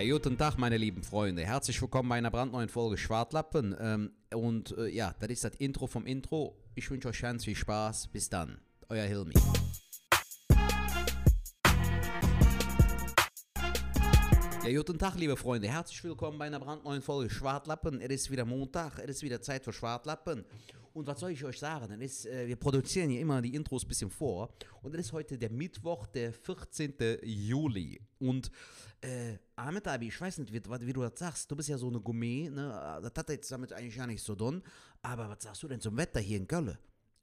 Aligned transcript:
Ja, 0.00 0.12
guten 0.14 0.38
Tag, 0.38 0.56
meine 0.56 0.78
lieben 0.78 1.02
Freunde. 1.02 1.44
Herzlich 1.44 1.82
willkommen 1.82 2.08
bei 2.08 2.14
einer 2.16 2.30
brandneuen 2.30 2.70
Folge 2.70 2.96
Schwartlappen. 2.96 3.76
Ähm, 3.78 4.10
und 4.34 4.74
äh, 4.78 4.88
ja, 4.88 5.14
das 5.20 5.28
ist 5.28 5.44
das 5.44 5.54
Intro 5.56 5.86
vom 5.86 6.06
Intro. 6.06 6.56
Ich 6.74 6.90
wünsche 6.90 7.08
euch 7.08 7.20
ganz 7.20 7.44
viel 7.44 7.54
Spaß. 7.54 8.08
Bis 8.08 8.30
dann. 8.30 8.58
Euer 8.88 9.04
Hilmi. 9.04 9.34
Ja, 14.64 14.76
guten 14.78 14.98
Tag, 14.98 15.16
liebe 15.16 15.36
Freunde. 15.36 15.68
Herzlich 15.68 16.02
willkommen 16.02 16.38
bei 16.38 16.46
einer 16.46 16.60
brandneuen 16.60 17.02
Folge 17.02 17.28
Schwartlappen. 17.28 18.00
Es 18.00 18.22
ist 18.22 18.30
wieder 18.30 18.46
Montag, 18.46 19.00
es 19.00 19.16
ist 19.16 19.22
wieder 19.22 19.42
Zeit 19.42 19.64
für 19.64 19.74
Schwartlappen. 19.74 20.46
Und 20.92 21.06
was 21.06 21.20
soll 21.20 21.30
ich 21.30 21.44
euch 21.44 21.58
sagen? 21.58 22.00
Es 22.00 22.24
ist, 22.24 22.26
äh, 22.26 22.46
wir 22.46 22.56
produzieren 22.56 23.10
ja 23.10 23.20
immer 23.20 23.40
die 23.40 23.54
Intros 23.54 23.84
ein 23.84 23.88
bisschen 23.88 24.10
vor. 24.10 24.52
Und 24.82 24.94
es 24.94 25.06
ist 25.06 25.12
heute 25.12 25.38
der 25.38 25.50
Mittwoch, 25.50 26.06
der 26.06 26.32
14. 26.32 26.94
Juli. 27.22 28.00
Und 28.18 28.50
äh, 29.00 29.38
Ahmed 29.56 29.86
Abi, 29.86 30.08
ich 30.08 30.20
weiß 30.20 30.38
nicht, 30.38 30.52
wie, 30.52 30.60
wie, 30.86 30.92
du 30.92 31.02
das 31.02 31.18
sagst. 31.18 31.50
Du 31.50 31.56
bist 31.56 31.68
ja 31.68 31.78
so 31.78 31.88
eine 31.88 32.00
Gourmet. 32.00 32.50
Ne? 32.50 33.00
Das 33.02 33.12
hat 33.16 33.28
jetzt 33.30 33.50
damit 33.52 33.72
eigentlich 33.72 33.96
gar 33.96 34.06
nicht 34.06 34.22
so 34.22 34.34
tun. 34.34 34.62
Aber 35.02 35.28
was 35.28 35.42
sagst 35.44 35.62
du 35.62 35.68
denn 35.68 35.80
zum 35.80 35.96
Wetter 35.96 36.20
hier 36.20 36.38
in 36.38 36.46
Köln? 36.46 36.76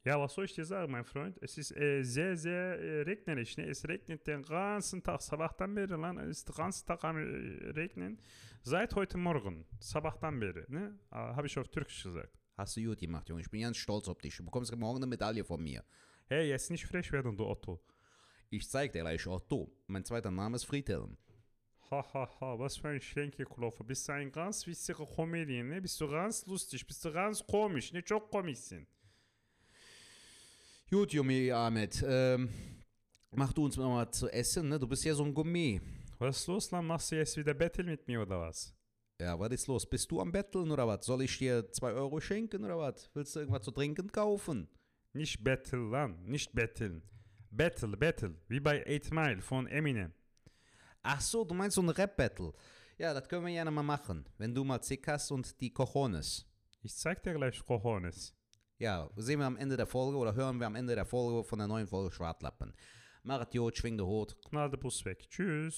Ja, 0.07 0.17
was 0.17 0.33
soll 0.33 0.45
ich 0.45 0.53
dir 0.53 0.63
sagen, 0.63 0.89
mein 0.89 1.03
Freund? 1.03 1.37
Es 1.41 1.57
ist 1.57 1.75
äh, 1.75 2.01
sehr, 2.01 2.37
sehr 2.37 2.79
äh, 2.79 3.01
regnerisch. 3.01 3.57
Ne? 3.57 3.67
Es 3.67 3.85
regnet 3.85 4.25
den 4.25 4.41
ganzen 4.41 5.03
Tag. 5.03 5.21
Sabahtan 5.21 5.75
beri 5.75 5.99
lan. 5.99 6.17
Es 6.19 6.37
ist 6.37 6.47
den 6.47 6.55
ganzen 6.55 6.87
Tag 6.87 7.03
am 7.03 7.17
äh, 7.17 7.71
Regnen. 7.71 8.17
Seit 8.63 8.95
heute 8.95 9.17
Morgen. 9.17 9.65
Sabahtan 9.79 10.39
beri. 10.39 10.63
Ne? 10.69 10.97
Äh, 11.11 11.15
Habe 11.15 11.47
ich 11.47 11.57
auf 11.59 11.67
Türkisch 11.67 12.03
gesagt. 12.03 12.36
Hast 12.57 12.75
du 12.75 12.83
gut 12.83 12.97
gemacht, 12.97 13.29
Junge. 13.29 13.41
Ich 13.41 13.51
bin 13.51 13.61
ganz 13.61 13.77
stolz 13.77 14.07
auf 14.07 14.19
dich. 14.19 14.35
Du 14.35 14.43
bekommst 14.43 14.75
morgen 14.75 14.97
eine 14.97 15.05
Medaille 15.05 15.45
von 15.45 15.61
mir. 15.61 15.83
Hey, 16.27 16.49
jetzt 16.49 16.71
nicht 16.71 16.87
frech 16.87 17.11
werden, 17.11 17.37
du 17.37 17.45
Otto. 17.45 17.79
Ich 18.49 18.67
zeig 18.67 18.91
dir 18.93 19.01
gleich 19.01 19.27
Otto. 19.27 19.71
Mein 19.85 20.03
zweiter 20.03 20.31
Name 20.31 20.55
ist 20.55 20.63
Friedhelm. 20.63 21.17
Hahaha, 21.91 22.13
ha, 22.13 22.39
ha. 22.41 22.59
was 22.59 22.77
für 22.77 22.87
ein 22.89 22.99
Schenkelklopfer. 22.99 23.83
Bist 23.83 24.07
du 24.07 24.13
ein 24.13 24.31
ganz 24.31 24.65
witziger 24.65 25.05
Comedian, 25.05 25.69
ne? 25.69 25.79
Bist 25.79 26.01
du 26.01 26.07
ganz 26.07 26.47
lustig, 26.47 26.85
bist 26.85 27.05
du 27.05 27.13
ganz 27.13 27.45
komisch, 27.45 27.93
ne? 27.93 28.03
Çok 28.03 28.31
komiksin. 28.31 28.87
Gut, 30.89 31.13
Junge 31.13 31.53
Ahmed. 31.55 32.03
Ähm, 32.07 32.49
mach 33.31 33.53
du 33.53 33.65
uns 33.65 33.77
mal 33.77 34.11
zu 34.11 34.29
essen, 34.29 34.67
ne? 34.67 34.79
Du 34.79 34.87
bist 34.87 35.05
ja 35.05 35.13
so 35.13 35.23
ein 35.23 35.33
Gourmet. 35.33 35.79
Was 36.17 36.39
ist 36.39 36.47
los, 36.47 36.71
lan? 36.71 36.87
Machst 36.87 37.11
du 37.11 37.17
jetzt 37.17 37.37
wieder 37.37 37.53
Battle 37.53 37.83
mit 37.83 38.07
mir 38.07 38.23
oder 38.23 38.39
was? 38.39 38.73
Ja, 39.19 39.39
was 39.39 39.49
ist 39.51 39.67
los? 39.67 39.89
Bist 39.89 40.11
du 40.11 40.21
am 40.21 40.31
Betteln 40.31 40.69
oder 40.69 40.87
was? 40.87 41.05
Soll 41.05 41.23
ich 41.23 41.37
dir 41.39 41.71
2 41.71 41.93
Euro 41.93 42.19
schenken 42.21 42.63
oder 42.63 42.77
was? 42.77 43.09
Willst 43.15 43.35
du 43.35 43.39
irgendwas 43.39 43.63
zu 43.63 43.71
trinken 43.71 44.11
kaufen? 44.11 44.69
Nicht 45.13 45.43
Battle, 45.43 45.89
lan. 45.89 46.23
Nicht 46.23 46.53
Betteln. 46.53 47.01
Battle, 47.49 47.97
Battle. 47.97 48.35
Wie 48.47 48.59
bei 48.59 48.85
8 48.85 49.11
Mile 49.11 49.41
von 49.41 49.65
Eminem. 49.65 50.13
Ach 51.01 51.19
so, 51.19 51.43
du 51.43 51.55
meinst 51.55 51.75
so 51.75 51.81
ein 51.81 51.89
Rap-Battle. 51.89 52.53
Ja, 52.99 53.13
das 53.13 53.27
können 53.27 53.45
wir 53.45 53.53
gerne 53.53 53.71
mal 53.71 53.81
machen. 53.81 54.29
Wenn 54.37 54.53
du 54.53 54.63
mal 54.63 54.81
Zick 54.81 55.07
hast 55.07 55.31
und 55.31 55.59
die 55.61 55.73
Cojones. 55.73 56.45
Ich 56.83 56.95
zeig 56.95 57.23
dir 57.23 57.33
gleich 57.33 57.65
Cojones. 57.65 58.35
Ja, 58.77 59.09
sehen 59.15 59.39
wir 59.39 59.47
am 59.47 59.57
Ende 59.57 59.77
der 59.77 59.87
Folge 59.87 60.17
oder 60.17 60.35
hören 60.35 60.59
wir 60.59 60.67
am 60.67 60.75
Ende 60.75 60.93
der 60.93 61.05
Folge 61.05 61.43
von 61.43 61.57
der 61.57 61.67
neuen 61.67 61.87
Folge 61.87 62.11
Schwartlappen. 62.11 62.71
Macht 63.23 63.55
Jod, 63.55 63.75
schwing 63.75 63.97
den 63.97 64.05
Hut. 64.05 64.37
Knall 64.47 64.69
den 64.69 64.79
Bus 64.79 65.03
weg. 65.05 65.27
Tschüss. 65.27 65.75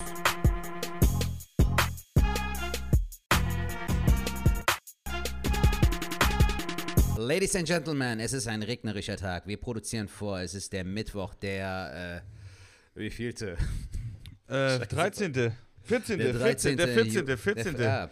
Ladies 7.20 7.54
and 7.58 7.68
Gentlemen, 7.68 8.22
es 8.22 8.32
ist 8.32 8.48
ein 8.48 8.64
regnerischer 8.64 9.18
Tag. 9.18 9.46
Wir 9.46 9.58
produzieren 9.58 10.08
vor. 10.08 10.40
Es 10.40 10.54
ist 10.54 10.72
der 10.72 10.86
Mittwoch, 10.86 11.34
der. 11.36 12.24
Äh, 12.96 13.00
wie 13.00 13.10
vielte? 13.10 13.58
Äh, 14.48 14.80
13. 14.88 15.52
14. 15.84 16.18
Der 16.18 16.32
13. 16.34 16.78
14. 16.78 16.78
Der 16.78 16.88
14. 16.88 17.26
Ju- 17.28 17.38
14. 17.38 17.76
Der, 17.78 17.86
ja. 17.88 18.10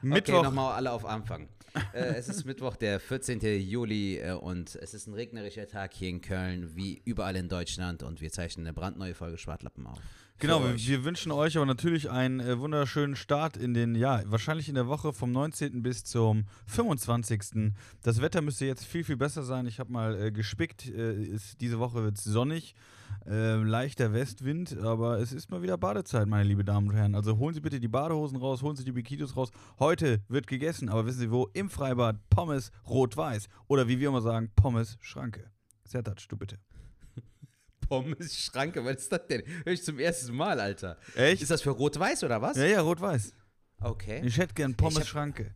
Mittwoch. 0.00 0.34
Okay, 0.38 0.42
nochmal 0.44 0.74
alle 0.74 0.90
auf 0.90 1.04
Anfang. 1.04 1.48
äh, 1.92 2.14
es 2.14 2.28
ist 2.30 2.46
Mittwoch, 2.46 2.76
der 2.76 2.98
14. 2.98 3.40
Juli 3.60 4.20
äh, 4.20 4.32
und 4.32 4.74
es 4.76 4.94
ist 4.94 5.06
ein 5.06 5.12
regnerischer 5.12 5.68
Tag 5.68 5.92
hier 5.92 6.08
in 6.08 6.22
Köln, 6.22 6.74
wie 6.74 7.02
überall 7.04 7.36
in 7.36 7.50
Deutschland 7.50 8.02
und 8.02 8.22
wir 8.22 8.30
zeichnen 8.32 8.66
eine 8.66 8.72
brandneue 8.72 9.12
Folge 9.14 9.36
Schwartlappen 9.36 9.86
auf. 9.86 9.98
Genau, 10.38 10.62
wir, 10.62 10.76
wir 10.76 11.04
wünschen 11.04 11.32
euch 11.32 11.56
aber 11.56 11.64
natürlich 11.64 12.10
einen 12.10 12.40
äh, 12.40 12.58
wunderschönen 12.58 13.16
Start 13.16 13.56
in 13.56 13.72
den, 13.72 13.94
ja, 13.94 14.20
wahrscheinlich 14.26 14.68
in 14.68 14.74
der 14.74 14.86
Woche 14.86 15.14
vom 15.14 15.32
19. 15.32 15.82
bis 15.82 16.04
zum 16.04 16.44
25. 16.66 17.72
Das 18.02 18.20
Wetter 18.20 18.42
müsste 18.42 18.66
jetzt 18.66 18.84
viel, 18.84 19.02
viel 19.02 19.16
besser 19.16 19.44
sein. 19.44 19.66
Ich 19.66 19.80
habe 19.80 19.90
mal 19.90 20.20
äh, 20.20 20.30
gespickt. 20.30 20.90
Äh, 20.90 21.22
ist, 21.22 21.58
diese 21.62 21.78
Woche 21.78 22.04
wird 22.04 22.18
es 22.18 22.24
sonnig, 22.24 22.74
äh, 23.26 23.54
leichter 23.56 24.12
Westwind, 24.12 24.76
aber 24.76 25.20
es 25.20 25.32
ist 25.32 25.50
mal 25.50 25.62
wieder 25.62 25.78
Badezeit, 25.78 26.26
meine 26.28 26.44
liebe 26.44 26.64
Damen 26.64 26.90
und 26.90 26.94
Herren. 26.94 27.14
Also 27.14 27.38
holen 27.38 27.54
Sie 27.54 27.62
bitte 27.62 27.80
die 27.80 27.88
Badehosen 27.88 28.36
raus, 28.36 28.60
holen 28.62 28.76
Sie 28.76 28.84
die 28.84 28.92
Bikinis 28.92 29.36
raus. 29.36 29.50
Heute 29.78 30.20
wird 30.28 30.46
gegessen, 30.46 30.90
aber 30.90 31.06
wissen 31.06 31.20
Sie 31.20 31.30
wo? 31.30 31.48
Im 31.54 31.70
Freibad 31.70 32.16
Pommes 32.28 32.72
rot-weiß. 32.86 33.48
Oder 33.68 33.88
wie 33.88 34.00
wir 34.00 34.08
immer 34.08 34.20
sagen, 34.20 34.50
Pommes 34.54 34.98
Schranke. 35.00 35.50
Sertac, 35.84 36.28
du 36.28 36.36
bitte. 36.36 36.58
Pommes 37.88 38.36
Schranke, 38.36 38.84
was 38.84 38.96
ist 38.96 39.12
das 39.12 39.26
denn? 39.28 39.42
Hör 39.64 39.72
ich 39.72 39.82
zum 39.82 39.98
ersten 39.98 40.34
Mal, 40.34 40.58
Alter. 40.60 40.96
Echt? 41.14 41.42
Ist 41.42 41.50
das 41.50 41.62
für 41.62 41.70
Rot-Weiß 41.70 42.24
oder 42.24 42.40
was? 42.42 42.56
Ja, 42.56 42.64
ja, 42.66 42.80
rot-weiß. 42.80 43.34
Okay. 43.80 44.22
Ich 44.24 44.38
hätte 44.38 44.54
gern 44.54 44.72
Ich 44.72 44.76
Pommes 44.76 45.00
hab- 45.00 45.06
Schranke. 45.06 45.54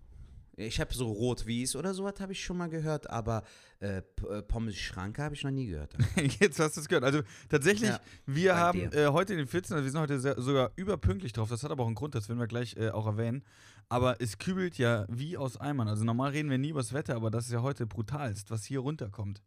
Ich 0.57 0.79
habe 0.79 0.93
so 0.93 1.11
Rot-Wies 1.11 1.75
oder 1.75 1.95
sowas 1.95 2.21
habe 2.21 2.33
ich 2.33 2.45
schon 2.45 2.59
mal 2.59 2.69
gehört, 2.69 3.09
aber 3.09 3.45
äh, 3.81 3.99
äh, 4.29 4.43
Pommes 4.43 4.77
Schranke 4.77 5.23
habe 5.23 5.35
ich 5.35 5.43
noch 5.43 5.51
nie 5.51 5.65
gehört. 5.69 5.95
Jetzt 6.39 6.59
hast 6.61 6.77
du 6.77 6.83
es 6.83 6.89
gehört. 6.89 7.05
Also 7.05 7.23
tatsächlich, 7.49 7.89
Ja, 7.89 8.01
wir 8.27 8.57
haben 8.59 8.93
äh, 8.93 9.07
heute 9.07 9.35
den 9.37 9.47
14. 9.47 9.75
Also 9.75 9.85
wir 9.87 9.91
sind 9.91 10.01
heute 10.01 10.21
sehr, 10.21 10.39
sogar 10.39 10.71
überpünktlich 10.77 11.33
drauf. 11.33 11.49
Das 11.49 11.63
hat 11.63 11.71
aber 11.71 11.85
auch 11.85 11.87
einen 11.87 11.95
Grund, 11.95 12.15
das 12.15 12.29
werden 12.29 12.41
wir 12.41 12.47
gleich 12.47 12.77
äh, 12.77 12.91
auch 12.91 13.07
erwähnen. 13.07 13.43
Aber 13.89 14.21
es 14.21 14.37
kübelt 14.37 14.77
ja 14.77 15.07
wie 15.09 15.39
aus 15.39 15.57
Eimern. 15.59 15.89
Also 15.89 16.05
normal 16.05 16.33
reden 16.33 16.51
wir 16.51 16.59
nie 16.59 16.69
über 16.71 16.81
das 16.81 16.93
Wetter, 16.93 17.17
aber 17.17 17.31
das 17.31 17.47
ist 17.47 17.53
ja 17.53 17.63
heute 17.63 17.87
brutalst, 17.87 18.51
was 18.51 18.67
hier 18.67 18.81
runterkommt. 18.81 19.43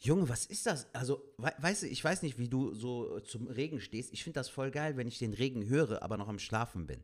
Junge, 0.00 0.28
was 0.28 0.46
ist 0.46 0.66
das? 0.66 0.86
Also, 0.94 1.22
we 1.38 1.52
weißt 1.58 1.82
du, 1.82 1.86
ich 1.88 2.02
weiß 2.02 2.22
nicht, 2.22 2.38
wie 2.38 2.48
du 2.48 2.72
so 2.74 3.18
zum 3.20 3.48
Regen 3.48 3.80
stehst. 3.80 4.12
Ich 4.12 4.22
finde 4.22 4.38
das 4.38 4.48
voll 4.48 4.70
geil, 4.70 4.96
wenn 4.96 5.08
ich 5.08 5.18
den 5.18 5.34
Regen 5.34 5.68
höre, 5.68 6.02
aber 6.02 6.16
noch 6.16 6.28
am 6.28 6.38
Schlafen 6.38 6.86
bin. 6.86 7.02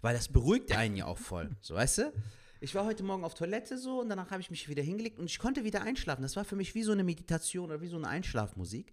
Weil 0.00 0.14
das 0.14 0.28
beruhigt 0.28 0.72
einen 0.72 0.96
ja 0.96 1.06
auch 1.06 1.18
voll. 1.18 1.50
So, 1.60 1.74
weißt 1.74 1.98
du? 1.98 2.12
Ich 2.60 2.74
war 2.74 2.86
heute 2.86 3.02
Morgen 3.02 3.22
auf 3.22 3.34
Toilette 3.34 3.76
so 3.76 4.00
und 4.00 4.08
danach 4.08 4.30
habe 4.30 4.40
ich 4.40 4.50
mich 4.50 4.66
wieder 4.68 4.82
hingelegt 4.82 5.18
und 5.18 5.26
ich 5.26 5.38
konnte 5.38 5.62
wieder 5.64 5.82
einschlafen. 5.82 6.22
Das 6.22 6.36
war 6.36 6.44
für 6.44 6.56
mich 6.56 6.74
wie 6.74 6.82
so 6.82 6.92
eine 6.92 7.04
Meditation 7.04 7.66
oder 7.66 7.82
wie 7.82 7.88
so 7.88 7.96
eine 7.96 8.08
Einschlafmusik. 8.08 8.92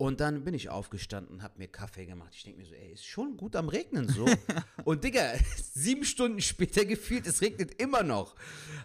Und 0.00 0.20
dann 0.20 0.44
bin 0.44 0.54
ich 0.54 0.70
aufgestanden, 0.70 1.42
habe 1.42 1.58
mir 1.58 1.66
Kaffee 1.66 2.06
gemacht. 2.06 2.32
Ich 2.32 2.44
denke 2.44 2.60
mir 2.60 2.66
so, 2.66 2.72
ey, 2.72 2.92
ist 2.92 3.04
schon 3.04 3.36
gut 3.36 3.56
am 3.56 3.68
Regnen 3.68 4.08
so. 4.08 4.26
und 4.84 5.02
Digga, 5.02 5.32
sieben 5.74 6.04
Stunden 6.04 6.40
später 6.40 6.84
gefühlt, 6.84 7.26
es 7.26 7.40
regnet 7.40 7.82
immer 7.82 8.04
noch. 8.04 8.36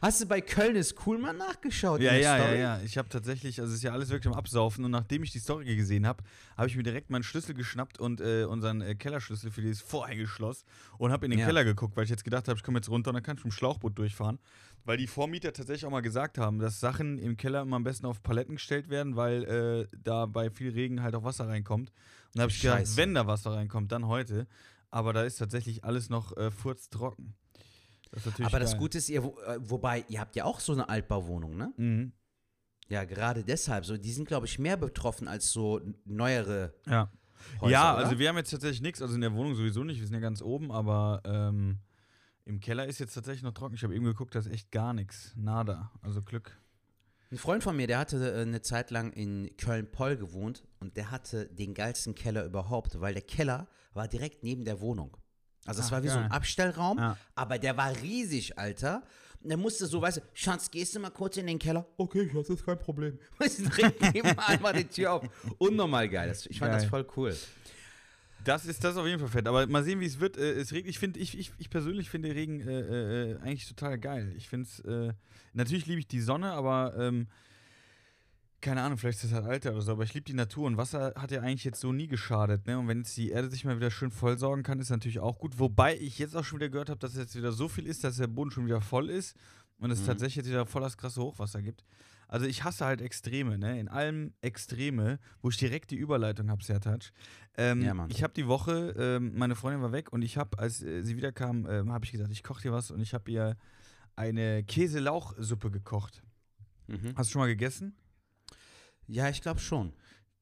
Hast 0.02 0.22
du 0.22 0.26
bei 0.26 0.42
Köln 0.42 0.76
ist 0.76 0.96
cool 1.06 1.20
mal 1.20 1.34
nachgeschaut? 1.34 2.02
Ja, 2.02 2.16
ja, 2.16 2.36
ja, 2.38 2.44
Story? 2.44 2.60
ja. 2.60 2.82
Ich 2.84 2.98
habe 2.98 3.10
tatsächlich, 3.10 3.62
also 3.62 3.70
es 3.72 3.78
ist 3.78 3.84
ja 3.84 3.92
alles 3.92 4.10
wirklich 4.10 4.34
am 4.34 4.38
Absaufen 4.40 4.84
und 4.86 4.90
nachdem 4.90 5.22
ich 5.22 5.30
die 5.30 5.38
Story 5.38 5.76
gesehen 5.76 6.08
habe, 6.08 6.24
habe 6.58 6.68
ich 6.68 6.76
mir 6.76 6.82
direkt 6.82 7.12
meinen 7.12 7.22
Schlüssel 7.22 7.54
geschnappt 7.54 8.00
und 8.00 8.20
äh, 8.20 8.46
unseren 8.46 8.82
äh, 8.82 8.96
Kellerschlüssel 8.96 9.52
für 9.52 9.62
dieses 9.62 9.82
Vorhängeschloss 9.82 10.66
und 10.98 11.12
habe 11.12 11.26
in 11.28 11.30
den 11.30 11.42
Ja. 11.42 11.46
Keller 11.46 11.64
geguckt, 11.64 11.96
weil 11.96 12.06
ich 12.06 12.10
jetzt 12.10 12.24
gedacht 12.24 12.48
habe, 12.48 12.58
ich 12.58 12.64
komme 12.64 12.80
jetzt 12.80 12.90
runter 12.90 13.12
und 13.12 13.14
dann 13.14 13.24
kann 13.24 13.38
ich 13.38 13.44
mit 13.44 13.54
dem 13.54 13.56
Schlauchboot 13.56 13.96
durchfahren. 14.00 14.40
Weil 14.86 14.98
die 14.98 15.08
Vormieter 15.08 15.54
tatsächlich 15.54 15.86
auch 15.86 15.92
mal 15.92 16.02
gesagt 16.02 16.38
haben, 16.38 16.60
dass 16.60 16.80
Sachen 16.80 17.18
im 17.18 17.38
Keller 17.38 17.62
immer 17.62 17.78
am 17.78 17.84
besten 17.84 18.06
auf 18.06 18.22
Paletten 18.22 18.56
gestellt 18.56 18.90
werden, 18.90 19.16
weil 19.16 19.44
äh, 19.92 19.98
da 20.04 20.26
bei 20.26 20.50
viel 20.50 20.72
Regen 20.72 21.02
halt 21.02 21.16
auch 21.16 21.24
Wasser 21.24 21.48
reinkommt. 21.48 21.90
Und 21.90 22.36
da 22.36 22.42
habe 22.44 22.52
ich 22.52 22.62
gedacht, 22.62 22.80
Scheiße. 22.80 22.98
wenn 22.98 23.14
da 23.14 23.26
Wasser 23.28 23.52
reinkommt, 23.54 23.92
dann 23.92 24.08
heute. 24.08 24.48
Aber 24.90 25.14
da 25.14 25.24
ist 25.24 25.38
tatsächlich 25.38 25.84
alles 25.86 26.10
noch 26.10 26.36
äh, 26.38 26.52
furztrocken. 26.52 27.34
Das 28.12 28.20
ist 28.22 28.26
natürlich 28.28 28.48
Aber 28.48 28.60
das 28.60 28.72
geil. 28.72 28.80
Gute 28.80 28.98
ist, 28.98 29.10
ihr, 29.10 29.24
wo- 29.24 29.40
äh, 29.48 29.58
wobei, 29.62 30.04
ihr 30.10 30.20
habt 30.20 30.36
ja 30.36 30.44
auch 30.46 30.60
so 30.60 30.74
eine 30.74 30.88
Altbauwohnung, 30.90 31.56
ne? 31.58 31.74
Mhm. 31.78 32.12
Ja, 32.90 33.06
gerade 33.06 33.44
deshalb. 33.44 33.86
So, 33.86 33.98
die 33.98 34.12
sind, 34.12 34.28
glaube 34.28 34.46
ich, 34.46 34.60
mehr 34.60 34.76
betroffen 34.78 35.28
als 35.28 35.52
so 35.52 35.80
neuere 36.06 36.74
Ja. 36.86 37.10
Häuser, 37.60 37.72
ja, 37.72 37.96
oder? 37.96 38.06
also 38.06 38.20
wir 38.20 38.30
haben 38.30 38.38
jetzt 38.38 38.52
tatsächlich 38.52 38.82
nichts, 38.82 39.02
also 39.02 39.16
in 39.16 39.22
der 39.22 39.34
Wohnung 39.34 39.56
sowieso 39.56 39.84
nicht, 39.84 40.00
wir 40.00 40.06
sind 40.08 40.14
ja 40.14 40.20
ganz 40.22 40.42
oben, 40.42 40.72
aber 40.72 41.22
ähm, 41.26 41.80
im 42.46 42.60
Keller 42.60 42.86
ist 42.88 43.00
jetzt 43.00 43.14
tatsächlich 43.14 43.44
noch 43.44 43.54
trocken. 43.54 43.76
Ich 43.76 43.84
habe 43.84 43.96
eben 43.96 44.06
geguckt, 44.06 44.36
da 44.36 44.40
ist 44.40 44.48
echt 44.52 44.72
gar 44.72 44.94
nichts. 44.94 45.34
Nada. 45.36 45.92
Also 46.02 46.22
Glück. 46.22 46.58
Ein 47.32 47.38
Freund 47.38 47.64
von 47.64 47.76
mir, 47.76 47.88
der 47.88 47.98
hatte 47.98 48.32
äh, 48.36 48.42
eine 48.42 48.62
Zeit 48.62 48.92
lang 48.92 49.12
in 49.14 49.50
Köln-Poll 49.58 50.18
gewohnt 50.18 50.64
und 50.80 50.98
der 50.98 51.10
hatte 51.10 51.48
den 51.48 51.74
geilsten 51.74 52.14
Keller 52.16 52.46
überhaupt, 52.46 53.00
weil 53.02 53.14
der 53.14 53.24
Keller 53.24 53.68
war 53.94 54.08
direkt 54.08 54.44
neben 54.44 54.66
der 54.66 54.82
Wohnung. 54.82 55.18
Also 55.66 55.80
es 55.82 55.88
Ach, 55.88 55.92
war 55.94 56.04
wie 56.04 56.10
so 56.10 56.18
ein 56.18 56.24
geil. 56.30 56.32
Abstellraum, 56.32 56.98
Ja. 57.00 57.18
aber 57.36 57.58
der 57.58 57.78
war 57.78 57.96
riesig, 58.02 58.60
Alter. 58.60 59.02
Und 59.42 59.50
der 59.50 59.58
musste 59.58 59.88
so, 59.88 60.02
weißt 60.02 60.18
du, 60.18 60.22
Schatz, 60.34 60.70
gehst 60.70 60.96
du 60.96 61.00
mal 61.00 61.10
kurz 61.10 61.38
in 61.38 61.48
den 61.48 61.58
Keller? 61.60 61.86
Okay, 61.98 62.30
das 62.34 62.50
ist 62.50 62.66
kein 62.66 62.78
Problem. 62.80 63.18
Weißt 63.40 63.60
du, 63.60 63.70
direkt 63.70 64.02
nebenan 64.14 64.62
mal 64.62 64.74
die 64.74 64.86
Tür 64.86 65.14
auf. 65.14 65.24
Unnormal 65.58 66.08
geil. 66.08 66.32
Ich 66.50 66.60
fand 66.60 66.72
Geil. 66.72 66.82
das 66.82 66.90
voll 66.90 67.06
cool. 67.18 67.36
Das 68.44 68.66
ist 68.66 68.84
das 68.84 68.94
ist 68.94 68.98
auf 68.98 69.08
jeden 69.08 69.20
Fall 69.20 69.30
fett. 69.30 69.48
Aber 69.48 69.66
mal 69.68 69.84
sehen, 69.84 70.00
wie 70.00 70.06
es 70.06 70.20
wird. 70.20 70.38
Äh, 70.38 70.54
es 70.54 70.72
regnet. 70.72 70.90
Ich 70.90 71.00
finde, 71.00 71.20
ich, 71.20 71.38
ich, 71.38 71.52
ich 71.58 71.70
persönlich 71.70 72.10
finde 72.10 72.34
Regen 72.34 72.60
äh, 72.62 73.32
äh, 73.32 73.38
eigentlich 73.40 73.68
total 73.68 73.98
geil. 74.00 74.34
Ich 74.36 74.50
finde 74.50 74.68
es, 74.68 74.80
äh, 74.82 75.14
natürlich 75.54 75.86
liebe 75.86 76.00
ich 76.00 76.08
die 76.08 76.22
Sonne, 76.22 76.52
aber 76.52 76.96
ähm, 76.98 77.28
keine 78.62 78.82
Ahnung, 78.82 78.98
vielleicht 78.98 79.22
ist 79.22 79.32
das 79.32 79.34
halt 79.34 79.46
Alter 79.46 79.72
oder 79.72 79.82
so, 79.82 79.92
aber 79.92 80.04
ich 80.04 80.14
liebe 80.14 80.24
die 80.24 80.34
Natur 80.34 80.68
und 80.68 80.78
Wasser 80.78 81.14
hat 81.18 81.32
ja 81.32 81.42
eigentlich 81.42 81.66
jetzt 81.66 81.82
so 81.82 81.92
nie 81.92 82.08
geschadet, 82.08 82.66
ne? 82.66 82.80
Und 82.80 82.88
wenn 82.88 83.00
jetzt 83.00 83.18
die 83.18 83.30
Erde 83.30 83.50
sich 83.50 83.66
mal 83.66 83.76
wieder 83.76 83.92
schön 83.92 84.10
vollsaugen 84.10 84.64
kann, 84.64 84.80
ist 84.80 84.90
natürlich 84.90 85.20
auch 85.20 85.38
gut. 85.38 85.60
Wobei 85.60 85.98
ich 85.98 86.18
jetzt 86.18 86.34
auch 86.36 86.46
schon 86.46 86.60
wieder 86.60 86.70
gehört 86.70 86.90
habe, 86.90 87.00
dass 87.00 87.12
es 87.12 87.18
jetzt 87.18 87.36
wieder 87.36 87.52
so 87.52 87.68
viel 87.68 87.86
ist, 87.86 88.06
dass 88.06 88.16
der 88.18 88.28
Boden 88.28 88.52
schon 88.52 88.66
wieder 88.66 88.80
voll 88.80 89.10
ist 89.10 89.36
und 89.80 89.92
es 89.92 90.02
Mhm. 90.02 90.06
tatsächlich 90.06 90.38
jetzt 90.38 90.48
wieder 90.48 90.66
voll 90.66 90.82
das 90.82 90.98
krasse 90.98 91.22
Hochwasser 91.22 91.62
gibt. 91.62 91.84
Also 92.34 92.48
ich 92.48 92.64
hasse 92.64 92.84
halt 92.86 93.00
Extreme, 93.00 93.60
ne? 93.60 93.80
In 93.80 93.88
allem 93.88 94.34
Extreme, 94.42 95.20
wo 95.44 95.50
ich 95.50 95.58
direkt 95.58 95.92
die 95.92 95.98
Überleitung 95.98 96.50
habe, 96.50 96.64
Sertac. 96.64 97.12
Ähm, 97.58 97.84
Ja, 97.84 97.94
Mann. 97.94 98.10
Ich 98.10 98.24
habe 98.24 98.34
die 98.34 98.48
Woche, 98.48 98.96
ähm, 98.98 99.34
meine 99.38 99.54
Freundin 99.56 99.84
war 99.84 99.92
weg 99.92 100.12
und 100.12 100.24
ich 100.24 100.36
habe, 100.38 100.58
als 100.58 100.82
äh, 100.82 101.04
sie 101.04 101.16
wiederkam, 101.16 101.68
ähm, 101.70 101.92
habe 101.92 102.06
ich 102.06 102.12
gesagt, 102.12 102.32
ich 102.32 102.42
koche 102.42 102.64
dir 102.64 102.72
was 102.72 102.90
und 102.90 103.02
ich 103.02 103.14
habe 103.14 103.30
ihr 103.30 103.56
eine 104.16 104.64
Käselauchsuppe 104.64 105.70
gekocht. 105.70 106.24
Mhm. 106.88 107.14
Hast 107.16 107.30
du 107.30 107.34
schon 107.34 107.42
mal 107.42 107.48
gegessen? 107.48 107.96
Ja, 109.06 109.30
ich 109.30 109.42
glaube 109.42 109.60
schon. 109.60 109.94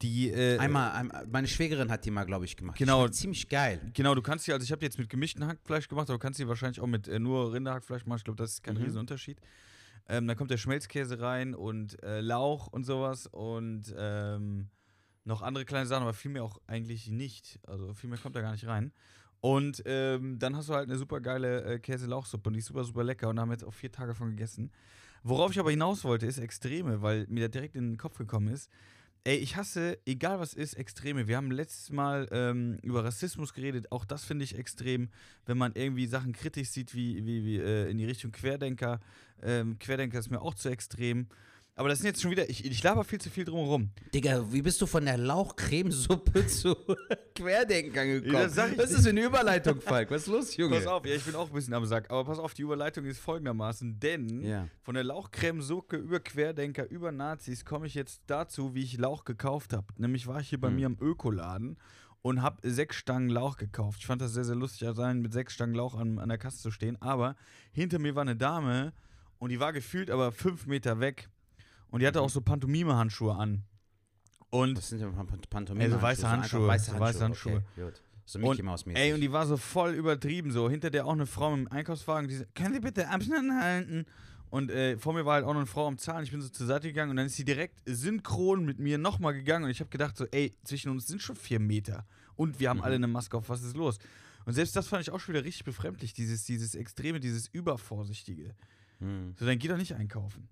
Die, 0.02 0.30
äh, 0.32 0.58
Einmal, 0.60 0.92
einmal, 0.94 1.28
meine 1.28 1.48
Schwägerin 1.48 1.92
hat 1.92 2.06
die 2.06 2.12
mal, 2.12 2.24
glaube 2.24 2.46
ich, 2.46 2.56
gemacht. 2.56 2.80
Die 2.80 2.86
Genau. 2.86 3.02
schmeckt 3.02 3.16
ziemlich 3.16 3.50
geil. 3.50 3.92
Genau, 3.94 4.16
du 4.16 4.22
kannst 4.22 4.48
die, 4.48 4.54
also 4.54 4.64
ich 4.64 4.72
habe 4.72 4.80
die 4.80 4.86
jetzt 4.86 4.98
mit 4.98 5.10
gemischten 5.10 5.46
Hackfleisch 5.46 5.88
gemacht, 5.90 6.10
aber 6.10 6.18
du 6.18 6.22
kannst 6.22 6.40
die 6.40 6.48
wahrscheinlich 6.48 6.80
auch 6.80 6.88
mit 6.88 7.08
äh, 7.10 7.20
nur 7.20 7.52
Rinderhackfleisch 7.54 8.06
machen. 8.06 8.20
Ich 8.20 8.24
glaube, 8.24 8.38
das 8.42 8.52
ist 8.54 8.64
kein 8.64 8.78
Mhm. 8.78 8.84
Riesenunterschied. 8.84 9.40
Ähm, 10.12 10.28
dann 10.28 10.36
kommt 10.36 10.52
der 10.52 10.58
Schmelzkäse 10.58 11.22
rein 11.22 11.56
und 11.56 12.04
äh, 12.04 12.20
Lauch 12.20 12.68
und 12.68 12.84
sowas 12.84 13.28
und 13.28 13.96
ähm, 13.98 14.68
noch 15.24 15.42
andere 15.42 15.64
kleine 15.64 15.86
Sachen, 15.86 16.04
aber 16.04 16.14
viel 16.14 16.32
mehr 16.32 16.44
auch 16.44 16.60
eigentlich 16.68 17.08
nicht. 17.08 17.62
Also 17.66 17.94
viel 17.94 18.10
mehr 18.10 18.20
kommt 18.20 18.36
da 18.36 18.42
gar 18.42 18.52
nicht 18.52 18.68
rein. 18.68 18.92
Und 19.40 19.82
ähm, 19.86 20.38
dann 20.38 20.58
hast 20.58 20.68
du 20.68 20.74
halt 20.74 20.90
eine 20.90 20.98
super 20.98 21.22
geile 21.22 21.64
äh, 21.64 21.80
Käse-Lauchsuppe 21.80 22.50
und 22.50 22.54
die 22.54 22.60
ist 22.60 22.66
super, 22.66 22.84
super 22.84 23.06
lecker 23.06 23.30
und 23.30 23.38
da 23.38 23.44
haben 23.44 23.50
wir 23.50 23.54
jetzt 23.54 23.64
auch 23.64 23.74
vier 23.74 23.90
Tage 23.90 24.14
von 24.14 24.32
gegessen. 24.32 24.70
Worauf 25.24 25.52
ich 25.52 25.60
aber 25.60 25.72
hinaus 25.72 26.04
wollte, 26.04 26.26
ist 26.26 26.40
Extreme, 26.40 27.02
weil 27.02 27.26
mir 27.30 27.44
da 27.44 27.48
direkt 27.48 27.78
in 27.78 27.92
den 27.92 27.98
Kopf 27.98 28.18
gekommen 28.18 28.50
ist. 28.50 28.70
Ey, 29.24 29.38
ich 29.38 29.56
hasse, 29.56 30.00
egal 30.08 30.40
was 30.40 30.56
ist, 30.56 30.74
Extreme. 30.74 31.28
Wir 31.28 31.38
haben 31.38 31.52
letztes 31.52 31.92
Mal 31.92 32.28
ähm, 32.32 32.80
über 32.82 33.04
Rassismus 33.04 33.54
geredet. 33.54 33.92
Auch 33.92 34.04
das 34.04 34.26
finde 34.26 34.44
ich 34.44 34.58
extrem, 34.58 35.10
wenn 35.46 35.60
man 35.60 35.74
irgendwie 35.76 36.08
Sachen 36.08 36.34
kritisch 36.34 36.70
sieht, 36.70 36.96
wie, 36.96 37.24
wie, 37.24 37.46
wie 37.46 37.58
äh, 37.58 37.92
in 37.92 38.00
die 38.00 38.06
Richtung 38.06 38.32
Querdenker. 38.32 39.00
Ähm, 39.44 39.78
Querdenker 39.78 40.18
ist 40.18 40.32
mir 40.32 40.42
auch 40.42 40.56
zu 40.56 40.70
extrem. 40.70 41.28
Aber 41.82 41.90
das 41.90 41.98
sind 41.98 42.06
jetzt 42.06 42.22
schon 42.22 42.30
wieder, 42.30 42.48
ich, 42.48 42.64
ich 42.64 42.84
laber 42.84 43.04
viel 43.04 43.20
zu 43.20 43.32
viel 43.32 43.44
drumherum. 43.44 43.90
Digga, 44.14 44.46
wie 44.54 44.62
bist 44.62 44.80
du 44.84 44.86
von 44.86 45.04
der 45.04 45.18
Lauchcremesuppe 45.18 46.46
zu 46.48 46.76
Querdenkern 47.36 48.08
gekommen? 48.08 48.34
Ja, 48.34 48.44
das 48.44 48.56
Was 48.78 48.90
dir. 48.90 48.98
ist 49.00 49.08
eine 49.08 49.24
Überleitung, 49.24 49.82
Falk? 49.82 50.12
Was 50.12 50.22
ist 50.24 50.28
los, 50.28 50.56
Junge? 50.58 50.76
Pass 50.76 50.86
auf, 50.86 51.06
ja, 51.08 51.16
ich 51.16 51.24
bin 51.24 51.34
auch 51.34 51.48
ein 51.48 51.54
bisschen 51.54 51.74
am 51.74 51.86
Sack. 51.86 52.12
Aber 52.12 52.24
pass 52.26 52.38
auf, 52.38 52.54
die 52.54 52.62
Überleitung 52.62 53.06
ist 53.06 53.20
folgendermaßen, 53.20 54.00
denn 54.00 54.44
Ja. 54.44 54.68
von 54.84 54.94
der 54.94 55.04
Lauchcremesuppe 55.04 55.98
über 55.98 56.20
Querdenker, 56.20 56.88
über 56.92 57.12
Nazis 57.12 57.66
komme 57.66 57.88
ich 57.88 57.96
jetzt 57.96 58.22
dazu, 58.28 58.76
wie 58.76 58.84
ich 58.84 58.98
Lauch 59.00 59.26
gekauft 59.26 59.74
habe. 59.74 59.88
Nämlich 59.98 60.28
war 60.28 60.40
ich 60.40 60.50
hier 60.50 60.62
bei 60.62 60.68
Hm. 60.68 60.76
mir 60.76 60.86
am 60.86 60.98
Ökoladen 61.02 61.78
und 62.22 62.44
habe 62.44 62.58
sechs 62.70 62.98
Stangen 62.98 63.30
Lauch 63.30 63.58
gekauft. 63.58 63.98
Ich 64.02 64.06
fand 64.06 64.22
das 64.22 64.34
sehr, 64.34 64.44
sehr 64.46 64.56
lustig, 64.56 64.88
sein, 64.94 65.22
mit 65.22 65.34
sechs 65.34 65.54
Stangen 65.54 65.74
Lauch 65.74 65.96
an, 65.96 66.20
an 66.20 66.30
der 66.30 66.38
Kasse 66.38 66.60
zu 66.60 66.70
stehen. 66.70 67.02
Aber 67.02 67.36
hinter 67.72 67.98
mir 67.98 68.14
war 68.14 68.22
eine 68.22 68.36
Dame 68.36 68.94
und 69.40 69.50
die 69.50 69.60
war 69.60 69.74
gefühlt 69.74 70.12
aber 70.12 70.32
fünf 70.32 70.68
Meter 70.68 71.00
weg. 71.00 71.28
Und 71.92 72.00
die 72.02 72.08
hatte 72.08 72.22
auch 72.22 72.30
so 72.30 72.42
Pantomime-Handschuhe 72.42 73.36
an. 73.36 73.64
Und 74.50 74.78
Was 74.78 74.90
sind 74.90 75.00
denn 75.02 75.14
Pan- 75.14 75.28
Pantomime? 75.50 75.86
Ey, 75.86 75.92
so 75.92 76.02
weiße 76.02 76.30
Handschuhe, 76.30 76.68
Weiße 76.68 76.86
so 76.86 76.92
Handschuhe. 76.94 77.08
weiße 77.08 77.24
Handschuhe. 77.24 77.64
Okay, 77.76 77.84
gut. 77.86 78.02
So 78.26 78.40
Mickey 78.40 78.62
Und- 78.62 78.64
Mouse 78.66 78.86
Ey, 78.88 79.14
und 79.14 79.22
die 79.22 79.32
war 79.32 79.46
so 79.46 79.58
voll 79.58 79.92
übertrieben, 79.94 80.52
so. 80.52 80.70
Hinter 80.70 80.90
der 80.90 81.06
auch 81.06 81.12
eine 81.14 81.26
Frau 81.26 81.54
dem 81.54 81.68
Einkaufswagen, 81.70 82.28
die 82.30 82.36
so, 82.36 82.44
können 82.56 82.74
Sie 82.74 82.80
bitte 82.80 83.08
Abstand 83.10 83.52
halten? 83.62 84.06
Und 84.50 84.70
äh, 84.70 84.98
vor 84.98 85.14
mir 85.14 85.26
war 85.26 85.36
halt 85.36 85.46
auch 85.46 85.54
noch 85.54 85.62
eine 85.62 85.66
Frau 85.66 85.88
am 85.88 85.98
Zahlen. 85.98 86.24
Ich 86.26 86.32
bin 86.32 86.42
so 86.42 86.50
zur 86.50 86.68
Seite 86.68 86.88
gegangen 86.88 87.12
und 87.12 87.16
dann 87.18 87.26
ist 87.28 87.36
sie 87.38 87.46
direkt 87.46 87.80
synchron 87.86 88.66
mit 88.66 88.80
mir 88.80 88.98
nochmal 88.98 89.34
gegangen. 89.34 89.64
Und 89.66 89.72
ich 89.72 89.80
habe 89.80 89.90
gedacht, 89.90 90.18
so, 90.18 90.26
ey, 90.32 90.54
zwischen 90.66 90.90
uns 90.92 91.08
sind 91.08 91.22
schon 91.22 91.38
vier 91.38 91.60
Meter. 91.62 92.06
Und 92.36 92.60
wir 92.60 92.70
haben 92.70 92.78
Mhm. 92.78 92.84
alle 92.84 92.96
eine 92.96 93.08
Maske 93.08 93.38
auf, 93.38 93.48
was 93.48 93.64
ist 93.64 93.78
los? 93.78 93.98
Und 94.46 94.54
selbst 94.54 94.76
das 94.76 94.88
fand 94.88 95.04
ich 95.04 95.12
auch 95.12 95.20
schon 95.22 95.34
wieder 95.36 95.46
richtig 95.46 95.64
befremdlich, 95.64 96.14
dieses, 96.14 96.44
dieses 96.44 96.76
Extreme, 96.76 97.20
dieses 97.22 97.48
Übervorsichtige. 97.48 98.54
Hm. 99.00 99.36
So, 99.40 99.46
dann 99.46 99.58
geh 99.58 99.68
doch 99.70 99.78
nicht 99.78 99.96
einkaufen. 99.96 100.50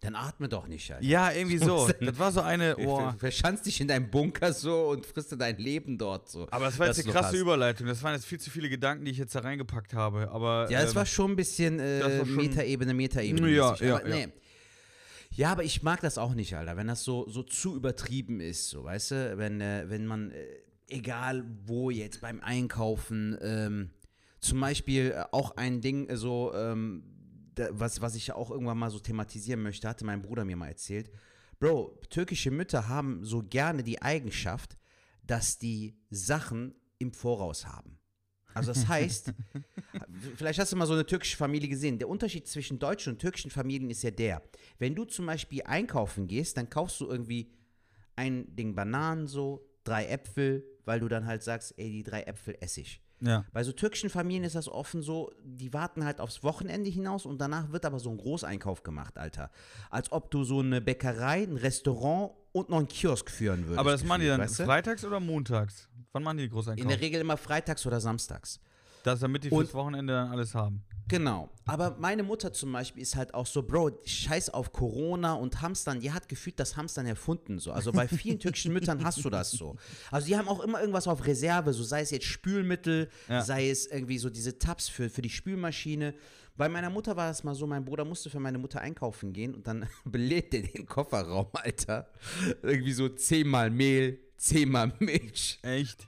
Dann 0.00 0.14
atme 0.14 0.48
doch 0.48 0.68
nicht, 0.68 0.92
Alter. 0.92 1.04
Ja, 1.04 1.32
irgendwie 1.32 1.58
so. 1.70 1.88
Das 2.00 2.18
war 2.18 2.30
so 2.30 2.42
eine, 2.42 2.76
oh. 2.78 2.96
Ver- 2.98 3.16
Verschanz 3.18 3.62
dich 3.62 3.80
in 3.80 3.88
deinem 3.88 4.10
Bunker 4.10 4.52
so 4.52 4.88
und 4.90 5.06
frisst 5.06 5.34
dein 5.38 5.56
Leben 5.56 5.96
dort 5.96 6.28
so. 6.28 6.46
Aber 6.50 6.66
das 6.66 6.78
war 6.78 6.86
jetzt 6.88 7.02
eine 7.02 7.12
krasse 7.12 7.28
hast. 7.28 7.34
Überleitung. 7.34 7.86
Das 7.86 8.02
waren 8.02 8.14
jetzt 8.14 8.26
viel 8.26 8.38
zu 8.38 8.50
viele 8.50 8.68
Gedanken, 8.68 9.04
die 9.04 9.10
ich 9.10 9.18
jetzt 9.18 9.34
da 9.34 9.40
reingepackt 9.40 9.94
habe. 9.94 10.30
Aber, 10.30 10.70
Ja, 10.70 10.82
es 10.82 10.90
ähm, 10.90 10.96
war 10.96 11.06
schon 11.06 11.30
ein 11.32 11.36
bisschen 11.36 11.80
äh, 11.80 12.24
Metaebene, 12.24 12.92
Metaebene. 12.92 13.48
Ja, 13.50 13.74
ja, 13.76 13.96
aber, 13.96 14.08
ja. 14.08 14.26
nee. 14.26 14.28
Ja, 15.30 15.52
aber 15.52 15.64
ich 15.64 15.82
mag 15.82 16.00
das 16.00 16.18
auch 16.18 16.34
nicht, 16.34 16.54
Alter, 16.56 16.76
wenn 16.76 16.86
das 16.86 17.02
so, 17.04 17.28
so 17.28 17.42
zu 17.42 17.76
übertrieben 17.76 18.40
ist, 18.40 18.70
so, 18.70 18.84
weißt 18.84 19.10
du, 19.10 19.38
wenn, 19.38 19.60
äh, 19.60 19.84
wenn 19.88 20.06
man, 20.06 20.30
äh, 20.30 20.44
egal 20.88 21.44
wo 21.64 21.90
jetzt 21.90 22.20
beim 22.22 22.40
Einkaufen, 22.40 23.36
ähm, 23.42 23.90
zum 24.40 24.60
Beispiel 24.60 25.10
äh, 25.10 25.24
auch 25.32 25.56
ein 25.56 25.80
Ding, 25.80 26.08
äh, 26.08 26.16
so, 26.16 26.54
ähm, 26.54 27.02
da, 27.56 27.68
was, 27.72 28.00
was 28.00 28.14
ich 28.14 28.28
ja 28.28 28.36
auch 28.36 28.50
irgendwann 28.50 28.78
mal 28.78 28.90
so 28.90 29.00
thematisieren 29.00 29.62
möchte, 29.62 29.88
hatte 29.88 30.04
mein 30.04 30.22
Bruder 30.22 30.44
mir 30.44 30.56
mal 30.56 30.68
erzählt. 30.68 31.10
Bro, 31.58 31.98
türkische 32.10 32.50
Mütter 32.50 32.88
haben 32.88 33.24
so 33.24 33.42
gerne 33.42 33.82
die 33.82 34.00
Eigenschaft, 34.00 34.76
dass 35.22 35.58
die 35.58 35.98
Sachen 36.10 36.74
im 36.98 37.12
Voraus 37.12 37.66
haben. 37.66 37.98
Also 38.54 38.72
das 38.72 38.88
heißt, 38.88 39.34
vielleicht 40.36 40.58
hast 40.58 40.72
du 40.72 40.76
mal 40.76 40.86
so 40.86 40.94
eine 40.94 41.04
türkische 41.04 41.36
Familie 41.36 41.68
gesehen. 41.68 41.98
Der 41.98 42.08
Unterschied 42.08 42.46
zwischen 42.46 42.78
deutschen 42.78 43.14
und 43.14 43.18
türkischen 43.18 43.50
Familien 43.50 43.90
ist 43.90 44.02
ja 44.02 44.10
der, 44.10 44.42
wenn 44.78 44.94
du 44.94 45.04
zum 45.04 45.26
Beispiel 45.26 45.62
einkaufen 45.64 46.26
gehst, 46.26 46.56
dann 46.56 46.70
kaufst 46.70 47.00
du 47.00 47.06
irgendwie 47.06 47.52
ein 48.16 48.54
Ding 48.54 48.74
Bananen 48.74 49.26
so, 49.26 49.66
drei 49.84 50.06
Äpfel, 50.06 50.64
weil 50.84 51.00
du 51.00 51.08
dann 51.08 51.26
halt 51.26 51.42
sagst, 51.42 51.74
ey, 51.76 51.90
die 51.90 52.02
drei 52.02 52.22
Äpfel 52.22 52.56
esse 52.60 52.80
ich. 52.80 53.02
Ja. 53.20 53.44
Bei 53.52 53.64
so 53.64 53.72
türkischen 53.72 54.10
Familien 54.10 54.44
ist 54.44 54.54
das 54.56 54.68
offen 54.68 55.02
so, 55.02 55.32
die 55.42 55.72
warten 55.72 56.04
halt 56.04 56.20
aufs 56.20 56.42
Wochenende 56.42 56.90
hinaus 56.90 57.24
und 57.24 57.40
danach 57.40 57.72
wird 57.72 57.84
aber 57.86 57.98
so 57.98 58.10
ein 58.10 58.18
Großeinkauf 58.18 58.82
gemacht, 58.82 59.16
Alter. 59.16 59.50
Als 59.90 60.12
ob 60.12 60.30
du 60.30 60.44
so 60.44 60.60
eine 60.60 60.80
Bäckerei, 60.82 61.42
ein 61.44 61.56
Restaurant 61.56 62.32
und 62.52 62.68
noch 62.68 62.78
einen 62.78 62.88
Kiosk 62.88 63.30
führen 63.30 63.62
würdest. 63.64 63.78
Aber 63.78 63.90
das 63.92 64.04
machen 64.04 64.20
die 64.20 64.26
gefühlt, 64.26 64.40
dann 64.40 64.48
weißt 64.50 64.58
du? 64.60 64.64
freitags 64.64 65.04
oder 65.04 65.20
montags? 65.20 65.88
Wann 66.12 66.22
machen 66.22 66.36
die 66.38 66.42
die 66.44 66.48
In 66.48 66.52
Großeinkauf? 66.52 66.86
der 66.88 67.00
Regel 67.00 67.20
immer 67.20 67.36
freitags 67.36 67.86
oder 67.86 68.00
samstags. 68.00 68.60
Das, 69.02 69.20
damit 69.20 69.44
die 69.44 69.50
Und- 69.50 69.64
fürs 69.64 69.74
Wochenende 69.74 70.12
dann 70.12 70.30
alles 70.30 70.54
haben. 70.54 70.82
Genau. 71.08 71.48
Aber 71.66 71.96
meine 72.00 72.22
Mutter 72.24 72.52
zum 72.52 72.72
Beispiel 72.72 73.02
ist 73.02 73.14
halt 73.14 73.32
auch 73.32 73.46
so, 73.46 73.62
Bro, 73.62 73.92
scheiß 74.04 74.50
auf 74.50 74.72
Corona 74.72 75.34
und 75.34 75.60
Hamstern. 75.62 76.00
Die 76.00 76.10
hat 76.12 76.28
gefühlt 76.28 76.58
das 76.58 76.76
Hamstern 76.76 77.06
erfunden. 77.06 77.58
So. 77.58 77.72
Also 77.72 77.92
bei 77.92 78.08
vielen 78.08 78.40
türkischen 78.40 78.72
Müttern 78.72 79.04
hast 79.04 79.24
du 79.24 79.30
das 79.30 79.50
so. 79.52 79.76
Also 80.10 80.26
die 80.26 80.36
haben 80.36 80.48
auch 80.48 80.60
immer 80.60 80.80
irgendwas 80.80 81.06
auf 81.06 81.24
Reserve, 81.26 81.72
so 81.72 81.84
sei 81.84 82.00
es 82.00 82.10
jetzt 82.10 82.26
Spülmittel, 82.26 83.08
Ja. 83.28 83.42
sei 83.42 83.70
es 83.70 83.86
irgendwie 83.86 84.18
so 84.18 84.30
diese 84.30 84.58
Tabs 84.58 84.88
für, 84.88 85.08
für 85.08 85.22
die 85.22 85.30
Spülmaschine. 85.30 86.14
Bei 86.56 86.68
meiner 86.68 86.88
Mutter 86.90 87.16
war 87.16 87.28
das 87.28 87.44
mal 87.44 87.54
so, 87.54 87.66
mein 87.66 87.84
Bruder 87.84 88.04
musste 88.04 88.30
für 88.30 88.40
meine 88.40 88.58
Mutter 88.58 88.80
einkaufen 88.80 89.32
gehen 89.32 89.54
und 89.54 89.66
dann 89.66 89.86
belädt 90.04 90.52
der 90.52 90.62
den 90.62 90.86
Kofferraum, 90.86 91.48
Alter. 91.52 92.08
Irgendwie 92.62 92.92
so 92.92 93.08
zehnmal 93.10 93.70
Mehl, 93.70 94.18
zehnmal 94.38 94.92
Milch, 94.98 95.58
Echt? 95.62 96.06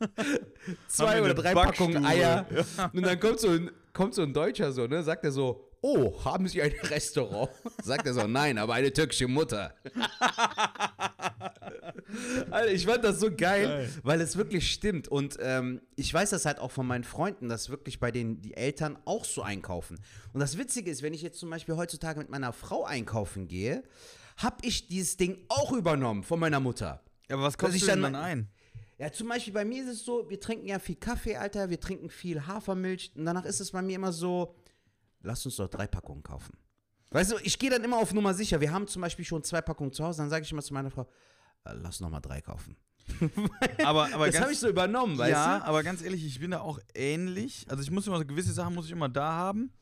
zwei 0.88 1.22
oder 1.22 1.34
drei. 1.34 1.54
Packungen 1.54 2.04
Eier. 2.04 2.46
Und 2.92 3.04
dann 3.04 3.20
kommt 3.20 3.40
so 3.40 3.50
ein, 3.50 3.70
kommt 3.92 4.14
so 4.14 4.22
ein 4.22 4.32
Deutscher 4.32 4.72
so, 4.72 4.86
ne, 4.86 5.02
sagt 5.02 5.24
er 5.24 5.32
so, 5.32 5.70
oh, 5.82 6.24
haben 6.24 6.46
Sie 6.48 6.62
ein 6.62 6.72
Restaurant? 6.84 7.50
Sagt 7.82 8.06
er 8.06 8.14
so, 8.14 8.26
nein, 8.26 8.58
aber 8.58 8.74
eine 8.74 8.92
türkische 8.92 9.28
Mutter. 9.28 9.74
Alter, 12.50 12.72
ich 12.72 12.86
fand 12.86 13.04
das 13.04 13.20
so 13.20 13.30
geil, 13.34 13.66
Geil. 13.66 13.90
weil 14.02 14.20
es 14.20 14.36
wirklich 14.36 14.70
stimmt. 14.72 15.08
Und 15.08 15.38
ähm, 15.40 15.80
ich 15.96 16.12
weiß 16.12 16.30
das 16.30 16.44
halt 16.44 16.58
auch 16.58 16.70
von 16.70 16.86
meinen 16.86 17.04
Freunden, 17.04 17.48
dass 17.48 17.70
wirklich 17.70 18.00
bei 18.00 18.10
denen 18.10 18.42
die 18.42 18.54
Eltern 18.54 18.98
auch 19.04 19.24
so 19.24 19.42
einkaufen. 19.42 19.98
Und 20.32 20.40
das 20.40 20.58
Witzige 20.58 20.90
ist, 20.90 21.02
wenn 21.02 21.14
ich 21.14 21.22
jetzt 21.22 21.38
zum 21.38 21.50
Beispiel 21.50 21.76
heutzutage 21.76 22.18
mit 22.18 22.28
meiner 22.30 22.52
Frau 22.52 22.84
einkaufen 22.84 23.48
gehe, 23.48 23.82
habe 24.36 24.56
ich 24.62 24.88
dieses 24.88 25.16
Ding 25.16 25.38
auch 25.48 25.72
übernommen 25.72 26.22
von 26.24 26.40
meiner 26.40 26.60
Mutter. 26.60 27.00
Aber 27.30 27.42
was 27.42 27.56
kostet 27.56 27.82
denn 27.82 28.02
dann 28.02 28.14
dann 28.14 28.22
ein? 28.22 28.48
Ja, 29.00 29.10
zum 29.10 29.28
Beispiel 29.28 29.54
bei 29.54 29.64
mir 29.64 29.82
ist 29.82 29.88
es 29.88 30.04
so, 30.04 30.28
wir 30.28 30.38
trinken 30.38 30.66
ja 30.66 30.78
viel 30.78 30.96
Kaffee, 30.96 31.34
Alter, 31.34 31.70
wir 31.70 31.80
trinken 31.80 32.10
viel 32.10 32.46
Hafermilch 32.46 33.12
und 33.16 33.24
danach 33.24 33.46
ist 33.46 33.58
es 33.58 33.70
bei 33.70 33.80
mir 33.80 33.96
immer 33.96 34.12
so, 34.12 34.54
lass 35.22 35.46
uns 35.46 35.56
doch 35.56 35.68
drei 35.68 35.86
Packungen 35.86 36.22
kaufen. 36.22 36.52
Weißt 37.08 37.32
du, 37.32 37.38
ich 37.42 37.58
gehe 37.58 37.70
dann 37.70 37.82
immer 37.82 37.96
auf 37.96 38.12
Nummer 38.12 38.34
sicher. 38.34 38.60
Wir 38.60 38.70
haben 38.70 38.86
zum 38.86 39.00
Beispiel 39.00 39.24
schon 39.24 39.42
zwei 39.42 39.62
Packungen 39.62 39.90
zu 39.90 40.04
Hause, 40.04 40.18
dann 40.18 40.28
sage 40.28 40.44
ich 40.44 40.52
immer 40.52 40.60
zu 40.60 40.74
meiner 40.74 40.90
Frau, 40.90 41.08
äh, 41.64 41.72
lass 41.72 42.00
noch 42.00 42.10
mal 42.10 42.20
drei 42.20 42.42
kaufen. 42.42 42.76
Aber, 43.84 44.12
aber 44.12 44.26
das 44.26 44.38
habe 44.38 44.52
ich 44.52 44.58
so 44.58 44.68
übernommen, 44.68 45.16
weißt 45.16 45.30
ja, 45.30 45.58
du? 45.58 45.64
aber 45.64 45.82
ganz 45.82 46.02
ehrlich, 46.02 46.24
ich 46.24 46.38
bin 46.38 46.50
da 46.52 46.60
auch 46.60 46.78
ähnlich. 46.94 47.66
Also 47.68 47.82
ich 47.82 47.90
muss 47.90 48.06
immer, 48.06 48.22
gewisse 48.24 48.52
Sachen 48.52 48.74
muss 48.74 48.84
ich 48.84 48.92
immer 48.92 49.08
da 49.08 49.32
haben. 49.32 49.72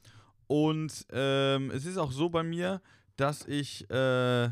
Und 0.46 1.04
ähm, 1.10 1.70
es 1.72 1.84
ist 1.84 1.98
auch 1.98 2.12
so 2.12 2.30
bei 2.30 2.44
mir, 2.44 2.80
dass 3.16 3.44
ich, 3.46 3.90
äh, 3.90 4.48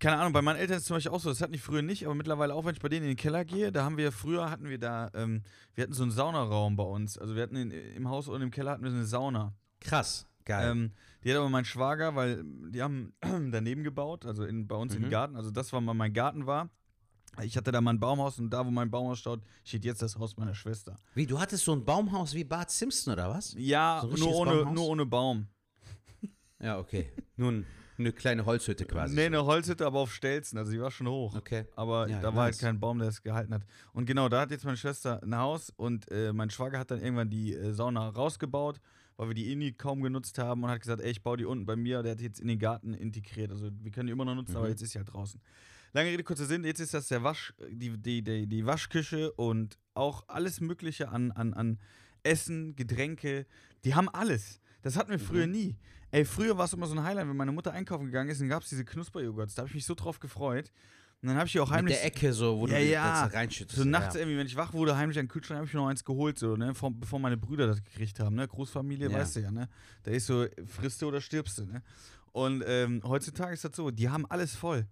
keine 0.00 0.16
Ahnung, 0.18 0.32
bei 0.32 0.42
meinen 0.42 0.56
Eltern 0.56 0.76
ist 0.76 0.82
es 0.82 0.86
zum 0.88 0.96
Beispiel 0.96 1.12
auch 1.12 1.20
so, 1.20 1.28
das 1.28 1.40
hatten 1.40 1.52
die 1.52 1.58
früher 1.58 1.82
nicht, 1.82 2.04
aber 2.06 2.14
mittlerweile 2.14 2.54
auch, 2.54 2.64
wenn 2.64 2.74
ich 2.74 2.80
bei 2.80 2.88
denen 2.88 3.02
in 3.04 3.10
den 3.12 3.16
Keller 3.16 3.44
gehe, 3.44 3.70
da 3.70 3.84
haben 3.84 3.96
wir, 3.96 4.10
früher 4.12 4.50
hatten 4.50 4.68
wir 4.68 4.78
da, 4.78 5.10
ähm, 5.14 5.42
wir 5.74 5.82
hatten 5.84 5.92
so 5.92 6.02
einen 6.02 6.10
Saunaraum 6.12 6.74
bei 6.76 6.82
uns. 6.84 7.18
Also 7.18 7.36
wir 7.36 7.42
hatten 7.42 7.56
in, 7.56 7.70
im 7.70 8.08
Haus 8.08 8.26
und 8.26 8.40
im 8.42 8.50
Keller 8.50 8.72
hatten 8.72 8.82
wir 8.82 8.90
so 8.90 8.96
eine 8.96 9.06
Sauna. 9.06 9.54
Krass. 9.80 10.26
Geil. 10.44 10.70
Ähm, 10.70 10.92
die 11.22 11.30
hat 11.30 11.36
aber 11.38 11.50
mein 11.50 11.64
Schwager, 11.66 12.16
weil 12.16 12.42
die 12.44 12.82
haben 12.82 13.12
daneben 13.52 13.84
gebaut, 13.84 14.24
also 14.26 14.44
in, 14.44 14.66
bei 14.66 14.74
uns 14.76 14.96
Mhm. 14.96 15.04
im 15.04 15.10
Garten. 15.10 15.36
Also 15.36 15.50
das 15.50 15.72
war 15.72 15.80
mal 15.80 15.94
mein 15.94 16.12
Garten 16.14 16.46
war. 16.46 16.70
Ich 17.42 17.56
hatte 17.56 17.70
da 17.70 17.80
mein 17.80 18.00
Baumhaus 18.00 18.38
und 18.40 18.50
da, 18.50 18.66
wo 18.66 18.70
mein 18.72 18.90
Baumhaus 18.90 19.20
steht, 19.20 19.40
steht 19.64 19.84
jetzt 19.84 20.02
das 20.02 20.18
Haus 20.18 20.36
meiner 20.36 20.54
Schwester. 20.54 20.96
Wie, 21.14 21.26
du 21.26 21.38
hattest 21.38 21.64
so 21.64 21.72
ein 21.72 21.84
Baumhaus 21.84 22.34
wie 22.34 22.42
Bart 22.42 22.70
Simpson 22.70 23.12
oder 23.12 23.28
was? 23.30 23.54
Ja, 23.56 24.00
So 24.02 24.08
ein 24.10 24.18
nur, 24.18 24.34
ohne, 24.34 24.50
Baumhaus? 24.50 24.74
nur 24.74 24.86
ohne 24.88 25.06
Baum. 25.06 25.46
Ja, 26.58 26.78
okay. 26.78 27.12
Nun, 27.36 27.64
eine 28.00 28.12
kleine 28.12 28.44
Holzhütte 28.46 28.84
quasi. 28.84 29.14
nee, 29.14 29.26
eine 29.26 29.44
Holzhütte, 29.44 29.86
aber 29.86 30.00
auf 30.00 30.12
Stelzen, 30.14 30.58
also 30.58 30.72
die 30.72 30.80
war 30.80 30.90
schon 30.90 31.06
hoch. 31.08 31.34
Okay. 31.36 31.64
Aber 31.76 32.08
Ja, 32.08 32.20
da 32.20 32.34
war 32.34 32.44
halt 32.44 32.54
nice. 32.54 32.58
kein 32.60 32.80
Baum, 32.80 32.98
der 32.98 33.08
es 33.08 33.22
gehalten 33.22 33.54
hat. 33.54 33.62
Und 33.92 34.06
genau, 34.06 34.28
da 34.28 34.40
hat 34.42 34.50
jetzt 34.50 34.64
meine 34.64 34.76
Schwester 34.76 35.22
ein 35.22 35.36
Haus 35.36 35.70
und 35.76 36.10
äh, 36.10 36.32
mein 36.32 36.50
Schwager 36.50 36.78
hat 36.78 36.90
dann 36.90 37.00
irgendwann 37.00 37.30
die 37.30 37.54
äh, 37.54 37.72
Sauna 37.72 38.08
rausgebaut, 38.08 38.80
weil 39.16 39.28
wir 39.28 39.34
die 39.34 39.52
Inni 39.52 39.72
kaum 39.72 40.02
genutzt 40.02 40.38
haben 40.38 40.64
und 40.64 40.70
hat 40.70 40.80
gesagt, 40.80 41.00
ey, 41.02 41.10
ich 41.10 41.22
baue 41.22 41.36
die 41.36 41.44
unten 41.44 41.66
bei 41.66 41.76
mir. 41.76 42.02
Der 42.02 42.12
hat 42.12 42.20
die 42.20 42.24
jetzt 42.24 42.40
in 42.40 42.48
den 42.48 42.58
Garten 42.58 42.94
integriert. 42.94 43.50
Also 43.50 43.70
wir 43.82 43.90
können 43.90 44.06
die 44.06 44.12
immer 44.12 44.24
noch 44.24 44.34
nutzen, 44.34 44.56
aber 44.56 44.64
Mhm. 44.66 44.70
jetzt 44.72 44.82
ist 44.82 44.92
sie 44.92 44.98
halt 44.98 45.12
draußen. 45.12 45.40
Lange 45.92 46.08
Rede, 46.10 46.22
kurzer 46.22 46.46
Sinn, 46.46 46.64
jetzt 46.64 46.78
ist 46.80 46.94
das 46.94 47.08
der 47.08 47.22
Wasch, 47.24 47.52
die, 47.68 47.98
die, 47.98 48.22
die, 48.22 48.46
die 48.46 48.64
Waschküche 48.64 49.32
und 49.32 49.76
auch 49.94 50.24
alles 50.28 50.60
Mögliche 50.60 51.08
an, 51.08 51.32
an, 51.32 51.52
an 51.52 51.78
Essen, 52.22 52.76
Getränke. 52.76 53.44
Die 53.84 53.94
haben 53.94 54.08
alles. 54.08 54.60
Das 54.82 54.96
hatten 54.96 55.10
wir 55.10 55.18
früher 55.18 55.46
Mhm. 55.46 55.52
nie. 55.52 55.76
Ey, 56.12 56.24
früher 56.24 56.56
war 56.58 56.64
es 56.64 56.72
immer 56.72 56.86
so 56.86 56.94
ein 56.94 57.02
Highlight, 57.02 57.28
wenn 57.28 57.36
meine 57.36 57.52
Mutter 57.52 57.72
einkaufen 57.72 58.06
gegangen 58.06 58.30
ist, 58.30 58.40
dann 58.40 58.48
gab 58.48 58.62
es 58.62 58.68
diese 58.68 58.84
Knusperjoghurts. 58.84 59.54
Da 59.54 59.62
habe 59.62 59.68
ich 59.68 59.74
mich 59.74 59.84
so 59.86 59.94
drauf 59.94 60.18
gefreut. 60.18 60.72
Und 61.22 61.28
dann 61.28 61.36
habe 61.36 61.46
ich 61.46 61.52
die 61.52 61.60
auch 61.60 61.68
Mit 61.68 61.76
heimlich. 61.76 61.96
der 61.96 62.04
Ecke 62.06 62.32
so, 62.32 62.58
wo 62.58 62.66
Ja, 62.66 62.78
du 62.78 62.84
ja. 62.84 63.24
das 63.24 63.34
reinschüttest. 63.34 63.78
So 63.78 63.84
nachts 63.84 64.14
ja. 64.14 64.20
irgendwie, 64.20 64.38
wenn 64.38 64.46
ich 64.46 64.56
wach 64.56 64.72
wurde, 64.72 64.96
heimlich 64.96 65.18
an 65.18 65.26
den 65.26 65.30
Kühlschrank, 65.30 65.58
habe 65.58 65.66
ich 65.68 65.74
mir 65.74 65.80
noch 65.80 65.88
eins 65.88 66.02
geholt, 66.02 66.38
so, 66.38 66.56
ne, 66.56 66.74
vor, 66.74 66.90
bevor 66.92 67.18
meine 67.20 67.36
Brüder 67.36 67.66
das 67.66 67.84
gekriegt 67.84 68.18
haben, 68.20 68.36
ne, 68.36 68.48
Großfamilie, 68.48 69.10
Ja. 69.10 69.18
weißt 69.18 69.36
du 69.36 69.40
ja, 69.40 69.50
ne, 69.50 69.68
da 70.02 70.12
ist 70.12 70.26
so, 70.26 70.46
frisst 70.66 71.02
du 71.02 71.08
oder 71.08 71.20
stirbst 71.20 71.58
du, 71.58 71.66
ne, 71.66 71.82
und 72.32 72.64
ähm, 72.66 73.02
heutzutage 73.04 73.52
ist 73.52 73.64
das 73.66 73.76
so, 73.76 73.90
die 73.90 74.08
haben 74.08 74.24
alles 74.30 74.54
voll, 74.56 74.86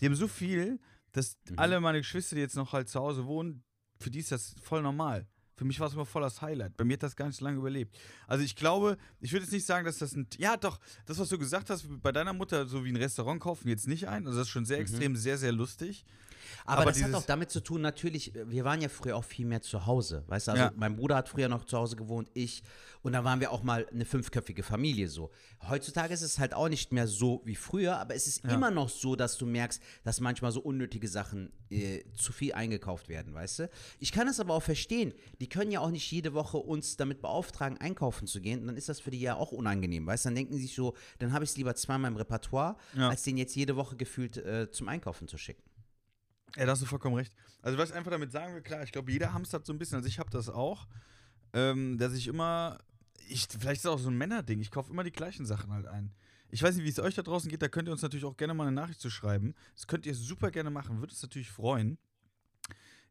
die 0.00 0.06
haben 0.06 0.14
so 0.14 0.26
viel, 0.26 0.80
dass 1.12 1.36
Mhm. 1.50 1.58
alle 1.58 1.80
meine 1.80 1.98
Geschwister, 1.98 2.34
die 2.34 2.40
jetzt 2.40 2.56
noch 2.56 2.72
halt 2.72 2.88
zu 2.88 2.98
Hause 2.98 3.26
wohnen, 3.26 3.62
für 4.00 4.10
die 4.10 4.20
ist 4.20 4.32
das 4.32 4.54
voll 4.62 4.80
normal. 4.80 5.26
Für 5.56 5.64
mich 5.64 5.78
war 5.78 5.86
es 5.86 5.94
immer 5.94 6.04
voll 6.06 6.22
das 6.22 6.42
Highlight. 6.42 6.76
Bei 6.76 6.84
mir 6.84 6.94
hat 6.94 7.02
das 7.02 7.14
gar 7.14 7.26
nicht 7.26 7.36
so 7.36 7.44
lange 7.44 7.58
überlebt. 7.58 7.96
Also 8.26 8.42
ich 8.44 8.56
glaube, 8.56 8.96
ich 9.20 9.32
würde 9.32 9.44
jetzt 9.44 9.52
nicht 9.52 9.66
sagen, 9.66 9.84
dass 9.84 9.98
das 9.98 10.14
ein. 10.14 10.26
Ja, 10.38 10.56
doch, 10.56 10.80
das, 11.06 11.18
was 11.18 11.28
du 11.28 11.38
gesagt 11.38 11.70
hast, 11.70 11.86
bei 12.02 12.10
deiner 12.12 12.32
Mutter, 12.32 12.66
so 12.66 12.84
wie 12.84 12.90
ein 12.90 12.96
Restaurant 12.96 13.40
kaufen, 13.40 13.68
jetzt 13.68 13.86
nicht 13.86 14.08
ein. 14.08 14.26
Also 14.26 14.38
das 14.38 14.48
ist 14.48 14.52
schon 14.52 14.64
sehr 14.64 14.78
extrem, 14.80 15.14
sehr, 15.16 15.38
sehr 15.38 15.52
lustig. 15.52 16.04
Aber, 16.66 16.82
Aber 16.82 16.90
das 16.92 17.02
hat 17.02 17.14
auch 17.14 17.24
damit 17.24 17.50
zu 17.50 17.60
tun, 17.60 17.80
natürlich, 17.80 18.32
wir 18.34 18.64
waren 18.64 18.80
ja 18.80 18.88
früher 18.88 19.16
auch 19.16 19.24
viel 19.24 19.46
mehr 19.46 19.62
zu 19.62 19.86
Hause. 19.86 20.24
Weißt 20.26 20.48
du, 20.48 20.52
also 20.52 20.64
Ja. 20.64 20.72
mein 20.76 20.96
Bruder 20.96 21.16
hat 21.16 21.28
früher 21.28 21.48
noch 21.48 21.64
zu 21.64 21.76
Hause 21.78 21.96
gewohnt, 21.96 22.30
ich. 22.34 22.62
Und 23.02 23.12
da 23.12 23.24
waren 23.24 23.40
wir 23.40 23.50
auch 23.50 23.62
mal 23.62 23.86
eine 23.90 24.04
fünfköpfige 24.04 24.62
Familie 24.62 25.08
so. 25.08 25.30
Heutzutage 25.68 26.12
ist 26.12 26.22
es 26.22 26.38
halt 26.38 26.54
auch 26.54 26.68
nicht 26.68 26.92
mehr 26.92 27.06
so 27.06 27.42
wie 27.44 27.54
früher, 27.54 27.98
aber 27.98 28.14
es 28.14 28.26
ist 28.26 28.44
Ja. 28.44 28.50
immer 28.54 28.70
noch 28.70 28.88
so, 28.88 29.16
dass 29.16 29.36
du 29.38 29.46
merkst, 29.46 29.82
dass 30.04 30.20
manchmal 30.20 30.52
so 30.52 30.60
unnötige 30.60 31.08
Sachen 31.08 31.52
äh, 31.74 32.04
zu 32.14 32.32
viel 32.32 32.52
eingekauft 32.54 33.08
werden, 33.08 33.34
weißt 33.34 33.58
du? 33.60 33.70
Ich 33.98 34.12
kann 34.12 34.26
das 34.26 34.40
aber 34.40 34.54
auch 34.54 34.62
verstehen. 34.62 35.12
Die 35.40 35.48
können 35.48 35.70
ja 35.70 35.80
auch 35.80 35.90
nicht 35.90 36.10
jede 36.10 36.32
Woche 36.34 36.58
uns 36.58 36.96
damit 36.96 37.20
beauftragen, 37.20 37.78
einkaufen 37.78 38.26
zu 38.26 38.40
gehen. 38.40 38.60
Und 38.60 38.66
dann 38.68 38.76
ist 38.76 38.88
das 38.88 39.00
für 39.00 39.10
die 39.10 39.20
ja 39.20 39.34
auch 39.36 39.52
unangenehm, 39.52 40.06
weißt 40.06 40.24
du? 40.24 40.28
Dann 40.28 40.36
denken 40.36 40.54
die 40.54 40.60
sich 40.62 40.74
so, 40.74 40.94
dann 41.18 41.32
habe 41.32 41.44
ich 41.44 41.50
es 41.50 41.56
lieber 41.56 41.74
zweimal 41.74 42.10
im 42.10 42.16
Repertoire, 42.16 42.76
Ja. 42.94 43.08
als 43.08 43.22
den 43.22 43.36
jetzt 43.36 43.54
jede 43.56 43.76
Woche 43.76 43.96
gefühlt 43.96 44.36
äh, 44.36 44.70
zum 44.70 44.88
Einkaufen 44.88 45.28
zu 45.28 45.38
schicken. 45.38 45.62
Ja, 46.56 46.66
da 46.66 46.72
hast 46.72 46.82
du 46.82 46.86
vollkommen 46.86 47.16
recht. 47.16 47.32
Also, 47.62 47.78
was 47.78 47.90
ich 47.90 47.96
einfach 47.96 48.12
damit 48.12 48.30
sagen 48.30 48.54
will, 48.54 48.62
klar, 48.62 48.82
ich 48.84 48.92
glaube, 48.92 49.10
jeder 49.10 49.32
hamstert 49.32 49.66
so 49.66 49.72
ein 49.72 49.78
bisschen. 49.78 49.96
Also, 49.96 50.08
ich 50.08 50.18
habe 50.20 50.30
das 50.30 50.48
auch, 50.48 50.86
ähm, 51.52 51.98
dass 51.98 52.12
ich 52.12 52.28
immer, 52.28 52.78
ich, 53.28 53.46
vielleicht 53.58 53.78
ist 53.80 53.84
es 53.86 53.90
auch 53.90 53.98
so 53.98 54.08
ein 54.10 54.16
Männerding, 54.16 54.60
ich 54.60 54.70
kaufe 54.70 54.92
immer 54.92 55.02
die 55.02 55.10
gleichen 55.12 55.46
Sachen 55.46 55.72
halt 55.72 55.86
ein. 55.86 56.12
Ich 56.54 56.62
weiß 56.62 56.76
nicht, 56.76 56.84
wie 56.84 56.88
es 56.88 57.00
euch 57.00 57.16
da 57.16 57.22
draußen 57.22 57.50
geht, 57.50 57.62
da 57.62 57.66
könnt 57.68 57.88
ihr 57.88 57.92
uns 57.92 58.02
natürlich 58.02 58.24
auch 58.24 58.36
gerne 58.36 58.54
mal 58.54 58.62
eine 58.68 58.76
Nachricht 58.76 59.00
zu 59.00 59.10
schreiben. 59.10 59.54
Das 59.74 59.88
könnt 59.88 60.06
ihr 60.06 60.14
super 60.14 60.52
gerne 60.52 60.70
machen, 60.70 61.00
würde 61.00 61.10
uns 61.10 61.20
natürlich 61.20 61.50
freuen. 61.50 61.98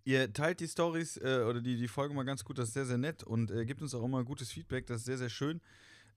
Ihr 0.05 0.31
teilt 0.31 0.62
die 0.62 0.67
Stories 0.67 1.17
äh, 1.17 1.43
oder 1.45 1.59
die, 1.59 1.75
die 1.75 1.89
Folge 1.89 2.13
mal 2.13 2.23
ganz 2.23 2.45
gut, 2.45 2.57
das 2.57 2.69
ist 2.69 2.73
sehr, 2.73 2.85
sehr 2.85 2.97
nett 2.97 3.21
und 3.21 3.51
äh, 3.51 3.65
gebt 3.65 3.81
uns 3.81 3.93
auch 3.93 4.03
immer 4.05 4.23
gutes 4.23 4.50
Feedback, 4.50 4.85
das 4.88 5.00
ist 5.00 5.05
sehr, 5.07 5.17
sehr 5.17 5.27
schön. 5.27 5.59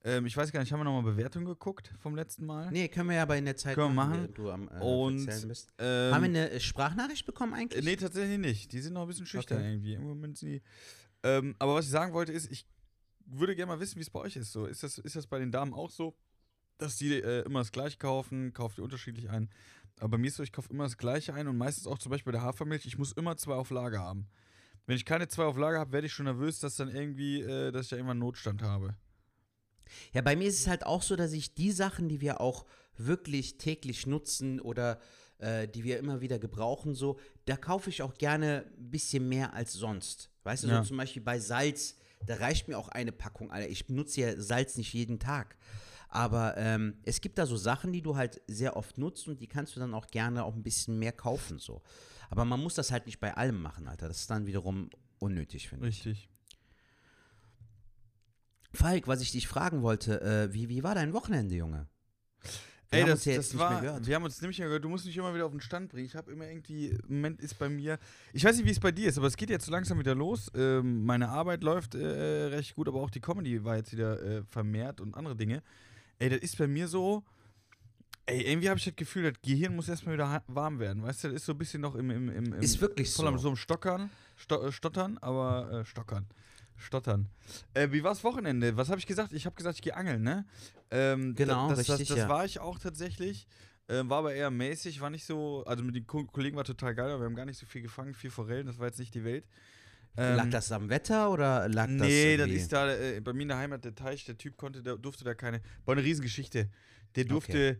Ähm, 0.05 0.25
ich 0.25 0.37
weiß 0.37 0.53
gar 0.53 0.61
nicht, 0.61 0.71
haben 0.71 0.79
wir 0.79 0.85
nochmal 0.85 1.03
Bewertungen 1.03 1.45
geguckt 1.45 1.93
vom 1.99 2.15
letzten 2.15 2.45
Mal? 2.45 2.71
Nee, 2.71 2.87
können 2.87 3.09
wir 3.09 3.17
ja 3.17 3.23
aber 3.23 3.35
in 3.35 3.43
der 3.43 3.57
Zeit 3.57 3.75
Können 3.75 3.89
wir 3.95 4.05
machen. 4.05 4.33
du 4.33 4.49
am 4.49 4.69
äh, 4.69 4.79
Und, 4.81 5.25
bist. 5.25 5.73
Ähm, 5.79 6.13
Haben 6.13 6.21
wir 6.21 6.29
eine 6.29 6.49
äh, 6.51 6.59
Sprachnachricht 6.61 7.25
bekommen 7.25 7.51
Äh, 7.51 7.57
eigentlich? 7.57 7.83
Nee, 7.83 7.97
tatsächlich 7.97 8.37
nicht. 8.39 8.71
Die 8.71 8.79
sind 8.79 8.93
noch 8.93 9.01
ein 9.01 9.07
bisschen 9.09 9.25
schüchtern 9.25 9.57
Okay. 9.57 9.69
irgendwie. 9.71 9.95
Im 9.95 10.03
Moment 10.03 10.37
sind 10.37 10.49
die. 10.49 10.61
Ähm, 11.23 11.57
aber 11.59 11.75
was 11.75 11.83
ich 11.83 11.91
sagen 11.91 12.13
wollte, 12.13 12.31
ist, 12.31 12.49
ich 12.49 12.65
würde 13.25 13.53
gerne 13.53 13.73
mal 13.73 13.81
wissen, 13.81 13.97
wie 13.97 14.01
es 14.03 14.09
bei 14.09 14.19
euch 14.21 14.37
ist. 14.37 14.53
So, 14.53 14.65
ist 14.65 14.81
das, 14.81 14.97
ist 14.97 15.17
das 15.17 15.27
bei 15.27 15.39
den 15.39 15.51
Damen 15.51 15.73
auch 15.73 15.89
so, 15.89 16.15
dass 16.77 16.97
die 16.97 17.13
äh, 17.19 17.43
immer 17.45 17.59
das 17.59 17.71
gleiche 17.71 17.97
kaufen, 17.97 18.53
kauft 18.53 18.77
ihr 18.77 18.83
unterschiedlich 18.83 19.29
ein? 19.29 19.49
Aber 19.99 20.09
bei 20.09 20.17
mir 20.17 20.27
ist 20.27 20.35
so, 20.35 20.43
ich 20.43 20.51
kaufe 20.51 20.71
immer 20.71 20.83
das 20.83 20.97
gleiche 20.97 21.33
ein 21.33 21.47
und 21.47 21.57
meistens 21.57 21.87
auch 21.87 21.97
zum 21.97 22.11
Beispiel 22.11 22.31
bei 22.31 22.37
der 22.37 22.45
Hafermilch, 22.45 22.85
ich 22.85 22.97
muss 22.97 23.11
immer 23.13 23.35
zwei 23.37 23.53
auf 23.55 23.71
Lager 23.71 23.99
haben. 23.99 24.27
Wenn 24.85 24.95
ich 24.95 25.05
keine 25.05 25.27
zwei 25.27 25.43
auf 25.45 25.57
Lager 25.57 25.79
habe, 25.79 25.91
werde 25.91 26.07
ich 26.07 26.13
schon 26.13 26.25
nervös, 26.25 26.59
dass 26.59 26.75
dann 26.75 26.89
irgendwie, 26.89 27.41
äh, 27.41 27.71
dass 27.71 27.85
ich 27.85 27.89
da 27.89 27.95
irgendwann 27.97 28.19
Notstand 28.19 28.61
habe. 28.61 28.95
Ja, 30.13 30.21
bei 30.21 30.35
mir 30.35 30.47
ist 30.47 30.59
es 30.59 30.67
halt 30.67 30.85
auch 30.85 31.01
so, 31.01 31.15
dass 31.15 31.31
ich 31.31 31.53
die 31.55 31.71
Sachen, 31.71 32.09
die 32.09 32.21
wir 32.21 32.41
auch 32.41 32.65
wirklich 32.97 33.57
täglich 33.57 34.05
nutzen 34.05 34.59
oder 34.59 34.99
äh, 35.39 35.67
die 35.67 35.83
wir 35.83 35.99
immer 35.99 36.21
wieder 36.21 36.39
gebrauchen, 36.39 36.95
so, 36.95 37.19
da 37.45 37.57
kaufe 37.57 37.89
ich 37.89 38.01
auch 38.01 38.15
gerne 38.15 38.65
ein 38.77 38.91
bisschen 38.91 39.27
mehr 39.29 39.53
als 39.53 39.73
sonst. 39.73 40.29
Weißt 40.43 40.63
du, 40.63 40.67
Ja. 40.67 40.81
so 40.81 40.89
zum 40.89 40.97
Beispiel 40.97 41.21
bei 41.21 41.39
Salz, 41.39 41.95
da 42.25 42.35
reicht 42.35 42.67
mir 42.67 42.77
auch 42.77 42.89
eine 42.89 43.11
Packung, 43.11 43.51
Alter. 43.51 43.69
Ich 43.69 43.85
benutze 43.87 44.21
ja 44.21 44.39
Salz 44.39 44.77
nicht 44.77 44.93
jeden 44.93 45.19
Tag. 45.19 45.55
Aber 46.09 46.55
ähm, 46.57 46.95
es 47.03 47.21
gibt 47.21 47.37
da 47.37 47.45
so 47.45 47.57
Sachen, 47.57 47.91
die 47.91 48.01
du 48.01 48.15
halt 48.15 48.41
sehr 48.47 48.77
oft 48.77 48.97
nutzt 48.97 49.27
und 49.27 49.41
die 49.41 49.47
kannst 49.47 49.75
du 49.75 49.79
dann 49.79 49.93
auch 49.93 50.07
gerne 50.07 50.43
auch 50.43 50.55
ein 50.55 50.63
bisschen 50.63 50.97
mehr 50.99 51.11
kaufen, 51.11 51.59
so. 51.59 51.81
Aber 52.29 52.45
man 52.45 52.61
muss 52.61 52.75
das 52.75 52.91
halt 52.91 53.05
nicht 53.05 53.19
bei 53.19 53.35
allem 53.35 53.61
machen, 53.61 53.87
Alter. 53.87 54.07
Das 54.07 54.21
ist 54.21 54.29
dann 54.29 54.45
wiederum 54.45 54.89
unnötig, 55.19 55.69
finde 55.69 55.87
ich. 55.87 56.05
Richtig. 56.05 56.29
Falk, 58.73 59.07
was 59.07 59.21
ich 59.21 59.31
dich 59.31 59.47
fragen 59.47 59.81
wollte, 59.81 60.21
äh, 60.21 60.53
wie, 60.53 60.69
wie 60.69 60.83
war 60.83 60.93
dein 60.95 61.13
Wochenende, 61.13 61.55
Junge? 61.55 61.87
Wir 62.89 62.99
Ey, 62.99 63.01
haben 63.01 63.09
das, 63.09 63.19
uns 63.19 63.25
ja 63.25 63.35
das 63.35 63.45
jetzt 63.45 63.53
nicht 63.53 63.61
war, 63.61 63.71
mehr 63.71 63.81
gehört. 63.81 64.07
wir 64.07 64.15
haben 64.15 64.23
uns 64.23 64.41
nämlich 64.41 64.59
mehr 64.59 64.67
gehört. 64.67 64.83
Du 64.83 64.89
musst 64.89 65.05
mich 65.05 65.17
immer 65.17 65.33
wieder 65.33 65.45
auf 65.45 65.51
den 65.51 65.59
Stand 65.59 65.89
bringen. 65.89 66.05
Ich 66.05 66.15
habe 66.15 66.31
immer 66.31 66.47
irgendwie, 66.47 66.87
im 66.87 67.15
Moment 67.15 67.41
ist 67.41 67.59
bei 67.59 67.67
mir, 67.67 67.99
ich 68.31 68.45
weiß 68.45 68.55
nicht, 68.55 68.65
wie 68.65 68.71
es 68.71 68.79
bei 68.79 68.91
dir 68.91 69.09
ist, 69.09 69.17
aber 69.17 69.27
es 69.27 69.35
geht 69.35 69.49
jetzt 69.49 69.65
so 69.65 69.71
langsam 69.71 69.99
wieder 69.99 70.15
los. 70.15 70.49
Ähm, 70.55 71.03
meine 71.05 71.27
Arbeit 71.27 71.63
läuft 71.63 71.95
äh, 71.95 72.05
recht 72.05 72.75
gut, 72.75 72.87
aber 72.87 73.01
auch 73.01 73.09
die 73.09 73.19
Comedy 73.19 73.63
war 73.63 73.75
jetzt 73.75 73.91
wieder 73.91 74.21
äh, 74.21 74.43
vermehrt 74.43 75.01
und 75.01 75.15
andere 75.15 75.35
Dinge. 75.35 75.63
Ey, 76.19 76.29
das 76.29 76.39
ist 76.39 76.57
bei 76.57 76.67
mir 76.67 76.87
so, 76.87 77.23
ey, 78.25 78.41
irgendwie 78.41 78.69
habe 78.69 78.77
ich 78.79 78.85
das 78.85 78.95
Gefühl, 78.95 79.31
das 79.31 79.41
Gehirn 79.41 79.75
muss 79.75 79.87
erstmal 79.89 80.15
wieder 80.15 80.43
warm 80.47 80.79
werden. 80.79 81.03
Weißt 81.03 81.23
du, 81.23 81.27
das 81.29 81.37
ist 81.37 81.45
so 81.45 81.53
ein 81.53 81.57
bisschen 81.57 81.81
noch 81.81 81.95
im, 81.95 82.09
im, 82.09 82.29
im, 82.29 82.53
im 82.53 82.61
Ist 82.61 82.81
wirklich 82.81 83.11
voll 83.13 83.31
so. 83.33 83.37
so 83.37 83.49
im 83.49 83.55
Stockern, 83.55 84.09
Sto 84.35 84.65
äh, 84.65 84.71
Stottern, 84.71 85.17
aber 85.19 85.71
äh, 85.81 85.85
Stockern. 85.85 86.27
Stottern. 86.75 87.27
Äh, 87.73 87.91
wie 87.91 88.03
war's 88.03 88.23
Wochenende? 88.23 88.77
Was 88.77 88.89
habe 88.89 88.99
ich 88.99 89.07
gesagt? 89.07 89.33
Ich 89.33 89.45
habe 89.45 89.55
gesagt, 89.55 89.75
ich 89.77 89.81
gehe 89.81 89.95
angeln, 89.95 90.21
ne? 90.21 90.45
Ähm, 90.91 91.33
Genau, 91.33 91.69
da, 91.69 91.75
das, 91.75 91.89
richtig, 91.89 92.07
Das, 92.07 92.17
das 92.17 92.17
ja. 92.25 92.29
war 92.29 92.45
ich 92.45 92.59
auch 92.59 92.77
tatsächlich. 92.77 93.47
Ähm, 93.89 94.09
war 94.09 94.19
aber 94.19 94.33
eher 94.33 94.51
mäßig, 94.51 94.99
war 95.01 95.09
nicht 95.09 95.25
so. 95.25 95.63
Also 95.65 95.83
mit 95.83 95.95
den 95.95 96.05
Ko 96.05 96.25
Kollegen 96.25 96.57
war 96.57 96.65
total 96.65 96.93
geil, 96.93 97.09
aber 97.09 97.21
wir 97.21 97.25
haben 97.25 97.35
gar 97.35 97.45
nicht 97.45 97.57
so 97.57 97.65
viel 97.65 97.81
gefangen, 97.81 98.13
viel 98.13 98.29
Forellen, 98.29 98.67
das 98.67 98.77
war 98.79 98.87
jetzt 98.87 98.99
nicht 98.99 99.13
die 99.15 99.23
Welt. 99.23 99.45
Lag 100.17 100.45
Ähm, 100.45 100.51
das 100.51 100.71
am 100.71 100.89
Wetter 100.89 101.31
oder 101.31 101.69
lag 101.69 101.87
das 101.87 102.07
Nee, 102.07 102.37
das 102.37 102.49
ist 102.49 102.73
da 102.73 102.91
äh, 102.91 103.21
bei 103.21 103.33
mir 103.33 103.43
in 103.43 103.47
der 103.49 103.57
Heimat 103.57 103.85
der 103.85 103.95
Teich. 103.95 104.25
Der 104.25 104.37
Typ 104.37 104.57
konnte, 104.57 104.81
der 104.81 104.97
durfte 104.97 105.23
da 105.23 105.33
keine. 105.33 105.61
War 105.85 105.95
eine 105.95 106.03
Riesengeschichte. 106.03 106.69
Der 107.15 107.25
durfte. 107.25 107.79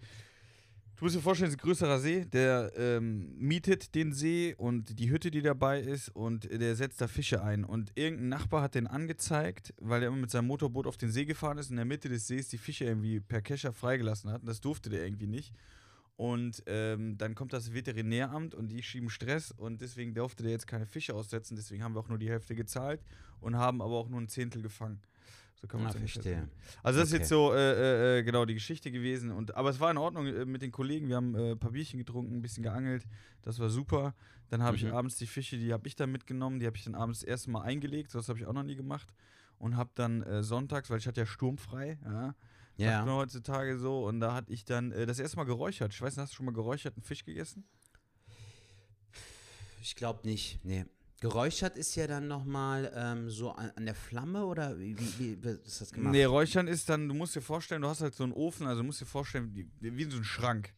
Du 0.98 1.06
musst 1.06 1.16
dir 1.16 1.22
vorstellen, 1.22 1.50
es 1.50 1.54
ist 1.56 1.62
ein 1.62 1.64
größerer 1.64 2.00
See. 2.00 2.26
Der 2.26 2.72
ähm, 2.76 3.36
mietet 3.38 3.94
den 3.94 4.14
See 4.14 4.56
und 4.58 4.98
die 4.98 5.12
Hütte, 5.12 5.30
die 5.30 5.44
dabei 5.44 5.80
ist, 5.80 6.10
und 6.10 6.50
der 6.50 6.76
setzt 6.76 7.00
da 7.02 7.08
Fische 7.08 7.44
ein. 7.44 7.66
Und 7.66 7.92
irgendein 7.94 8.30
Nachbar 8.30 8.64
hat 8.64 8.74
den 8.74 8.88
angezeigt, 8.88 9.76
weil 9.80 10.02
er 10.02 10.08
immer 10.08 10.18
mit 10.18 10.32
seinem 10.32 10.48
Motorboot 10.48 10.88
auf 10.88 10.98
den 10.98 11.12
See 11.12 11.26
gefahren 11.26 11.60
ist 11.60 11.68
und 11.68 11.74
in 11.74 11.78
der 11.78 11.86
Mitte 11.86 12.10
des 12.10 12.26
Sees 12.26 12.48
die 12.48 12.58
Fische 12.58 12.86
irgendwie 12.86 13.20
per 13.20 13.42
Kescher 13.42 13.74
freigelassen 13.74 14.32
hat. 14.32 14.42
Und 14.42 14.48
das 14.48 14.60
durfte 14.60 14.90
der 14.90 15.04
irgendwie 15.06 15.28
nicht. 15.28 15.54
Und 16.18 16.64
ähm, 16.66 17.16
dann 17.18 17.36
kommt 17.36 17.54
das 17.54 17.74
Veterinäramt 17.74 18.56
und 18.56 18.70
die 18.70 18.82
schieben 18.82 19.10
Stress 19.10 19.52
und 19.52 19.82
deswegen 19.82 20.14
durfte 20.16 20.42
der 20.44 20.52
jetzt 20.52 20.66
keine 20.68 20.86
Fische 20.88 21.14
aussetzen. 21.14 21.56
Deswegen 21.56 21.84
haben 21.84 21.94
wir 21.96 22.00
auch 22.00 22.10
nur 22.10 22.18
die 22.18 22.30
Hälfte 22.30 22.56
gezahlt 22.56 23.02
und 23.40 23.56
haben 23.56 23.82
aber 23.84 23.94
auch 23.94 24.10
nur 24.10 24.20
ein 24.20 24.28
Zehntel 24.28 24.64
gefangen. 24.64 25.00
So 25.62 25.68
kann 25.68 25.80
man 25.82 25.92
Ah, 25.92 25.94
ja 25.96 26.00
nicht 26.02 26.14
verstehe. 26.14 26.34
erzählen. 26.34 26.52
Also 26.84 27.00
das 27.00 27.10
ist 27.10 27.14
Okay. 27.14 27.22
jetzt 27.22 27.30
so 27.30 27.54
äh, 27.54 27.58
äh, 27.58 28.20
äh, 28.20 28.24
genau 28.24 28.46
die 28.46 28.56
Geschichte 28.56 28.92
gewesen. 28.92 29.32
Und, 29.32 29.56
aber 29.56 29.70
es 29.70 29.80
war 29.80 29.90
in 29.92 29.98
Ordnung 29.98 30.26
äh, 30.28 30.46
mit 30.46 30.62
den 30.64 30.72
Kollegen. 30.72 31.08
Wir 31.08 31.16
haben 31.18 31.36
äh, 31.36 31.52
ein 31.52 31.60
paar 31.60 31.72
Bierchen 31.72 31.98
getrunken, 32.00 32.36
ein 32.38 32.42
bisschen 32.42 32.64
geangelt. 32.64 33.06
Das 33.44 33.60
war 33.60 33.70
super. 33.70 34.14
Dann 34.50 34.62
habe 34.64 34.76
ich 34.76 34.84
Mhm. 34.86 34.94
abends 34.94 35.18
die 35.18 35.28
Fische, 35.28 35.58
die 35.58 35.72
habe 35.74 35.88
ich 35.88 35.96
dann 35.96 36.12
mitgenommen. 36.12 36.60
Die 36.60 36.66
habe 36.66 36.78
ich 36.78 36.84
dann 36.84 36.96
abends 36.96 37.20
das 37.20 37.28
erste 37.28 37.52
Mal 37.52 37.62
eingelegt. 37.62 38.14
Das 38.16 38.28
habe 38.30 38.40
ich 38.40 38.46
auch 38.48 38.54
noch 38.54 38.64
nie 38.64 38.76
gemacht. 38.76 39.08
Und 39.60 39.76
habe 39.78 39.90
dann 39.96 40.22
äh, 40.24 40.42
sonntags, 40.44 40.90
weil 40.92 40.98
ich 41.00 41.08
hatte 41.08 41.22
ja 41.22 41.26
sturmfrei, 41.28 41.98
ja, 42.06 42.36
sagt 42.78 43.00
man 43.00 43.08
Ja. 43.08 43.16
heutzutage 43.16 43.78
so. 43.80 44.06
Und 44.06 44.20
da 44.20 44.34
hatte 44.34 44.54
ich 44.54 44.66
dann 44.66 44.92
äh, 44.92 45.06
das 45.06 45.20
erste 45.20 45.38
Mal 45.38 45.46
geräuchert. 45.46 45.94
Ich 45.94 46.02
weiß 46.02 46.16
nicht, 46.16 46.24
hast 46.24 46.32
du 46.34 46.36
schon 46.38 46.46
mal 46.46 46.54
geräucherten 46.54 47.02
Fisch 47.04 47.26
gegessen? 47.26 47.66
Ich 49.82 49.96
glaube 49.96 50.28
nicht. 50.28 50.60
Nee. 50.64 50.86
Geräuchert 51.20 51.78
ist 51.78 51.96
ja 51.96 52.06
dann 52.06 52.28
nochmal 52.28 52.92
ähm, 52.96 53.30
so 53.32 53.52
an, 53.52 53.72
an 53.76 53.86
der 53.86 53.96
Flamme 53.96 54.46
oder 54.46 54.78
wie, 54.78 54.96
wie, 55.18 55.44
wie 55.44 55.50
ist 55.66 55.82
das 55.82 55.92
gemacht? 55.92 56.12
Nee, 56.12 56.26
Räuchern 56.26 56.68
ist 56.68 56.90
dann, 56.90 57.08
du 57.08 57.16
musst 57.16 57.36
dir 57.36 57.42
vorstellen, 57.42 57.82
du 57.82 57.88
hast 57.88 58.02
halt 58.02 58.14
so 58.14 58.24
einen 58.24 58.34
Ofen, 58.34 58.68
also 58.68 58.82
du 58.82 58.86
musst 58.86 59.02
dir 59.02 59.08
vorstellen, 59.08 59.56
wie, 59.56 59.68
wie 59.80 60.04
so 60.04 60.18
ein 60.18 60.24
Schrank. 60.24 60.74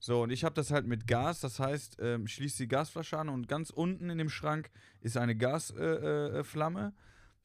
So, 0.00 0.22
und 0.22 0.30
ich 0.30 0.42
habe 0.44 0.54
das 0.56 0.72
halt 0.72 0.86
mit 0.86 1.06
Gas, 1.06 1.40
das 1.40 1.60
heißt, 1.60 1.98
ähm, 2.00 2.24
ich 2.26 2.34
schließe 2.34 2.58
die 2.58 2.68
Gasflasche 2.68 3.16
an 3.16 3.28
und 3.28 3.46
ganz 3.46 3.70
unten 3.70 4.10
in 4.10 4.18
dem 4.18 4.28
Schrank 4.28 4.70
ist 5.00 5.16
eine 5.16 5.36
Gasflamme. 5.36 6.32
Äh, 6.34 6.38
äh, 6.40 6.44
Flamme. 6.44 6.92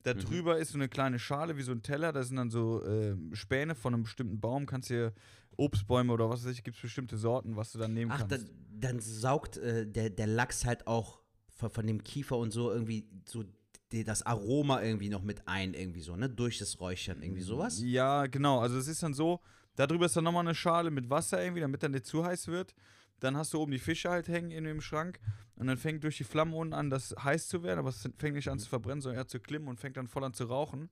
Da 0.04 0.14
drüber 0.14 0.58
ist 0.58 0.72
so 0.72 0.78
eine 0.78 0.90
kleine 0.90 1.20
Schale 1.20 1.58
wie 1.58 1.62
so 1.62 1.72
ein 1.72 1.82
Teller, 1.82 2.12
da 2.12 2.24
sind 2.24 2.38
dann 2.38 2.50
so 2.50 2.84
äh, 2.84 3.16
Späne 3.34 3.76
von 3.76 3.94
einem 3.94 4.04
bestimmten 4.04 4.40
Baum, 4.40 4.66
kannst 4.66 4.90
dir 4.90 5.14
Obstbäume 5.58 6.12
oder 6.14 6.30
was 6.30 6.46
weiß 6.46 6.52
ich, 6.52 6.64
gibt 6.64 6.78
es 6.78 6.82
bestimmte 6.82 7.18
Sorten, 7.18 7.56
was 7.56 7.72
du 7.72 7.80
dann 7.80 7.94
nehmen 7.94 8.12
Ach, 8.12 8.20
kannst. 8.20 8.32
dann, 8.32 8.50
dann 8.80 9.00
saugt 9.00 9.58
äh, 9.58 9.86
der, 9.86 10.10
der 10.10 10.28
Lachs 10.28 10.66
halt 10.66 10.88
auch 10.88 11.22
von, 11.50 11.70
von 11.70 11.88
dem 11.88 12.04
Kiefer 12.04 12.38
und 12.38 12.52
so 12.52 12.72
irgendwie 12.72 13.08
so 13.28 13.44
das 14.06 14.26
Aroma 14.26 14.82
irgendwie 14.82 15.10
noch 15.10 15.22
mit 15.22 15.48
ein, 15.48 15.74
irgendwie 15.74 16.02
so, 16.02 16.16
ne? 16.16 16.30
Durch 16.30 16.58
das 16.58 16.80
Räuchern, 16.80 17.22
irgendwie 17.22 17.42
sowas. 17.42 17.82
Ja, 17.84 18.26
genau. 18.28 18.60
Also 18.60 18.78
es 18.78 18.88
ist 18.88 19.04
dann 19.04 19.14
so, 19.14 19.42
darüber 19.76 20.06
ist 20.06 20.16
dann 20.16 20.24
nochmal 20.24 20.46
eine 20.46 20.56
Schale 20.56 20.92
mit 20.92 21.10
Wasser 21.10 21.44
irgendwie, 21.44 21.62
damit 21.62 21.84
dann 21.84 21.92
nicht 21.92 22.06
zu 22.06 22.24
heiß 22.24 22.48
wird. 22.48 22.74
Dann 23.22 23.38
hast 23.38 23.54
du 23.54 23.60
oben 23.60 23.72
die 23.72 23.80
Fische 23.80 24.10
halt 24.10 24.28
hängen 24.28 24.52
in 24.52 24.66
dem 24.66 24.82
Schrank 24.82 25.20
und 25.56 25.68
dann 25.68 25.78
fängt 25.78 26.04
durch 26.04 26.18
die 26.18 26.24
Flammen 26.24 26.54
unten 26.54 26.74
an, 26.74 26.90
das 26.90 27.16
heiß 27.24 27.48
zu 27.48 27.64
werden, 27.64 27.80
aber 27.80 27.90
es 27.90 28.08
fängt 28.18 28.36
nicht 28.36 28.50
an 28.50 28.60
zu 28.60 28.68
verbrennen, 28.68 29.00
sondern 29.02 29.20
eher 29.22 29.28
zu 29.28 29.40
klimmen 29.40 29.68
und 29.70 29.80
fängt 29.80 29.96
dann 29.96 30.08
voll 30.08 30.24
an 30.24 30.34
zu 30.34 30.46
rauchen. 30.46 30.90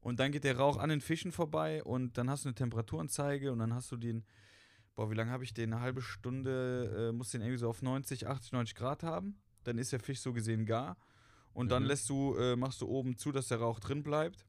Und 0.00 0.20
dann 0.20 0.30
geht 0.30 0.44
der 0.44 0.56
Rauch 0.58 0.76
an 0.76 0.88
den 0.90 1.00
Fischen 1.00 1.32
vorbei 1.32 1.82
und 1.82 2.16
dann 2.18 2.30
hast 2.30 2.44
du 2.44 2.50
eine 2.50 2.54
Temperaturanzeige 2.54 3.50
und 3.50 3.58
dann 3.58 3.74
hast 3.74 3.90
du 3.90 3.96
den, 3.96 4.24
boah, 4.94 5.10
wie 5.10 5.14
lange 5.14 5.30
habe 5.32 5.42
ich 5.44 5.52
den? 5.54 5.72
Eine 5.72 5.82
halbe 5.82 6.00
Stunde, 6.02 7.08
äh, 7.08 7.12
musst 7.12 7.34
den 7.34 7.40
irgendwie 7.40 7.58
so 7.58 7.68
auf 7.68 7.82
90, 7.82 8.26
80, 8.26 8.52
90 8.52 8.74
Grad 8.76 9.02
haben. 9.02 9.40
Dann 9.64 9.78
ist 9.78 9.92
der 9.92 9.98
Fisch 10.00 10.20
so 10.20 10.32
gesehen 10.32 10.64
gar. 10.66 10.96
Und 11.54 11.70
dann 11.70 11.82
Mhm. 11.84 11.88
lässt 11.88 12.08
du, 12.10 12.36
äh, 12.36 12.54
machst 12.54 12.82
du 12.82 12.86
oben 12.86 13.16
zu, 13.16 13.32
dass 13.32 13.48
der 13.48 13.58
Rauch 13.58 13.80
drin 13.80 14.02
bleibt. 14.02 14.46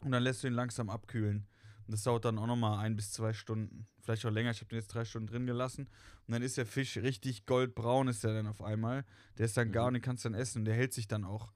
Und 0.00 0.10
dann 0.10 0.22
lässt 0.22 0.42
du 0.42 0.48
ihn 0.48 0.54
langsam 0.54 0.88
abkühlen. 0.90 1.46
Und 1.86 1.92
das 1.92 2.02
dauert 2.02 2.24
dann 2.24 2.38
auch 2.38 2.46
nochmal 2.46 2.78
ein 2.78 2.96
bis 2.96 3.12
zwei 3.12 3.32
Stunden. 3.34 3.86
Vielleicht 4.04 4.24
auch 4.26 4.30
länger. 4.30 4.50
Ich 4.50 4.60
habe 4.60 4.68
den 4.68 4.78
jetzt 4.78 4.88
drei 4.88 5.04
Stunden 5.04 5.26
drin 5.28 5.46
gelassen. 5.46 5.88
Und 6.26 6.32
dann 6.32 6.42
ist 6.42 6.56
der 6.58 6.66
Fisch 6.66 6.96
richtig 6.98 7.46
goldbraun, 7.46 8.08
ist 8.08 8.22
der 8.22 8.34
dann 8.34 8.46
auf 8.46 8.62
einmal. 8.62 9.04
Der 9.38 9.46
ist 9.46 9.56
dann 9.56 9.72
gar 9.72 9.84
Mhm. 9.84 9.88
und 9.88 9.94
den 9.94 10.02
kannst 10.02 10.24
du 10.24 10.28
dann 10.28 10.38
essen. 10.38 10.58
Und 10.60 10.64
der 10.66 10.74
hält 10.74 10.92
sich 10.92 11.08
dann 11.08 11.24
auch. 11.24 11.52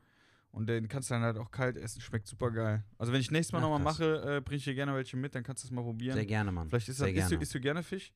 Und 0.51 0.67
den 0.69 0.89
kannst 0.89 1.11
du 1.11 1.15
dann 1.15 1.23
halt 1.23 1.37
auch 1.37 1.51
kalt 1.51 1.77
essen. 1.77 2.01
Schmeckt 2.01 2.27
super 2.27 2.51
geil. 2.51 2.83
Also, 2.97 3.13
wenn 3.13 3.21
ich 3.21 3.31
nächstes 3.31 3.53
Mal 3.53 3.61
nochmal 3.61 3.81
mache, 3.81 4.37
äh, 4.39 4.41
bringe 4.41 4.57
ich 4.57 4.65
dir 4.65 4.75
gerne 4.75 4.95
welche 4.95 5.17
mit. 5.19 5.35
Dann 5.35 5.43
kannst 5.43 5.63
du 5.63 5.69
es 5.69 5.71
mal 5.71 5.83
probieren. 5.83 6.15
Sehr 6.17 6.25
gerne, 6.27 6.51
Mann. 6.51 6.69
Vielleicht 6.71 6.89
ist 6.89 6.97
Sehr 6.97 7.09
das. 7.09 7.15
Isst 7.17 7.27
du, 7.27 7.31
gerne. 7.31 7.43
isst 7.43 7.55
du 7.55 7.61
gerne 7.61 7.83
Fisch? 7.83 8.13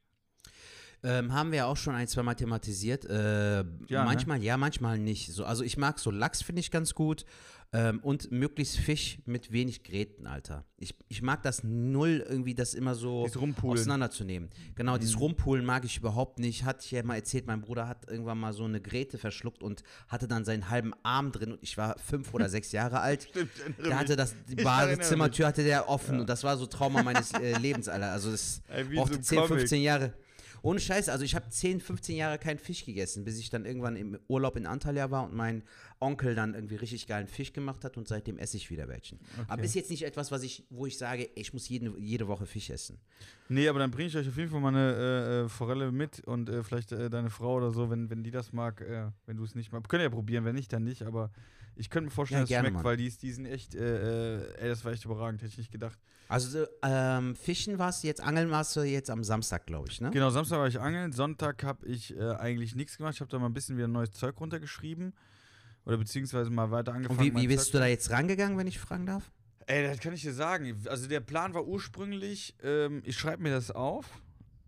Ähm, 1.04 1.32
haben 1.32 1.50
wir 1.50 1.58
ja 1.58 1.66
auch 1.66 1.76
schon 1.76 1.94
ein, 1.94 2.06
zwei 2.06 2.22
Mal 2.22 2.34
thematisiert. 2.34 3.04
Äh, 3.06 3.56
Ja, 3.56 3.62
ne? 3.62 4.04
manchmal 4.04 4.42
ja, 4.42 4.56
manchmal 4.56 4.98
nicht. 4.98 5.32
So, 5.32 5.44
also 5.44 5.64
ich 5.64 5.76
mag 5.76 5.98
so 5.98 6.10
Lachs, 6.10 6.42
finde 6.42 6.60
ich 6.60 6.70
ganz 6.70 6.94
gut. 6.94 7.24
Ähm, 7.74 8.00
und 8.00 8.30
möglichst 8.30 8.76
Fisch 8.76 9.18
mit 9.24 9.50
wenig 9.50 9.82
Gräten, 9.82 10.26
Alter. 10.26 10.66
Ich, 10.76 10.94
ich 11.08 11.22
mag 11.22 11.42
das 11.42 11.64
null, 11.64 12.22
irgendwie 12.28 12.54
das 12.54 12.74
immer 12.74 12.94
so 12.94 13.26
auseinanderzunehmen. 13.62 14.50
Genau, 14.74 14.98
dieses 14.98 15.18
Rumpulen 15.18 15.64
mag 15.64 15.82
ich 15.86 15.96
überhaupt 15.96 16.38
nicht. 16.38 16.64
Hatte 16.64 16.84
ich 16.84 16.90
ja 16.90 17.02
mal 17.02 17.14
erzählt, 17.14 17.46
mein 17.46 17.62
Bruder 17.62 17.88
hat 17.88 18.10
irgendwann 18.10 18.38
mal 18.38 18.52
so 18.52 18.64
eine 18.64 18.82
Gräte 18.82 19.16
verschluckt 19.16 19.62
und 19.62 19.82
hatte 20.08 20.28
dann 20.28 20.44
seinen 20.44 20.68
halben 20.68 20.92
Arm 21.02 21.32
drin 21.32 21.52
und 21.52 21.62
ich 21.62 21.78
war 21.78 21.96
fünf 21.98 22.34
oder 22.34 22.50
sechs 22.50 22.72
Jahre 22.72 23.00
alt. 23.00 23.22
Stimmt, 23.30 23.50
Der 23.84 23.98
hatte 23.98 24.16
das, 24.16 24.34
die 24.46 24.56
Badezimmertür 24.56 25.46
hatte 25.46 25.64
der 25.64 25.88
offen 25.88 26.20
und 26.20 26.28
das 26.28 26.44
war 26.44 26.58
so 26.58 26.66
Trauma 26.66 27.02
meines 27.02 27.32
äh, 27.32 27.56
Lebens, 27.56 27.88
Alter. 27.88 28.12
Also 28.12 28.32
das 28.32 28.60
Ey, 28.68 28.84
brauchte 28.84 29.14
so 29.14 29.14
einem 29.14 29.22
10, 29.22 29.38
Comic. 29.38 29.58
15 29.60 29.82
Jahre. 29.82 30.12
Ohne 30.62 30.78
Scheiße, 30.78 31.10
also 31.10 31.24
ich 31.24 31.34
habe 31.34 31.48
10, 31.48 31.80
15 31.80 32.16
Jahre 32.16 32.38
keinen 32.38 32.58
Fisch 32.58 32.84
gegessen, 32.84 33.24
bis 33.24 33.38
ich 33.38 33.50
dann 33.50 33.66
irgendwann 33.66 33.96
im 33.96 34.18
Urlaub 34.28 34.56
in 34.56 34.66
Antalya 34.66 35.10
war 35.10 35.24
und 35.24 35.34
mein 35.34 35.62
Onkel 35.98 36.34
dann 36.34 36.54
irgendwie 36.54 36.76
richtig 36.76 37.06
geilen 37.06 37.26
Fisch 37.26 37.52
gemacht 37.52 37.84
hat 37.84 37.96
und 37.96 38.06
seitdem 38.06 38.38
esse 38.38 38.56
ich 38.56 38.70
wieder 38.70 38.88
welchen. 38.88 39.18
Aber 39.48 39.62
ist 39.62 39.74
jetzt 39.74 39.90
nicht 39.90 40.04
etwas, 40.04 40.30
was 40.30 40.42
ich, 40.42 40.64
wo 40.70 40.86
ich 40.86 40.96
sage, 40.98 41.28
ich 41.34 41.52
muss 41.52 41.68
jeden, 41.68 41.98
jede 41.98 42.28
Woche 42.28 42.46
Fisch 42.46 42.70
essen. 42.70 42.98
Nee, 43.48 43.68
aber 43.68 43.80
dann 43.80 43.90
bringe 43.90 44.08
ich 44.08 44.16
euch 44.16 44.28
auf 44.28 44.36
jeden 44.36 44.50
Fall 44.50 44.60
mal 44.60 44.68
eine 44.68 44.94
äh, 44.94 45.44
äh, 45.44 45.48
Forelle 45.48 45.90
mit 45.90 46.20
und 46.20 46.48
äh, 46.48 46.62
vielleicht 46.62 46.92
äh, 46.92 47.10
deine 47.10 47.30
Frau 47.30 47.56
oder 47.56 47.72
so, 47.72 47.90
wenn, 47.90 48.08
wenn 48.08 48.22
die 48.22 48.30
das 48.30 48.52
mag, 48.52 48.80
äh, 48.80 49.10
wenn 49.26 49.36
du 49.36 49.44
es 49.44 49.54
nicht 49.54 49.72
magst. 49.72 49.88
Könnt 49.88 50.00
ihr 50.00 50.04
ja 50.04 50.10
probieren, 50.10 50.44
wenn 50.44 50.54
nicht, 50.54 50.72
dann 50.72 50.84
nicht, 50.84 51.02
aber 51.02 51.30
ich 51.76 51.90
könnte 51.90 52.06
mir 52.06 52.10
vorstellen, 52.10 52.40
Ja, 52.40 52.42
dass 52.44 52.50
es 52.50 52.58
schmeckt, 52.58 52.74
Mann. 52.74 52.84
weil 52.84 52.96
die, 52.96 53.08
die 53.10 53.32
sind 53.32 53.46
echt, 53.46 53.74
äh, 53.74 54.36
äh, 54.38 54.54
ey, 54.58 54.68
das 54.68 54.84
war 54.84 54.92
echt 54.92 55.04
überragend, 55.04 55.40
hätte 55.42 55.52
ich 55.52 55.58
nicht 55.58 55.72
gedacht. 55.72 55.98
Also 56.28 56.66
ähm, 56.82 57.36
Fischen 57.36 57.78
warst 57.78 58.02
du 58.02 58.06
jetzt, 58.06 58.22
Angeln 58.22 58.50
warst 58.50 58.74
du 58.76 58.80
jetzt 58.82 59.10
am 59.10 59.22
Samstag, 59.22 59.66
glaube 59.66 59.88
ich, 59.90 60.00
ne? 60.00 60.10
Genau, 60.10 60.30
Samstag 60.30 60.58
war 60.58 60.66
ich 60.68 60.80
angeln, 60.80 61.12
Sonntag 61.12 61.62
habe 61.62 61.86
ich 61.86 62.16
äh, 62.16 62.30
eigentlich 62.36 62.74
nichts 62.74 62.96
gemacht, 62.96 63.14
ich 63.14 63.20
habe 63.20 63.30
da 63.30 63.38
mal 63.38 63.46
ein 63.46 63.52
bisschen 63.54 63.76
wieder 63.76 63.88
neues 63.88 64.12
Zeug 64.12 64.40
runtergeschrieben 64.40 65.12
oder 65.84 65.98
beziehungsweise 65.98 66.50
mal 66.50 66.70
weiter 66.70 66.94
angefangen. 66.94 67.18
Und 67.18 67.36
wie, 67.36 67.42
wie 67.42 67.48
bist 67.48 67.66
Zeug 67.66 67.72
du 67.72 67.78
da 67.80 67.86
jetzt 67.86 68.10
rangegangen, 68.10 68.56
wenn 68.56 68.66
ich 68.66 68.78
fragen 68.78 69.04
darf? 69.04 69.30
Ey, 69.66 69.86
das 69.86 69.98
kann 70.00 70.12
ich 70.14 70.22
dir 70.22 70.32
sagen. 70.32 70.74
Also 70.88 71.06
der 71.06 71.20
Plan 71.20 71.54
war 71.54 71.64
ursprünglich, 71.66 72.54
ähm, 72.62 73.02
ich 73.04 73.16
schreibe 73.16 73.42
mir 73.42 73.50
das 73.50 73.70
auf, 73.70 74.06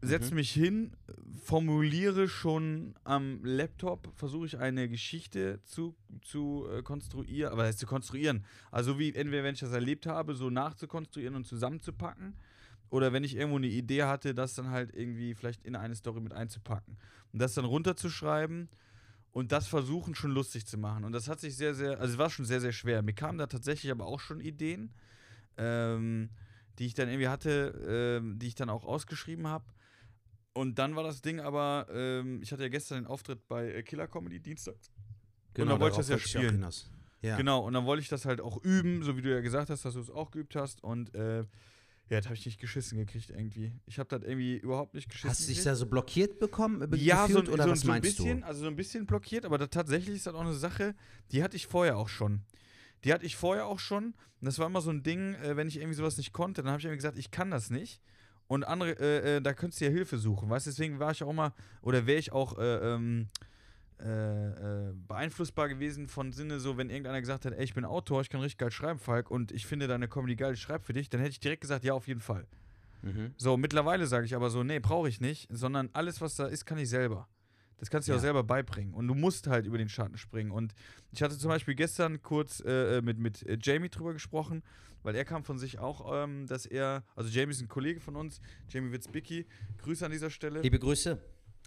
setze 0.07 0.31
Mhm. 0.31 0.37
mich 0.37 0.53
hin, 0.53 0.97
formuliere 1.45 2.29
schon 2.29 2.95
am 3.05 3.45
Laptop, 3.45 4.13
versuche 4.17 4.47
ich 4.47 4.59
eine 4.59 4.89
Geschichte 4.89 5.61
zu, 5.65 5.95
zu 6.23 6.67
äh, 6.71 6.83
konstruieren, 6.83 7.53
aber 7.53 7.65
heißt 7.65 7.79
zu 7.79 7.87
konstruieren. 7.87 8.45
Also 8.71 8.99
wie 8.99 9.15
entweder 9.15 9.45
wenn 9.45 9.55
ich 9.55 9.61
das 9.61 9.73
erlebt 9.73 10.07
habe, 10.07 10.35
so 10.35 10.51
nachzukonstruieren 10.51 11.35
und 11.35 11.47
zusammenzupacken. 11.47 12.35
Oder 12.91 13.13
wenn 13.13 13.25
ich 13.25 13.35
irgendwo 13.37 13.57
eine 13.57 13.67
Idee 13.67 14.05
hatte, 14.05 14.35
das 14.35 14.55
dann 14.55 14.71
halt 14.71 14.95
irgendwie 14.95 15.35
vielleicht 15.35 15.65
in 15.65 15.75
eine 15.75 15.97
Story 15.97 16.21
mit 16.21 16.33
einzupacken. 16.33 16.97
Und 17.33 17.41
das 17.41 17.55
dann 17.55 17.65
runterzuschreiben 17.65 18.69
und 19.33 19.51
das 19.51 19.67
versuchen 19.67 20.15
schon 20.15 20.31
lustig 20.31 20.65
zu 20.67 20.79
machen. 20.79 21.05
Und 21.05 21.13
das 21.13 21.29
hat 21.29 21.41
sich 21.41 21.57
sehr, 21.57 21.75
sehr, 21.75 21.99
also 21.99 22.13
es 22.13 22.19
war 22.19 22.31
schon 22.31 22.45
sehr, 22.45 22.61
sehr 22.61 22.73
schwer. 22.73 23.03
Mir 23.03 23.15
kamen 23.15 23.39
da 23.39 23.47
tatsächlich 23.49 23.91
aber 23.91 24.07
auch 24.07 24.21
schon 24.21 24.39
Ideen, 24.41 24.93
ähm, 25.57 26.31
die 26.79 26.87
ich 26.87 26.95
dann 26.95 27.09
irgendwie 27.09 27.29
hatte, 27.29 28.21
ähm, 28.23 28.39
die 28.39 28.47
ich 28.49 28.55
dann 28.55 28.71
auch 28.71 28.85
ausgeschrieben 28.85 29.47
habe. 29.49 29.65
Und 30.55 30.79
dann 30.79 30.95
war 30.95 31.03
das 31.03 31.21
Ding 31.21 31.41
aber, 31.41 31.87
ähm, 31.93 32.41
ich 32.43 32.53
hatte 32.53 32.63
ja 32.63 32.69
gestern 32.69 33.03
den 33.03 33.07
Auftritt 33.07 33.47
bei 33.49 33.73
äh, 33.73 33.83
Killer 33.83 34.07
Comedy 34.07 34.41
Dienstag. 34.41 34.77
dann 35.55 35.69
wollte 35.69 36.01
ich 36.01 36.07
das 36.07 36.09
ja 36.09 36.19
spielen. 36.19 36.65
Ja. 37.23 37.37
Genau, 37.37 37.61
und 37.61 37.73
dann 37.73 37.87
wollte 37.87 38.03
ich 38.03 38.09
das 38.09 38.25
halt 38.25 38.41
auch 38.41 38.63
üben, 38.63 39.03
so 39.03 39.17
wie 39.17 39.23
du 39.23 39.31
ja 39.33 39.41
gesagt 39.41 39.71
hast, 39.71 39.85
dass 39.85 39.95
du 39.95 40.01
es 40.01 40.11
auch 40.11 40.31
geübt 40.31 40.55
hast. 40.57 40.85
Und 40.85 41.15
äh, 41.15 41.39
ja, 42.11 42.19
das 42.19 42.27
habe 42.27 42.35
ich 42.35 42.45
nicht 42.45 42.61
geschissen 42.61 42.99
gekriegt 42.99 43.31
irgendwie. 43.31 43.73
Ich 43.87 43.99
habe 43.99 44.09
das 44.11 44.23
irgendwie 44.23 44.57
überhaupt 44.57 44.95
nicht 44.95 45.09
geschissen 45.09 45.31
Hast 45.31 45.43
du 45.43 45.47
dich 45.47 45.63
da 45.63 45.75
so 45.75 45.87
blockiert 45.87 46.39
bekommen? 46.39 46.87
Ja, 46.97 47.27
so, 47.27 47.41
gefühlt, 47.41 47.49
oder 47.49 47.65
so, 47.65 47.71
was 47.71 47.81
so 47.81 47.91
ein 47.91 48.03
bisschen, 48.03 48.41
du? 48.43 48.47
also 48.47 48.61
so 48.61 48.67
ein 48.67 48.77
bisschen 48.77 49.07
blockiert, 49.07 49.47
aber 49.47 49.57
da, 49.57 49.67
tatsächlich 49.67 50.17
ist 50.17 50.27
das 50.27 50.35
auch 50.35 50.43
eine 50.43 50.53
Sache, 50.53 50.95
die 51.33 51.43
hatte 51.43 51.57
ich 51.57 51.67
vorher 51.67 51.97
auch 51.97 52.09
schon. 52.09 52.43
Die 53.05 53.13
hatte 53.13 53.25
ich 53.25 53.37
vorher 53.37 53.67
auch 53.67 53.79
schon. 53.79 54.15
Und 54.41 54.47
das 54.47 54.59
war 54.59 54.67
immer 54.67 54.83
so 54.83 54.91
ein 54.91 55.03
Ding, 55.03 55.35
äh, 55.35 55.57
wenn 55.57 55.67
ich 55.67 55.79
irgendwie 55.79 55.95
sowas 55.95 56.19
nicht 56.19 56.35
konnte, 56.35 56.63
dann 56.63 56.73
habe 56.73 56.79
ich 56.79 56.85
irgendwie 56.85 56.99
gesagt, 56.99 57.19
ich 57.19 57.31
kann 57.31 57.51
das 57.51 57.71
nicht. 57.71 58.03
Und 58.47 58.65
andere, 58.65 58.93
äh, 59.01 59.37
äh, 59.37 59.41
da 59.41 59.55
könntest 59.55 59.81
du 59.81 59.87
ja 59.87 59.91
Hilfe 59.91 60.19
suchen, 60.19 60.51
weißt 60.51 60.67
du? 60.67 60.71
Deswegen 60.71 60.99
war 60.99 61.13
ich 61.13 61.23
auch 61.23 61.33
mal, 61.33 61.53
oder 61.83 62.07
wäre 62.07 62.19
ich 62.19 62.33
auch 62.33 62.59
äh, 62.59 62.95
ähm, 62.95 63.29
äh, 64.01 64.09
äh, 64.09 64.93
beeinflussbar 65.09 65.69
gewesen 65.69 66.09
von 66.09 66.33
Sinne, 66.33 66.61
so, 66.61 66.77
wenn 66.77 66.91
irgendeiner 66.91 67.21
gesagt 67.21 67.47
hat, 67.47 67.55
ey, 67.55 67.65
ich 67.65 67.75
bin 67.75 67.85
Autor, 67.85 68.21
ich 68.21 68.29
kann 68.29 68.41
richtig 68.41 68.59
geil 68.59 68.71
schreiben, 68.71 68.99
Falk, 68.99 69.31
und 69.31 69.53
ich 69.53 69.67
finde 69.67 69.87
deine 69.87 70.09
Comedy 70.09 70.37
geil, 70.37 70.55
ich 70.55 70.61
schreibe 70.61 70.85
für 70.85 70.93
dich, 70.93 71.09
dann 71.09 71.21
hätte 71.21 71.31
ich 71.31 71.41
direkt 71.41 71.63
gesagt, 71.63 71.85
ja, 71.85 71.95
auf 71.95 72.07
jeden 72.07 72.21
Fall. 72.21 72.47
Mhm. 73.03 73.33
So, 73.37 73.57
mittlerweile 73.57 74.07
sage 74.07 74.27
ich 74.27 74.35
aber 74.35 74.51
so, 74.51 74.63
nee, 74.65 74.79
brauche 74.79 75.09
ich 75.09 75.21
nicht, 75.21 75.49
sondern 75.51 75.91
alles, 75.93 76.21
was 76.21 76.37
da 76.37 76.47
ist, 76.47 76.67
kann 76.67 76.79
ich 76.79 76.89
selber. 76.89 77.29
Das 77.79 77.91
kannst 77.91 78.09
du 78.09 78.13
dir 78.13 78.15
Ja. 78.15 78.19
auch 78.19 78.23
selber 78.23 78.45
beibringen. 78.45 78.95
Und 78.95 79.09
du 79.09 79.15
musst 79.15 79.47
halt 79.47 79.67
über 79.67 79.79
den 79.79 79.89
Schatten 79.89 80.17
springen. 80.17 80.51
Und 80.51 80.75
ich 81.13 81.23
hatte 81.23 81.37
zum 81.39 81.49
Beispiel 81.49 81.75
gestern 81.75 82.23
kurz 82.23 82.61
äh, 82.61 83.03
mit, 83.03 83.19
mit 83.19 83.43
äh, 83.45 83.59
Jamie 83.61 83.89
drüber 83.89 84.13
gesprochen, 84.13 84.63
weil 85.03 85.15
er 85.17 85.25
kam 85.25 85.45
von 85.45 85.59
sich 85.59 85.79
auch, 85.79 86.25
ähm, 86.25 86.47
dass 86.47 86.65
er, 86.67 87.03
also 87.17 87.29
Jamie 87.31 87.51
ist 87.53 87.61
ein 87.61 87.69
Kollege 87.69 88.01
von 88.01 88.17
uns, 88.17 88.41
Jamie 88.69 88.93
Witzbicki, 88.93 89.47
Grüße 89.79 90.05
an 90.07 90.13
dieser 90.13 90.31
Stelle 90.31 90.61
Liebe 90.63 90.79
Grüße. 90.79 91.19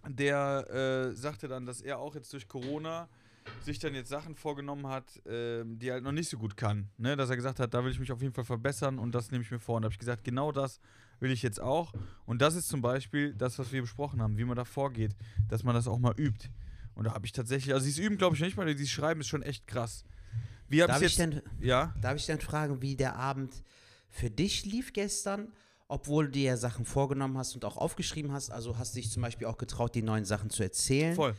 der 0.07 1.09
äh, 1.11 1.15
sagte 1.15 1.47
dann, 1.47 1.65
dass 1.65 1.81
er 1.81 1.99
auch 1.99 2.15
jetzt 2.15 2.31
durch 2.33 2.47
Corona 2.47 3.07
sich 3.61 3.79
dann 3.79 3.93
jetzt 3.95 4.09
Sachen 4.09 4.35
vorgenommen 4.35 4.87
hat, 4.87 5.21
ähm, 5.25 5.79
die 5.79 5.87
er 5.89 5.95
halt 5.95 6.03
noch 6.03 6.11
nicht 6.11 6.29
so 6.29 6.37
gut 6.37 6.57
kann. 6.57 6.89
Ne? 6.97 7.15
Dass 7.15 7.29
er 7.29 7.35
gesagt 7.37 7.59
hat, 7.59 7.73
da 7.73 7.83
will 7.83 7.91
ich 7.91 7.99
mich 7.99 8.11
auf 8.11 8.21
jeden 8.21 8.33
Fall 8.33 8.43
verbessern 8.43 8.99
und 8.99 9.13
das 9.15 9.31
nehme 9.31 9.43
ich 9.43 9.51
mir 9.51 9.59
vor. 9.59 9.75
Und 9.77 9.83
da 9.83 9.85
habe 9.85 9.93
ich 9.93 9.99
gesagt, 9.99 10.23
genau 10.23 10.51
das 10.51 10.79
will 11.19 11.31
ich 11.31 11.41
jetzt 11.41 11.59
auch. 11.59 11.93
Und 12.25 12.41
das 12.41 12.55
ist 12.55 12.67
zum 12.67 12.81
Beispiel 12.81 13.33
das, 13.33 13.57
was 13.59 13.71
wir 13.71 13.81
besprochen 13.81 14.21
haben, 14.21 14.37
wie 14.37 14.45
man 14.45 14.55
da 14.55 14.65
vorgeht, 14.65 15.15
dass 15.49 15.63
man 15.63 15.75
das 15.75 15.87
auch 15.87 15.99
mal 15.99 16.13
übt. 16.17 16.49
Und 16.95 17.05
da 17.05 17.13
habe 17.13 17.25
ich 17.25 17.31
tatsächlich, 17.31 17.73
also 17.73 17.85
dieses 17.85 17.99
Üben 17.99 18.17
glaube 18.17 18.35
ich 18.35 18.41
nicht 18.41 18.57
mal, 18.57 18.65
dieses 18.73 18.89
Schreiben 18.89 19.21
ist 19.21 19.27
schon 19.27 19.43
echt 19.43 19.67
krass. 19.67 20.03
Wie 20.67 20.79
Darf 20.79 20.97
ich 20.97 21.03
jetzt... 21.03 21.19
denn, 21.19 21.41
ja? 21.59 21.93
darf 22.01 22.15
ich 22.17 22.25
denn 22.25 22.39
fragen, 22.41 22.81
wie 22.81 22.95
der 22.95 23.15
Abend 23.15 23.63
für 24.09 24.29
dich 24.29 24.65
lief 24.65 24.93
gestern? 24.93 25.53
Obwohl 25.89 26.25
du 26.25 26.31
dir 26.31 26.43
ja 26.43 26.57
Sachen 26.57 26.83
vorgenommen 26.83 27.37
hast 27.37 27.55
und 27.55 27.63
auch 27.63 27.77
aufgeschrieben 27.77 28.33
hast. 28.33 28.49
Also 28.49 28.77
hast 28.77 28.93
du 28.93 28.99
dich 28.99 29.09
zum 29.09 29.21
Beispiel 29.21 29.47
auch 29.47 29.57
getraut, 29.57 29.95
die 29.95 30.01
neuen 30.01 30.25
Sachen 30.25 30.49
zu 30.49 30.61
erzählen. 30.61 31.15
Voll. 31.15 31.33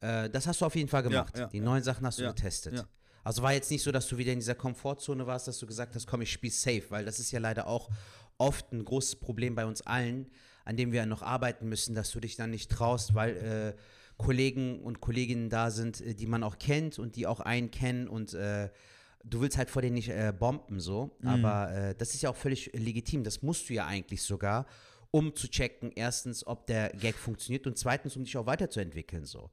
Äh, 0.00 0.28
das 0.30 0.48
hast 0.48 0.60
du 0.60 0.66
auf 0.66 0.74
jeden 0.74 0.88
Fall 0.88 1.04
gemacht. 1.04 1.38
ja, 1.38 1.46
die 1.46 1.58
ja. 1.58 1.62
neuen 1.62 1.84
Sachen 1.84 2.04
hast 2.04 2.18
du 2.18 2.24
Ja, 2.24 2.32
getestet. 2.32 2.74
ja. 2.74 2.84
Also 3.24 3.40
war 3.42 3.52
jetzt 3.52 3.70
nicht 3.70 3.84
so, 3.84 3.92
dass 3.92 4.08
du 4.08 4.16
wieder 4.18 4.32
in 4.32 4.40
dieser 4.40 4.56
Komfortzone 4.56 5.24
warst, 5.28 5.46
dass 5.46 5.58
du 5.60 5.66
gesagt 5.66 5.94
hast, 5.94 6.08
komm, 6.08 6.22
ich 6.22 6.32
spiele 6.32 6.52
safe, 6.52 6.82
weil 6.88 7.04
das 7.04 7.20
ist 7.20 7.30
ja 7.30 7.38
leider 7.38 7.68
auch 7.68 7.88
oft 8.42 8.72
ein 8.72 8.84
großes 8.84 9.16
Problem 9.16 9.54
bei 9.54 9.64
uns 9.66 9.82
allen, 9.82 10.30
an 10.64 10.76
dem 10.76 10.92
wir 10.92 11.06
noch 11.06 11.22
arbeiten 11.22 11.68
müssen, 11.68 11.94
dass 11.94 12.10
du 12.10 12.20
dich 12.20 12.36
dann 12.36 12.50
nicht 12.50 12.70
traust, 12.70 13.14
weil 13.14 13.36
äh, 13.36 13.74
Kollegen 14.18 14.80
und 14.82 15.00
Kolleginnen 15.00 15.48
da 15.48 15.70
sind, 15.70 16.00
äh, 16.00 16.14
die 16.14 16.26
man 16.26 16.42
auch 16.42 16.58
kennt 16.58 16.98
und 16.98 17.16
die 17.16 17.26
auch 17.26 17.40
einen 17.40 17.70
kennen 17.70 18.08
und 18.08 18.34
äh, 18.34 18.68
du 19.24 19.40
willst 19.40 19.56
halt 19.56 19.70
vor 19.70 19.82
denen 19.82 19.94
nicht 19.94 20.08
äh, 20.10 20.32
bomben 20.36 20.80
so, 20.80 21.16
Mhm. 21.20 21.28
aber 21.28 21.72
äh, 21.72 21.94
das 21.94 22.14
ist 22.14 22.22
ja 22.22 22.30
auch 22.30 22.36
völlig 22.36 22.70
legitim, 22.74 23.22
das 23.24 23.42
musst 23.42 23.68
du 23.68 23.74
ja 23.74 23.86
eigentlich 23.86 24.22
sogar, 24.22 24.66
um 25.10 25.34
zu 25.34 25.48
checken, 25.48 25.92
erstens, 25.94 26.46
ob 26.46 26.66
der 26.66 26.88
Gag 26.90 27.14
funktioniert 27.16 27.66
und 27.66 27.76
zweitens, 27.78 28.16
um 28.16 28.24
dich 28.24 28.36
auch 28.36 28.46
weiterzuentwickeln 28.46 29.24
so. 29.24 29.50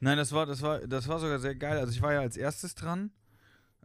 Nein, 0.00 0.16
das 0.16 0.32
war, 0.32 0.46
das 0.46 0.62
war, 0.62 0.80
das 0.86 1.06
war 1.08 1.18
sogar 1.18 1.38
sehr 1.38 1.54
geil. 1.54 1.78
Also 1.78 1.92
ich 1.92 2.00
war 2.02 2.12
ja 2.12 2.20
als 2.20 2.36
erstes 2.36 2.74
dran. 2.74 3.10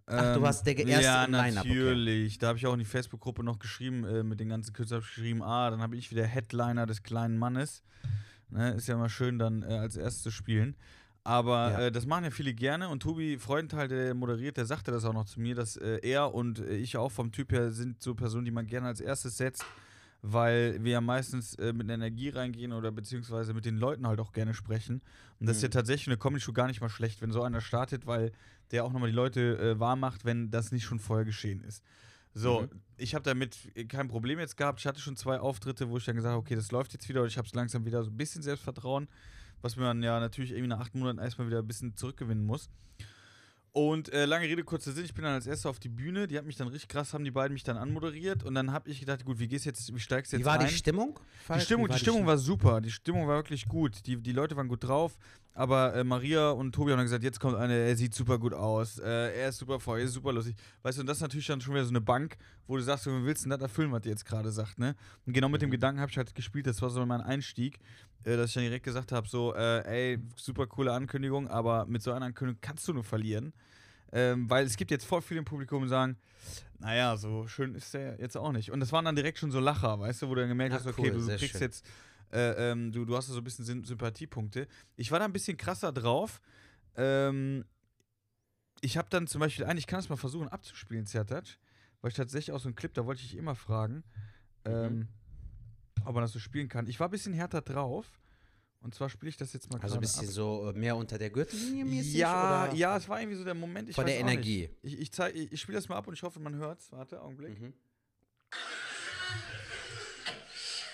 Ach, 0.10 0.36
du 0.36 0.41
warst 0.41 0.65
der 0.65 0.78
erste 0.78 1.04
ja, 1.04 1.26
im 1.26 1.32
Line-Up, 1.32 1.65
okay. 1.65 1.76
natürlich. 1.76 2.38
Da 2.39 2.48
habe 2.48 2.58
ich 2.58 2.65
auch 2.67 2.74
in 2.74 2.80
die 2.80 2.86
Facebook-Gruppe 2.86 3.43
noch 3.43 3.60
geschrieben, 3.60 4.04
äh, 4.06 4.24
mit 4.24 4.39
den 4.39 4.50
ganzen 4.50 4.74
Künstlern 4.74 5.02
geschrieben, 5.02 5.43
ah, 5.43 5.69
dann 5.69 5.82
habe 5.82 5.95
ich 5.95 6.10
wieder 6.12 6.26
Headliner 6.26 6.86
des 6.86 7.04
kleinen 7.04 7.38
Mannes. 7.38 7.84
Ne, 8.50 8.72
ist 8.72 8.88
ja 8.88 8.95
immer 8.95 9.10
schön, 9.10 9.38
dann 9.38 9.62
äh, 9.62 9.65
als 9.78 9.95
erstes 9.95 10.24
zu 10.24 10.32
spielen. 10.32 10.76
Aber 11.24 11.72
Ja. 11.72 11.80
äh, 11.82 11.91
das 11.91 12.08
machen 12.08 12.24
ja 12.24 12.32
viele 12.32 12.54
gerne 12.56 12.89
und 12.89 13.04
Tobi 13.04 13.38
Freudenthal, 13.38 13.88
der 13.88 14.15
moderiert, 14.15 14.58
der 14.58 14.65
sagte 14.65 14.89
das 14.91 15.06
auch 15.06 15.13
noch 15.13 15.26
zu 15.26 15.39
mir, 15.39 15.54
dass 15.54 15.78
äh, 15.78 16.00
er 16.02 16.34
und 16.34 16.58
äh, 16.60 16.78
ich 16.78 16.98
auch 16.98 17.12
vom 17.12 17.32
Typ 17.32 17.52
her 17.52 17.69
sind 17.72 18.02
so 18.02 18.15
Personen, 18.15 18.45
die 18.45 18.52
man 18.52 18.65
gerne 18.65 18.88
als 18.88 19.02
erstes 19.02 19.38
setzt, 19.38 19.63
weil 20.21 20.84
wir 20.84 20.93
ja 20.93 21.01
meistens 21.01 21.55
äh, 21.55 21.71
mit 21.73 21.86
einer 21.86 21.93
Energie 21.95 22.29
reingehen 22.29 22.73
oder 22.73 22.91
beziehungsweise 22.91 23.53
mit 23.53 23.65
den 23.65 23.77
Leuten 23.77 24.05
halt 24.08 24.19
auch 24.19 24.34
gerne 24.34 24.53
sprechen. 24.53 25.01
Und 25.39 25.47
das 25.47 25.58
ist 25.58 25.63
ja 25.63 25.69
Mhm. 25.69 25.73
tatsächlich 25.73 26.08
eine 26.08 26.17
Comedy-Show 26.17 26.53
gar 26.53 26.67
nicht 26.67 26.82
mal 26.82 26.89
schlecht, 26.89 27.21
wenn 27.21 27.32
so 27.32 27.41
einer 27.43 27.62
startet, 27.62 28.05
weil 28.05 28.32
der 28.71 28.84
auch 28.84 28.91
nochmal 28.91 29.10
die 29.10 29.15
Leute 29.15 29.58
äh, 29.58 29.79
warm 29.79 30.01
macht, 30.01 30.25
wenn 30.25 30.51
das 30.51 30.71
nicht 30.71 30.84
schon 30.84 30.99
vorher 30.99 31.25
geschehen 31.25 31.63
ist. 31.63 31.84
So, 32.34 32.63
Mhm. 32.63 32.69
ich 32.97 33.15
habe 33.15 33.23
damit 33.23 33.58
kein 33.88 34.08
Problem 34.08 34.39
jetzt 34.39 34.58
gehabt. 34.58 34.79
Ich 34.79 34.86
hatte 34.86 34.99
schon 34.99 35.15
zwei 35.15 35.39
Auftritte, 35.39 35.89
wo 35.89 35.97
ich 35.97 36.05
dann 36.05 36.15
gesagt 36.15 36.32
habe, 36.34 36.39
okay, 36.41 36.55
das 36.55 36.71
läuft 36.71 36.93
jetzt 36.93 37.08
wieder 37.10 37.21
und 37.21 37.27
ich 37.27 37.38
habe 37.38 37.47
langsam 37.53 37.86
wieder 37.86 38.03
so 38.03 38.12
ein 38.12 38.17
bisschen 38.17 38.43
Selbstvertrauen, 38.43 39.08
was 39.62 39.77
man 39.77 40.03
ja 40.03 40.19
natürlich 40.19 40.51
irgendwie 40.51 40.67
nach 40.69 40.79
acht 40.79 40.93
Monaten 40.95 41.19
erstmal 41.19 41.47
wieder 41.47 41.60
ein 41.60 41.67
bisschen 41.67 41.95
zurückgewinnen 41.95 42.45
muss. 42.45 42.69
Und 43.71 44.12
äh, 44.12 44.25
lange 44.25 44.45
Rede, 44.45 44.63
kurzer 44.63 44.91
Sinn, 44.91 45.05
ich 45.05 45.13
bin 45.13 45.23
dann 45.23 45.34
als 45.34 45.45
erster 45.45 45.69
auf 45.69 45.79
die 45.79 45.89
Bühne, 45.89 46.27
die 46.27 46.38
hat 46.38 46.45
mich 46.45 46.55
dann 46.55 46.67
richtig 46.67 46.89
krass, 46.89 47.13
haben 47.13 47.23
die 47.23 47.32
beiden 47.32 47.53
mich 47.53 47.63
dann 47.63 47.77
anmoderiert 47.77 48.43
und 48.43 48.55
dann 48.55 48.71
habe 48.71 48.89
ich 48.89 48.99
gedacht, 48.99 49.23
gut, 49.25 49.39
wie 49.39 49.47
gehst 49.47 49.65
jetzt, 49.65 49.93
wie 49.93 49.99
steigst 49.99 50.32
du 50.32 50.38
jetzt 50.38 50.43
Wie 50.43 50.45
war 50.45 50.60
ein? 50.60 50.67
die 50.67 50.73
Stimmung? 50.73 51.19
Die? 51.55 51.62
Stimmung, 51.62 51.88
die 51.88 51.93
Stimmung 51.93 51.97
Stimmung? 51.97 52.25
war 52.25 52.38
super. 52.38 52.82
Die 52.82 52.91
Stimmung 52.91 53.27
war 53.27 53.38
wirklich 53.38 53.67
gut. 53.67 54.05
Die, 54.08 54.17
die 54.17 54.32
Leute 54.32 54.55
waren 54.55 54.67
gut 54.67 54.84
drauf. 54.84 55.17
Aber 55.53 55.93
äh, 55.93 56.03
Maria 56.03 56.51
und 56.51 56.73
Tobi 56.73 56.91
haben 56.91 56.97
dann 56.99 57.05
gesagt, 57.05 57.23
jetzt 57.23 57.39
kommt 57.39 57.55
eine, 57.57 57.73
er 57.73 57.95
sieht 57.95 58.13
super 58.13 58.38
gut 58.39 58.53
aus, 58.53 58.97
äh, 58.99 59.41
er 59.41 59.49
ist 59.49 59.57
super 59.57 59.79
voll, 59.79 59.99
er 59.99 60.05
ist 60.05 60.13
super 60.13 60.31
lustig. 60.31 60.55
Weißt 60.83 60.97
du, 60.97 61.01
und 61.01 61.07
das 61.07 61.17
ist 61.17 61.21
natürlich 61.21 61.47
dann 61.47 61.59
schon 61.59 61.73
wieder 61.73 61.83
so 61.83 61.89
eine 61.89 62.01
Bank, 62.01 62.38
wo 62.67 62.77
du 62.77 62.83
sagst, 62.83 63.07
du 63.07 63.23
willst 63.25 63.43
denn 63.43 63.49
das 63.49 63.62
erfüllen, 63.62 63.91
was 63.91 64.01
die 64.01 64.09
jetzt 64.09 64.25
gerade 64.25 64.51
sagt, 64.51 64.79
ne? 64.79 64.95
Und 65.25 65.33
genau 65.33 65.49
mit 65.49 65.62
dem 65.62 65.69
Mhm. 65.69 65.73
Gedanken 65.73 66.01
habe 66.01 66.12
ich 66.12 66.17
halt 66.17 66.33
gespielt, 66.33 66.65
das 66.67 66.81
war 66.81 66.89
so 66.89 67.05
mein 67.05 67.21
Einstieg, 67.21 67.79
äh, 68.23 68.38
dass 68.38 68.49
ich 68.49 68.53
dann 68.53 68.63
direkt 68.63 68.85
gesagt 68.85 69.12
habe, 69.12 69.27
so, 69.27 69.53
äh, 69.53 70.13
ey, 70.13 70.19
super 70.38 70.65
coole 70.67 70.93
Ankündigung, 70.93 71.47
aber 71.49 71.85
mit 71.88 72.01
so 72.03 72.12
einer 72.13 72.27
Ankündigung 72.27 72.59
kannst 72.62 72.88
du 72.88 72.93
nur 72.93 73.03
verlieren. 73.03 73.51
Ähm, 74.12 74.49
weil 74.49 74.65
es 74.65 74.75
gibt 74.75 74.89
jetzt 74.91 75.05
voll 75.05 75.21
viele 75.21 75.39
im 75.39 75.45
Publikum, 75.45 75.83
die 75.83 75.89
sagen, 75.89 76.17
naja, 76.79 77.15
so 77.17 77.45
schön 77.47 77.75
ist 77.75 77.93
der 77.93 78.19
jetzt 78.19 78.38
auch 78.38 78.51
nicht. 78.51 78.71
Und 78.71 78.79
das 78.79 78.91
waren 78.91 79.05
dann 79.05 79.15
direkt 79.15 79.38
schon 79.38 79.51
so 79.51 79.59
Lacher, 79.59 79.99
weißt 79.99 80.21
du, 80.21 80.29
wo 80.29 80.35
du 80.35 80.41
dann 80.41 80.49
gemerkt 80.49 80.73
Ach, 80.73 80.79
hast, 80.79 80.88
okay, 80.88 81.12
cool, 81.12 81.19
du, 81.21 81.27
kriegst 81.27 81.51
schön. 81.51 81.62
jetzt, 81.62 81.85
äh, 82.31 82.71
ähm, 82.71 82.91
du, 82.91 83.05
du 83.05 83.15
hast 83.15 83.29
da 83.29 83.33
so 83.33 83.39
ein 83.39 83.43
bisschen 83.43 83.65
Sym 83.65 83.83
Sympathiepunkte. 83.83 84.67
Ich 84.95 85.11
war 85.11 85.19
da 85.19 85.25
ein 85.25 85.33
bisschen 85.33 85.57
krasser 85.57 85.91
drauf. 85.91 86.41
Ähm, 86.95 87.65
ich 88.81 88.97
habe 88.97 89.09
dann 89.09 89.27
zum 89.27 89.39
Beispiel, 89.39 89.65
eigentlich 89.65 89.87
kann 89.87 89.99
es 89.99 90.09
mal 90.09 90.15
versuchen 90.17 90.47
abzuspielen, 90.47 91.05
Zertac, 91.05 91.57
weil 92.01 92.09
ich 92.11 92.15
tatsächlich 92.17 92.53
auch 92.53 92.59
so 92.59 92.67
einen 92.69 92.75
Clip, 92.75 92.93
da 92.93 93.05
wollte 93.05 93.21
ich 93.23 93.35
immer 93.35 93.55
fragen, 93.55 94.03
ähm, 94.65 95.07
ob 96.05 96.13
man 96.15 96.23
das 96.23 96.31
so 96.31 96.39
spielen 96.39 96.69
kann. 96.69 96.87
Ich 96.87 96.99
war 96.99 97.07
ein 97.07 97.11
bisschen 97.11 97.33
härter 97.33 97.61
drauf. 97.61 98.05
Und 98.81 98.95
zwar 98.95 99.09
spiele 99.09 99.29
ich 99.29 99.35
das 99.35 99.51
jetzt 99.51 99.69
mal 99.69 99.81
Also 99.81 99.95
ein 99.95 99.99
bisschen 100.01 100.27
ab. 100.29 100.33
so 100.33 100.69
äh, 100.69 100.73
mehr 100.73 100.95
unter 100.95 101.17
der 101.17 101.29
Gürtellinie 101.29 101.83
mäßig? 101.83 102.13
Ja, 102.13 102.63
oder? 102.69 102.73
ja, 102.75 102.95
es 102.95 103.09
war 103.09 103.19
irgendwie 103.19 103.37
so 103.37 103.43
der 103.43 103.53
Moment. 103.53 103.89
Ich 103.89 103.95
Von 103.95 104.05
der 104.05 104.15
auch 104.21 104.23
nicht. 104.23 104.31
Energie. 104.31 104.69
Ich, 104.81 104.97
ich, 104.99 105.19
ich, 105.19 105.51
ich 105.51 105.59
spiele 105.59 105.77
das 105.77 105.89
mal 105.89 105.97
ab 105.97 106.07
und 106.07 106.13
ich 106.13 106.23
hoffe, 106.23 106.39
man 106.39 106.55
hört 106.55 106.79
es. 106.79 106.89
Warte, 106.93 107.21
Augenblick. 107.21 107.59
Mhm. 107.59 107.73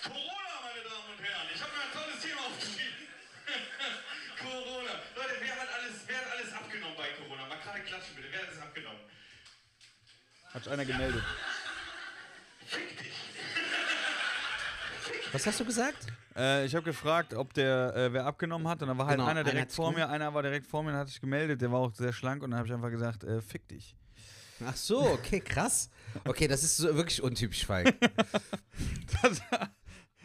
Corona, 0.02 0.54
meine 0.66 0.82
Damen 0.82 1.08
und 1.14 1.20
Herren. 1.22 1.46
Ich 1.54 1.62
habe 1.62 1.72
mir 1.72 1.82
ein 1.86 1.92
tolles 1.94 2.18
Thema 2.22 2.40
aufgeschrieben. 2.46 3.06
Corona. 4.42 4.92
Leute, 5.14 5.34
wer 5.40 5.54
hat, 5.56 5.68
alles, 5.78 5.96
wer 6.06 6.16
hat 6.18 6.28
alles 6.34 6.52
abgenommen 6.52 6.96
bei 6.98 7.08
Corona? 7.22 7.46
Mal 7.48 7.58
gerade 7.62 7.80
klatschen 7.86 8.14
bitte. 8.16 8.28
Wer 8.30 8.40
hat 8.42 8.48
alles 8.50 8.60
abgenommen? 8.62 9.00
Hat 10.56 10.64
sich 10.64 10.72
einer 10.72 10.86
gemeldet. 10.86 11.22
Fick 12.66 12.98
dich. 12.98 13.12
Was 15.30 15.46
hast 15.46 15.60
du 15.60 15.66
gesagt? 15.66 16.06
Äh, 16.34 16.64
ich 16.64 16.74
habe 16.74 16.82
gefragt, 16.82 17.34
ob 17.34 17.52
der 17.52 17.94
äh, 17.94 18.12
wer 18.14 18.24
abgenommen 18.24 18.66
hat 18.66 18.80
und 18.80 18.88
dann 18.88 18.96
war 18.96 19.06
halt 19.06 19.18
Genau, 19.18 19.28
einer 19.28 19.40
einer 19.40 19.44
direkt 19.44 19.66
hat's 19.66 19.74
vor 19.76 19.92
mir, 19.92 20.08
einer 20.08 20.32
war 20.32 20.42
direkt 20.42 20.66
vor 20.66 20.82
mir 20.82 20.92
und 20.92 20.96
hat 20.96 21.08
sich 21.08 21.20
gemeldet, 21.20 21.60
der 21.60 21.70
war 21.70 21.80
auch 21.80 21.94
sehr 21.94 22.14
schlank 22.14 22.42
und 22.42 22.52
dann 22.52 22.58
habe 22.58 22.68
ich 22.68 22.72
einfach 22.72 22.88
gesagt, 22.90 23.22
äh, 23.24 23.42
fick 23.42 23.68
dich. 23.68 23.94
Ach 24.64 24.74
so, 24.74 25.00
okay, 25.02 25.40
krass. 25.40 25.90
Okay, 26.24 26.48
das 26.48 26.62
ist 26.62 26.78
so 26.78 26.96
wirklich 26.96 27.22
untypisch, 27.22 27.66
Falk. 27.66 27.94
Das, 29.22 29.42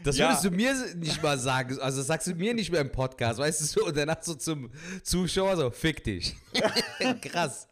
Das 0.03 0.17
Ja. 0.17 0.27
würdest 0.29 0.45
du 0.45 0.51
mir 0.51 0.73
nicht 0.95 1.21
mal 1.21 1.37
sagen. 1.37 1.79
Also 1.79 1.99
das 1.99 2.07
sagst 2.07 2.27
du 2.27 2.35
mir 2.35 2.53
nicht 2.53 2.71
mehr 2.71 2.81
im 2.81 2.91
Podcast, 2.91 3.39
weißt 3.39 3.61
du 3.61 3.65
so? 3.65 3.85
Und 3.87 3.95
danach 3.97 4.21
so 4.23 4.33
zum 4.35 4.69
Zuschauer 5.03 5.57
so, 5.57 5.69
fick 5.71 6.03
dich. 6.03 6.35
krass. 7.21 7.67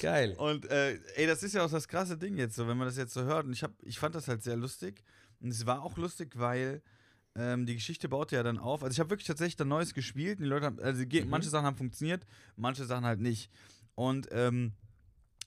Geil. 0.00 0.34
und 0.38 0.66
äh, 0.70 0.98
ey, 1.16 1.26
das 1.26 1.42
ist 1.42 1.54
ja 1.54 1.64
auch 1.64 1.70
das 1.70 1.88
krasse 1.88 2.16
Ding 2.16 2.36
jetzt 2.36 2.56
so, 2.56 2.66
wenn 2.68 2.76
man 2.76 2.86
das 2.86 2.96
jetzt 2.96 3.12
so 3.14 3.22
hört 3.22 3.46
und 3.46 3.52
ich, 3.52 3.62
hab, 3.62 3.72
ich 3.82 3.98
fand 3.98 4.14
das 4.14 4.28
halt 4.28 4.42
sehr 4.42 4.56
lustig 4.56 5.02
und 5.40 5.50
es 5.50 5.66
war 5.66 5.82
auch 5.82 5.96
lustig, 5.96 6.32
weil 6.38 6.82
ähm, 7.36 7.64
die 7.66 7.74
Geschichte 7.74 8.08
baute 8.08 8.36
ja 8.36 8.42
dann 8.42 8.58
auf. 8.58 8.82
Also 8.82 8.92
ich 8.92 9.00
habe 9.00 9.10
wirklich 9.10 9.26
tatsächlich 9.26 9.56
dann 9.56 9.68
Neues 9.68 9.94
gespielt 9.94 10.38
und 10.38 10.44
die 10.44 10.48
Leute 10.50 10.66
haben, 10.66 10.78
also 10.80 11.02
Mhm. 11.02 11.28
manche 11.28 11.48
Sachen 11.48 11.66
haben 11.66 11.76
funktioniert, 11.76 12.26
manche 12.56 12.84
Sachen 12.84 13.04
halt 13.04 13.20
nicht. 13.20 13.50
Und 13.94 14.28
ähm, 14.32 14.72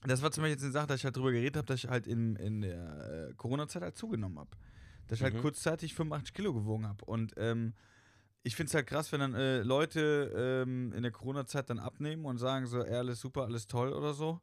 das 0.04 0.22
war 0.22 0.30
zum 0.30 0.42
Beispiel 0.42 0.54
jetzt 0.54 0.62
eine 0.64 0.72
Sache, 0.72 0.86
dass 0.88 0.98
ich 1.00 1.04
halt 1.04 1.16
drüber 1.16 1.32
geredet 1.32 1.56
habe, 1.56 1.66
dass 1.66 1.82
ich 1.82 1.88
halt 1.90 2.06
in, 2.06 2.36
in 2.36 2.60
der 2.60 3.28
äh, 3.30 3.34
Corona-Zeit 3.34 3.82
halt 3.82 3.96
zugenommen 3.96 4.38
habe. 4.38 4.50
Dass 5.08 5.18
ich 5.18 5.22
halt 5.22 5.34
Mhm. 5.34 5.40
kurzzeitig 5.40 5.94
85 5.94 6.34
Kilo 6.34 6.52
gewogen 6.52 6.86
habe. 6.86 7.04
Und 7.04 7.32
ähm, 7.36 7.74
ich 8.42 8.54
finde 8.56 8.68
es 8.68 8.74
halt 8.74 8.86
krass, 8.86 9.10
wenn 9.12 9.20
dann 9.20 9.34
äh, 9.34 9.62
Leute 9.62 10.64
ähm, 10.64 10.92
in 10.92 11.02
der 11.02 11.12
Corona-Zeit 11.12 11.68
dann 11.70 11.78
abnehmen 11.78 12.24
und 12.24 12.38
sagen 12.38 12.66
so, 12.66 12.82
ey, 12.82 12.94
alles 12.96 13.20
super, 13.20 13.42
alles 13.44 13.66
toll 13.66 13.92
oder 13.92 14.14
so. 14.14 14.40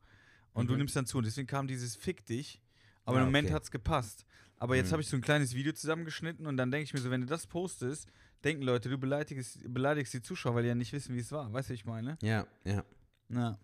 Und 0.53 0.67
du 0.67 0.73
Mhm. 0.73 0.79
nimmst 0.79 0.95
dann 0.95 1.05
zu. 1.05 1.17
Und 1.19 1.25
deswegen 1.25 1.47
kam 1.47 1.67
dieses 1.67 1.95
Fick 1.95 2.25
dich. 2.25 2.61
Aber 3.05 3.17
Ja, 3.17 3.23
im 3.23 3.27
Moment 3.29 3.47
okay. 3.47 3.55
hat 3.55 3.63
es 3.63 3.71
gepasst. 3.71 4.25
Aber 4.57 4.75
jetzt 4.75 4.87
Mhm. 4.89 4.93
habe 4.93 5.01
ich 5.01 5.07
so 5.09 5.17
ein 5.17 5.21
kleines 5.21 5.55
Video 5.55 5.73
zusammengeschnitten 5.73 6.45
und 6.47 6.55
dann 6.57 6.71
denke 6.71 6.83
ich 6.85 6.93
mir 6.93 6.99
so, 7.01 7.09
wenn 7.11 7.21
du 7.21 7.27
das 7.27 7.47
postest, 7.47 8.09
denken 8.45 8.63
Leute, 8.63 8.87
du 8.89 8.97
beleidigst, 8.97 9.59
beleidigst 9.73 10.13
die 10.13 10.21
Zuschauer, 10.21 10.55
weil 10.55 10.63
die 10.63 10.69
ja 10.69 10.75
nicht 10.75 10.93
wissen, 10.93 11.15
wie 11.15 11.19
es 11.19 11.31
war. 11.31 11.51
Weißt 11.51 11.69
du, 11.69 11.73
ich 11.73 11.85
meine? 11.85 12.17
Ja, 12.21 12.45
ja. 12.63 12.83
Ja. 13.29 13.57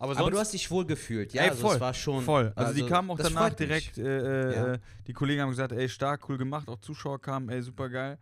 Aber, 0.00 0.16
Aber 0.16 0.30
du 0.30 0.38
hast 0.38 0.52
dich 0.52 0.70
wohl 0.70 0.86
gefühlt, 0.86 1.32
ja? 1.32 1.42
Ey, 1.42 1.50
also 1.50 1.62
voll, 1.62 1.74
es 1.74 1.80
war 1.80 1.92
schon. 1.92 2.24
voll. 2.24 2.52
Also, 2.54 2.72
die 2.72 2.86
kamen 2.86 3.10
auch 3.10 3.18
das 3.18 3.28
danach 3.32 3.52
direkt, 3.52 3.98
äh, 3.98 4.02
äh, 4.02 4.54
Ja. 4.54 4.72
äh, 4.74 4.78
die 5.08 5.12
Kollegen 5.12 5.42
haben 5.42 5.50
gesagt, 5.50 5.72
ey, 5.72 5.88
stark, 5.88 6.28
cool 6.28 6.38
gemacht, 6.38 6.68
auch 6.68 6.78
Zuschauer 6.78 7.20
kamen, 7.20 7.48
ey, 7.48 7.60
super 7.62 7.88
geil. 7.88 8.16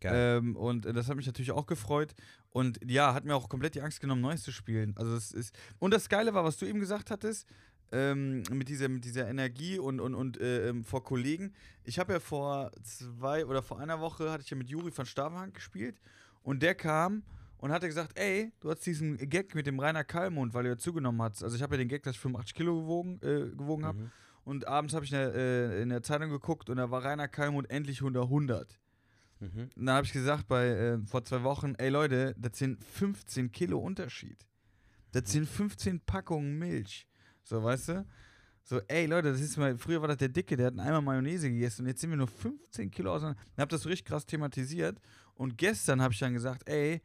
Geil. 0.00 0.38
Ähm, 0.38 0.54
und 0.56 0.86
äh, 0.86 0.92
das 0.92 1.08
hat 1.08 1.16
mich 1.16 1.26
natürlich 1.26 1.50
auch 1.50 1.66
gefreut. 1.66 2.14
Und 2.50 2.78
ja, 2.88 3.14
hat 3.14 3.24
mir 3.24 3.34
auch 3.34 3.48
komplett 3.48 3.74
die 3.74 3.82
Angst 3.82 4.00
genommen, 4.00 4.20
Neues 4.20 4.44
zu 4.44 4.52
spielen. 4.52 4.94
Also 4.96 5.16
es 5.16 5.32
ist. 5.32 5.52
Und 5.80 5.92
das 5.92 6.08
Geile 6.08 6.34
war, 6.34 6.44
was 6.44 6.56
du 6.56 6.66
eben 6.66 6.78
gesagt 6.78 7.10
hattest, 7.10 7.48
ähm, 7.90 8.44
mit, 8.52 8.68
dieser, 8.68 8.88
mit 8.88 9.04
dieser 9.04 9.28
Energie 9.28 9.78
und, 9.78 9.98
und, 10.00 10.14
und 10.14 10.40
äh, 10.40 10.68
ähm, 10.68 10.84
vor 10.84 11.02
Kollegen. 11.02 11.52
Ich 11.84 11.98
habe 11.98 12.12
ja 12.12 12.20
vor 12.20 12.70
zwei 12.84 13.44
oder 13.44 13.60
vor 13.60 13.80
einer 13.80 13.98
Woche 14.00 14.30
hatte 14.30 14.44
ich 14.44 14.50
ja 14.50 14.56
mit 14.56 14.70
Juri 14.70 14.92
von 14.92 15.04
Stavenhang 15.04 15.52
gespielt 15.52 16.00
und 16.44 16.62
der 16.62 16.74
kam 16.76 17.22
und 17.58 17.72
hatte 17.72 17.86
gesagt, 17.86 18.18
ey, 18.18 18.52
du 18.60 18.70
hast 18.70 18.86
diesen 18.86 19.16
Gag 19.16 19.54
mit 19.54 19.66
dem 19.66 19.78
Rainer 19.78 20.04
Kallmund, 20.04 20.54
weil 20.54 20.64
du 20.64 20.70
ja 20.70 20.78
zugenommen 20.78 21.20
hast. 21.22 21.42
Also 21.42 21.56
ich 21.56 21.62
habe 21.62 21.74
ja 21.74 21.78
den 21.78 21.88
Gag, 21.88 22.02
dass 22.04 22.14
ich 22.14 22.20
85 22.20 22.54
Kilo 22.54 22.80
gewogen, 22.80 23.20
äh, 23.22 23.50
gewogen 23.50 23.84
habe. 23.84 23.98
Mhm. 23.98 24.10
Und 24.44 24.66
abends 24.66 24.94
habe 24.94 25.04
ich 25.04 25.12
in 25.12 25.18
der, 25.18 25.34
äh, 25.34 25.82
in 25.82 25.88
der 25.90 26.02
Zeitung 26.02 26.30
geguckt 26.30 26.70
und 26.70 26.78
da 26.78 26.90
war 26.90 27.04
Rainer 27.04 27.28
Kallmund 27.28 27.70
endlich 27.70 28.02
unter 28.02 28.22
100. 28.22 28.78
Mhm. 29.40 29.70
Und 29.76 29.86
dann 29.86 29.96
habe 29.96 30.06
ich 30.06 30.12
gesagt, 30.12 30.48
bei, 30.48 30.66
äh, 30.68 30.98
vor 31.06 31.24
zwei 31.24 31.42
Wochen, 31.42 31.74
ey 31.76 31.90
Leute, 31.90 32.34
das 32.38 32.58
sind 32.58 32.82
15 32.82 33.50
Kilo 33.52 33.78
Unterschied. 33.78 34.46
Das 35.12 35.30
sind 35.30 35.48
15 35.48 36.00
Packungen 36.00 36.58
Milch. 36.58 37.06
So, 37.42 37.62
weißt 37.62 37.88
du? 37.88 38.06
So, 38.62 38.80
ey 38.88 39.06
Leute, 39.06 39.32
das 39.32 39.40
ist 39.40 39.56
mal, 39.56 39.76
früher 39.78 40.00
war 40.00 40.08
das 40.08 40.18
der 40.18 40.28
Dicke, 40.28 40.56
der 40.56 40.66
hat 40.66 40.78
einmal 40.78 41.00
Mayonnaise 41.00 41.48
gegessen 41.48 41.82
und 41.82 41.88
jetzt 41.88 42.00
sind 42.00 42.10
wir 42.10 42.16
nur 42.16 42.28
15 42.28 42.90
Kilo 42.90 43.14
auseinander. 43.14 43.40
Ich 43.54 43.58
habe 43.58 43.70
das 43.70 43.82
so 43.82 43.88
richtig 43.88 44.06
krass 44.06 44.26
thematisiert 44.26 45.00
und 45.34 45.56
gestern 45.56 46.02
habe 46.02 46.12
ich 46.12 46.20
dann 46.20 46.34
gesagt, 46.34 46.68
ey, 46.68 47.00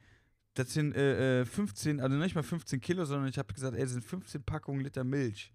das 0.56 0.74
sind 0.74 0.96
äh, 0.96 1.42
äh, 1.42 1.46
15, 1.46 2.00
also 2.00 2.16
nicht 2.18 2.36
mal 2.36 2.44
15 2.44 2.80
Kilo, 2.80 3.06
sondern 3.06 3.28
ich 3.30 3.38
habe 3.38 3.54
gesagt, 3.54 3.76
ey, 3.76 3.82
das 3.82 3.92
sind 3.92 4.04
15 4.04 4.44
Packungen 4.44 4.82
Liter 4.82 5.04
Milch. 5.04 5.52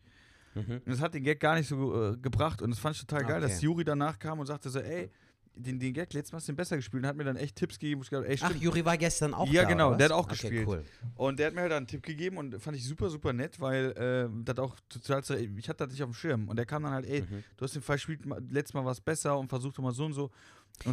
Mhm. 0.54 0.72
Und 0.84 0.88
das 0.88 1.00
hat 1.00 1.14
den 1.14 1.22
Gag 1.22 1.38
gar 1.40 1.54
nicht 1.56 1.68
so 1.68 2.12
äh, 2.12 2.16
gebracht. 2.16 2.62
Und 2.62 2.70
das 2.70 2.78
fand 2.78 2.96
ich 2.96 3.02
total 3.02 3.22
geil, 3.24 3.42
Okay. 3.42 3.52
dass 3.52 3.62
Juri 3.62 3.84
danach 3.84 4.18
kam 4.18 4.40
und 4.40 4.46
sagte 4.46 4.70
so, 4.70 4.80
ey, 4.80 5.10
den, 5.60 5.78
den 5.80 5.92
Gag 5.92 6.12
letztes 6.12 6.30
Mal 6.32 6.36
hast 6.36 6.46
du 6.48 6.52
den 6.52 6.56
besser 6.56 6.76
gespielt 6.76 7.02
und 7.02 7.08
hat 7.08 7.16
mir 7.16 7.24
dann 7.24 7.36
echt 7.36 7.56
Tipps 7.56 7.78
gegeben, 7.80 8.00
wo 8.00 8.04
ich 8.04 8.10
gedacht, 8.10 8.26
ey, 8.28 8.38
Ach. 8.42 8.54
Juri 8.54 8.84
war 8.84 8.96
gestern 8.96 9.34
auch 9.34 9.48
Ja, 9.50 9.62
da, 9.62 9.68
genau, 9.68 9.90
der 9.94 9.98
was? 9.98 10.04
hat 10.04 10.12
auch 10.12 10.24
okay, 10.26 10.36
gespielt. 10.48 10.68
Cool. 10.68 10.84
Und 11.16 11.38
der 11.38 11.48
hat 11.48 11.54
mir 11.54 11.62
halt 11.62 11.72
einen 11.72 11.86
Tipp 11.88 12.02
gegeben 12.04 12.36
und 12.38 12.60
fand 12.62 12.76
ich 12.76 12.84
super, 12.84 13.10
super 13.10 13.32
nett, 13.32 13.60
weil 13.60 13.86
äh, 13.92 14.28
das 14.44 14.58
auch 14.58 14.76
total, 14.88 15.20
ich 15.56 15.68
hatte 15.68 15.84
das 15.84 15.92
nicht 15.92 16.02
auf 16.02 16.10
dem 16.10 16.14
Schirm. 16.14 16.48
Und 16.48 16.56
der 16.56 16.64
kam 16.66 16.84
dann 16.84 16.92
halt, 16.92 17.06
ey, 17.06 17.22
Mhm. 17.22 17.42
du 17.56 17.64
hast 17.64 17.74
den 17.74 17.82
Fall 17.82 17.96
gespielt, 17.96 18.20
letztes 18.50 18.74
Mal 18.74 18.84
war 18.84 18.92
es 18.92 19.00
besser 19.00 19.36
und 19.36 19.48
versuch 19.48 19.72
doch 19.72 19.82
mal 19.82 19.92
so 19.92 20.04
und 20.06 20.12
so. 20.12 20.30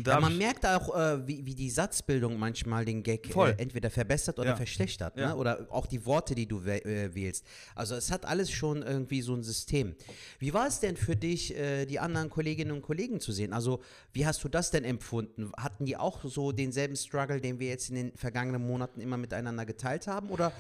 Ja, 0.06 0.19
man 0.19 0.38
merkt 0.38 0.65
auch, 0.65 0.95
äh, 0.95 1.28
wie, 1.28 1.45
wie 1.45 1.54
die 1.56 1.69
Satzbildung 1.69 2.38
manchmal 2.39 2.86
den 2.86 3.04
Gag 3.04 3.36
äh, 3.36 3.56
entweder 3.58 3.89
verbessert 3.89 4.39
oder 4.39 4.50
Ja. 4.50 4.56
verschlechtert. 4.56 5.17
Ja. 5.17 5.30
Ne? 5.30 5.36
Oder 5.36 5.67
auch 5.69 5.86
die 5.86 6.06
Worte, 6.06 6.34
die 6.36 6.48
du 6.48 6.62
äh, 6.63 7.13
wählst. 7.13 7.45
Also 7.76 7.95
es 7.95 8.12
hat 8.12 8.26
alles 8.26 8.50
schon 8.52 8.82
irgendwie 8.82 9.21
so 9.21 9.36
ein 9.36 9.43
System. 9.43 9.95
Wie 10.39 10.54
war 10.54 10.67
es 10.67 10.80
denn 10.80 10.98
für 10.98 11.15
dich, 11.15 11.56
äh, 11.56 11.86
die 11.86 12.00
anderen 12.00 12.30
Kolleginnen 12.30 12.71
und 12.71 12.82
Kollegen 12.82 13.19
zu 13.19 13.32
sehen? 13.32 13.54
Also 13.54 13.82
wie 14.12 14.26
hast 14.26 14.43
du 14.43 14.50
das 14.50 14.71
denn 14.71 14.84
empfunden? 14.84 15.52
Hatten 15.58 15.86
die 15.86 15.98
auch 15.98 16.24
so 16.24 16.52
denselben 16.52 16.95
Struggle, 16.95 17.39
den 17.39 17.60
wir 17.60 17.67
jetzt 17.67 17.89
in 17.89 17.95
den 17.95 18.12
vergangenen 18.17 18.65
Monaten 18.65 19.02
immer 19.02 19.17
miteinander 19.17 19.65
geteilt 19.65 20.08
haben? 20.08 20.30
Oder 20.30 20.52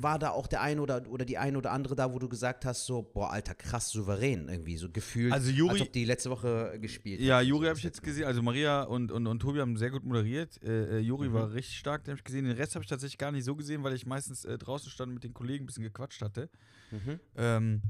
war 0.00 0.18
da 0.18 0.30
auch 0.30 0.46
der 0.46 0.60
eine 0.62 0.80
oder, 0.80 1.02
oder 1.08 1.24
die 1.24 1.38
eine 1.38 1.58
oder 1.58 1.72
andere 1.72 1.96
da, 1.96 2.12
wo 2.12 2.18
du 2.18 2.28
gesagt 2.28 2.64
hast, 2.64 2.86
so, 2.86 3.02
boah, 3.02 3.30
Alter, 3.30 3.54
krass 3.54 3.90
souverän 3.90 4.48
irgendwie, 4.48 4.76
so 4.76 4.88
gefühlt, 4.90 5.32
Also 5.32 5.50
Juri- 5.50 5.70
als 5.72 5.80
ob 5.82 5.92
die 5.92 6.04
letzte 6.04 6.30
Woche 6.30 6.78
gespielt 6.80 7.20
ja, 7.20 7.40
Juri 7.40 7.66
habe 7.66 7.78
ich 7.78 7.84
jetzt 7.84 8.02
gesehen, 8.02 8.26
also 8.26 8.40
Maria 8.42 8.82
und, 8.84 9.10
und, 9.10 9.26
und 9.26 9.40
Tobi 9.40 9.60
haben 9.60 9.76
sehr 9.76 9.90
gut 9.90 10.04
moderiert. 10.04 10.62
Äh, 10.62 10.98
äh, 10.98 11.00
Juri 11.00 11.28
Mhm. 11.28 11.32
war 11.34 11.52
richtig 11.52 11.78
stark, 11.78 12.04
den 12.04 12.12
habe 12.12 12.18
ich 12.20 12.24
gesehen. 12.24 12.44
Den 12.44 12.56
Rest 12.56 12.74
habe 12.76 12.84
ich 12.84 12.88
tatsächlich 12.88 13.18
gar 13.18 13.32
nicht 13.32 13.44
so 13.44 13.56
gesehen, 13.56 13.82
weil 13.82 13.94
ich 13.94 14.06
meistens 14.06 14.44
äh, 14.44 14.56
draußen 14.56 14.90
stand 14.90 15.08
und 15.08 15.14
mit 15.14 15.24
den 15.24 15.34
Kollegen 15.34 15.64
ein 15.64 15.66
bisschen 15.66 15.82
gequatscht 15.84 16.22
hatte. 16.22 16.48
Mhm. 16.92 17.18
Ähm, 17.36 17.82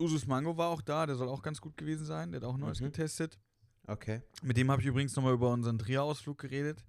Usus 0.00 0.26
Mango 0.26 0.56
war 0.56 0.68
auch 0.68 0.82
da, 0.82 1.06
der 1.06 1.16
soll 1.16 1.28
auch 1.28 1.42
ganz 1.42 1.60
gut 1.60 1.76
gewesen 1.76 2.04
sein, 2.06 2.30
der 2.30 2.40
hat 2.40 2.48
auch 2.48 2.56
Neues 2.56 2.80
Mhm. 2.80 2.84
getestet. 2.86 3.38
Okay. 3.88 4.22
Mit 4.42 4.56
dem 4.56 4.70
habe 4.70 4.80
ich 4.82 4.86
übrigens 4.86 5.16
nochmal 5.16 5.32
über 5.34 5.50
unseren 5.50 5.78
Trier-Ausflug 5.78 6.38
geredet. 6.38 6.84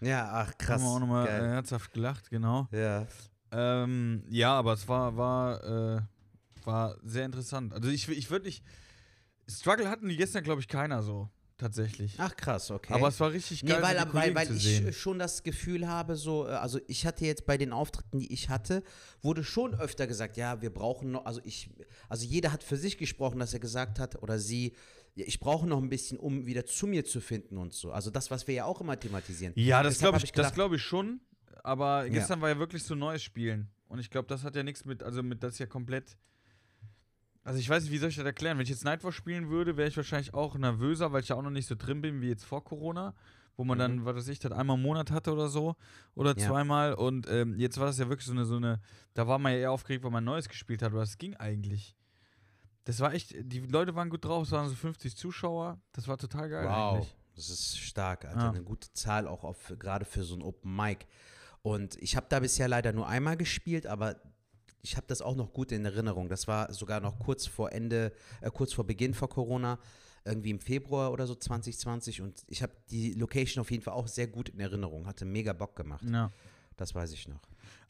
Ja, 0.00 0.28
ach 0.32 0.58
krass. 0.58 0.80
Haben 0.82 0.82
wir 0.88 0.90
auch 0.96 1.00
nochmal 1.00 1.26
äh, 1.26 1.30
Geil. 1.30 1.48
herzhaft 1.50 1.92
gelacht, 1.94 2.28
genau. 2.28 2.68
ja. 2.72 3.06
Ähm, 3.52 4.24
ja, 4.30 4.52
aber 4.54 4.72
es 4.72 4.88
war, 4.88 5.16
war, 5.16 5.96
äh, 5.96 6.00
war 6.64 6.96
sehr 7.04 7.26
interessant. 7.26 7.72
Also 7.72 7.88
ich, 7.90 8.08
ich 8.08 8.30
würde 8.30 8.46
nicht. 8.46 8.64
Struggle 9.48 9.88
hatten 9.88 10.08
die 10.08 10.16
gestern, 10.16 10.42
glaube 10.44 10.60
ich, 10.60 10.68
keiner 10.68 11.02
so, 11.02 11.28
tatsächlich. 11.58 12.14
Ach 12.18 12.34
krass, 12.34 12.70
okay. 12.70 12.94
Aber 12.94 13.08
es 13.08 13.20
war 13.20 13.32
richtig 13.32 13.62
nee, 13.62 13.70
geil, 13.70 13.82
weil, 13.82 13.98
so 13.98 14.14
weil, 14.14 14.34
weil 14.34 14.56
ich 14.56 14.62
sehen. 14.62 14.92
schon 14.92 15.18
das 15.18 15.42
Gefühl 15.42 15.86
habe, 15.86 16.16
so, 16.16 16.46
äh, 16.46 16.52
also 16.52 16.80
ich 16.86 17.04
hatte 17.06 17.26
jetzt 17.26 17.44
bei 17.44 17.58
den 17.58 17.72
Auftritten, 17.72 18.20
die 18.20 18.32
ich 18.32 18.48
hatte, 18.48 18.82
wurde 19.20 19.44
schon 19.44 19.74
öfter 19.74 20.06
gesagt, 20.06 20.36
ja, 20.36 20.62
wir 20.62 20.70
brauchen 20.72 21.10
noch, 21.10 21.26
also 21.26 21.40
ich, 21.44 21.70
also 22.08 22.24
jeder 22.24 22.52
hat 22.52 22.62
für 22.62 22.76
sich 22.76 22.96
gesprochen, 22.96 23.38
dass 23.40 23.52
er 23.52 23.60
gesagt 23.60 23.98
hat, 23.98 24.22
oder 24.22 24.38
sie, 24.38 24.72
ja, 25.14 25.26
ich 25.26 25.40
brauche 25.40 25.66
noch 25.66 25.82
ein 25.82 25.90
bisschen, 25.90 26.18
um 26.18 26.46
wieder 26.46 26.64
zu 26.64 26.86
mir 26.86 27.04
zu 27.04 27.20
finden 27.20 27.58
und 27.58 27.74
so. 27.74 27.90
Also 27.92 28.10
das, 28.10 28.30
was 28.30 28.46
wir 28.46 28.54
ja 28.54 28.64
auch 28.64 28.80
immer 28.80 28.98
thematisieren. 28.98 29.52
Ja, 29.56 29.82
das 29.82 29.98
glaube 29.98 30.16
ich, 30.18 30.24
ich 30.24 30.32
das 30.32 30.36
gedacht- 30.44 30.54
glaube 30.54 30.76
ich 30.76 30.82
schon. 30.82 31.20
Aber 31.62 32.08
gestern 32.08 32.40
war 32.40 32.48
ja 32.48 32.58
wirklich 32.58 32.82
so 32.82 32.94
neues 32.94 33.22
Spielen. 33.22 33.68
Und 33.88 33.98
ich 33.98 34.10
glaube, 34.10 34.26
das 34.28 34.42
hat 34.44 34.56
ja 34.56 34.62
nichts 34.62 34.84
mit, 34.84 35.02
also 35.02 35.22
mit 35.22 35.42
das 35.42 35.58
ja 35.58 35.66
komplett. 35.66 36.16
Also 37.44 37.58
ich 37.58 37.68
weiß 37.68 37.82
nicht, 37.84 37.92
wie 37.92 37.98
soll 37.98 38.08
ich 38.10 38.16
das 38.16 38.24
erklären? 38.24 38.56
Wenn 38.56 38.62
ich 38.64 38.70
jetzt 38.70 38.84
Nightwatch 38.84 39.16
spielen 39.16 39.48
würde, 39.50 39.76
wäre 39.76 39.88
ich 39.88 39.96
wahrscheinlich 39.96 40.32
auch 40.32 40.56
nervöser, 40.56 41.12
weil 41.12 41.22
ich 41.22 41.28
ja 41.28 41.36
auch 41.36 41.42
noch 41.42 41.50
nicht 41.50 41.66
so 41.66 41.74
drin 41.74 42.00
bin 42.00 42.20
wie 42.20 42.28
jetzt 42.28 42.44
vor 42.44 42.62
Corona, 42.64 43.14
wo 43.56 43.64
man 43.64 43.78
dann, 43.78 44.04
was 44.04 44.14
weiß 44.16 44.28
ich, 44.28 44.38
das 44.38 44.52
einmal 44.52 44.76
im 44.76 44.82
Monat 44.82 45.10
hatte 45.10 45.32
oder 45.32 45.48
so 45.48 45.74
oder 46.14 46.32
Mhm. 46.34 46.38
Ja. 46.40 46.46
zweimal. 46.48 46.94
Und 46.94 47.26
ähm, 47.28 47.58
jetzt 47.58 47.78
war 47.78 47.86
das 47.86 47.98
ja 47.98 48.08
wirklich 48.08 48.26
so 48.26 48.32
eine, 48.32 48.44
so 48.44 48.56
eine, 48.56 48.80
da 49.14 49.26
war 49.26 49.38
man 49.38 49.52
ja 49.52 49.58
eher 49.58 49.72
aufgeregt, 49.72 50.04
weil 50.04 50.10
man 50.12 50.24
Neues 50.24 50.48
gespielt 50.48 50.82
hat, 50.82 50.92
aber 50.92 51.02
es 51.02 51.18
ging 51.18 51.34
eigentlich. 51.36 51.96
Das 52.84 52.98
war 53.00 53.12
echt, 53.12 53.34
die 53.38 53.60
Leute 53.60 53.94
waren 53.94 54.08
gut 54.10 54.24
drauf, 54.24 54.44
es 54.46 54.52
waren 54.52 54.68
so 54.68 54.74
50 54.74 55.16
Zuschauer, 55.16 55.80
das 55.92 56.08
war 56.08 56.16
total 56.18 56.48
geil 56.48 56.64
Wow, 56.66 56.94
eigentlich. 56.96 57.14
das 57.36 57.48
ist 57.50 57.78
stark, 57.78 58.24
Alter. 58.24 58.40
Ja. 58.40 58.48
Eine 58.50 58.62
gute 58.62 58.92
Zahl 58.92 59.26
auch 59.28 59.44
auf, 59.44 59.72
gerade 59.78 60.04
für 60.04 60.22
so 60.24 60.34
ein 60.36 60.42
Open 60.42 60.74
Mic. 60.74 61.06
Und 61.62 61.96
ich 62.02 62.16
habe 62.16 62.26
da 62.28 62.40
bisher 62.40 62.68
leider 62.68 62.92
nur 62.92 63.08
einmal 63.08 63.36
gespielt, 63.36 63.86
aber 63.86 64.16
ich 64.82 64.96
habe 64.96 65.06
das 65.06 65.22
auch 65.22 65.36
noch 65.36 65.52
gut 65.52 65.70
in 65.70 65.84
Erinnerung. 65.84 66.28
Das 66.28 66.48
war 66.48 66.72
sogar 66.72 67.00
noch 67.00 67.18
kurz 67.20 67.46
vor 67.46 67.72
Ende, 67.72 68.12
äh, 68.40 68.50
kurz 68.50 68.72
vor 68.72 68.84
Beginn 68.84 69.14
vor 69.14 69.28
Corona, 69.28 69.78
irgendwie 70.24 70.50
im 70.50 70.60
Februar 70.60 71.12
oder 71.12 71.26
so 71.26 71.34
2020. 71.34 72.20
Und 72.20 72.44
ich 72.48 72.62
habe 72.62 72.72
die 72.90 73.14
Location 73.14 73.60
auf 73.60 73.70
jeden 73.70 73.82
Fall 73.82 73.94
auch 73.94 74.08
sehr 74.08 74.26
gut 74.26 74.48
in 74.48 74.60
Erinnerung. 74.60 75.06
Hatte 75.06 75.24
mega 75.24 75.52
Bock 75.52 75.76
gemacht. 75.76 76.04
Ja. 76.04 76.32
Das 76.76 76.94
weiß 76.94 77.12
ich 77.12 77.28
noch. 77.28 77.40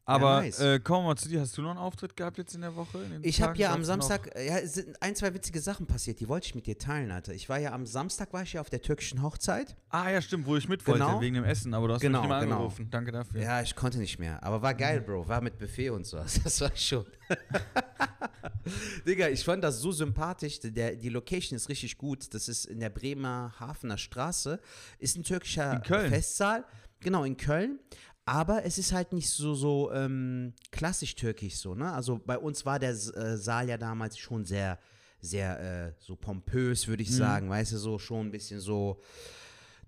Aber 0.05 0.41
nice. 0.41 0.59
äh, 0.59 0.79
kommen 0.79 1.03
wir 1.05 1.09
mal 1.09 1.15
zu 1.15 1.29
dir. 1.29 1.39
Hast 1.39 1.57
du 1.57 1.61
noch 1.61 1.69
einen 1.69 1.79
Auftritt 1.79 2.17
gehabt 2.17 2.37
jetzt 2.37 2.53
in 2.55 2.61
der 2.61 2.75
Woche? 2.75 3.01
In 3.03 3.23
Ich 3.23 3.41
habe 3.41 3.57
ja 3.57 3.71
am 3.73 3.85
Samstag, 3.85 4.29
ja, 4.35 4.57
es 4.57 4.73
sind 4.73 5.01
ein, 5.01 5.15
zwei 5.15 5.33
witzige 5.33 5.61
Sachen 5.61 5.85
passiert, 5.85 6.19
die 6.19 6.27
wollte 6.27 6.47
ich 6.47 6.55
mit 6.55 6.65
dir 6.67 6.77
teilen, 6.77 7.09
Alter. 7.11 7.33
Ich 7.33 7.47
war 7.47 7.57
ja 7.57 7.71
am 7.71 7.85
Samstag, 7.85 8.33
war 8.33 8.43
ich 8.43 8.51
ja 8.53 8.61
auf 8.61 8.69
der 8.69 8.81
türkischen 8.81 9.21
Hochzeit. 9.21 9.77
Ah, 9.89 10.09
ja, 10.09 10.21
stimmt, 10.21 10.45
wo 10.45 10.57
ich 10.57 10.67
mit 10.67 10.85
wollte, 10.85 10.99
Genau. 11.05 11.21
wegen 11.21 11.35
dem 11.35 11.45
Essen, 11.45 11.73
aber 11.73 11.87
du 11.87 11.93
hast 11.93 12.01
Genau, 12.01 12.19
mich 12.19 12.23
nicht 12.23 12.29
mal 12.29 12.41
genau. 12.43 12.55
angerufen. 12.55 12.89
Danke 12.91 13.13
dafür. 13.13 13.41
Ja, 13.41 13.61
ich 13.61 13.75
konnte 13.75 13.97
nicht 13.97 14.19
mehr. 14.19 14.43
Aber 14.43 14.61
war 14.61 14.73
geil, 14.73 14.99
Bro. 14.99 15.25
War 15.27 15.39
mit 15.39 15.57
Buffet 15.57 15.89
und 15.91 16.05
so. 16.05 16.17
Das 16.43 16.59
war 16.59 16.75
schon. 16.75 17.05
Digga, 19.07 19.27
ich 19.29 19.43
fand 19.43 19.63
das 19.63 19.79
so 19.79 19.91
sympathisch. 19.91 20.59
Der, 20.61 20.95
die 20.95 21.09
Location 21.09 21.55
ist 21.55 21.69
richtig 21.69 21.97
gut. 21.97 22.33
Das 22.33 22.47
ist 22.47 22.65
in 22.65 22.79
der 22.79 22.89
Bremer 22.89 23.53
Hafener 23.59 23.97
Straße. 23.97 24.59
Ist 24.99 25.17
ein 25.17 25.23
türkischer 25.23 25.73
In 25.73 25.81
Köln. 25.81 26.09
Festsaal. 26.09 26.65
Genau, 26.99 27.23
in 27.25 27.35
Köln. 27.35 27.79
Aber 28.25 28.63
es 28.63 28.77
ist 28.77 28.93
halt 28.93 29.11
nicht 29.11 29.29
so, 29.29 29.53
so 29.53 29.91
ähm, 29.91 30.53
klassisch 30.71 31.15
türkisch 31.15 31.57
so, 31.57 31.75
ne? 31.75 31.91
Also 31.91 32.21
bei 32.25 32.37
uns 32.37 32.65
war 32.65 32.79
der 32.79 32.91
äh, 32.91 33.37
Saal 33.37 33.67
ja 33.67 33.77
damals 33.77 34.17
schon 34.17 34.45
sehr, 34.45 34.79
sehr 35.19 35.59
äh, 35.87 35.93
so 35.99 36.15
pompös, 36.15 36.87
würde 36.87 37.03
ich 37.03 37.13
sagen. 37.13 37.49
Weißt 37.49 37.73
du, 37.73 37.77
so 37.77 37.99
schon 37.99 38.27
ein 38.27 38.31
bisschen 38.31 38.61
so 38.61 39.01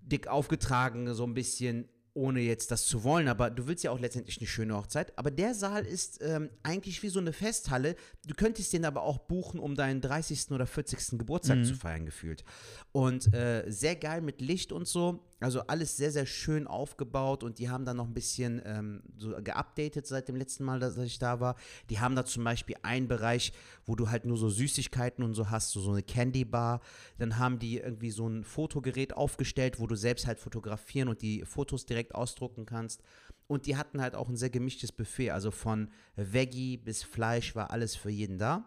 dick 0.02 0.28
aufgetragen, 0.28 1.12
so 1.14 1.24
ein 1.24 1.32
bisschen, 1.34 1.88
ohne 2.12 2.40
jetzt 2.40 2.70
das 2.70 2.86
zu 2.86 3.04
wollen, 3.04 3.28
aber 3.28 3.50
du 3.50 3.66
willst 3.66 3.84
ja 3.84 3.90
auch 3.90 4.00
letztendlich 4.00 4.38
eine 4.38 4.46
schöne 4.46 4.74
Hochzeit. 4.74 5.16
Aber 5.18 5.30
der 5.30 5.54
Saal 5.54 5.84
ist 5.84 6.20
ähm, 6.22 6.50
eigentlich 6.62 7.02
wie 7.02 7.08
so 7.08 7.20
eine 7.20 7.32
Festhalle. 7.32 7.96
Du 8.26 8.34
könntest 8.34 8.72
den 8.72 8.84
aber 8.84 9.02
auch 9.02 9.18
buchen, 9.18 9.60
um 9.60 9.74
deinen 9.74 10.00
30. 10.00 10.50
oder 10.50 10.66
40. 10.66 11.18
Geburtstag 11.18 11.58
zu 11.64 11.74
feiern, 11.74 12.06
gefühlt. 12.06 12.44
Und 12.92 13.32
äh, 13.34 13.64
sehr 13.68 13.96
geil 13.96 14.22
mit 14.22 14.40
Licht 14.40 14.72
und 14.72 14.88
so. 14.88 15.26
Also 15.38 15.60
alles 15.66 15.98
sehr, 15.98 16.10
sehr 16.10 16.24
schön 16.24 16.66
aufgebaut 16.66 17.44
und 17.44 17.58
die 17.58 17.68
haben 17.68 17.84
da 17.84 17.92
noch 17.92 18.06
ein 18.06 18.14
bisschen 18.14 18.62
ähm, 18.64 19.02
so 19.18 19.36
geupdatet 19.42 20.06
seit 20.06 20.28
dem 20.28 20.36
letzten 20.36 20.64
Mal, 20.64 20.80
dass 20.80 20.96
ich 20.96 21.18
da 21.18 21.40
war. 21.40 21.56
Die 21.90 22.00
haben 22.00 22.16
da 22.16 22.24
zum 22.24 22.42
Beispiel 22.42 22.76
einen 22.82 23.06
Bereich, 23.06 23.52
wo 23.84 23.96
du 23.96 24.08
halt 24.08 24.24
nur 24.24 24.38
so 24.38 24.48
Süßigkeiten 24.48 25.22
und 25.22 25.34
so 25.34 25.50
hast, 25.50 25.72
so, 25.72 25.80
so 25.80 25.92
eine 25.92 26.02
Candy 26.02 26.46
Bar. 26.46 26.80
Dann 27.18 27.38
haben 27.38 27.58
die 27.58 27.76
irgendwie 27.78 28.10
so 28.10 28.26
ein 28.26 28.44
Fotogerät 28.44 29.14
aufgestellt, 29.14 29.78
wo 29.78 29.86
du 29.86 29.94
selbst 29.94 30.26
halt 30.26 30.40
fotografieren 30.40 31.08
und 31.08 31.20
die 31.20 31.44
Fotos 31.44 31.84
direkt 31.84 32.14
ausdrucken 32.14 32.64
kannst. 32.64 33.02
Und 33.46 33.66
die 33.66 33.76
hatten 33.76 34.00
halt 34.00 34.14
auch 34.14 34.30
ein 34.30 34.36
sehr 34.36 34.50
gemischtes 34.50 34.90
Buffet, 34.90 35.30
also 35.30 35.50
von 35.50 35.90
Veggie 36.16 36.78
bis 36.78 37.02
Fleisch 37.02 37.54
war 37.54 37.70
alles 37.70 37.94
für 37.94 38.10
jeden 38.10 38.38
da. 38.38 38.64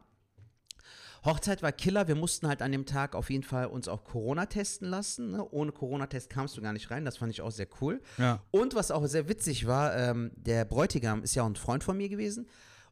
Hochzeit 1.26 1.62
war 1.62 1.72
Killer. 1.72 2.08
Wir 2.08 2.16
mussten 2.16 2.48
halt 2.48 2.62
an 2.62 2.72
dem 2.72 2.86
Tag 2.86 3.16
auf 3.16 3.30
jeden 3.30 3.44
Fall 3.44 3.68
uns 3.68 3.88
auch 3.88 4.04
Corona 4.04 4.46
testen 4.46 4.90
lassen. 4.90 5.32
Ne? 5.32 5.48
Ohne 5.52 5.72
Corona-Test 5.72 6.30
kamst 6.30 6.58
du 6.58 6.62
gar 6.62 6.74
nicht 6.74 6.92
rein. 6.92 7.06
Das 7.06 7.18
fand 7.18 7.32
ich 7.32 7.42
auch 7.42 7.52
sehr 7.52 7.68
cool. 7.82 8.02
Ja. 8.18 8.42
Und 8.52 8.76
was 8.76 8.92
auch 8.92 9.06
sehr 9.08 9.28
witzig 9.28 9.68
war, 9.68 9.96
ähm, 9.96 10.32
der 10.36 10.66
Bräutigam 10.66 11.24
ist 11.24 11.36
ja 11.36 11.44
auch 11.44 11.50
ein 11.50 11.56
Freund 11.56 11.84
von 11.84 11.98
mir 11.98 12.10
gewesen. 12.10 12.48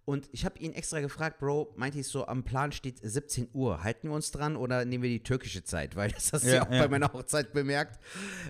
Und 0.06 0.30
ich 0.32 0.46
habe 0.46 0.58
ihn 0.60 0.72
extra 0.72 1.02
gefragt, 1.02 1.40
Bro, 1.40 1.74
meinte 1.76 2.00
ich 2.00 2.08
so, 2.08 2.28
am 2.28 2.46
Plan 2.46 2.72
steht 2.72 2.98
17 3.02 3.50
Uhr. 3.52 3.84
Halten 3.84 4.08
wir 4.08 4.16
uns 4.16 4.32
dran 4.32 4.56
oder 4.56 4.86
nehmen 4.86 5.04
wir 5.04 5.10
die 5.10 5.22
türkische 5.22 5.66
Zeit? 5.66 5.98
Weil 5.98 6.12
das 6.12 6.32
hast 6.32 6.46
du 6.46 6.48
ja, 6.48 6.56
Ja, 6.56 6.66
auch 6.66 6.72
ja. 6.72 6.84
bei 6.84 6.88
meiner 6.88 7.12
Hochzeit 7.12 7.52
bemerkt. 7.52 8.00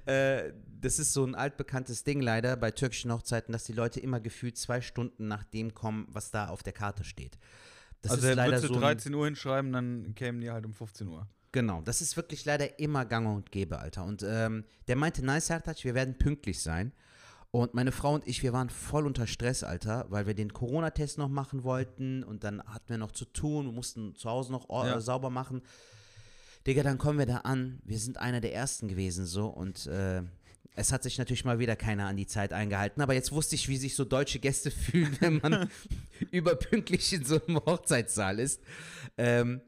Äh, 0.06 0.54
das 0.80 1.00
ist 1.00 1.13
so 1.13 1.26
ein 1.26 1.34
altbekanntes 1.34 2.04
Ding 2.04 2.22
leider 2.22 2.56
bei 2.58 2.70
türkischen 2.70 3.12
Hochzeiten, 3.12 3.54
dass 3.54 3.63
die 3.63 3.74
Leute 3.74 4.00
immer 4.00 4.20
gefühlt 4.20 4.56
zwei 4.56 4.82
Stunden 4.82 5.28
nach 5.28 5.44
dem 5.46 5.74
kommen, 5.74 6.06
was 6.12 6.30
da 6.30 6.50
auf 6.50 6.62
der 6.62 6.74
Karte 6.74 7.04
steht. 7.04 7.40
Das 8.02 8.12
also 8.12 8.24
ist 8.24 8.30
er 8.30 8.36
leider 8.36 8.60
so 8.60 8.74
ein- 8.74 8.80
13 8.82 9.14
Uhr 9.14 9.26
hinschreiben, 9.26 9.72
dann 9.74 10.14
kämen 10.16 10.40
die 10.42 10.52
halt 10.52 10.66
um 10.66 10.74
15 10.74 11.08
Uhr. 11.08 11.28
Genau, 11.52 11.82
das 11.82 12.02
ist 12.02 12.16
wirklich 12.18 12.46
leider 12.46 12.78
immer 12.80 13.06
gang 13.06 13.28
und 13.28 13.52
gäbe, 13.52 13.80
Alter. 13.80 14.04
Und 14.06 14.24
ähm, 14.28 14.66
der 14.88 14.96
meinte, 14.96 15.26
nice, 15.26 15.48
Sertac, 15.48 15.84
wir 15.84 15.96
werden 15.96 16.18
pünktlich 16.18 16.62
sein. 16.62 16.92
Und 17.52 17.74
meine 17.74 17.92
Frau 17.94 18.14
und 18.14 18.28
ich, 18.28 18.44
wir 18.44 18.54
waren 18.54 18.70
voll 18.70 19.08
unter 19.08 19.26
Stress, 19.26 19.64
Alter, 19.64 20.06
weil 20.10 20.28
wir 20.28 20.36
den 20.36 20.54
Corona-Test 20.54 21.18
noch 21.18 21.30
machen 21.30 21.64
wollten 21.64 22.24
und 22.24 22.44
dann 22.44 22.62
hatten 22.64 22.90
wir 22.90 22.98
noch 22.98 23.14
zu 23.14 23.26
tun, 23.26 23.66
wir 23.66 23.72
mussten 23.72 24.14
zu 24.16 24.30
Hause 24.30 24.52
noch 24.52 24.70
Ja. 24.70 24.98
äh, 24.98 25.02
sauber 25.02 25.30
machen. 25.30 25.62
Digga, 26.68 26.84
dann 26.84 26.98
kommen 26.98 27.18
wir 27.18 27.26
da 27.26 27.38
an. 27.38 27.80
Wir 27.86 27.98
sind 27.98 28.18
einer 28.18 28.42
der 28.42 28.54
Ersten 28.54 28.90
gewesen, 28.90 29.26
so. 29.26 29.48
Und 29.48 29.88
äh, 29.88 30.22
es 30.78 30.92
hat 30.92 31.04
sich 31.04 31.18
natürlich 31.18 31.44
mal 31.44 31.60
wieder 31.60 31.76
keiner 31.76 32.06
an 32.08 32.16
die 32.18 32.28
Zeit 32.28 32.54
eingehalten. 32.54 33.02
Aber 33.02 33.13
jetzt 33.13 33.32
wusste 33.32 33.56
ich, 33.56 33.68
wie 33.68 33.78
sich 33.78 33.96
so 33.96 34.06
deutsche 34.06 34.40
Gäste 34.40 34.72
fühlen, 34.86 35.18
wenn 35.20 35.38
man 35.38 35.70
überpünktlich 36.32 37.12
in 37.13 37.26
so 37.26 37.42
einem 37.46 37.58
Hochzeitssaal 37.66 38.40
ist. 38.40 38.62
Ähm, 39.18 39.62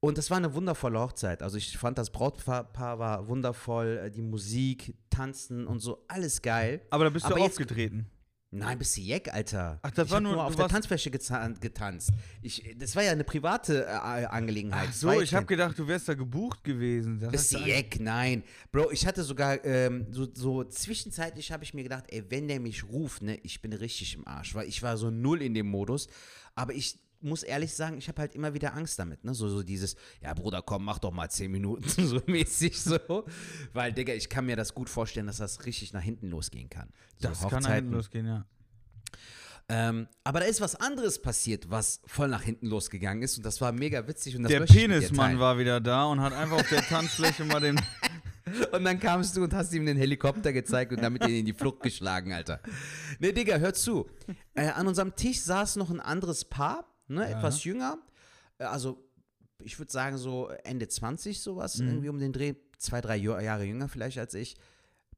und 0.00 0.18
das 0.18 0.30
war 0.30 0.36
eine 0.36 0.54
wundervolle 0.54 1.00
Hochzeit. 1.00 1.42
Also 1.42 1.56
ich 1.56 1.76
fand 1.76 1.98
das 1.98 2.10
Brautpaar 2.10 2.64
Paar 2.72 2.98
war 2.98 3.26
wundervoll, 3.28 4.00
äh, 4.04 4.10
die 4.10 4.22
Musik, 4.22 4.94
Tanzen 5.10 5.66
und 5.66 5.80
so, 5.80 6.04
alles 6.06 6.42
geil. 6.42 6.80
Aber 6.90 7.04
da 7.04 7.10
bist 7.10 7.24
Aber 7.26 7.34
du 7.36 7.40
jetzt- 7.42 7.52
aufgetreten. 7.52 8.06
Nein, 8.58 8.78
bist 8.78 8.96
du 8.96 9.00
Jeck, 9.00 9.32
Alter. 9.32 9.78
Ach, 9.82 9.90
das 9.90 10.06
ich 10.06 10.10
war 10.10 10.16
hab 10.16 10.22
nur- 10.22 10.32
nur 10.32 10.44
auf 10.44 10.56
der 10.56 10.68
Tanzfläche 10.68 11.10
getanzt. 11.10 12.10
Ich, 12.42 12.74
das 12.78 12.96
war 12.96 13.02
ja 13.02 13.12
eine 13.12 13.24
private 13.24 13.84
äh, 13.84 13.88
Angelegenheit. 13.90 14.88
Ach 14.90 14.94
so, 14.94 15.20
ich 15.20 15.34
habe 15.34 15.46
gedacht, 15.46 15.78
du 15.78 15.86
wärst 15.86 16.08
da 16.08 16.14
gebucht 16.14 16.64
gewesen. 16.64 17.18
Das 17.20 17.30
Bist 17.32 17.52
du 17.54 17.58
Jeck? 17.58 18.00
Nein. 18.00 18.42
Bro, 18.72 18.90
ich 18.92 19.06
hatte 19.06 19.22
sogar 19.22 19.64
ähm, 19.64 20.06
so, 20.10 20.26
so 20.32 20.64
zwischenzeitlich 20.64 21.52
habe 21.52 21.64
ich 21.64 21.74
mir 21.74 21.82
gedacht, 21.82 22.04
ey, 22.08 22.24
wenn 22.30 22.48
der 22.48 22.60
mich 22.60 22.84
ruft, 22.84 23.22
ne, 23.22 23.38
ich 23.42 23.60
bin 23.60 23.72
richtig 23.72 24.14
im 24.14 24.26
Arsch, 24.26 24.54
weil 24.54 24.68
ich 24.68 24.82
war 24.82 24.96
so 24.96 25.10
null 25.10 25.42
in 25.42 25.54
dem 25.54 25.66
Modus. 25.68 26.08
Aber 26.54 26.72
ich 26.72 26.98
muss 27.26 27.42
ehrlich 27.42 27.74
sagen, 27.74 27.98
ich 27.98 28.08
habe 28.08 28.22
halt 28.22 28.34
immer 28.34 28.54
wieder 28.54 28.74
Angst 28.74 28.98
damit, 28.98 29.24
ne? 29.24 29.34
So, 29.34 29.48
so 29.48 29.62
dieses, 29.62 29.96
ja 30.22 30.32
Bruder, 30.32 30.62
komm, 30.62 30.84
mach 30.84 30.98
doch 30.98 31.12
mal 31.12 31.28
zehn 31.30 31.50
Minuten, 31.50 31.88
so 32.06 32.20
mäßig 32.26 32.80
so. 32.80 32.98
Weil, 33.74 33.92
Digga, 33.92 34.14
ich 34.14 34.28
kann 34.30 34.46
mir 34.46 34.56
das 34.56 34.72
gut 34.74 34.88
vorstellen, 34.88 35.26
dass 35.26 35.36
das 35.36 35.66
richtig 35.66 35.92
nach 35.92 36.02
hinten 36.02 36.28
losgehen 36.28 36.70
kann. 36.70 36.88
So 37.18 37.28
Das 37.28 37.40
kann 37.40 37.48
nach 37.50 37.56
Hochzeiten. 37.58 37.74
hinten 37.74 37.92
losgehen, 37.92 38.26
ja. 38.26 38.46
Ähm, 39.68 40.06
aber 40.22 40.40
da 40.40 40.46
ist 40.46 40.60
was 40.60 40.76
anderes 40.76 41.20
passiert, 41.20 41.68
was 41.70 42.00
voll 42.06 42.28
nach 42.28 42.42
hinten 42.42 42.66
losgegangen 42.68 43.22
ist 43.24 43.36
und 43.36 43.44
das 43.44 43.60
war 43.60 43.72
mega 43.72 44.06
witzig 44.06 44.36
und 44.36 44.44
das 44.44 44.52
Der 44.52 44.60
Penismann 44.60 45.40
war 45.40 45.58
wieder 45.58 45.80
da 45.80 46.04
und 46.04 46.20
hat 46.20 46.32
einfach 46.32 46.58
auf 46.60 46.68
der 46.68 46.82
Tanzfläche 46.82 47.44
mal 47.44 47.60
den. 47.60 47.80
Und 48.70 48.84
dann 48.84 49.00
kamst 49.00 49.36
du 49.36 49.42
und 49.42 49.52
hast 49.52 49.74
ihm 49.74 49.86
den 49.86 49.96
Helikopter 49.96 50.52
gezeigt 50.52 50.92
und 50.92 51.02
damit 51.02 51.26
ihn 51.26 51.34
in 51.34 51.46
die 51.46 51.52
Flucht 51.52 51.80
geschlagen, 51.82 52.32
Alter. 52.32 52.60
Ne, 53.18 53.32
Digga, 53.32 53.56
hör 53.56 53.74
zu. 53.74 54.08
Äh, 54.54 54.68
an 54.68 54.86
unserem 54.86 55.16
Tisch 55.16 55.40
saß 55.40 55.74
noch 55.74 55.90
ein 55.90 55.98
anderes 55.98 56.44
Paar, 56.44 56.86
ne, 57.08 57.28
etwas 57.28 57.64
jünger. 57.64 57.98
Äh, 58.58 58.64
also, 58.64 59.02
ich 59.62 59.78
würde 59.78 59.90
sagen, 59.92 60.18
so 60.18 60.48
Ende 60.64 60.88
20, 60.88 61.40
sowas, 61.40 61.80
irgendwie 61.80 62.08
um 62.08 62.18
den 62.18 62.32
Dreh. 62.32 62.54
Zwei, 62.78 63.00
drei 63.00 63.16
Jahre 63.16 63.64
jünger 63.64 63.88
vielleicht 63.88 64.18
als 64.18 64.34
ich. 64.34 64.56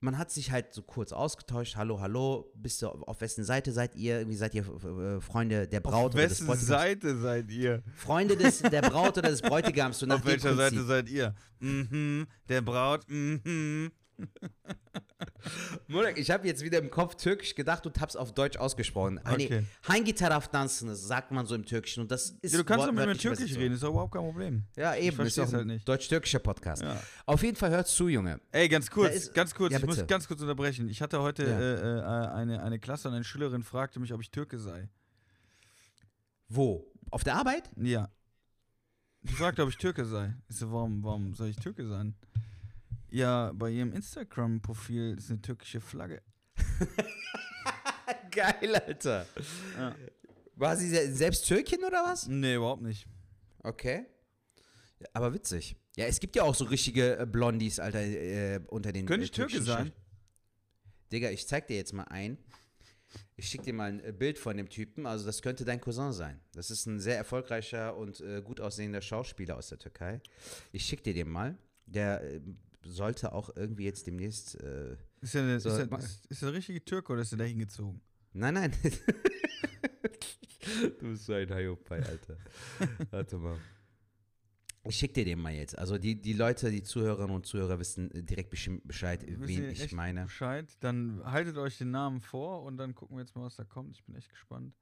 Man 0.01 0.17
hat 0.17 0.31
sich 0.31 0.53
halt 0.53 0.73
so 0.73 0.83
kurz 0.83 1.13
ausgetauscht. 1.13 1.75
Hallo, 1.75 2.01
hallo. 2.01 2.53
Bist 2.55 2.83
du 2.83 2.87
auf 2.89 3.21
wessen 3.21 3.43
Seite 3.43 3.73
seid 3.73 3.97
ihr? 3.97 4.19
Irgendwie 4.21 4.37
seid 4.37 4.55
ihr 4.55 4.63
äh, 4.65 5.21
Freunde 5.21 5.67
der 5.67 5.81
Braut 5.81 5.95
auf 5.95 6.15
oder 6.15 6.23
des 6.23 6.31
wessen 6.31 6.47
Bräutigams? 6.47 6.69
Seite 6.69 7.19
seid 7.19 7.51
ihr? 7.51 7.83
Freunde 7.97 8.37
des, 8.37 8.61
der 8.61 8.83
Braut 8.83 9.19
oder 9.19 9.29
des 9.29 9.43
Bräutigams. 9.43 9.99
So 9.99 10.07
Auf 10.07 10.25
welcher. 10.25 10.55
Seite 10.55 10.85
seid 10.85 11.09
ihr? 11.09 11.35
Mhm, 11.59 12.29
der 12.49 12.63
Braut, 12.63 13.11
mhm. 13.11 13.91
Murak, 15.89 16.19
ich 16.19 16.31
habe 16.31 16.47
jetzt 16.47 16.63
wieder 16.63 16.79
im 16.79 16.91
Kopf 16.91 17.15
türkisch 17.17 17.55
gedacht 17.55 17.87
und 17.87 18.01
hab's 18.01 18.17
auf 18.17 18.33
Deutsch 18.35 18.57
ausgesprochen. 18.59 19.21
Hani 19.25 19.45
Okay. 19.47 19.65
hangi 19.83 20.15
taraftansınız 20.15 21.07
sagt 21.07 21.31
man 21.31 21.47
so 21.47 21.55
im 21.55 21.65
Türkischen 21.65 22.03
und 22.03 22.11
das 22.11 22.31
ist 22.43 22.53
Ja, 22.53 22.59
du 22.59 22.65
kannst 22.65 22.87
doch 22.87 22.93
mit 22.93 23.07
mir 23.07 23.17
Türkisch 23.17 23.57
reden, 23.57 23.75
ist 23.75 23.83
doch 23.83 23.91
überhaupt 23.91 24.13
kein 24.13 24.23
Problem. 24.23 24.65
Ja, 24.77 24.95
eben, 24.97 25.09
ist 25.09 25.15
versteh's 25.17 25.49
auch 25.49 25.53
halt 25.53 25.67
nicht. 25.67 25.89
deutsch-türkischer 25.89 26.41
Podcast. 26.41 26.83
Ja. 26.83 27.01
Auf 27.27 27.43
jeden 27.43 27.57
Fall 27.57 27.71
hört 27.71 27.87
zu, 27.89 28.09
Junge. 28.09 28.41
Ey, 28.53 28.69
ganz 28.69 28.91
kurz, 28.91 29.15
ist- 29.15 29.35
ganz 29.35 29.55
kurz, 29.55 29.73
Ja, 29.73 29.79
ich 29.79 29.87
muss 29.87 30.07
ganz 30.07 30.27
kurz 30.29 30.41
unterbrechen. 30.41 30.89
Ich 30.89 31.01
hatte 31.01 31.21
heute 31.23 31.45
Ja. 31.45 31.61
äh, 31.61 31.99
äh, 32.01 32.29
eine, 32.35 32.63
eine 32.63 32.79
Klasse 32.79 33.09
und 33.09 33.15
eine 33.15 33.25
Schülerin 33.25 33.63
fragte 33.63 34.01
mich, 34.01 34.13
ob 34.13 34.21
ich 34.21 34.31
Türke 34.31 34.59
sei. 34.59 34.89
Wo? 36.49 36.85
Auf 37.11 37.25
der 37.25 37.37
Arbeit? 37.37 37.71
Ja. 37.77 38.11
Die 39.23 39.33
fragte, 39.33 39.63
ob 39.63 39.69
ich 39.71 39.77
Türke 39.79 40.05
sei. 40.05 40.35
Ich 40.49 40.57
so, 40.57 40.71
warum, 40.73 41.03
warum 41.03 41.35
soll 41.35 41.49
ich 41.49 41.57
Türke 41.57 41.87
sein? 41.87 42.15
Ja, 43.11 43.53
bei 43.55 43.71
ihrem 43.71 43.93
Instagram-Profil 43.93 45.15
ist 45.19 45.31
eine 45.31 45.41
türkische 45.41 45.81
Flagge. 45.81 46.23
Geil, 48.31 48.77
Alter. 48.77 49.27
Ja. 49.77 49.95
War 50.57 50.77
sie 50.77 50.89
se- 50.89 51.13
selbst 51.15 51.47
Türkin 51.47 51.85
oder 51.85 52.03
was? 52.05 52.27
Nee, 52.27 52.57
überhaupt 52.57 52.83
nicht. 52.83 53.07
Okay. 53.63 54.07
Aber 55.13 55.33
witzig. 55.33 55.77
Ja, 55.97 56.07
es 56.07 56.21
gibt 56.21 56.37
ja 56.37 56.43
auch 56.43 56.55
so 56.55 56.65
richtige 56.65 57.19
äh, 57.19 57.27
Blondies, 57.27 57.79
Alter, 57.81 58.01
äh, 58.01 58.61
unter 58.69 58.93
den 58.93 59.07
Könnte 59.07 59.23
äh, 59.23 59.25
ich 59.25 59.31
Türke 59.31 59.53
türkischen 59.53 59.73
sein? 59.73 59.93
Digga, 61.13 61.31
ich 61.31 61.47
zeig 61.47 61.67
dir 61.69 61.77
jetzt 61.77 61.93
mal 61.93 62.05
ein. 62.05 62.39
Ich 63.37 63.49
schick 63.49 63.63
dir 63.63 63.73
mal 63.73 63.89
ein 63.91 64.01
äh, 64.05 64.13
Bild 64.13 64.39
von 64.39 64.57
dem 64.57 64.69
Typen. 64.69 65.07
Also, 65.07 65.25
das 65.25 65.41
könnte 65.43 65.65
dein 65.65 65.81
Cousin 65.81 66.13
sein. 66.13 66.41
Das 66.53 66.71
ist 66.71 66.87
ein 66.87 67.01
sehr 67.01 67.17
erfolgreicher 67.17 67.97
und 67.97 68.21
äh, 68.21 68.43
gut 68.43 68.61
aussehender 68.61 69.01
Schauspieler 69.01 69.57
aus 69.57 69.69
der 69.69 69.79
Türkei. 69.79 70.21
Ich 70.73 70.85
schick 70.85 71.03
dir 71.03 71.15
den 71.15 71.29
mal. 71.29 71.57
Der 71.87 72.23
äh, 72.23 72.41
sollte 72.85 73.33
auch 73.33 73.51
irgendwie 73.57 73.85
jetzt 73.85 74.07
demnächst. 74.07 74.55
Äh, 74.63 74.97
Ist 75.21 75.35
er, 75.35 75.43
eine, 75.43 75.61
So, 75.61 75.69
ist, 75.71 75.79
er, 75.79 75.99
ist, 75.99 76.27
ist 76.27 76.43
er 76.43 76.53
richtige 76.53 76.85
Türke 76.85 77.13
oder 77.13 77.23
ist 77.23 77.33
er 77.33 77.39
da 77.39 77.45
hingezogen? 77.45 78.01
nein, 78.33 78.55
nein. 78.55 78.73
du 81.01 81.11
bist 81.11 81.25
so 81.27 81.33
ein 81.33 81.49
Hayopai, 81.51 82.03
Alter. 82.03 82.37
Warte 83.11 83.37
mal. 83.39 83.59
Ich 84.85 84.97
schick 84.97 85.13
dir 85.13 85.25
den 85.25 85.41
mal 85.41 85.53
jetzt. 85.53 85.77
Also, 85.77 85.99
die, 85.99 86.21
die 86.21 86.33
Leute, 86.33 86.71
die 86.71 86.83
Zuhörerinnen 86.83 87.35
und 87.35 87.45
Zuhörer 87.47 87.79
wissen 87.79 88.11
äh, 88.13 88.23
direkt 88.23 88.53
besch- 88.53 88.81
Bescheid, 88.85 89.23
wen 89.27 89.71
ich 89.71 89.93
meine. 89.93 90.25
Bescheid, 90.25 90.67
dann 90.81 91.21
haltet 91.25 91.57
euch 91.59 91.77
den 91.79 91.91
Namen 91.91 92.21
vor 92.21 92.63
und 92.63 92.77
dann 92.79 92.95
gucken 92.95 93.17
wir 93.17 93.23
jetzt 93.23 93.35
mal, 93.35 93.43
was 93.45 93.57
da 93.57 93.65
kommt. 93.65 93.97
Ich 93.99 94.05
bin 94.05 94.15
echt 94.15 94.31
gespannt. 94.31 94.75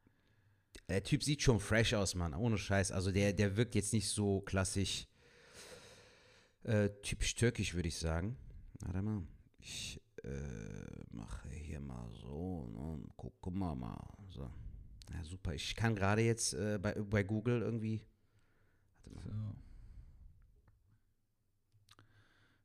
Der 0.89 1.03
Typ 1.03 1.25
sieht 1.25 1.43
schon 1.43 1.59
fresh 1.59 1.95
aus, 1.95 2.15
Mann. 2.15 2.35
Ohne 2.35 2.59
Scheiß. 2.59 2.93
Also 2.93 3.11
der, 3.11 3.33
der 3.33 3.57
wirkt 3.57 3.75
jetzt 3.75 3.93
nicht 3.93 4.09
so 4.09 4.43
klassisch 4.43 5.09
äh, 6.67 6.91
typisch 7.03 7.35
türkisch, 7.35 7.75
würde 7.75 7.89
ich 7.89 7.97
sagen. 7.99 8.37
Warte 8.81 9.03
mal. 9.03 9.23
Ich 9.59 10.01
äh, 10.23 10.29
mache 11.11 11.49
hier 11.51 11.81
mal 11.81 12.09
so 12.13 12.67
ne, 12.73 12.79
und 12.79 13.11
guck 13.17 13.55
mal 13.55 13.75
mal. 13.75 13.99
So. 14.29 14.51
Ja, 15.13 15.25
super. 15.25 15.55
Ich 15.55 15.75
kann 15.77 15.95
gerade 15.95 16.23
jetzt 16.23 16.55
äh, 16.55 16.79
bei, 16.81 16.93
bei 16.95 17.23
Google 17.23 17.63
irgendwie. 17.63 18.03
Warte 19.05 19.29
mal. 19.29 19.55
So. 19.55 19.67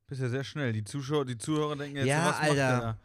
Bist 0.07 0.21
ja 0.21 0.29
sehr 0.29 0.43
schnell. 0.43 0.73
Die 0.73 0.83
Zuschauer, 0.83 1.25
die 1.25 1.37
Zuhörer 1.37 1.75
denken 1.77 1.97
jetzt, 1.97 2.07
Ja, 2.07 2.25
was 2.25 2.31
macht 2.39 2.57
der 2.57 2.67
Alter. 2.67 2.81
da? 2.81 2.99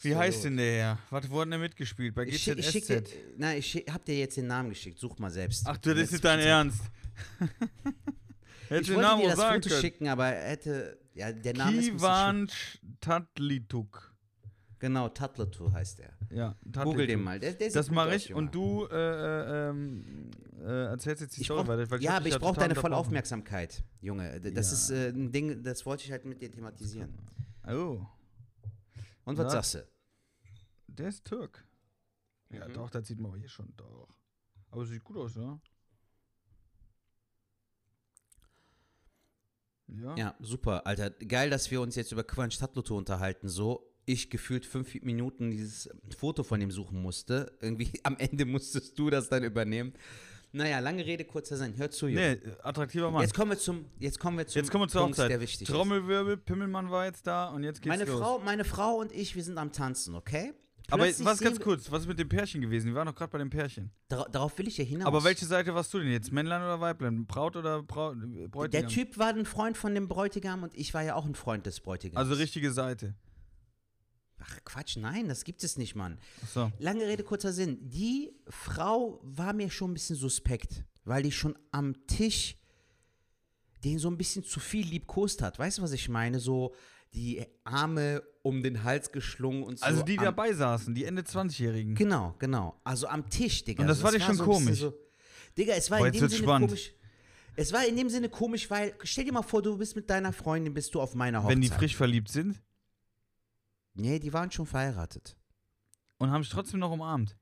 Wie 0.00 0.10
So 0.12 0.18
heißt 0.18 0.36
los. 0.38 0.42
denn 0.42 0.56
der 0.58 0.72
Herr? 0.74 0.98
Was, 1.08 1.30
hat 1.30 1.50
denn 1.52 1.60
mitgespielt? 1.60 2.14
Bei 2.14 2.24
Ich, 2.26 2.42
schick, 2.42 2.58
ich 2.58 2.68
schick 2.68 2.84
GZSZ? 2.84 3.10
dir, 3.10 3.18
nein, 3.38 3.58
ich 3.58 3.66
schick, 3.66 3.90
hab 3.90 4.04
dir 4.04 4.18
jetzt 4.18 4.36
den 4.36 4.46
Namen 4.48 4.68
geschickt. 4.68 4.98
Such 4.98 5.18
mal 5.18 5.30
selbst. 5.30 5.66
Ach 5.66 5.78
du, 5.78 5.94
das 5.94 6.12
ist 6.12 6.22
dein. 6.24 6.40
Ernst. 6.40 6.82
Hätte 8.74 8.82
Ich 8.82 8.86
den 8.88 8.96
wollte 8.96 9.08
Namen 9.08 9.22
dir 9.22 9.28
das 9.28 9.36
sagen 9.38 9.54
Foto 9.62 9.68
können. 9.70 9.80
schicken, 9.80 10.08
aber 10.08 10.26
er 10.26 10.50
hätte. 10.50 10.98
Ja, 11.14 11.32
der 11.32 11.54
Name 11.56 11.70
ist 11.72 11.76
bisschen 11.76 11.98
schwierig. 11.98 12.00
Kivanch 12.00 12.80
Tatlituk. 13.00 14.10
Genau, 14.80 15.08
Tatlatu 15.08 15.72
heißt 15.72 16.00
er. 16.00 16.12
Ja, 16.30 16.56
Google 16.82 17.06
den 17.06 17.22
mal. 17.22 17.38
Der, 17.40 17.54
der 17.54 17.70
Das 17.70 17.90
mache 17.90 18.08
aus, 18.10 18.14
ich 18.16 18.28
Junge. 18.28 18.42
und 18.42 18.54
du 18.54 18.86
äh, 18.86 18.94
äh, 18.96 19.70
ähm, 19.70 20.30
äh, 20.60 20.86
erzählst 20.88 21.22
jetzt 21.22 21.36
die 21.36 21.40
Ich 21.42 21.46
Story 21.46 21.62
brauch, 21.64 21.68
weiter. 21.78 21.96
ja, 22.00 22.16
aber 22.16 22.26
ich 22.26 22.38
brauche 22.38 22.58
deine 22.60 22.74
volle. 22.74 22.96
Aufmerksamkeit, 22.96 23.82
Junge. 24.00 24.40
Das 24.40 24.66
Ja. 24.68 24.72
ist 24.74 24.90
äh, 24.90 25.08
ein 25.10 25.32
Ding, 25.32 25.62
das 25.62 25.86
wollte 25.86 26.04
ich 26.04 26.10
halt 26.10 26.24
mit 26.26 26.42
dir 26.42 26.50
thematisieren. 26.50 27.14
Oh, 27.66 28.04
Und 29.24 29.38
was 29.38 29.44
Na? 29.44 29.50
sagst 29.50 29.74
du? 29.74 29.86
der 30.88 31.08
ist 31.08 31.24
Türk. 31.24 31.64
Ja, 32.50 32.68
Mhm. 32.68 32.74
doch, 32.74 32.90
das 32.90 33.06
sieht 33.06 33.18
man 33.20 33.30
aber 33.30 33.38
hier 33.38 33.48
schon 33.48 33.72
doch. 33.76 34.08
Aber 34.70 34.84
sieht 34.84 35.02
gut 35.02 35.16
aus, 35.16 35.34
ja? 35.36 35.58
Ja. 39.88 40.16
Ja, 40.16 40.34
super, 40.40 40.86
Alter. 40.86 41.10
Geil, 41.10 41.50
dass 41.50 41.70
wir 41.70 41.80
uns 41.80 41.96
jetzt 41.96 42.12
über 42.12 42.24
Quanch 42.24 42.58
Tatluto 42.58 42.96
unterhalten. 42.96 43.48
So, 43.48 43.90
ich 44.06 44.30
gefühlt 44.30 44.66
fünf 44.66 44.94
Minuten 45.02 45.50
dieses 45.50 45.88
Foto 46.16 46.42
von 46.42 46.60
ihm 46.60 46.70
suchen 46.70 47.00
musste. 47.00 47.52
Irgendwie 47.60 47.90
am 48.02 48.16
Ende 48.18 48.44
musstest 48.44 48.98
du 48.98 49.10
das 49.10 49.28
dann 49.28 49.44
übernehmen. 49.44 49.92
Naja, 50.52 50.78
lange 50.78 51.04
Rede, 51.04 51.24
kurzer 51.24 51.56
Sinn. 51.56 51.76
Hör 51.76 51.90
zu, 51.90 52.06
Junge. 52.06 52.38
Nee, 52.44 52.52
attraktiver 52.62 53.10
Mann. 53.10 53.22
Jetzt 53.22 53.34
kommen 53.34 53.50
wir 53.50 53.58
zum, 53.58 53.86
jetzt 53.98 54.20
kommen 54.20 54.38
wir 54.38 54.46
zum 54.46 54.60
Jetzt 54.60 54.70
kommen 54.70 54.84
wir 54.84 54.88
zur 54.88 55.00
Punkt, 55.02 55.18
Hochzeit. 55.18 55.30
der 55.32 55.40
wichtig. 55.40 55.66
Trommelwirbel, 55.66 56.36
Pimmelmann 56.36 56.90
war 56.92 57.06
jetzt 57.06 57.26
da 57.26 57.48
und 57.48 57.64
jetzt 57.64 57.82
geht's 57.82 57.96
Meine 57.98 58.08
los. 58.08 58.20
Frau, 58.20 58.38
meine 58.38 58.64
Frau 58.64 58.98
und 58.98 59.10
ich, 59.10 59.34
wir 59.34 59.42
sind 59.42 59.58
am 59.58 59.72
Tanzen, 59.72 60.14
okay? 60.14 60.54
Aber 60.90 61.04
was 61.06 61.38
ganz 61.40 61.58
kurz, 61.60 61.90
was 61.90 62.02
ist 62.02 62.08
mit 62.08 62.18
dem 62.18 62.28
Pärchen 62.28 62.60
gewesen? 62.60 62.88
Wir 62.88 62.94
waren 62.94 63.06
doch 63.06 63.14
gerade 63.14 63.32
bei 63.32 63.38
dem 63.38 63.50
Pärchen. 63.50 63.90
Dara- 64.08 64.28
darauf 64.30 64.56
will 64.58 64.68
ich 64.68 64.76
ja 64.76 64.84
hinaus. 64.84 65.06
Aber 65.06 65.24
welche 65.24 65.46
Seite 65.46 65.74
warst 65.74 65.92
du 65.94 65.98
denn 65.98 66.10
jetzt? 66.10 66.30
Männlein 66.32 66.60
oder 66.62 66.80
Weiblein? 66.80 67.26
Braut 67.26 67.56
oder 67.56 67.82
Braut, 67.82 68.16
äh, 68.16 68.48
Bräutigam? 68.48 68.70
Der 68.70 68.86
Typ 68.88 69.16
war 69.18 69.28
ein 69.28 69.46
Freund 69.46 69.76
von 69.76 69.94
dem 69.94 70.08
Bräutigam 70.08 70.62
und 70.62 70.74
ich 70.74 70.92
war 70.94 71.02
ja 71.02 71.14
auch 71.14 71.24
ein 71.24 71.34
Freund 71.34 71.66
des 71.66 71.80
Bräutigams. 71.80 72.18
Also 72.18 72.34
richtige 72.34 72.70
Seite. 72.72 73.14
Ach 74.38 74.58
Quatsch, 74.64 74.96
nein, 74.98 75.28
das 75.28 75.44
gibt 75.44 75.64
es 75.64 75.78
nicht, 75.78 75.94
Mann. 75.94 76.18
Achso. 76.42 76.70
Lange 76.78 77.06
Rede, 77.06 77.22
kurzer 77.24 77.52
Sinn. 77.52 77.78
Die 77.88 78.32
Frau 78.48 79.20
war 79.22 79.54
mir 79.54 79.70
schon 79.70 79.90
ein 79.92 79.94
bisschen 79.94 80.16
suspekt, 80.16 80.84
weil 81.04 81.22
die 81.22 81.32
schon 81.32 81.56
am 81.70 81.94
Tisch 82.06 82.56
den 83.84 83.98
so 83.98 84.08
ein 84.08 84.16
bisschen 84.18 84.44
zu 84.44 84.60
viel 84.60 84.86
liebkost 84.86 85.40
hat. 85.42 85.58
Weißt 85.58 85.78
du, 85.78 85.82
was 85.82 85.92
ich 85.92 86.08
meine? 86.08 86.40
So 86.40 86.74
die 87.14 87.44
Arme 87.64 88.22
um 88.42 88.62
den 88.62 88.82
Hals 88.84 89.12
geschlungen 89.12 89.62
und 89.62 89.78
so. 89.78 89.84
Also 89.86 90.02
die, 90.02 90.12
die 90.12 90.18
am, 90.18 90.24
dabei 90.26 90.52
saßen, 90.52 90.94
die 90.94 91.04
Ende 91.04 91.22
20-Jährigen. 91.22 91.94
Genau, 91.94 92.34
genau. 92.38 92.78
Also 92.84 93.06
am 93.06 93.28
Tisch, 93.30 93.64
Digga. 93.64 93.82
Und 93.82 93.88
das 93.88 93.98
Also 93.98 94.04
war 94.04 94.12
dir 94.12 94.20
schon 94.20 94.36
so 94.36 94.44
komisch? 94.44 94.80
So, 94.80 94.94
Digga, 95.56 95.74
es 95.74 95.90
war 95.90 95.98
Boah, 95.98 96.08
in 96.08 96.14
jetzt 96.14 96.22
dem 96.22 96.28
Sinne 96.28 96.42
spannend. 96.42 96.68
komisch. 96.70 96.92
Es 97.56 97.72
war 97.72 97.86
in 97.86 97.96
dem 97.96 98.08
Sinne 98.08 98.28
komisch, 98.28 98.68
weil, 98.68 98.94
stell 99.04 99.24
dir 99.24 99.32
mal 99.32 99.42
vor, 99.42 99.62
du 99.62 99.78
bist 99.78 99.94
mit 99.94 100.10
deiner 100.10 100.32
Freundin, 100.32 100.74
bist 100.74 100.92
du 100.94 101.00
auf 101.00 101.14
meiner 101.14 101.38
Hochzeit. 101.38 101.52
Wenn 101.52 101.60
die 101.60 101.68
frisch 101.68 101.94
verliebt 101.96 102.28
sind 102.28 102.60
Nee, 103.94 104.18
die 104.18 104.32
waren 104.32 104.50
schon 104.50 104.66
verheiratet. 104.66 105.36
und 106.18 106.30
haben 106.32 106.42
sich 106.42 106.50
trotzdem 106.52 106.80
noch 106.80 106.90
umarmt. 106.90 107.36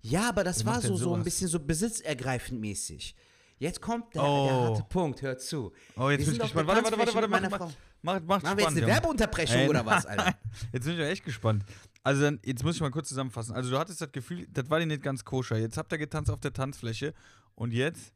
Ja, 0.00 0.28
aber 0.28 0.42
das 0.44 0.64
Wer 0.64 0.72
war 0.72 0.80
so, 0.80 0.96
so 0.96 1.14
ein 1.14 1.22
bisschen 1.22 1.48
so 1.48 1.60
besitzergreifend 1.60 2.60
mäßig. 2.60 3.14
Jetzt 3.58 3.80
kommt 3.80 4.14
der, 4.14 4.22
der 4.22 4.30
Oh. 4.30 4.50
harte 4.50 4.82
Punkt, 4.88 5.22
hör 5.22 5.38
zu. 5.38 5.72
Oh, 5.96 6.10
jetzt 6.10 6.24
bin 6.26 6.34
ich 6.34 6.40
gespannt. 6.40 6.68
der 6.68 6.74
Warte, 6.76 6.84
warte, 6.98 7.14
warte, 7.14 7.30
warte, 7.30 7.50
mach, 7.50 7.58
mach, 7.60 7.72
meiner 8.02 8.20
mach, 8.20 8.26
mach 8.26 8.42
Machen 8.42 8.58
wir 8.58 8.64
jetzt 8.64 8.76
eine. 8.76 8.86
Werbeunterbrechung 8.86 9.56
Ey, 9.56 9.68
oder 9.68 9.84
was, 9.84 10.06
Alter? 10.06 10.38
Jetzt 10.72 10.84
bin 10.84 10.94
ich 10.94 10.98
ja 10.98 11.06
echt 11.06 11.24
gespannt. 11.24 11.64
Also 12.02 12.22
dann, 12.22 12.38
jetzt 12.44 12.62
muss 12.62 12.76
ich 12.76 12.80
mal 12.80 12.92
kurz 12.92 13.08
zusammenfassen. 13.08 13.52
Also 13.52 13.70
du 13.70 13.78
hattest 13.78 14.00
das 14.00 14.12
Gefühl, 14.12 14.46
das 14.48 14.70
war 14.70 14.78
dir 14.78 14.86
nicht 14.86 15.02
ganz 15.02 15.24
koscher. 15.24 15.56
Jetzt 15.58 15.76
habt 15.76 15.90
ihr 15.90 15.98
getanzt 15.98 16.30
auf 16.30 16.38
der 16.38 16.52
Tanzfläche 16.52 17.14
und 17.56 17.72
jetzt? 17.72 18.14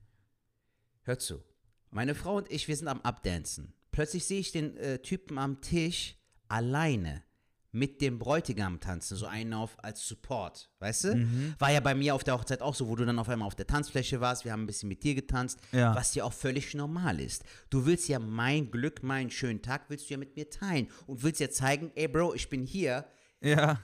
Hör 1.03 1.19
zu. 1.19 1.43
Meine 1.91 2.15
Frau 2.15 2.37
und 2.37 2.51
ich, 2.53 2.69
wir 2.69 2.77
sind 2.77 2.87
am 2.87 3.01
Abdancen. 3.01 3.75
Plötzlich 3.91 4.25
sehe 4.27 4.39
ich 4.39 4.53
den 4.53 4.77
äh, 4.77 5.01
Typen 5.01 5.39
am 5.39 5.61
Tisch 5.61 6.15
alleine 6.47 7.25
mit 7.73 8.01
dem 8.01 8.19
Bräutigam 8.19 8.81
tanzen, 8.81 9.17
so 9.17 9.27
einen 9.27 9.53
auf 9.55 9.77
als 9.85 10.07
Support, 10.07 10.71
weißt 10.81 11.05
du? 11.05 11.15
Mhm. 11.17 11.55
War 11.59 11.71
ja 11.71 11.81
bei 11.81 11.95
mir 11.95 12.15
auf 12.17 12.25
der 12.25 12.35
Hochzeit 12.35 12.63
auch 12.63 12.75
so, 12.75 12.89
wo 12.89 12.97
du 12.97 13.05
dann 13.05 13.19
auf 13.19 13.29
einmal 13.29 13.47
auf 13.47 13.55
der 13.55 13.67
Tanzfläche 13.67 14.21
warst, 14.21 14.45
wir 14.45 14.53
haben 14.53 14.65
ein 14.65 14.67
bisschen 14.67 14.89
mit 14.89 15.05
dir 15.05 15.15
getanzt, 15.15 15.61
Ja. 15.71 15.95
was 15.95 16.15
ja 16.17 16.25
auch 16.25 16.33
völlig 16.33 16.75
normal 16.75 17.21
ist. 17.21 17.45
Du 17.71 17.87
willst 17.87 18.09
ja 18.09 18.19
mein 18.19 18.71
Glück, 18.73 19.03
meinen 19.05 19.31
schönen 19.31 19.63
Tag, 19.63 19.85
willst 19.89 20.11
du 20.11 20.15
ja 20.15 20.19
mit 20.19 20.35
mir 20.35 20.51
teilen 20.51 20.89
und 21.07 21.23
willst 21.23 21.41
ja 21.41 21.49
zeigen, 21.51 21.93
ey 21.95 22.09
Bro, 22.09 22.35
ich 22.35 22.49
bin 22.49 22.65
hier, 22.67 23.07
Ja, 23.41 23.81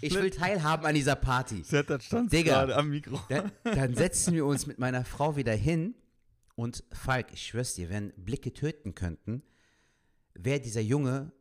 ich 0.00 0.14
will 0.14 0.30
teilhaben 0.30 0.84
an 0.84 0.94
dieser 0.94 1.16
Party. 1.16 1.62
Setter 1.64 1.98
stand 2.00 2.30
gerade 2.30 2.76
am 2.76 2.90
Mikro. 2.90 3.18
Dann, 3.28 3.50
dann 3.64 3.94
setzen 3.94 4.34
wir 4.34 4.44
uns 4.44 4.66
mit 4.66 4.78
meiner 4.78 5.04
Frau 5.04 5.36
wieder 5.36 5.54
hin 5.54 5.94
und 6.54 6.84
Falk, 6.92 7.28
ich 7.32 7.46
schwör's 7.46 7.74
dir, 7.74 7.88
wenn 7.88 8.12
Blicke 8.16 8.52
töten 8.52 8.94
könnten, 8.94 9.42
wäre 10.34 10.60
dieser 10.60 10.82
Junge 10.82 11.32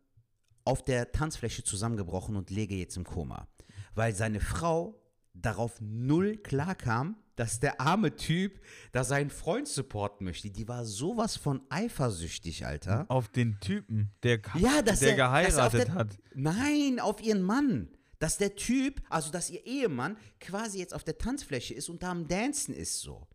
auf 0.66 0.84
der 0.84 1.11
Tanzfläche 1.11 1.63
zusammengebrochen 1.63 2.36
und 2.36 2.49
läge 2.49 2.76
jetzt 2.76 2.97
im 2.97 3.05
Koma. 3.05 3.47
Weil 3.93 4.13
seine 4.13 4.39
Frau 4.41 4.99
darauf 5.34 5.80
null 5.80 6.38
klarkam, 6.38 7.18
dass 7.36 7.59
der 7.59 7.82
arme 7.82 8.16
Typ 8.16 8.61
da 8.91 9.03
seinen 9.03 9.30
Freund 9.30 9.68
supporten 9.68 10.26
möchte. 10.26 10.49
Die 10.49 10.68
war 10.68 10.86
sowas 10.86 11.36
von 11.36 11.61
eifersüchtig, 11.70 12.66
Alter. 12.66 13.05
Auf 13.09 13.28
den 13.28 13.59
Typen, 13.59 14.11
der, 14.24 14.41
Ja, 14.55 14.82
der 14.82 15.01
er, 15.01 15.16
geheiratet 15.16 15.88
der, 15.88 15.93
hat. 15.93 16.18
Nein, 16.34 16.99
auf 16.99 17.22
ihren 17.22 17.41
Mann. 17.41 17.89
Dass 18.20 18.38
der 18.38 18.55
Typ, 18.55 19.01
also 19.09 19.30
dass 19.30 19.49
ihr 19.49 19.66
Ehemann 19.66 20.18
quasi 20.39 20.80
jetzt 20.80 20.93
auf 20.93 21.03
der 21.03 21.18
Tanzfläche 21.18 21.74
ist 21.74 21.89
und 21.89 22.01
da 22.01 22.11
am 22.11 22.28
Dancen 22.28 22.74
ist 22.74 23.01
so. 23.01 23.28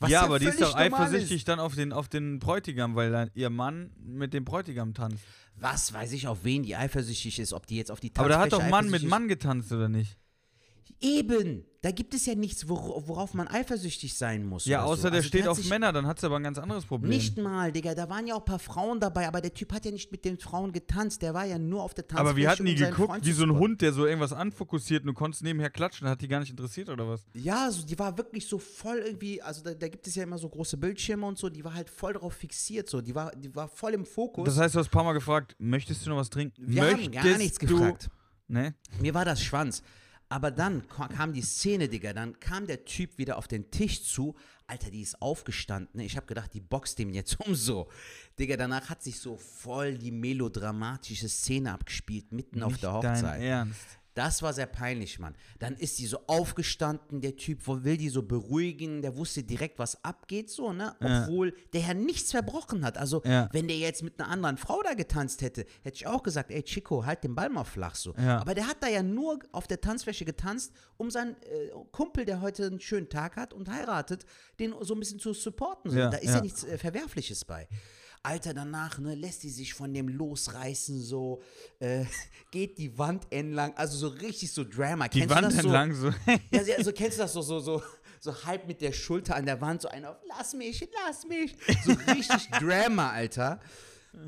Was 0.00 0.10
ja, 0.10 0.22
aber 0.22 0.38
die 0.38 0.46
ist 0.46 0.60
doch 0.60 0.74
eifersüchtig 0.74 1.44
dann 1.44 1.58
auf 1.58 1.74
den, 1.74 1.92
auf 1.92 2.08
den 2.08 2.38
Bräutigam, 2.38 2.94
weil 2.94 3.10
dann 3.10 3.30
ihr 3.34 3.50
Mann 3.50 3.90
mit 4.00 4.32
dem 4.32 4.44
Bräutigam 4.44 4.94
tanzt. 4.94 5.24
Was 5.56 5.92
weiß 5.92 6.12
ich, 6.12 6.28
auf 6.28 6.44
wen 6.44 6.62
die 6.62 6.76
eifersüchtig 6.76 7.38
ist, 7.40 7.52
ob 7.52 7.66
die 7.66 7.76
jetzt 7.76 7.90
auf 7.90 7.98
die 7.98 8.12
Aber 8.14 8.28
Tanzfläche 8.28 8.50
da 8.50 8.56
hat 8.56 8.64
doch 8.64 8.70
Mann 8.70 8.90
mit 8.90 9.02
Mann 9.02 9.26
getanzt, 9.26 9.72
oder 9.72 9.88
nicht? 9.88 10.16
Eben, 11.00 11.64
da 11.82 11.92
gibt 11.92 12.12
es 12.12 12.26
ja 12.26 12.34
nichts, 12.34 12.68
wor 12.68 13.06
worauf 13.06 13.34
man 13.34 13.46
eifersüchtig 13.46 14.16
sein 14.16 14.44
muss. 14.44 14.64
Ja, 14.64 14.82
außer 14.82 15.02
so. 15.02 15.08
der 15.10 15.18
Also 15.18 15.28
steht 15.28 15.46
auf 15.46 15.64
Männer, 15.68 15.92
dann 15.92 16.06
hat 16.06 16.18
sie 16.18 16.26
aber 16.26 16.36
ein 16.36 16.42
ganz 16.42 16.58
anderes 16.58 16.84
Problem. 16.86 17.10
Nicht 17.10 17.38
mal, 17.38 17.70
Digga, 17.70 17.94
da 17.94 18.08
waren 18.08 18.26
ja 18.26 18.34
auch 18.34 18.40
ein 18.40 18.44
paar 18.44 18.58
Frauen 18.58 18.98
dabei, 18.98 19.28
aber 19.28 19.40
der 19.40 19.54
Typ 19.54 19.72
hat 19.72 19.84
ja 19.84 19.90
nicht 19.90 20.10
mit 20.10 20.24
den 20.24 20.38
Frauen 20.38 20.72
getanzt, 20.72 21.22
der 21.22 21.34
war 21.34 21.44
ja 21.44 21.58
nur 21.58 21.82
auf 21.82 21.94
der 21.94 22.06
Tanzfläche. 22.06 22.30
aber 22.30 22.36
wir 22.36 22.50
hatten 22.50 22.64
die 22.64 22.76
seinen 22.76 22.90
geguckt, 22.90 23.24
wie 23.24 23.32
so 23.32 23.44
ein. 23.44 23.58
Hund, 23.58 23.80
der 23.80 23.92
so 23.92 24.06
irgendwas 24.06 24.32
anfokussiert 24.32 25.02
und 25.02 25.08
du 25.08 25.14
konntest 25.14 25.42
nebenher 25.42 25.70
klatschen, 25.70 26.08
hat 26.08 26.20
die 26.20 26.28
gar 26.28 26.40
nicht 26.40 26.50
interessiert 26.50 26.88
oder 26.88 27.08
was? 27.08 27.26
Ja, 27.34 27.70
so, 27.70 27.86
die 27.86 27.98
war 27.98 28.16
wirklich 28.18 28.46
so 28.46 28.58
voll 28.58 28.98
irgendwie, 28.98 29.40
also 29.40 29.62
da, 29.62 29.74
da 29.74 29.88
gibt 29.88 30.06
es 30.06 30.14
ja 30.14 30.24
immer 30.24 30.38
so 30.38 30.48
große 30.48 30.76
Bildschirme 30.76 31.26
und 31.26 31.38
so, 31.38 31.48
die 31.48 31.64
war 31.64 31.74
halt 31.74 31.90
voll 31.90 32.12
darauf 32.12 32.34
fixiert, 32.34 32.88
so, 32.88 33.00
die 33.00 33.14
war, 33.14 33.30
die 33.36 33.54
war 33.54 33.68
voll 33.68 33.94
im 33.94 34.04
Fokus. 34.04 34.44
Das 34.44 34.58
heißt, 34.58 34.74
du 34.74 34.80
hast 34.80 34.88
ein 34.88 34.90
paar 34.90 35.04
Mal 35.04 35.12
gefragt, 35.12 35.54
möchtest 35.58 36.04
du 36.04 36.10
noch 36.10 36.16
was 36.16 36.30
trinken? 36.30 36.62
Wir 36.66 36.82
möchtest 36.82 37.16
haben 37.16 37.28
gar 37.28 37.38
nichts 37.38 37.58
gefragt. 37.58 38.08
Ne? 38.48 38.74
Mir 39.00 39.14
war 39.14 39.24
das 39.24 39.42
Schwanz. 39.42 39.82
Aber 40.30 40.50
dann 40.50 40.86
kam 40.88 41.32
die 41.32 41.42
Szene, 41.42 41.88
Digga. 41.88 42.12
Dann 42.12 42.38
kam 42.38 42.66
der 42.66 42.84
Typ 42.84 43.16
wieder 43.16 43.38
auf 43.38 43.48
den 43.48 43.70
Tisch 43.70 44.02
zu. 44.02 44.34
Alter, 44.66 44.90
die 44.90 45.00
ist 45.00 45.22
aufgestanden. 45.22 46.00
Ich 46.00 46.16
habe 46.16 46.26
gedacht, 46.26 46.52
die 46.52 46.60
boxt 46.60 46.98
dem 46.98 47.10
jetzt 47.14 47.40
um 47.46 47.54
so. 47.54 47.88
Digga, 48.38 48.56
danach 48.56 48.90
hat 48.90 49.02
sich 49.02 49.18
so 49.18 49.36
voll 49.36 49.96
die 49.96 50.10
melodramatische 50.10 51.28
Szene 51.28 51.72
abgespielt, 51.72 52.30
mitten 52.32 52.62
auf 52.62 52.72
Nicht 52.72 52.82
der 52.82 53.00
dein 53.00 53.16
Hochzeit. 53.16 53.42
Ernst. 53.42 53.97
Das 54.18 54.42
war 54.42 54.52
sehr 54.52 54.66
peinlich, 54.66 55.18
Mann. 55.20 55.36
Dann 55.60 55.74
ist 55.76 55.98
die 56.00 56.06
so 56.06 56.18
aufgestanden, 56.26 57.20
der 57.20 57.36
Typ 57.36 57.66
wo- 57.66 57.84
will 57.84 57.96
die 57.96 58.08
so 58.08 58.22
beruhigen, 58.22 59.00
der 59.00 59.16
wusste 59.16 59.44
direkt, 59.44 59.78
was 59.78 60.02
abgeht, 60.04 60.50
so, 60.50 60.72
ne? 60.72 60.96
Ja. 61.00 61.22
Obwohl 61.22 61.54
der 61.72 61.82
Herr 61.82 61.94
nichts 61.94 62.32
verbrochen 62.32 62.84
hat. 62.84 62.98
Also, 62.98 63.22
Ja. 63.24 63.48
wenn 63.52 63.68
der 63.68 63.76
jetzt 63.78 64.02
mit 64.02 64.18
einer 64.20 64.28
anderen 64.28 64.56
Frau 64.56 64.82
da 64.82 64.94
getanzt 64.94 65.42
hätte, 65.42 65.66
hätte 65.82 65.96
ich 65.96 66.06
auch 66.06 66.22
gesagt, 66.22 66.50
ey 66.50 66.62
Chico, 66.64 67.06
halt 67.06 67.22
den 67.22 67.34
Ball 67.34 67.48
mal 67.48 67.62
flach 67.64 67.94
so. 67.94 68.14
Ja. 68.18 68.38
Aber 68.40 68.54
der 68.54 68.66
hat 68.66 68.78
da 68.82 68.88
ja 68.88 69.02
nur 69.02 69.38
auf 69.52 69.66
der 69.68 69.80
Tanzfläche 69.80 70.24
getanzt, 70.24 70.72
um 70.96 71.10
seinen 71.10 71.34
äh, 71.42 71.70
Kumpel, 71.92 72.24
der 72.24 72.40
heute 72.40 72.66
einen 72.66 72.80
schönen 72.80 73.08
Tag 73.08 73.36
hat 73.36 73.52
und 73.54 73.68
heiratet, 73.70 74.24
den 74.58 74.74
so 74.80 74.94
ein 74.94 75.00
bisschen 75.00 75.20
zu 75.20 75.32
supporten. 75.32 75.90
So. 75.92 75.98
Ja, 75.98 76.10
da 76.10 76.16
ist 76.18 76.24
ja, 76.30 76.34
ja. 76.36 76.40
nichts 76.40 76.64
äh, 76.64 76.76
Verwerfliches 76.76 77.44
bei. 77.44 77.68
Alter, 78.22 78.54
danach, 78.54 78.98
ne, 78.98 79.14
lässt 79.14 79.42
die 79.42 79.50
sich 79.50 79.74
von 79.74 79.92
dem 79.92 80.08
losreißen, 80.08 81.00
so, 81.00 81.42
äh, 81.78 82.04
geht 82.50 82.78
die 82.78 82.96
Wand 82.98 83.26
entlang, 83.30 83.74
also 83.76 83.96
so 83.96 84.08
richtig 84.08 84.52
so 84.52 84.64
Drama. 84.64 85.08
Die 85.08 85.20
Kennst 85.20 85.30
du 85.30 85.34
Wand 85.36 85.46
das 85.46 85.58
entlang 85.58 85.94
so. 85.94 86.12
Ja, 86.50 86.82
so 86.82 86.92
kennst 86.92 87.18
du 87.18 87.22
das 87.22 87.32
so, 87.32 87.42
so, 87.42 87.60
so, 87.60 87.82
so 88.20 88.44
halb 88.44 88.66
mit 88.66 88.80
der 88.80 88.92
Schulter 88.92 89.36
an 89.36 89.46
der 89.46 89.60
Wand, 89.60 89.82
so 89.82 89.88
einer 89.88 90.10
auf, 90.10 90.16
lass 90.28 90.54
mich, 90.54 90.88
lass 91.06 91.26
mich. 91.26 91.54
So 91.84 91.92
richtig 92.12 92.48
Drama, 92.58 93.10
Alter. 93.10 93.60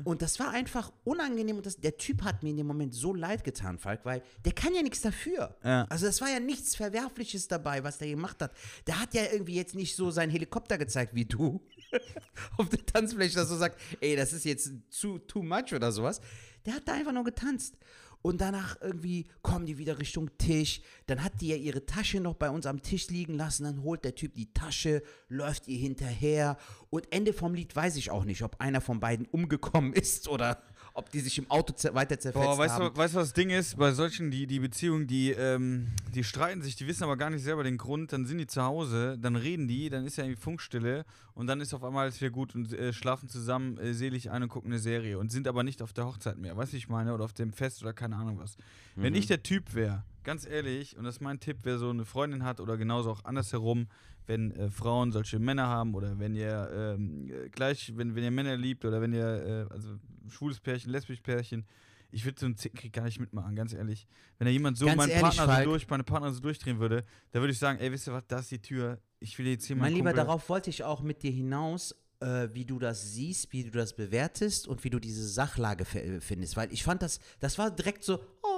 Und 0.03 0.21
das 0.21 0.39
war 0.39 0.51
einfach 0.51 0.91
unangenehm 1.03 1.57
und 1.57 1.65
das, 1.65 1.75
der 1.77 1.97
Typ 1.97 2.23
hat 2.23 2.43
mir 2.43 2.51
in 2.51 2.57
dem 2.57 2.67
Moment 2.67 2.93
so 2.93 3.13
leid 3.13 3.43
getan, 3.43 3.77
Falk, 3.77 4.05
weil 4.05 4.21
der 4.45 4.53
kann 4.53 4.73
ja 4.73 4.81
nichts 4.81 5.01
dafür. 5.01 5.57
Ja. 5.63 5.85
Also 5.89 6.05
das 6.05 6.21
war 6.21 6.29
ja 6.29 6.39
nichts 6.39 6.75
Verwerfliches 6.75 7.47
dabei, 7.47 7.83
was 7.83 7.97
der 7.97 8.07
gemacht 8.07 8.41
hat. 8.41 8.51
Der 8.87 8.99
hat 8.99 9.13
ja 9.13 9.23
irgendwie 9.31 9.55
jetzt 9.55 9.75
nicht 9.75 9.95
so 9.95 10.11
seinen 10.11 10.29
Helikopter 10.29 10.77
gezeigt 10.77 11.13
wie 11.15 11.25
du 11.25 11.61
auf 12.57 12.69
der 12.69 12.85
Tanzfläche, 12.85 13.35
dass 13.35 13.49
du 13.49 13.55
sagst, 13.55 13.77
ey, 13.99 14.15
das 14.15 14.33
ist 14.33 14.45
jetzt 14.45 14.71
zu 14.89 15.19
too 15.19 15.43
much 15.43 15.73
oder 15.73 15.91
sowas. 15.91 16.21
Der 16.65 16.75
hat 16.75 16.87
da 16.87 16.93
einfach 16.93 17.13
nur 17.13 17.23
getanzt. 17.23 17.77
Und 18.21 18.39
danach 18.39 18.79
irgendwie 18.81 19.27
kommen 19.41 19.65
die 19.65 19.79
wieder 19.79 19.97
Richtung 19.97 20.29
Tisch. 20.37 20.81
Dann 21.07 21.23
hat 21.23 21.41
die 21.41 21.47
ja 21.47 21.55
ihre 21.55 21.85
Tasche 21.85 22.19
noch 22.19 22.35
bei 22.35 22.49
uns 22.49 22.67
am 22.67 22.83
Tisch 22.83 23.09
liegen 23.09 23.33
lassen. 23.33 23.63
Dann 23.63 23.81
holt 23.81 24.05
der 24.05 24.13
Typ 24.13 24.35
die 24.35 24.53
Tasche, 24.53 25.01
läuft 25.27 25.67
ihr 25.67 25.79
hinterher. 25.79 26.57
Und 26.91 27.11
Ende 27.11 27.33
vom 27.33 27.55
Lied 27.55 27.75
weiß 27.75 27.95
ich 27.95 28.11
auch 28.11 28.23
nicht, 28.23 28.43
ob 28.43 28.61
einer 28.61 28.81
von 28.81 28.99
beiden 28.99 29.25
umgekommen 29.25 29.93
ist 29.93 30.27
oder 30.27 30.61
ob 30.93 31.09
die 31.09 31.19
sich 31.19 31.37
im 31.37 31.49
Auto 31.49 31.73
weiter 31.93 32.19
zerfetzt 32.19 32.45
Boah, 32.45 32.57
weißt 32.57 32.75
haben. 32.75 32.93
du, 32.93 32.97
weißt 32.97 33.13
du, 33.13 33.19
was 33.19 33.29
das 33.29 33.33
Ding 33.33 33.49
ist? 33.49 33.77
Bei 33.77 33.91
solchen, 33.91 34.31
die, 34.31 34.47
die 34.47 34.59
Beziehungen, 34.59 35.07
die, 35.07 35.31
ähm, 35.31 35.87
die 36.13 36.23
streiten 36.23 36.61
sich, 36.61 36.75
die 36.75 36.87
wissen 36.87 37.03
aber 37.03 37.17
gar 37.17 37.29
nicht 37.29 37.43
selber 37.43 37.63
den 37.63 37.77
Grund, 37.77 38.11
dann 38.13 38.25
sind 38.25 38.37
die 38.37 38.47
zu 38.47 38.61
Hause, 38.61 39.17
dann 39.19 39.35
reden 39.35 39.67
die, 39.67 39.89
dann 39.89 40.05
ist 40.05 40.17
ja 40.17 40.25
irgendwie 40.25 40.41
Funkstille 40.41 41.05
und 41.33 41.47
dann 41.47 41.61
ist 41.61 41.73
auf 41.73 41.83
einmal 41.83 42.03
alles 42.03 42.19
wieder 42.19 42.31
gut 42.31 42.55
und 42.55 42.73
äh, 42.73 42.93
schlafen 42.93 43.29
zusammen 43.29 43.77
äh, 43.77 43.93
selig 43.93 44.31
ein 44.31 44.43
und 44.43 44.49
gucken 44.49 44.71
eine 44.71 44.79
Serie 44.79 45.17
und 45.17 45.31
sind 45.31 45.47
aber 45.47 45.63
nicht 45.63 45.81
auf 45.81 45.93
der 45.93 46.05
Hochzeit 46.05 46.37
mehr, 46.37 46.57
weißt 46.57 46.73
du, 46.73 46.77
ich 46.77 46.89
meine? 46.89 47.13
Oder 47.13 47.25
auf 47.25 47.33
dem 47.33 47.53
Fest 47.53 47.81
oder 47.81 47.93
keine 47.93 48.17
Ahnung 48.17 48.39
was. 48.39 48.57
Wenn 48.95 49.15
ich 49.15 49.27
der 49.27 49.41
Typ 49.41 49.73
wäre, 49.73 50.03
ganz 50.23 50.45
ehrlich, 50.45 50.97
und 50.97 51.05
das 51.05 51.15
ist 51.15 51.21
mein 51.21 51.39
Tipp, 51.39 51.59
wer 51.63 51.77
so 51.77 51.89
eine 51.89 52.05
Freundin 52.05 52.43
hat 52.43 52.59
oder 52.59 52.77
genauso 52.77 53.11
auch 53.11 53.23
andersherum, 53.23 53.87
wenn 54.27 54.51
äh, 54.55 54.69
Frauen 54.69 55.11
solche 55.11 55.39
Männer 55.39 55.67
haben 55.67 55.93
oder 55.95 56.17
wenn 56.19 56.35
ihr 56.35 56.69
ähm, 56.73 57.29
äh, 57.29 57.49
gleich, 57.49 57.91
wenn, 57.95 58.15
wenn 58.15 58.23
ihr 58.23 58.31
Männer 58.31 58.55
liebt 58.57 58.85
oder 58.85 59.01
wenn 59.01 59.13
ihr, 59.13 59.67
äh, 59.69 59.73
also 59.73 59.95
schwules 60.29 60.59
Pärchen, 60.59 60.91
lesbisches 60.91 61.21
Pärchen, 61.23 61.65
ich 62.13 62.25
würde 62.25 62.39
so 62.39 62.45
einen 62.45 62.57
Zickenkrieg 62.57 62.91
gar 62.93 63.03
nicht 63.05 63.19
mitmachen, 63.21 63.55
ganz 63.55 63.73
ehrlich. 63.73 64.05
Wenn 64.37 64.45
da 64.45 64.51
jemand 64.51 64.77
so 64.77 64.85
Ganz 64.85 64.97
meinen 64.97 65.09
ehrlich, 65.11 65.23
Partner 65.37 65.45
Falk. 65.53 65.63
so 65.65 65.69
durch, 65.71 65.89
meine 65.89 66.03
Partner 66.03 66.31
so 66.31 66.39
durchdrehen 66.41 66.79
würde, 66.79 67.05
da 67.31 67.39
würde 67.39 67.53
ich 67.53 67.59
sagen, 67.59 67.79
ey, 67.79 67.91
wisst 67.91 68.07
ihr 68.07 68.13
was, 68.13 68.23
da 68.27 68.39
ist 68.39 68.51
die 68.51 68.59
Tür, 68.61 68.99
ich 69.19 69.37
will 69.39 69.47
jetzt 69.47 69.65
hier 69.65 69.75
Mein 69.77 69.83
meinen 69.85 69.95
Lieber, 69.95 70.09
Kumpel- 70.11 70.25
darauf 70.25 70.49
wollte 70.49 70.69
ich 70.69 70.83
auch 70.83 71.01
mit 71.01 71.23
dir 71.23 71.31
hinaus, 71.31 71.95
äh, 72.19 72.49
wie 72.51 72.65
du 72.65 72.79
das 72.79 73.13
siehst, 73.13 73.51
wie 73.53 73.63
du 73.63 73.71
das 73.71 73.95
bewertest 73.95 74.67
und 74.67 74.83
wie 74.83 74.89
du 74.89 74.99
diese 74.99 75.25
Sachlage 75.27 75.83
f- 75.85 76.21
findest. 76.23 76.57
Weil 76.57 76.71
ich 76.73 76.83
fand 76.83 77.01
das, 77.01 77.19
das 77.39 77.57
war 77.57 77.71
direkt 77.71 78.03
so, 78.03 78.19
oh, 78.43 78.50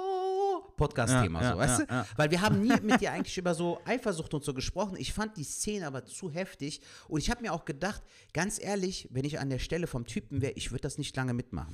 Podcast-Thema, 0.77 1.41
Ja, 1.41 1.47
so, 1.51 1.53
ja, 1.53 1.57
weißt 1.59 1.79
du? 1.81 1.85
ja. 1.93 2.05
Weil 2.15 2.31
wir 2.31 2.41
haben 2.41 2.61
nie 2.61 2.73
mit 2.81 3.01
dir 3.01 3.11
eigentlich 3.11 3.37
über 3.37 3.53
so 3.53 3.79
Eifersucht 3.85 4.33
und 4.33 4.43
so 4.43 4.53
gesprochen. 4.53 4.95
Ich 4.97 5.13
fand 5.13 5.37
die 5.37 5.43
Szene 5.43 5.87
aber 5.87 6.05
zu 6.05 6.31
heftig 6.31 6.81
und 7.07 7.19
ich 7.19 7.29
habe 7.29 7.41
mir 7.41 7.53
auch 7.53 7.65
gedacht, 7.65 8.01
ganz 8.33 8.61
ehrlich, 8.61 9.07
wenn 9.11 9.25
ich 9.25 9.39
an 9.39 9.49
der 9.49 9.59
Stelle 9.59 9.87
vom 9.87 10.05
Typen 10.05 10.41
wäre, 10.41 10.53
ich 10.53 10.71
würde 10.71 10.81
das 10.81 10.97
nicht 10.97 11.15
lange 11.15 11.33
mitmachen. 11.33 11.73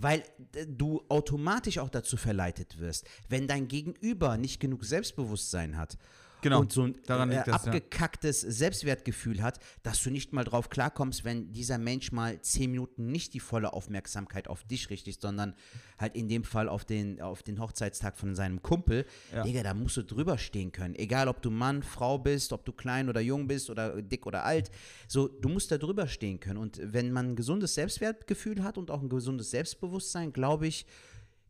Weil 0.00 0.22
äh, 0.54 0.66
du 0.66 1.02
automatisch 1.08 1.78
auch 1.78 1.90
dazu 1.90 2.16
verleitet 2.16 2.78
wirst, 2.78 3.06
wenn 3.28 3.46
dein 3.46 3.68
Gegenüber 3.68 4.36
nicht 4.36 4.60
genug 4.60 4.84
Selbstbewusstsein 4.84 5.76
hat 5.76 5.98
Genau, 6.40 6.60
und 6.60 6.72
so 6.72 6.84
ein 6.84 6.94
daran 7.06 7.30
äh, 7.30 7.36
das, 7.44 7.46
ja. 7.46 7.54
abgekacktes 7.54 8.40
Selbstwertgefühl 8.40 9.42
hat, 9.42 9.58
dass 9.82 10.02
du 10.02 10.10
nicht 10.10 10.32
mal 10.32 10.44
drauf 10.44 10.70
klarkommst, 10.70 11.24
wenn 11.24 11.52
dieser 11.52 11.78
Mensch 11.78 12.12
mal 12.12 12.40
zehn 12.42 12.70
Minuten 12.70 13.10
nicht 13.10 13.34
die 13.34 13.40
volle 13.40 13.72
Aufmerksamkeit 13.72 14.48
auf 14.48 14.64
dich 14.64 14.90
richtet, 14.90 15.20
sondern 15.20 15.54
halt 15.98 16.14
in 16.14 16.28
dem 16.28 16.44
Fall 16.44 16.68
auf 16.68 16.84
den, 16.84 17.20
auf 17.20 17.42
den 17.42 17.60
Hochzeitstag 17.60 18.16
von 18.16 18.34
seinem 18.34 18.62
Kumpel. 18.62 19.04
Ja. 19.32 19.42
Digga, 19.42 19.62
da 19.62 19.74
musst 19.74 19.96
du 19.96 20.02
drüber 20.02 20.38
stehen 20.38 20.72
können. 20.72 20.94
Egal, 20.94 21.28
ob 21.28 21.42
du 21.42 21.50
Mann, 21.50 21.82
Frau 21.82 22.18
bist, 22.18 22.52
ob 22.52 22.64
du 22.64 22.72
klein 22.72 23.08
oder 23.08 23.20
jung 23.20 23.48
bist 23.48 23.70
oder 23.70 24.00
dick 24.00 24.26
oder 24.26 24.44
alt. 24.44 24.70
So, 25.08 25.28
du 25.28 25.48
musst 25.48 25.70
da 25.70 25.78
drüber 25.78 26.06
stehen 26.06 26.40
können. 26.40 26.58
Und 26.58 26.80
wenn 26.82 27.12
man 27.12 27.30
ein 27.30 27.36
gesundes 27.36 27.74
Selbstwertgefühl 27.74 28.62
hat 28.62 28.78
und 28.78 28.90
auch 28.90 29.02
ein 29.02 29.08
gesundes 29.08 29.50
Selbstbewusstsein, 29.50 30.32
glaube 30.32 30.66
ich, 30.66 30.86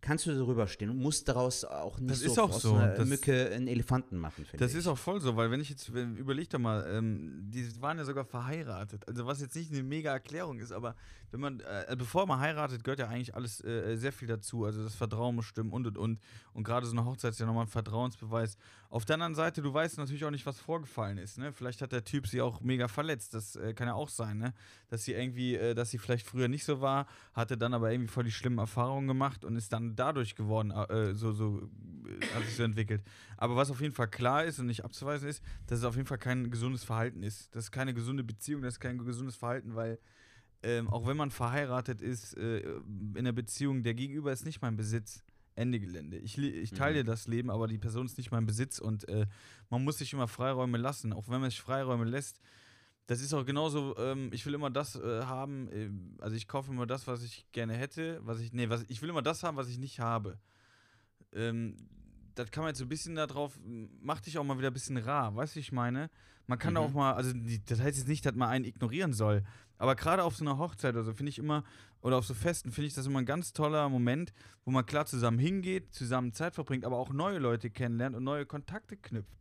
kannst 0.01 0.27
du 0.27 0.35
darüber 0.35 0.67
stehen 0.69 0.91
und 0.91 0.99
musst 0.99 1.29
daraus 1.29 1.65
auch 1.65 1.99
nicht 1.99 2.11
Das 2.11 2.21
so 2.21 2.27
ist 2.27 2.39
auch 2.39 2.53
so. 2.53 2.75
einer 2.75 2.95
Das- 2.95 3.09
Mücke 3.09 3.51
einen 3.51 3.67
Elefanten 3.69 4.17
machen, 4.19 4.45
finde 4.45 4.59
Das 4.65 4.73
ich. 4.73 4.79
ist 4.79 4.87
auch 4.87 4.99
voll 4.99 5.21
so, 5.21 5.37
weil 5.37 5.51
wenn 5.51 5.61
ich 5.61 5.71
jetzt, 5.71 5.93
wenn, 5.93 6.17
überleg 6.17 6.49
doch 6.51 6.59
mal, 6.59 6.87
ähm, 6.89 7.43
die 7.51 7.69
waren 7.81 7.99
ja 7.99 8.05
sogar 8.05 8.25
verheiratet. 8.25 9.07
Also 9.09 9.27
was 9.27 9.41
jetzt 9.41 9.57
nicht 9.57 9.73
eine 9.73 9.83
mega 9.83 10.13
Erklärung 10.13 10.59
ist, 10.61 10.73
aber 10.73 10.95
wenn 11.31 11.41
man, 11.41 11.61
äh, 11.61 11.95
bevor 11.99 12.27
man 12.27 12.41
heiratet, 12.41 12.85
gehört 12.85 13.01
ja 13.01 13.09
eigentlich 13.09 13.35
alles 13.35 13.63
äh, 13.65 13.97
sehr 13.97 14.13
viel 14.13 14.29
dazu. 14.29 14.65
Also 14.65 14.83
das 14.83 14.95
Vertrauen 14.95 15.35
muss 15.35 15.45
stimmen 15.47 15.73
und 15.73 15.87
und 15.87 15.99
und. 15.99 16.21
Und 16.55 16.65
gerade 16.65 16.87
so 16.87 16.93
eine 16.93 17.05
Hochzeit 17.05 17.33
ist 17.33 17.41
ja 17.41 17.47
nochmal 17.47 17.65
ein 17.65 17.69
Vertrauensbeweis. 17.69 18.57
Auf 18.91 19.05
der 19.05 19.15
anderen 19.15 19.35
Seite, 19.35 19.61
du 19.61 19.73
weißt 19.73 19.99
natürlich 19.99 20.25
auch 20.25 20.31
nicht, 20.31 20.47
was 20.47 20.59
vorgefallen 20.59 21.19
ist. 21.19 21.37
Ne? 21.37 21.53
Vielleicht 21.53 21.83
hat 21.83 21.93
der 21.93 22.05
Typ 22.05 22.27
sie 22.27 22.41
auch 22.41 22.63
mega 22.63 22.89
verletzt. 22.89 23.35
Das 23.35 23.55
äh, 23.57 23.75
kann 23.75 23.87
ja 23.87 23.93
auch 23.93 24.09
sein, 24.09 24.39
ne? 24.39 24.55
Dass 24.89 25.05
sie 25.05 25.13
irgendwie, 25.13 25.57
äh, 25.57 25.75
dass 25.75 25.91
sie 25.91 25.99
vielleicht 25.99 26.27
früher 26.27 26.49
nicht 26.49 26.65
so 26.65 26.81
war, 26.81 27.07
hatte 27.35 27.59
dann 27.59 27.75
aber 27.75 27.93
irgendwie 27.93 28.09
voll 28.09 28.25
die 28.25 28.33
schlimmen 28.33 28.59
Erfahrungen 28.59 29.07
gemacht 29.07 29.45
und 29.45 29.57
ist 29.57 29.75
dann 29.75 29.95
dadurch 29.95 30.37
geworden, 30.37 30.71
äh, 30.71 31.15
so, 31.15 31.33
so, 31.33 31.69
äh, 32.07 32.27
hat 32.35 32.45
sich 32.45 32.57
so 32.57 32.63
entwickelt. 32.63 33.03
Aber 33.37 33.57
was 33.57 33.71
auf 33.71 33.83
jeden 33.83 33.95
Fall 33.95 34.09
klar 34.09 34.45
ist 34.45 34.59
und 34.59 34.67
nicht 34.67 34.85
abzuweisen 34.85 35.29
ist, 35.29 35.43
dass 35.67 35.81
es 35.81 35.85
auf 35.85 35.97
jeden 35.97 36.09
Fall 36.09 36.19
kein 36.19 36.51
gesundes 36.51 36.85
Verhalten 36.85 37.23
ist. 37.23 37.55
Das 37.55 37.65
ist 37.65 37.73
keine 37.73 37.93
gesunde 37.93 38.25
Beziehung, 38.25 38.63
das 38.63 38.75
ist 38.75 38.81
kein 38.81 38.97
gesundes 38.97 39.37
Verhalten, 39.37 39.75
weil 39.75 39.99
ähm, 40.63 40.89
auch 40.89 41.07
wenn 41.07 41.17
man 41.17 41.31
verheiratet 41.31 42.01
ist, 42.01 42.37
äh, 42.37 42.61
in 43.15 43.25
der 43.25 43.33
Beziehung, 43.33 43.83
der 43.83 43.95
Gegenüber 43.95 44.33
ist 44.33 44.45
nicht 44.45 44.63
mein 44.63 44.77
Besitz. 44.77 45.23
Ende 45.59 45.81
Gelände. 45.81 46.17
Ich, 46.19 46.39
ich 46.39 46.71
teile 46.73 47.03
Mhm. 47.03 47.07
das 47.07 47.27
Leben, 47.29 47.51
aber 47.51 47.69
die 47.69 47.79
Person 47.79 48.07
ist 48.07 48.17
nicht 48.17 48.31
mein 48.31 48.47
Besitz 48.47 48.79
und 48.79 49.09
äh, 49.09 49.27
man 49.71 49.85
muss 49.85 49.99
sich 49.99 50.13
immer 50.13 50.29
Freiräume 50.29 50.79
lassen, 50.79 51.13
auch 51.13 51.29
wenn 51.29 51.41
man 51.41 51.51
sich 51.51 51.61
Freiräume 51.61 52.05
lässt. 52.05 52.41
Das 53.07 53.21
ist 53.21 53.33
auch 53.33 53.45
genauso, 53.47 53.97
ähm, 53.99 54.31
ich 54.33 54.45
will 54.47 54.55
immer 54.55 54.71
das 54.71 54.95
äh, 54.97 55.23
haben, 55.25 55.69
äh, 55.69 55.91
also 56.23 56.37
ich 56.37 56.47
kaufe 56.47 56.71
immer 56.71 56.87
das, 56.87 57.07
was 57.07 57.23
ich 57.23 57.47
gerne 57.53 57.75
hätte, 57.75 58.21
was 58.25 58.39
ich, 58.41 58.53
nee, 58.53 58.69
was, 58.69 58.85
ich 58.89 59.01
will 59.03 59.09
immer 59.11 59.23
das 59.23 59.43
haben, 59.43 59.57
was 59.57 59.69
ich 59.69 59.79
nicht 59.79 59.99
habe. 60.01 60.39
Ähm, 61.33 61.77
das 62.35 62.51
kann 62.51 62.63
man 62.63 62.71
jetzt 62.71 62.79
so 62.79 62.85
ein 62.85 62.89
bisschen 62.89 63.17
darauf, 63.17 63.59
macht 64.01 64.27
dich 64.27 64.39
auch 64.39 64.45
mal 64.45 64.59
wieder 64.59 64.69
ein 64.71 64.75
bisschen 64.75 64.97
rar, 64.97 65.35
weißt 65.35 65.57
du, 65.57 65.61
ich 65.61 65.73
meine? 65.73 66.11
Man 66.47 66.59
kann 66.59 66.75
Mhm. 66.75 66.79
auch 66.79 66.93
mal, 66.93 67.15
also 67.15 67.33
die, 67.33 67.65
das 67.65 67.81
heißt 67.81 67.99
jetzt 67.99 68.09
nicht, 68.09 68.25
dass 68.25 68.35
man 68.35 68.49
einen 68.49 68.65
ignorieren 68.65 69.13
soll, 69.13 69.43
aber 69.79 69.95
gerade 69.95 70.25
auf 70.25 70.37
so 70.37 70.45
einer 70.45 70.59
Hochzeit 70.59 70.95
oder 70.95 71.05
so 71.05 71.13
finde 71.13 71.31
ich 71.31 71.39
immer, 71.39 71.65
oder 72.01 72.17
auf 72.17 72.27
so 72.27 72.35
Festen 72.35 72.71
finde 72.71 72.89
ich 72.89 72.95
das 72.95 73.07
immer 73.07 73.21
ein 73.21 73.27
ganz 73.27 73.53
toller 73.53 73.89
Moment, 73.89 74.33
wo 74.65 74.71
man 74.71 74.85
klar 74.85 75.07
zusammen 75.07 75.39
hingeht, 75.39 75.95
zusammen 75.95 76.33
Zeit 76.33 76.55
verbringt, 76.55 76.85
aber 76.85 76.99
auch 76.99 77.13
neue 77.13 77.39
Leute 77.39 77.71
kennenlernt 77.71 78.15
und 78.15 78.25
neue 78.25 78.47
Kontakte 78.47 78.97
knüpft. 78.97 79.39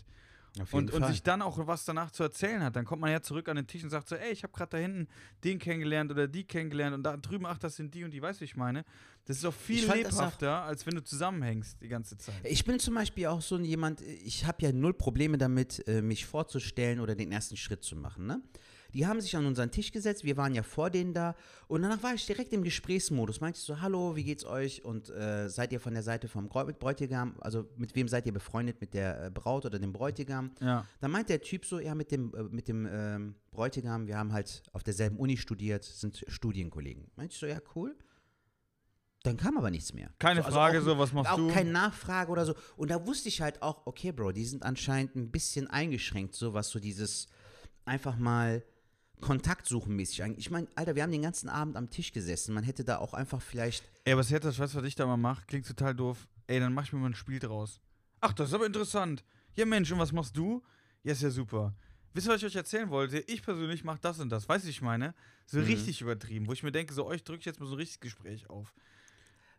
Und, 0.71 0.91
und 0.91 1.05
sich 1.05 1.21
dann 1.21 1.41
auch 1.41 1.67
was 1.67 1.85
danach 1.85 2.11
zu 2.11 2.23
erzählen 2.23 2.63
hat. 2.63 2.75
Dann 2.75 2.85
kommt 2.85 3.01
man 3.01 3.11
ja 3.11 3.21
zurück 3.21 3.47
an 3.47 3.57
den 3.57 3.67
Tisch 3.67 3.83
und 3.83 3.89
sagt 3.89 4.07
so, 4.07 4.15
ey, 4.15 4.31
ich 4.31 4.43
habe 4.43 4.53
gerade 4.53 4.71
da 4.71 4.77
hinten 4.77 5.07
den 5.43 5.59
kennengelernt 5.59 6.11
oder 6.11 6.27
die 6.27 6.45
kennengelernt 6.45 6.95
und 6.95 7.03
da 7.03 7.15
drüben, 7.17 7.45
ach, 7.45 7.57
das 7.57 7.75
sind 7.75 7.93
die 7.93 8.03
und 8.03 8.11
die, 8.11 8.21
weißt 8.21 8.39
du, 8.39 8.41
wie 8.41 8.45
ich 8.45 8.55
meine? 8.55 8.83
Das 9.25 9.37
ist 9.37 9.45
auch 9.45 9.53
viel 9.53 9.85
lebhafter, 9.91 10.63
als 10.63 10.85
wenn 10.85 10.95
du 10.95 11.03
zusammenhängst 11.03 11.81
die 11.81 11.87
ganze 11.87 12.17
Zeit. 12.17 12.35
Ich 12.43 12.65
bin 12.65 12.79
zum 12.79 12.95
Beispiel 12.95 13.27
auch 13.27 13.41
so 13.41 13.55
ein 13.55 13.65
jemand, 13.65 14.01
ich 14.01 14.45
habe 14.45 14.63
ja 14.63 14.71
null 14.71 14.93
Probleme 14.93 15.37
damit, 15.37 15.87
äh, 15.87 16.01
mich 16.01 16.25
vorzustellen 16.25 16.99
oder 16.99 17.13
den 17.13 17.31
ersten 17.31 17.57
Schritt 17.57 17.83
zu 17.83 17.95
machen. 17.95 18.25
Ne? 18.25 18.41
Die 18.93 19.05
haben 19.05 19.19
sich 19.21 19.35
an 19.35 19.45
unseren 19.45 19.71
Tisch 19.71 19.91
gesetzt, 19.91 20.23
wir 20.23 20.37
waren 20.37 20.53
ja 20.55 20.63
vor 20.63 20.89
denen 20.89 21.13
da 21.13 21.35
und 21.67 21.81
danach 21.81 22.01
war 22.03 22.13
ich 22.13 22.25
direkt 22.25 22.53
im 22.53 22.63
Gesprächsmodus. 22.63 23.41
Meinte 23.41 23.59
ich 23.59 23.65
so, 23.65 23.81
hallo, 23.81 24.15
wie 24.15 24.23
geht's 24.23 24.45
euch? 24.45 24.83
Und 24.85 25.09
äh, 25.09 25.49
seid 25.49 25.71
ihr 25.71 25.79
von 25.79 25.93
der 25.93 26.03
Seite 26.03 26.27
vom 26.27 26.47
Bräutigam, 26.49 27.35
also 27.41 27.67
mit 27.75 27.95
wem 27.95 28.07
seid 28.07 28.25
ihr 28.25 28.33
befreundet? 28.33 28.79
Mit 28.81 28.93
der 28.93 29.25
äh, 29.25 29.29
Braut 29.31 29.65
oder 29.65 29.79
dem 29.79 29.93
Bräutigam? 29.93 30.51
Ja. 30.61 30.85
Dann 31.01 31.11
meint 31.11 31.29
der 31.29 31.41
Typ 31.41 31.65
so, 31.65 31.79
ja, 31.79 31.93
mit 31.95 32.11
dem, 32.11 32.33
äh, 32.33 32.43
mit 32.43 32.67
dem 32.67 32.87
ähm, 32.89 33.35
Bräutigam, 33.51 34.07
wir 34.07 34.17
haben 34.17 34.33
halt 34.33 34.63
auf 34.73 34.83
derselben 34.83 35.17
Uni 35.17 35.37
studiert, 35.37 35.83
sind 35.83 36.23
Studienkollegen. 36.27 37.11
Meinte 37.15 37.33
ich 37.33 37.39
so, 37.39 37.45
ja, 37.45 37.59
cool. 37.75 37.95
Dann 39.23 39.35
kam 39.35 39.57
aber 39.57 39.71
nichts 39.71 39.93
mehr. 39.93 40.09
Keine 40.19 40.39
so, 40.41 40.45
also 40.45 40.57
Frage 40.57 40.79
auch- 40.79 40.83
so, 40.83 40.97
was 40.99 41.11
machst 41.11 41.31
auch 41.31 41.37
du? 41.37 41.49
keine 41.49 41.71
Nachfrage 41.71 42.31
oder 42.31 42.45
so. 42.45 42.53
Und 42.77 42.91
da 42.91 43.05
wusste 43.05 43.27
ich 43.27 43.41
halt 43.41 43.61
auch, 43.61 43.85
okay, 43.85 44.11
Bro, 44.11 44.31
die 44.31 44.45
sind 44.45 44.63
anscheinend 44.63 45.15
ein 45.15 45.31
bisschen 45.31 45.67
eingeschränkt, 45.67 46.33
so 46.35 46.53
was 46.53 46.69
so 46.69 46.79
dieses 46.79 47.27
einfach 47.83 48.17
mal 48.17 48.63
Kontakt 49.21 49.67
suchen 49.67 49.95
mäßig 49.95 50.23
eigentlich. 50.23 50.45
Ich 50.45 50.51
meine, 50.51 50.67
Alter, 50.75 50.95
wir 50.95 51.03
haben 51.03 51.11
den 51.11 51.21
ganzen 51.23 51.49
Abend 51.49 51.75
am 51.75 51.89
Tisch 51.89 52.11
gesessen. 52.11 52.53
Man 52.53 52.63
hätte 52.63 52.83
da 52.83 52.97
auch 52.99 53.13
einfach 53.13 53.41
vielleicht. 53.41 53.83
Ey, 54.05 54.15
was 54.15 54.29
hätte 54.29 54.47
das, 54.47 54.59
weißt 54.59 54.75
du, 54.75 54.79
was 54.79 54.85
ich 54.85 54.95
da 54.95 55.05
mal 55.05 55.17
mache? 55.17 55.45
Klingt 55.47 55.67
total 55.67 55.95
doof. 55.95 56.27
Ey, 56.47 56.59
dann 56.59 56.73
mach 56.73 56.83
ich 56.83 56.93
mir 56.93 56.99
mal 56.99 57.07
ein 57.09 57.15
Spiel 57.15 57.39
draus. 57.39 57.81
Ach, 58.21 58.33
das 58.33 58.49
ist 58.49 58.53
aber 58.53 58.65
interessant. 58.65 59.23
Ja, 59.55 59.65
Mensch, 59.65 59.91
und 59.91 59.99
was 59.99 60.11
machst 60.11 60.37
du? 60.37 60.63
Ja, 61.03 61.13
ist 61.13 61.21
ja 61.21 61.29
super. 61.29 61.75
Wisst 62.13 62.27
ihr, 62.27 62.31
was 62.33 62.37
ich 62.41 62.45
euch 62.45 62.55
erzählen 62.55 62.89
wollte? 62.89 63.19
Ich 63.21 63.41
persönlich 63.43 63.83
mache 63.83 63.99
das 64.01 64.19
und 64.19 64.29
das. 64.29 64.47
Weißt 64.47 64.65
du, 64.65 64.69
ich 64.69 64.81
meine? 64.81 65.13
So 65.45 65.57
Mhm. 65.59 65.65
richtig 65.65 66.01
übertrieben, 66.01 66.47
wo 66.47 66.53
ich 66.53 66.63
mir 66.63 66.71
denke, 66.71 66.93
so, 66.93 67.05
euch 67.05 67.23
drücke 67.23 67.39
ich 67.39 67.45
jetzt 67.45 67.59
mal 67.59 67.65
so 67.65 67.73
ein 67.73 67.77
richtiges 67.79 67.99
Gespräch 67.99 68.49
auf. 68.49 68.73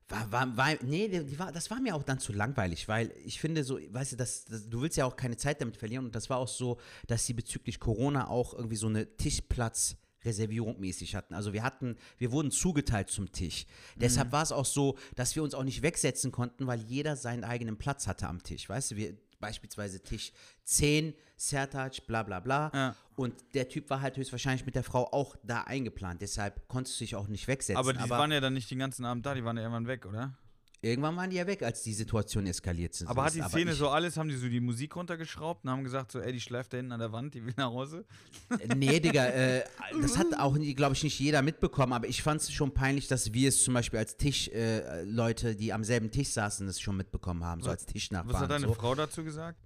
War, 0.08 0.32
war, 0.32 0.56
war, 0.56 0.74
nee, 0.82 1.08
die 1.08 1.38
war, 1.38 1.52
das 1.52 1.70
war 1.70 1.80
mir 1.80 1.94
auch 1.94 2.02
dann 2.02 2.18
zu 2.18 2.32
langweilig, 2.32 2.88
weil 2.88 3.12
ich 3.24 3.38
finde 3.40 3.62
so, 3.62 3.78
weißt 3.78 4.12
du, 4.12 4.16
das, 4.16 4.46
das, 4.46 4.68
du 4.68 4.80
willst 4.80 4.96
ja 4.96 5.04
auch 5.04 5.16
keine 5.16 5.36
Zeit 5.36 5.60
damit 5.60 5.76
verlieren 5.76 6.06
und 6.06 6.14
das 6.14 6.30
war 6.30 6.38
auch 6.38 6.48
so, 6.48 6.78
dass 7.06 7.26
sie 7.26 7.34
bezüglich 7.34 7.78
Corona 7.78 8.28
auch 8.28 8.54
irgendwie 8.54 8.76
so 8.76 8.86
eine 8.86 9.16
Tischplatzreservierung 9.16 10.80
mäßig 10.80 11.14
hatten. 11.14 11.34
Also 11.34 11.52
wir 11.52 11.62
hatten, 11.62 11.96
wir 12.16 12.32
wurden 12.32 12.50
zugeteilt 12.50 13.10
zum 13.10 13.32
Tisch. 13.32 13.66
Deshalb 13.96 14.32
war 14.32 14.42
es 14.42 14.50
auch 14.50 14.64
so, 14.64 14.96
dass 15.14 15.36
wir 15.36 15.42
uns 15.42 15.54
auch 15.54 15.64
nicht 15.64 15.82
wegsetzen 15.82 16.32
konnten, 16.32 16.66
weil 16.66 16.80
jeder 16.80 17.14
seinen 17.14 17.44
eigenen 17.44 17.76
Platz 17.76 18.06
hatte 18.06 18.28
am 18.28 18.42
Tisch. 18.42 18.66
Weißt 18.66 18.92
du, 18.92 18.96
wir 18.96 19.14
beispielsweise 19.40 20.02
Tisch 20.02 20.32
10, 20.64 21.14
Sertac, 21.36 22.06
bla 22.06 22.22
bla 22.22 22.40
bla. 22.40 22.70
Ja. 22.74 22.96
Und 23.16 23.34
der 23.54 23.68
Typ 23.68 23.90
war 23.90 24.00
halt 24.00 24.16
höchstwahrscheinlich 24.16 24.64
mit 24.66 24.74
der 24.74 24.84
Frau 24.84 25.12
auch 25.12 25.36
da 25.42 25.62
eingeplant. 25.62 26.22
Deshalb 26.22 26.68
konntest 26.68 27.00
du 27.00 27.04
dich 27.04 27.16
auch 27.16 27.28
nicht 27.28 27.48
wegsetzen. 27.48 27.76
Aber 27.76 27.92
die 27.92 28.10
waren 28.10 28.30
ja 28.32 28.40
dann 28.40 28.54
nicht 28.54 28.70
den 28.70 28.78
ganzen 28.78 29.04
Abend 29.04 29.26
da, 29.26 29.34
die 29.34 29.44
waren 29.44 29.56
ja 29.56 29.62
irgendwann 29.62 29.86
weg, 29.86 30.06
oder? 30.06 30.36
Irgendwann 30.80 31.16
waren 31.16 31.28
die 31.28 31.36
ja 31.36 31.46
weg, 31.46 31.62
als 31.64 31.82
die 31.82 31.92
Situation 31.92 32.46
eskaliert 32.46 32.94
sind. 32.94 33.08
Aber 33.08 33.24
hat 33.24 33.34
die. 33.34 33.42
Szene 33.42 33.74
so 33.74 33.88
alles, 33.88 34.16
haben 34.16 34.28
die 34.28 34.36
so 34.36 34.48
die 34.48 34.60
Musik 34.60 34.94
runtergeschraubt 34.94 35.64
und 35.64 35.70
haben 35.70 35.82
gesagt, 35.82 36.12
so, 36.12 36.20
ey, 36.20 36.32
die 36.32 36.40
schleift 36.40 36.72
da 36.72 36.76
hinten 36.76 36.92
an 36.92 37.00
der 37.00 37.10
Wand, 37.10 37.34
die 37.34 37.44
will 37.44 37.54
nach 37.56 37.72
Hause? 37.72 38.04
Nee, 38.76 39.00
Digga, 39.00 39.26
äh, 39.26 39.64
das 40.00 40.16
hat 40.16 40.26
auch, 40.38 40.56
glaube 40.76 40.94
ich, 40.94 41.02
nicht 41.02 41.18
jeder 41.18 41.42
mitbekommen, 41.42 41.92
aber 41.92 42.06
ich 42.06 42.22
fand 42.22 42.40
es 42.42 42.52
schon 42.52 42.72
peinlich, 42.72 43.08
dass 43.08 43.32
wir 43.32 43.48
es 43.48 43.64
zum 43.64 43.74
Beispiel 43.74 43.98
als 43.98 44.16
Tischleute, 44.16 45.50
äh, 45.50 45.54
die 45.56 45.72
am 45.72 45.82
selben 45.82 46.12
Tisch 46.12 46.28
saßen, 46.28 46.66
das 46.66 46.80
schon 46.80 46.96
mitbekommen 46.96 47.44
haben, 47.44 47.60
so 47.60 47.70
als 47.70 47.84
Tischnachbarn. 47.84 48.34
Was 48.34 48.42
hat 48.42 48.50
deine 48.50 48.68
so. 48.68 48.74
Frau 48.74 48.94
dazu 48.94 49.24
gesagt? 49.24 49.58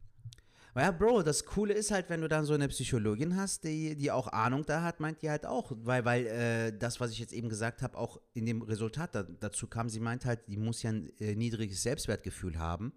Ja, 0.74 0.90
Bro, 0.90 1.22
das 1.22 1.44
Coole 1.44 1.74
ist 1.74 1.90
halt, 1.90 2.08
wenn 2.08 2.22
du 2.22 2.28
dann 2.28 2.46
so 2.46 2.54
eine 2.54 2.66
Psychologin 2.68 3.36
hast, 3.36 3.64
die, 3.64 3.94
die 3.94 4.10
auch 4.10 4.28
Ahnung 4.28 4.64
da 4.64 4.82
hat, 4.82 5.00
meint 5.00 5.20
die 5.20 5.28
halt 5.28 5.44
auch, 5.44 5.70
weil, 5.76 6.04
weil 6.06 6.26
äh, 6.26 6.78
das, 6.78 6.98
was 6.98 7.10
ich 7.10 7.18
jetzt 7.18 7.34
eben 7.34 7.50
gesagt 7.50 7.82
habe, 7.82 7.98
auch 7.98 8.18
in 8.32 8.46
dem 8.46 8.62
Resultat 8.62 9.14
da, 9.14 9.22
dazu 9.22 9.66
kam, 9.66 9.90
sie 9.90 10.00
meint 10.00 10.24
halt, 10.24 10.48
die 10.48 10.56
muss 10.56 10.82
ja 10.82 10.90
ein 10.90 11.12
äh, 11.20 11.34
niedriges 11.34 11.82
Selbstwertgefühl 11.82 12.58
haben, 12.58 12.94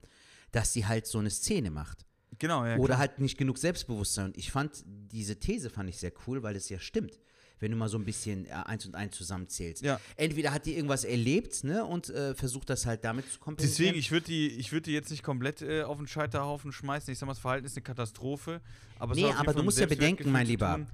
dass 0.51 0.71
sie 0.71 0.85
halt 0.85 1.05
so 1.05 1.19
eine 1.19 1.29
Szene 1.29 1.69
macht. 1.69 2.05
Genau, 2.39 2.65
ja. 2.65 2.77
Oder 2.77 2.87
klar. 2.87 2.99
halt 2.99 3.19
nicht 3.19 3.37
genug 3.37 3.57
Selbstbewusstsein. 3.57 4.27
Und 4.27 4.37
ich 4.37 4.51
fand, 4.51 4.83
diese 4.85 5.37
These 5.37 5.69
fand 5.69 5.89
ich 5.89 5.97
sehr 5.97 6.13
cool, 6.27 6.43
weil 6.43 6.55
es 6.55 6.69
ja 6.69 6.79
stimmt. 6.79 7.19
Wenn 7.59 7.71
du 7.71 7.77
mal 7.77 7.89
so 7.89 7.97
ein 7.97 8.05
bisschen 8.05 8.45
äh, 8.45 8.49
eins 8.51 8.85
und 8.85 8.95
eins 8.95 9.15
zusammenzählst. 9.15 9.81
Ja. 9.81 9.99
Entweder 10.17 10.53
hat 10.53 10.65
die 10.65 10.75
irgendwas 10.75 11.03
erlebt, 11.03 11.63
ne, 11.63 11.85
und 11.85 12.09
äh, 12.09 12.35
versucht 12.35 12.69
das 12.69 12.85
halt 12.85 13.03
damit 13.03 13.31
zu 13.31 13.39
kompensieren. 13.39 13.93
Deswegen, 13.93 13.97
ich 13.97 14.11
würde 14.11 14.25
die, 14.27 14.47
ich 14.49 14.71
würd 14.71 14.85
die 14.85 14.91
jetzt 14.91 15.09
nicht 15.09 15.23
komplett 15.23 15.61
äh, 15.61 15.83
auf 15.83 15.97
den 15.97 16.07
Scheiterhaufen 16.07 16.71
schmeißen. 16.71 17.11
Ich 17.11 17.19
sag 17.19 17.27
mal, 17.27 17.33
das 17.33 17.39
Verhalten 17.39 17.65
ist 17.65 17.75
eine 17.77 17.83
Katastrophe. 17.83 18.61
Aber 18.99 19.15
Nee, 19.15 19.31
aber 19.31 19.53
du 19.53 19.63
musst 19.63 19.79
ja 19.79 19.85
bedenken, 19.85 20.31
mein 20.31 20.47
Lieber. 20.47 20.85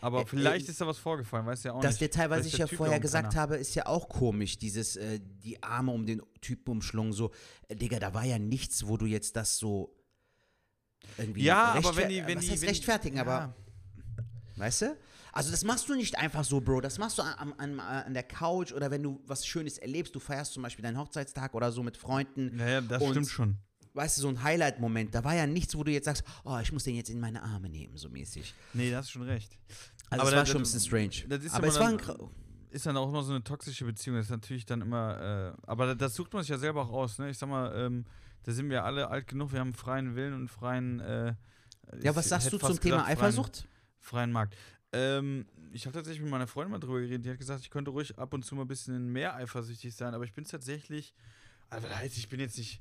Aber 0.00 0.22
Äh, 0.22 0.26
vielleicht 0.26 0.68
äh, 0.68 0.70
ist 0.70 0.80
da 0.80 0.86
was 0.86 0.98
vorgefallen, 0.98 1.46
weißt 1.46 1.64
du 1.64 1.68
ja 1.68 1.74
auch 1.74 1.80
das 1.80 2.00
nicht. 2.00 2.14
Detail, 2.14 2.30
was 2.30 2.38
Vielleicht 2.40 2.54
ich 2.54 2.58
ja 2.58 2.66
Typ 2.66 2.76
vorher 2.76 3.00
gesagt 3.00 3.34
habe, 3.34 3.56
ist 3.56 3.74
ja 3.74 3.86
auch 3.86 4.08
komisch. 4.08 4.58
Dieses, 4.58 4.96
äh, 4.96 5.20
die 5.42 5.62
Arme 5.62 5.92
um 5.92 6.06
den 6.06 6.22
Typen 6.40 6.70
umschlungen, 6.70 7.12
so. 7.12 7.32
Äh, 7.68 7.76
Digga, 7.76 7.98
da 7.98 8.14
war 8.14 8.24
ja 8.24 8.38
nichts, 8.38 8.86
wo 8.86 8.96
du 8.96 9.06
jetzt 9.06 9.36
das 9.36 9.58
so 9.58 9.96
irgendwie. 11.18 11.44
Ja, 11.44 11.74
aber 11.74 11.96
wenn 11.96 12.08
die, 12.08 12.26
wenn 12.26 12.38
was 12.38 12.44
die, 12.44 12.50
heißt 12.52 12.62
wenn, 12.62 12.68
rechtfertigen, 12.68 13.16
ja. 13.16 13.22
aber. 13.22 13.54
Weißt 14.56 14.82
du? 14.82 14.96
Also 15.36 15.50
das 15.50 15.64
machst 15.64 15.88
du 15.88 15.94
nicht 15.94 16.16
einfach 16.18 16.44
so, 16.44 16.60
Bro. 16.60 16.80
Das 16.80 16.98
machst 16.98 17.18
du 17.18 17.22
an, 17.22 17.52
an, 17.58 17.78
an 17.80 18.14
der 18.14 18.22
Couch 18.22 18.72
oder 18.72 18.90
wenn 18.90 19.02
du 19.02 19.20
was 19.26 19.46
Schönes 19.46 19.78
erlebst. 19.78 20.14
Du 20.14 20.18
feierst 20.20 20.52
zum 20.52 20.62
Beispiel 20.62 20.82
deinen 20.82 20.98
Hochzeitstag 20.98 21.54
oder 21.54 21.70
so 21.72 21.82
mit 21.82 21.96
Freunden. 21.96 22.56
Naja, 22.56 22.80
das 22.80 23.02
stimmt 23.04 23.28
schon. 23.28 23.56
Weißt 23.92 24.18
du, 24.18 24.22
so 24.22 24.28
ein 24.28 24.42
Highlight-Moment. 24.42 25.14
Da 25.14 25.24
war 25.24 25.34
ja 25.34 25.46
nichts, 25.46 25.74
wo 25.76 25.82
du 25.84 25.90
jetzt 25.92 26.04
sagst, 26.06 26.22
oh, 26.44 26.58
ich 26.62 26.70
muss 26.72 26.84
den 26.84 26.96
jetzt 26.96 27.08
in 27.10 27.18
meine 27.20 27.42
Arme 27.42 27.68
nehmen, 27.68 27.96
so 27.96 28.08
mäßig. 28.10 28.54
Nee, 28.74 28.90
das 28.90 29.06
ist 29.06 29.10
schon 29.12 29.22
recht. 29.22 29.58
Also 30.10 30.22
Aber 30.22 30.30
das 30.30 30.36
war 30.38 30.44
da- 30.44 30.46
schon 30.46 30.56
ein 30.56 30.62
bisschen 30.62 30.80
strange. 30.80 31.28
das 31.28 31.44
ist 31.44 31.54
Aber 31.54 31.66
es 31.66 31.78
war 31.78 31.88
ein... 31.88 32.00
Ist 32.70 32.84
dann 32.84 32.96
auch 32.98 33.08
immer 33.08 33.22
so 33.22 33.32
eine 33.32 33.42
toxische 33.42 33.86
Beziehung. 33.86 34.16
Das 34.16 34.26
ist 34.26 34.30
natürlich 34.30 34.66
dann 34.66 34.82
immer. 34.82 35.54
Äh, 35.56 35.62
aber 35.66 35.94
das 35.94 36.14
sucht 36.14 36.32
man 36.34 36.42
sich 36.42 36.50
ja 36.50 36.58
selber 36.58 36.82
auch 36.82 36.90
aus. 36.92 37.18
Ne? 37.18 37.30
Ich 37.30 37.38
sag 37.38 37.48
mal, 37.48 37.72
ähm, 37.74 38.04
da 38.42 38.52
sind 38.52 38.68
wir 38.68 38.84
alle 38.84 39.08
alt 39.08 39.28
genug. 39.28 39.52
Wir 39.52 39.60
haben 39.60 39.72
freien 39.72 40.14
Willen 40.14 40.34
und 40.34 40.48
freien. 40.48 41.00
Äh, 41.00 41.34
Ja, 42.02 42.14
was 42.14 42.28
sagst 42.28 42.52
du 42.52 42.58
zum 42.58 42.78
Thema 42.78 42.96
gesagt, 43.02 43.10
Eifersucht? 43.18 43.56
Freien, 43.56 43.68
freien 44.00 44.32
Markt. 44.32 44.56
Ähm, 44.96 45.46
ich 45.72 45.84
habe 45.84 45.94
tatsächlich 45.94 46.22
mit 46.22 46.30
meiner 46.30 46.46
Freundin 46.46 46.72
mal 46.72 46.78
drüber 46.78 47.00
geredet. 47.00 47.24
Die 47.24 47.30
hat 47.30 47.38
gesagt, 47.38 47.60
ich 47.60 47.70
könnte 47.70 47.90
ruhig 47.90 48.18
ab 48.18 48.32
und 48.32 48.44
zu 48.44 48.54
mal 48.54 48.62
ein 48.62 48.68
bisschen 48.68 49.12
mehr 49.12 49.34
eifersüchtig 49.36 49.94
sein. 49.94 50.14
Aber 50.14 50.24
ich 50.24 50.32
bin 50.32 50.44
tatsächlich. 50.44 51.14
Also, 51.68 51.86
ich 52.04 52.28
bin 52.28 52.40
jetzt 52.40 52.56
nicht. 52.56 52.80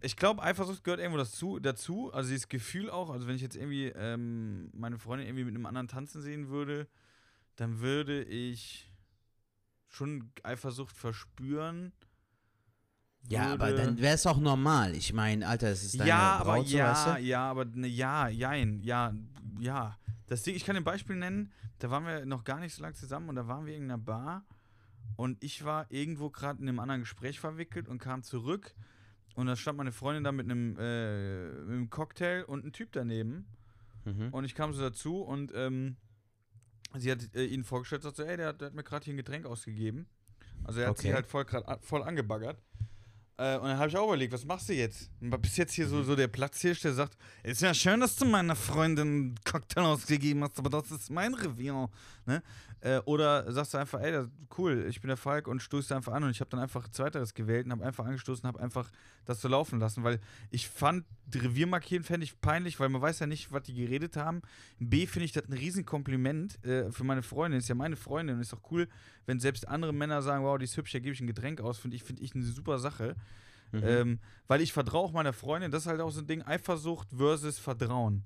Ich 0.00 0.16
glaube, 0.16 0.42
Eifersucht 0.42 0.84
gehört 0.84 1.00
irgendwo 1.00 1.18
dazu, 1.18 1.58
dazu. 1.58 2.12
Also 2.12 2.30
dieses 2.30 2.48
Gefühl 2.48 2.90
auch. 2.90 3.10
Also 3.10 3.26
wenn 3.26 3.36
ich 3.36 3.42
jetzt 3.42 3.56
irgendwie 3.56 3.86
ähm, 3.86 4.70
meine 4.74 4.98
Freundin 4.98 5.26
irgendwie 5.26 5.44
mit 5.44 5.54
einem 5.54 5.64
anderen 5.64 5.88
tanzen 5.88 6.20
sehen 6.20 6.48
würde, 6.48 6.88
dann 7.56 7.80
würde 7.80 8.22
ich 8.22 8.90
schon 9.88 10.30
Eifersucht 10.42 10.94
verspüren. 10.94 11.92
Ja, 13.28 13.54
aber 13.54 13.72
dann 13.72 13.98
wäre 13.98 14.14
es 14.14 14.26
auch 14.26 14.38
normal. 14.38 14.94
Ich 14.94 15.12
meine, 15.14 15.48
Alter, 15.48 15.68
es 15.68 15.84
ist 15.84 15.98
deine 15.98 16.10
ja, 16.10 16.42
Braut, 16.42 16.46
aber 16.46 16.64
so, 16.66 16.76
ja, 16.76 16.90
weißt 16.90 17.18
du? 17.18 17.22
ja, 17.22 17.50
aber 17.50 17.64
ne, 17.64 17.86
ja, 17.86 18.28
jein, 18.28 18.82
ja, 18.82 19.14
ja. 19.58 19.96
Das 20.26 20.42
Ding, 20.42 20.54
ich 20.54 20.64
kann 20.64 20.76
ein 20.76 20.84
Beispiel 20.84 21.16
nennen, 21.16 21.52
da 21.78 21.90
waren 21.90 22.06
wir 22.06 22.24
noch 22.24 22.44
gar 22.44 22.60
nicht 22.60 22.74
so 22.74 22.82
lange 22.82 22.94
zusammen 22.94 23.28
und 23.28 23.36
da 23.36 23.46
waren 23.46 23.66
wir 23.66 23.76
in 23.76 23.84
einer 23.84 23.98
Bar 23.98 24.44
und 25.16 25.42
ich 25.44 25.64
war 25.64 25.86
irgendwo 25.90 26.30
gerade 26.30 26.60
in 26.62 26.68
einem 26.68 26.78
anderen 26.80 27.02
Gespräch 27.02 27.38
verwickelt 27.40 27.88
und 27.88 27.98
kam 27.98 28.22
zurück 28.22 28.74
Und 29.36 29.46
da 29.48 29.56
stand 29.56 29.76
meine 29.78 29.92
Freundin 29.92 30.22
da 30.24 30.30
mit 30.32 30.46
einem, 30.48 30.76
äh, 30.78 31.48
mit 31.64 31.70
einem 31.70 31.90
Cocktail 31.90 32.44
und 32.46 32.64
ein 32.64 32.72
Typ 32.72 32.92
daneben. 32.92 33.46
Mhm. 34.04 34.28
Und 34.32 34.44
ich 34.44 34.54
kam 34.54 34.72
so 34.72 34.80
dazu 34.80 35.22
und 35.22 35.50
ähm, 35.54 35.96
sie 36.96 37.10
hat 37.10 37.34
äh, 37.34 37.44
ihn 37.44 37.64
vorgestellt, 37.64 38.02
sagt 38.02 38.16
so, 38.16 38.22
ey, 38.22 38.36
der, 38.36 38.48
hat- 38.48 38.60
der 38.60 38.66
hat 38.66 38.74
mir 38.74 38.84
gerade 38.84 39.04
hier 39.04 39.12
ein 39.14 39.16
Getränk 39.16 39.44
ausgegeben. 39.44 40.06
Also 40.62 40.80
er 40.80 40.88
hat 40.90 40.98
sie 40.98 41.08
Okay. 41.08 41.14
halt 41.14 41.26
voll, 41.26 41.44
grad, 41.44 41.84
voll 41.84 42.02
angebaggert. 42.04 42.62
Äh, 43.36 43.56
und 43.56 43.68
dann 43.68 43.78
habe 43.78 43.88
ich 43.88 43.96
auch 43.96 44.06
überlegt, 44.06 44.32
was 44.32 44.44
machst 44.44 44.68
du 44.68 44.74
jetzt? 44.74 45.10
Bis 45.20 45.56
jetzt 45.56 45.72
hier 45.74 45.88
so, 45.88 46.02
so 46.04 46.14
der 46.14 46.28
Platzhirsch, 46.28 46.80
der 46.82 46.94
sagt, 46.94 47.16
ist 47.42 47.62
ja 47.62 47.74
schön, 47.74 48.00
dass 48.00 48.14
du 48.16 48.24
meiner 48.24 48.54
Freundin 48.54 49.08
einen 49.08 49.34
Cocktail 49.44 49.82
ausgegeben 49.82 50.44
hast, 50.44 50.58
aber 50.58 50.70
das 50.70 50.90
ist 50.90 51.10
mein 51.10 51.34
Revier. 51.34 51.88
Ne? 52.26 52.42
Äh, 52.84 53.00
oder 53.06 53.50
sagst 53.50 53.72
du 53.72 53.78
einfach, 53.78 53.98
ey, 54.02 54.12
das, 54.12 54.28
cool, 54.58 54.84
ich 54.90 55.00
bin 55.00 55.08
der 55.08 55.16
Falk 55.16 55.48
und 55.48 55.62
stoßt 55.62 55.90
einfach 55.92 56.12
an 56.12 56.22
und 56.22 56.30
ich 56.30 56.40
habe 56.40 56.50
dann 56.50 56.60
einfach 56.60 56.86
Zweiteres 56.90 57.32
gewählt 57.32 57.64
und 57.64 57.72
habe 57.72 57.82
einfach 57.82 58.04
angestoßen, 58.04 58.46
habe 58.46 58.60
einfach 58.60 58.90
das 59.24 59.40
so 59.40 59.48
laufen 59.48 59.80
lassen, 59.80 60.04
weil 60.04 60.20
ich 60.50 60.68
fand, 60.68 61.06
Revier 61.34 61.66
markieren 61.66 62.04
fände 62.04 62.24
ich 62.24 62.38
peinlich, 62.42 62.78
weil 62.78 62.90
man 62.90 63.00
weiß 63.00 63.20
ja 63.20 63.26
nicht, 63.26 63.50
was 63.52 63.62
die 63.62 63.74
geredet 63.74 64.18
haben. 64.18 64.42
B 64.80 65.06
finde 65.06 65.24
ich 65.24 65.32
das 65.32 65.48
ein 65.48 65.54
Riesenkompliment 65.54 66.62
äh, 66.62 66.92
für 66.92 67.04
meine 67.04 67.22
Freundin, 67.22 67.58
ist 67.58 67.70
ja 67.70 67.74
meine 67.74 67.96
Freundin 67.96 68.36
und 68.36 68.42
ist 68.42 68.52
doch 68.52 68.60
cool, 68.70 68.86
wenn 69.24 69.40
selbst 69.40 69.66
andere 69.66 69.94
Männer 69.94 70.20
sagen, 70.20 70.44
wow, 70.44 70.58
die 70.58 70.64
ist 70.64 70.76
hübsch, 70.76 70.92
da 70.92 70.98
gebe 70.98 71.14
ich 71.14 71.20
ein 71.22 71.26
Getränk 71.26 71.62
aus, 71.62 71.78
finde 71.78 71.96
ich, 71.96 72.04
finde 72.04 72.20
ich 72.20 72.34
eine 72.34 72.44
super 72.44 72.78
Sache. 72.78 73.16
Mhm. 73.72 73.82
Ähm, 73.82 74.18
weil 74.46 74.60
ich 74.60 74.74
vertraue 74.74 75.06
auch 75.06 75.12
meiner 75.12 75.32
Freundin, 75.32 75.70
das 75.70 75.84
ist 75.84 75.88
halt 75.88 76.02
auch 76.02 76.10
so 76.10 76.20
ein 76.20 76.26
Ding, 76.26 76.42
Eifersucht 76.42 77.08
versus 77.16 77.58
Vertrauen. 77.58 78.24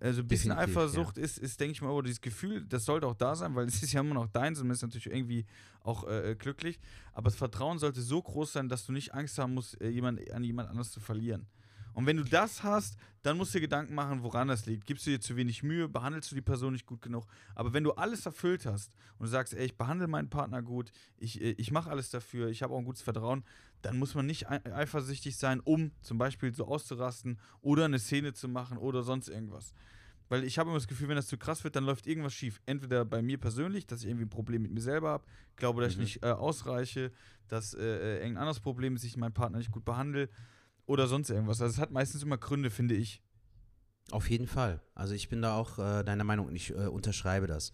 Also 0.00 0.22
ein 0.22 0.28
bisschen 0.28 0.50
Definitiv, 0.50 0.76
Eifersucht 0.76 1.18
ist, 1.18 1.38
ist 1.38 1.60
denke 1.60 1.72
ich 1.72 1.82
mal, 1.82 1.90
aber 1.90 2.02
dieses 2.02 2.22
Gefühl, 2.22 2.64
das 2.66 2.86
sollte 2.86 3.06
auch 3.06 3.14
da 3.14 3.34
sein, 3.34 3.54
weil 3.54 3.66
es 3.66 3.82
ist 3.82 3.92
ja 3.92 4.00
immer 4.00 4.14
noch 4.14 4.28
deins 4.28 4.58
und 4.58 4.66
man 4.66 4.74
ist 4.74 4.82
natürlich 4.82 5.06
irgendwie 5.06 5.44
auch 5.82 6.08
äh, 6.08 6.34
glücklich. 6.38 6.80
Aber 7.12 7.24
das 7.24 7.36
Vertrauen 7.36 7.78
sollte 7.78 8.00
so 8.00 8.22
groß 8.22 8.54
sein, 8.54 8.68
dass 8.70 8.86
du 8.86 8.92
nicht 8.92 9.12
Angst 9.12 9.38
haben 9.38 9.52
musst, 9.52 9.78
äh, 9.80 9.88
jemand, 9.90 10.30
an 10.30 10.42
jemand 10.42 10.70
anders 10.70 10.90
zu 10.90 11.00
verlieren. 11.00 11.46
Und 11.94 12.06
wenn 12.06 12.16
du 12.16 12.24
das 12.24 12.62
hast, 12.62 12.96
dann 13.22 13.36
musst 13.36 13.52
du 13.52 13.58
dir 13.58 13.62
Gedanken 13.62 13.94
machen, 13.94 14.22
woran 14.22 14.48
das 14.48 14.64
liegt. 14.66 14.86
Gibst 14.86 15.06
du 15.06 15.10
dir 15.10 15.20
zu 15.20 15.36
wenig 15.36 15.62
Mühe, 15.62 15.88
behandelst 15.88 16.30
du 16.30 16.34
die 16.34 16.40
Person 16.40 16.72
nicht 16.72 16.86
gut 16.86 17.02
genug. 17.02 17.26
Aber 17.54 17.72
wenn 17.72 17.84
du 17.84 17.92
alles 17.92 18.24
erfüllt 18.24 18.64
hast 18.66 18.92
und 19.18 19.26
du 19.26 19.30
sagst, 19.30 19.52
ey, 19.54 19.66
ich 19.66 19.76
behandle 19.76 20.06
meinen 20.08 20.30
Partner 20.30 20.62
gut, 20.62 20.90
ich, 21.18 21.40
äh, 21.40 21.50
ich 21.58 21.70
mache 21.70 21.90
alles 21.90 22.10
dafür, 22.10 22.48
ich 22.48 22.62
habe 22.62 22.72
auch 22.74 22.78
ein 22.78 22.84
gutes 22.84 23.02
Vertrauen, 23.02 23.44
dann 23.82 23.98
muss 23.98 24.14
man 24.14 24.26
nicht 24.26 24.48
ei- 24.48 24.74
eifersüchtig 24.74 25.36
sein, 25.36 25.60
um 25.60 25.90
zum 26.00 26.16
Beispiel 26.18 26.54
so 26.54 26.66
auszurasten 26.66 27.38
oder 27.60 27.84
eine 27.84 27.98
Szene 27.98 28.32
zu 28.32 28.48
machen 28.48 28.78
oder 28.78 29.02
sonst 29.02 29.28
irgendwas. 29.28 29.72
Weil 30.28 30.44
ich 30.44 30.58
habe 30.58 30.70
immer 30.70 30.78
das 30.78 30.86
Gefühl, 30.86 31.08
wenn 31.08 31.16
das 31.16 31.26
zu 31.26 31.36
krass 31.36 31.64
wird, 31.64 31.74
dann 31.74 31.84
läuft 31.84 32.06
irgendwas 32.06 32.32
schief. 32.32 32.60
Entweder 32.64 33.04
bei 33.04 33.20
mir 33.20 33.36
persönlich, 33.36 33.86
dass 33.86 34.02
ich 34.02 34.06
irgendwie 34.08 34.26
ein 34.26 34.30
Problem 34.30 34.62
mit 34.62 34.70
mir 34.70 34.80
selber 34.80 35.08
habe, 35.10 35.24
glaube, 35.56 35.82
dass 35.82 35.96
Mhm. 35.96 36.02
ich 36.04 36.14
nicht 36.14 36.22
äh, 36.24 36.30
ausreiche, 36.30 37.10
dass 37.48 37.74
äh, 37.74 37.80
äh, 37.82 38.14
irgendein 38.18 38.36
anderes 38.42 38.60
Problem 38.60 38.94
ist, 38.94 39.02
ich 39.02 39.16
meinen 39.16 39.34
Partner 39.34 39.58
nicht 39.58 39.72
gut 39.72 39.84
behandle 39.84 40.28
oder 40.90 41.06
sonst 41.06 41.30
irgendwas. 41.30 41.60
Also 41.62 41.74
es 41.74 41.80
hat 41.80 41.90
meistens 41.90 42.22
immer 42.22 42.36
Gründe, 42.36 42.70
finde 42.70 42.94
ich. 42.94 43.22
Auf 44.10 44.28
jeden 44.28 44.46
Fall. 44.48 44.80
Also 44.94 45.14
ich 45.14 45.28
bin 45.28 45.40
da 45.40 45.54
auch 45.56 45.78
äh, 45.78 46.02
deiner 46.02 46.24
Meinung 46.24 46.46
und 46.46 46.56
ich 46.56 46.70
äh, 46.70 46.86
unterschreibe 46.88 47.46
das. 47.46 47.72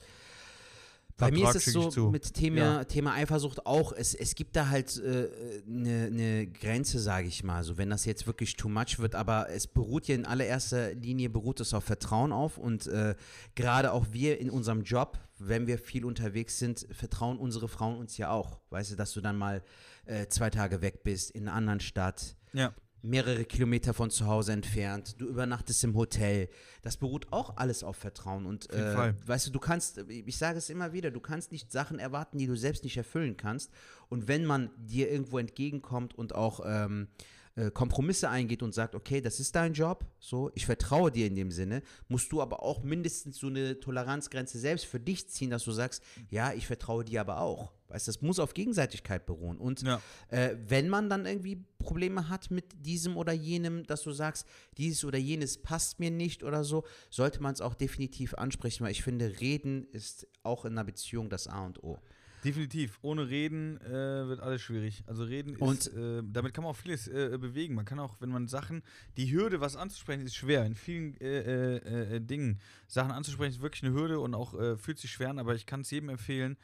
Bei 1.18 1.28
Vertrag 1.28 1.54
mir 1.54 1.56
ist 1.56 1.66
es 1.66 1.72
so 1.94 2.10
mit 2.10 2.34
Thema, 2.34 2.58
Ja. 2.58 2.84
Thema 2.84 3.14
Eifersucht 3.14 3.64
auch, 3.64 3.94
es, 3.94 4.14
es 4.14 4.34
gibt 4.34 4.54
da 4.54 4.68
halt 4.68 5.00
eine 5.02 6.08
äh, 6.08 6.10
ne 6.10 6.46
Grenze, 6.46 6.98
sage 7.00 7.26
ich 7.26 7.42
mal, 7.42 7.64
so 7.64 7.78
wenn 7.78 7.88
das 7.88 8.04
jetzt 8.04 8.26
wirklich 8.26 8.54
too 8.56 8.68
much 8.68 8.98
wird, 8.98 9.14
aber 9.14 9.48
es 9.48 9.66
beruht 9.66 10.08
ja 10.08 10.14
in 10.14 10.26
allererster 10.26 10.92
Linie, 10.92 11.30
beruht 11.30 11.60
es 11.60 11.72
auf 11.72 11.84
Vertrauen 11.84 12.32
auf 12.32 12.58
und 12.58 12.86
äh, 12.88 13.14
gerade 13.54 13.92
auch 13.92 14.08
wir 14.12 14.38
in 14.40 14.50
unserem 14.50 14.82
Job, 14.82 15.18
wenn 15.38 15.66
wir 15.66 15.78
viel 15.78 16.04
unterwegs 16.04 16.58
sind, 16.58 16.86
vertrauen 16.90 17.38
unsere 17.38 17.68
Frauen 17.68 17.96
uns 17.96 18.18
ja 18.18 18.28
auch, 18.28 18.60
weißt 18.68 18.90
du, 18.90 18.96
dass 18.96 19.14
du 19.14 19.22
dann 19.22 19.38
mal 19.38 19.62
äh, 20.04 20.26
zwei 20.26 20.50
Tage 20.50 20.82
weg 20.82 21.02
bist 21.02 21.30
in 21.30 21.48
einer 21.48 21.56
anderen 21.56 21.80
Stadt, 21.80 22.36
Ja. 22.52 22.74
Mehrere 23.02 23.44
Kilometer 23.44 23.94
von 23.94 24.10
zu 24.10 24.26
Hause 24.26 24.52
entfernt, 24.52 25.14
du 25.18 25.26
übernachtest 25.26 25.84
im 25.84 25.94
Hotel. 25.94 26.48
Das 26.82 26.96
beruht 26.96 27.32
auch 27.32 27.56
alles 27.56 27.84
auf 27.84 27.96
Vertrauen. 27.96 28.46
Und 28.46 28.68
jeden 28.72 28.86
äh, 28.86 28.92
Fall. 28.92 29.14
weißt 29.26 29.46
du, 29.46 29.50
du 29.50 29.60
kannst, 29.60 29.98
ich 30.08 30.36
sage 30.36 30.58
es 30.58 30.70
immer 30.70 30.92
wieder, 30.92 31.10
du 31.10 31.20
kannst 31.20 31.52
nicht 31.52 31.70
Sachen 31.70 31.98
erwarten, 31.98 32.38
die 32.38 32.46
du 32.46 32.56
selbst 32.56 32.84
nicht 32.84 32.96
erfüllen 32.96 33.36
kannst. 33.36 33.70
Und 34.08 34.28
wenn 34.28 34.44
man 34.44 34.70
dir 34.76 35.10
irgendwo 35.10 35.38
entgegenkommt 35.38 36.14
und 36.16 36.34
auch 36.34 36.60
ähm, 36.64 37.08
äh, 37.56 37.70
Kompromisse 37.70 38.28
eingeht 38.28 38.62
und 38.62 38.74
sagt, 38.74 38.94
okay, 38.94 39.20
das 39.20 39.40
ist 39.40 39.54
dein 39.54 39.72
Job, 39.72 40.04
so, 40.18 40.50
ich 40.54 40.66
vertraue 40.66 41.10
dir 41.10 41.26
in 41.26 41.34
dem 41.34 41.50
Sinne, 41.50 41.82
musst 42.08 42.30
du 42.32 42.42
aber 42.42 42.62
auch 42.62 42.82
mindestens 42.82 43.38
so 43.38 43.46
eine 43.46 43.80
Toleranzgrenze 43.80 44.58
selbst 44.58 44.84
für 44.84 45.00
dich 45.00 45.28
ziehen, 45.30 45.50
dass 45.50 45.64
du 45.64 45.72
sagst, 45.72 46.02
ja, 46.28 46.52
ich 46.52 46.66
vertraue 46.66 47.04
dir 47.04 47.22
aber 47.22 47.40
auch. 47.40 47.72
Weißt 47.88 48.06
du, 48.08 48.12
das 48.12 48.20
muss 48.20 48.38
auf 48.40 48.52
Gegenseitigkeit 48.52 49.26
beruhen. 49.26 49.56
Und 49.58 49.82
Ja. 49.82 50.02
äh, 50.28 50.56
wenn 50.66 50.88
man 50.88 51.08
dann 51.08 51.24
irgendwie 51.24 51.64
Probleme 51.86 52.28
hat 52.28 52.50
mit 52.50 52.84
diesem 52.84 53.16
oder 53.16 53.32
jenem, 53.32 53.84
dass 53.86 54.02
du 54.02 54.12
sagst, 54.12 54.46
dieses 54.76 55.04
oder 55.04 55.18
jenes 55.18 55.62
passt 55.62 56.00
mir 56.00 56.10
nicht 56.10 56.42
oder 56.42 56.64
so, 56.64 56.84
sollte 57.10 57.40
man 57.42 57.54
es 57.54 57.60
auch 57.60 57.74
definitiv 57.74 58.34
ansprechen, 58.34 58.84
weil 58.84 58.92
ich 58.92 59.02
finde, 59.02 59.40
reden 59.40 59.84
ist 59.92 60.26
auch 60.42 60.64
in 60.64 60.72
einer 60.72 60.84
Beziehung 60.84 61.30
das 61.30 61.46
A 61.46 61.64
und 61.64 61.82
O. 61.82 61.98
Definitiv. 62.44 62.98
Ohne 63.02 63.28
Reden 63.28 63.80
äh, 63.80 63.90
wird 64.28 64.40
alles 64.40 64.62
schwierig. 64.62 65.02
Also 65.06 65.24
Reden 65.24 65.54
ist, 65.54 65.60
Und- 65.60 65.92
äh, 65.96 66.22
damit 66.24 66.54
kann 66.54 66.62
man 66.64 66.72
auch 66.72 66.76
vieles 66.76 67.08
äh, 67.08 67.36
bewegen. 67.40 67.74
Man 67.74 67.84
kann 67.84 67.98
auch, 67.98 68.20
wenn 68.20 68.28
man 68.28 68.46
Sachen, 68.46 68.82
die 69.16 69.32
Hürde, 69.32 69.60
was 69.60 69.74
anzusprechen, 69.74 70.22
ist 70.24 70.36
schwer. 70.36 70.64
In 70.64 70.74
vielen 70.76 71.18
äh, 71.20 71.76
äh, 71.76 72.16
äh, 72.16 72.20
Dingen 72.20 72.60
Sachen 72.86 73.10
anzusprechen 73.10 73.52
ist 73.52 73.62
wirklich 73.62 73.82
eine 73.82 73.94
Hürde 73.94 74.20
und 74.20 74.34
auch 74.34 74.54
fühlt 74.78 74.98
sich 74.98 75.10
schwer 75.10 75.30
an, 75.30 75.38
aber 75.38 75.54
ich 75.54 75.66
kann 75.66 75.80
es 75.80 75.90
jedem 75.90 76.08
empfehlen. 76.10 76.56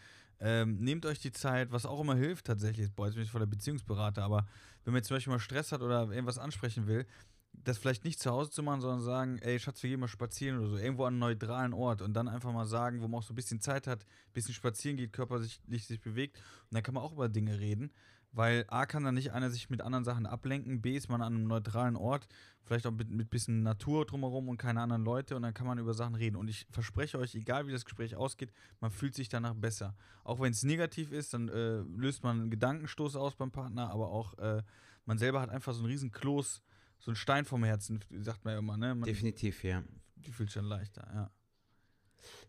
Ähm, 0.44 0.78
nehmt 0.80 1.06
euch 1.06 1.20
die 1.20 1.30
Zeit, 1.32 1.70
was 1.70 1.86
auch 1.86 2.00
immer 2.00 2.16
hilft 2.16 2.46
tatsächlich. 2.46 2.90
Boah, 2.92 3.06
jetzt 3.06 3.14
bin 3.14 3.22
ich 3.24 3.30
voll 3.30 3.38
der 3.40 3.46
Beziehungsberater, 3.46 4.22
aber 4.24 4.46
wenn 4.85 4.93
man 4.93 5.03
zum 5.03 5.16
Beispiel 5.16 5.33
mal 5.33 5.39
Stress 5.39 5.72
hat 5.72 5.83
oder 5.83 6.11
irgendwas 6.11 6.39
ansprechen 6.39 6.87
will, 6.87 7.07
das 7.53 7.78
vielleicht 7.78 8.05
nicht 8.05 8.20
zu 8.20 8.30
Hause 8.30 8.51
zu 8.51 8.62
machen, 8.62 8.80
sondern 8.80 9.03
sagen, 9.03 9.39
ey, 9.39 9.59
Schatz, 9.59 9.83
wir 9.83 9.91
gehen 9.91 10.01
mal 10.01 10.09
spazieren 10.09 10.59
oder 10.59 10.68
so, 10.68 10.76
irgendwo 10.76 11.05
an 11.05 11.14
einem 11.14 11.20
neutralen 11.20 11.74
Ort 11.74 12.03
und 12.03 12.14
dann 12.14 12.28
einfach 12.28 12.53
mal 12.53 12.66
sagen, 12.66 13.01
wo 13.03 13.09
man 13.09 13.18
auch 13.20 13.24
so 13.24 13.33
ein 13.33 13.37
bisschen 13.37 13.61
Zeit 13.61 13.87
hat, 13.87 14.03
ein 14.03 14.33
bisschen 14.33 14.55
spazieren 14.55 14.97
geht, 14.97 15.12
körperlich 15.12 15.61
sich 15.68 16.01
bewegt 16.01 16.39
und 16.39 16.74
dann 16.74 16.83
kann 16.83 16.95
man 16.95 17.03
auch 17.03 17.12
über 17.12 17.28
Dinge 17.28 17.61
reden, 17.61 17.93
weil 18.33 18.64
A 18.68 18.87
kann 18.87 19.05
dann 19.05 19.14
nicht 19.14 19.33
einer 19.33 19.51
sich 19.51 19.70
mit 19.70 19.83
anderen 19.83 20.05
Sachen 20.05 20.26
ablenken, 20.26 20.80
B 20.80 20.97
ist 20.97 21.09
man 21.09 21.22
an 21.22 21.35
einem 21.35 21.47
neutralen 21.47 21.97
Ort, 21.97 22.26
vielleicht 22.64 22.87
auch 22.87 22.93
mit, 22.93 23.11
mit 23.11 23.30
bisschen 23.30 23.62
Natur 23.62 24.07
drumherum 24.07 24.49
und 24.49 24.57
keine 24.57 24.80
anderen 24.80 25.05
Leute 25.05 25.37
und 25.37 25.43
dann 25.43 25.55
kann 25.55 25.66
man 25.66 25.78
über 25.78 25.95
Sachen 25.95 26.14
reden 26.14 26.37
und 26.37 26.49
ich 26.49 26.66
verspreche 26.70 27.18
euch, 27.18 27.35
egal 27.35 27.66
wie 27.66 27.72
das 27.72 27.85
Gespräch 27.85 28.16
ausgeht, 28.16 28.53
man 28.80 28.91
fühlt 28.91 29.14
sich 29.14 29.28
danach 29.28 29.55
besser. 29.55 29.95
Auch 30.24 30.41
wenn 30.41 30.53
es 30.53 30.62
negativ 30.62 31.12
ist, 31.12 31.35
dann 31.35 31.49
äh, 31.49 31.80
löst 31.97 32.22
man 32.22 32.41
einen 32.41 32.51
Gedankenstoß 32.51 33.16
aus 33.16 33.37
beim 33.37 33.51
Partner, 33.51 33.91
aber 33.91 34.09
auch 34.09 34.39
äh, 34.39 34.62
man 35.05 35.18
selber 35.18 35.41
hat 35.41 35.51
einfach 35.51 35.74
so 35.74 35.80
einen 35.80 35.89
riesen 35.89 36.11
Kloß, 36.11 36.62
so 36.99 37.11
einen 37.11 37.16
Stein 37.16 37.45
vom 37.45 37.64
Herzen, 37.64 38.01
sagt 38.20 38.45
man 38.45 38.55
ja 38.55 38.59
immer, 38.61 38.76
ne? 38.76 38.95
Man, 38.95 39.05
Definitiv, 39.05 39.64
ja. 39.64 39.83
die 40.16 40.30
fühlt 40.30 40.53
schon 40.53 40.64
leichter, 40.64 41.07
ja. 41.12 41.30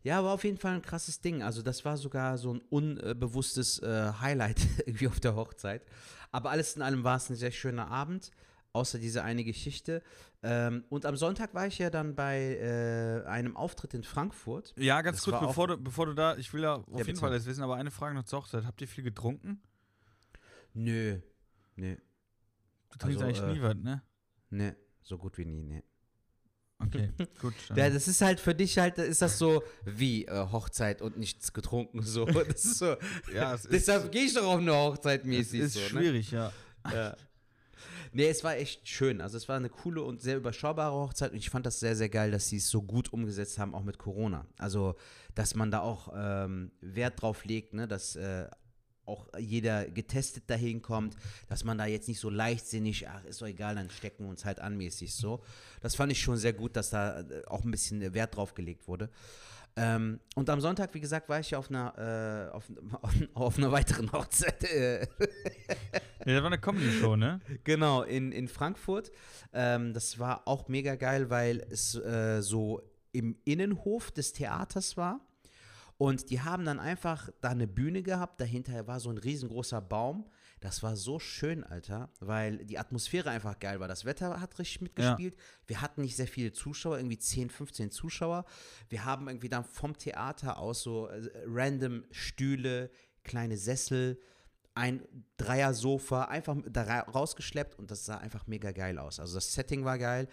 Ja, 0.03 0.19
aber 0.19 0.31
auf 0.31 0.43
jeden 0.43 0.57
Fall 0.57 0.73
ein 0.75 0.81
krasses 0.81 1.21
Ding. 1.21 1.41
Also 1.43 1.61
das 1.61 1.85
war 1.85 1.97
sogar 1.97 2.37
so 2.37 2.53
ein 2.53 2.61
unbewusstes 2.69 3.79
äh, 3.79 4.11
Highlight 4.19 4.59
irgendwie 4.85 5.07
auf 5.07 5.19
der 5.19 5.35
Hochzeit. 5.35 5.85
Aber 6.31 6.49
alles 6.51 6.75
in 6.75 6.81
allem 6.81 7.03
war 7.03 7.17
es 7.17 7.29
ein 7.29 7.35
sehr 7.35 7.51
schöner 7.51 7.89
Abend, 7.89 8.31
außer 8.73 8.97
diese 8.99 9.23
eine 9.23 9.43
Geschichte. 9.43 10.01
Ähm, 10.41 10.83
und 10.89 11.05
am 11.05 11.15
Sonntag 11.15 11.53
war 11.53 11.67
ich 11.67 11.77
ja 11.79 11.89
dann 11.89 12.15
bei 12.15 12.57
äh, 12.57 13.25
einem 13.27 13.55
Auftritt 13.55 13.93
in 13.93 14.03
Frankfurt. 14.03 14.73
Ja, 14.77 15.01
ganz 15.01 15.17
Das 15.17 15.25
kurz, 15.25 15.35
war 15.41 15.47
bevor 15.47 15.67
du, 15.67 15.77
bevor 15.77 16.05
du 16.07 16.13
da, 16.13 16.35
ich 16.37 16.51
will 16.53 16.63
ja 16.63 16.75
auf 16.75 16.87
jeden 16.87 17.05
bitte. 17.05 17.19
Fall 17.19 17.31
das 17.31 17.45
wissen, 17.45 17.63
aber 17.63 17.75
eine 17.75 17.91
Frage 17.91 18.15
noch 18.15 18.23
zur 18.23 18.39
Hochzeit. 18.39 18.65
Habt 18.65 18.81
ihr 18.81 18.87
viel 18.87 19.03
getrunken? 19.03 19.61
Nö, 20.73 21.19
nö, 21.75 21.95
Du 22.91 22.97
trinkst 22.97 23.21
Also, 23.23 23.25
eigentlich 23.25 23.41
äh, 23.41 23.53
nie 23.53 23.61
was, 23.61 23.75
ne? 23.75 24.01
nö, 24.49 24.71
so 25.01 25.17
gut 25.17 25.37
wie 25.37 25.45
nie, 25.45 25.63
ne. 25.63 25.83
Okay, 26.87 27.09
gut. 27.41 27.53
Ja, 27.75 27.89
das 27.89 28.07
ist 28.07 28.21
halt 28.21 28.39
für 28.39 28.55
dich 28.55 28.77
halt, 28.77 28.97
ist 28.97 29.21
das 29.21 29.37
so 29.37 29.63
wie 29.85 30.25
äh, 30.25 30.47
Hochzeit 30.51 31.01
und 31.01 31.17
nichts 31.17 31.53
getrunken, 31.53 32.01
so. 32.01 32.25
Das 32.53 32.65
ist 32.65 32.79
so. 32.79 32.95
ja, 33.33 33.53
es 33.53 33.63
Deshalb 33.63 34.11
gehe 34.11 34.23
ich 34.23 34.33
doch 34.33 34.45
auf 34.45 34.59
eine 34.59 34.73
Hochzeit 34.73 35.21
es 35.21 35.27
mäßig 35.27 35.59
ist 35.61 35.73
so. 35.73 35.79
Ne? 35.79 35.85
schwierig, 35.87 36.31
ja. 36.31 36.51
Ja. 36.91 37.15
Nee, 38.15 38.27
es 38.27 38.43
war 38.43 38.55
echt 38.57 38.87
schön. 38.87 39.21
Also 39.21 39.37
es 39.37 39.49
war 39.49 39.55
eine 39.55 39.69
coole 39.69 40.03
und 40.03 40.21
sehr 40.21 40.37
überschaubare 40.37 40.93
Hochzeit 40.93 41.31
und 41.31 41.37
ich 41.37 41.49
fand 41.49 41.65
das 41.65 41.79
sehr, 41.79 41.95
sehr 41.95 42.09
geil, 42.09 42.29
dass 42.29 42.47
sie 42.47 42.57
es 42.57 42.69
so 42.69 42.83
gut 42.83 43.11
umgesetzt 43.11 43.57
haben, 43.57 43.73
auch 43.73 43.83
mit 43.83 43.97
Corona. 43.97 44.45
Also, 44.59 44.95
dass 45.33 45.55
man 45.55 45.71
da 45.71 45.79
auch 45.79 46.13
ähm, 46.15 46.71
Wert 46.81 47.21
drauf 47.21 47.43
legt, 47.45 47.73
ne, 47.73 47.87
dass 47.87 48.15
äh, 48.15 48.47
auch 49.05 49.27
jeder 49.37 49.85
getestet 49.85 50.49
dahin 50.49 50.81
kommt, 50.81 51.15
dass 51.47 51.63
man 51.63 51.77
da 51.77 51.85
jetzt 51.85 52.07
nicht 52.07 52.19
so 52.19 52.29
leichtsinnig, 52.29 53.07
ach, 53.07 53.23
ist 53.25 53.41
doch 53.41 53.47
egal, 53.47 53.75
dann 53.75 53.89
stecken 53.89 54.23
wir 54.25 54.29
uns 54.29 54.45
halt 54.45 54.59
anmäßig 54.59 55.13
so. 55.15 55.41
Das 55.81 55.95
fand 55.95 56.11
ich 56.11 56.21
schon 56.21 56.37
sehr 56.37 56.53
gut, 56.53 56.75
dass 56.75 56.89
da 56.89 57.21
äh, 57.21 57.45
auch 57.47 57.63
ein 57.63 57.71
bisschen 57.71 58.13
Wert 58.13 58.35
drauf 58.35 58.53
gelegt 58.53 58.87
wurde. 58.87 59.09
Ähm, 59.75 60.19
und 60.35 60.49
am 60.49 60.61
Sonntag, 60.61 60.93
wie 60.93 60.99
gesagt, 60.99 61.29
war 61.29 61.39
ich 61.39 61.49
ja 61.51 61.57
auf 61.57 61.69
einer, 61.69 62.49
äh, 62.51 62.53
auf, 62.53 62.65
auf 63.33 63.57
einer 63.57 63.71
weiteren 63.71 64.11
Hochzeit. 64.11 64.63
Äh, 64.63 65.07
Ja, 66.25 66.35
das 66.35 66.43
war 66.43 66.51
eine 66.51 66.59
Comedy-Show, 66.59 67.15
ne? 67.17 67.41
Genau, 67.65 68.03
in, 68.03 68.31
in 68.31 68.47
Frankfurt. 68.47 69.11
Ähm, 69.51 69.93
das 69.93 70.19
war 70.19 70.47
auch 70.47 70.69
mega 70.69 70.95
geil, 70.95 71.29
weil 71.29 71.65
es 71.69 71.95
äh, 71.95 72.41
so 72.41 72.81
im 73.11 73.35
Innenhof 73.43 74.11
des 74.11 74.31
Theaters 74.31 74.95
war. 74.95 75.19
Und 75.97 76.29
die 76.29 76.41
haben 76.41 76.65
dann 76.65 76.79
einfach 76.79 77.29
da 77.41 77.49
eine 77.49 77.67
Bühne 77.67 78.03
gehabt, 78.03 78.41
dahinter 78.41 78.87
war 78.87 78.99
so 78.99 79.09
ein 79.09 79.17
riesengroßer 79.17 79.81
Baum. 79.81 80.29
Das 80.59 80.81
war 80.81 80.95
so 80.95 81.19
schön, 81.19 81.63
Alter, 81.63 82.09
weil 82.19 82.65
die 82.65 82.79
Atmosphäre 82.79 83.29
einfach 83.29 83.59
geil 83.59 83.79
war. 83.79 83.87
Das 83.87 84.05
Wetter 84.05 84.39
hat 84.39 84.57
richtig 84.59 84.81
mitgespielt. 84.81 85.35
Wir 85.67 85.81
hatten 85.81 86.01
nicht 86.01 86.15
sehr 86.15 86.27
viele 86.27 86.53
Zuschauer, 86.53 86.97
irgendwie 86.97 87.17
10, 87.17 87.49
15 87.49 87.91
Zuschauer. 87.91 88.45
Wir 88.89 89.03
haben 89.03 89.27
irgendwie 89.27 89.49
dann 89.49 89.65
vom 89.65 89.97
Theater 89.97 90.57
aus 90.57 90.81
so 90.81 91.07
äh, 91.07 91.29
random 91.45 92.05
Stühle, 92.11 92.89
kleine 93.23 93.57
Sessel, 93.57 94.19
ein 94.75 95.03
Dreier-Sofa 95.37 96.25
einfach 96.25 96.57
da 96.67 96.83
ra- 96.83 97.09
rausgeschleppt 97.11 97.77
und 97.77 97.91
das 97.91 98.05
sah 98.05 98.17
einfach 98.17 98.47
mega 98.47 98.71
geil 98.71 98.97
aus. 98.97 99.19
Also 99.19 99.35
das 99.35 99.53
Setting 99.53 99.85
war 99.85 99.99
geil. 99.99 100.27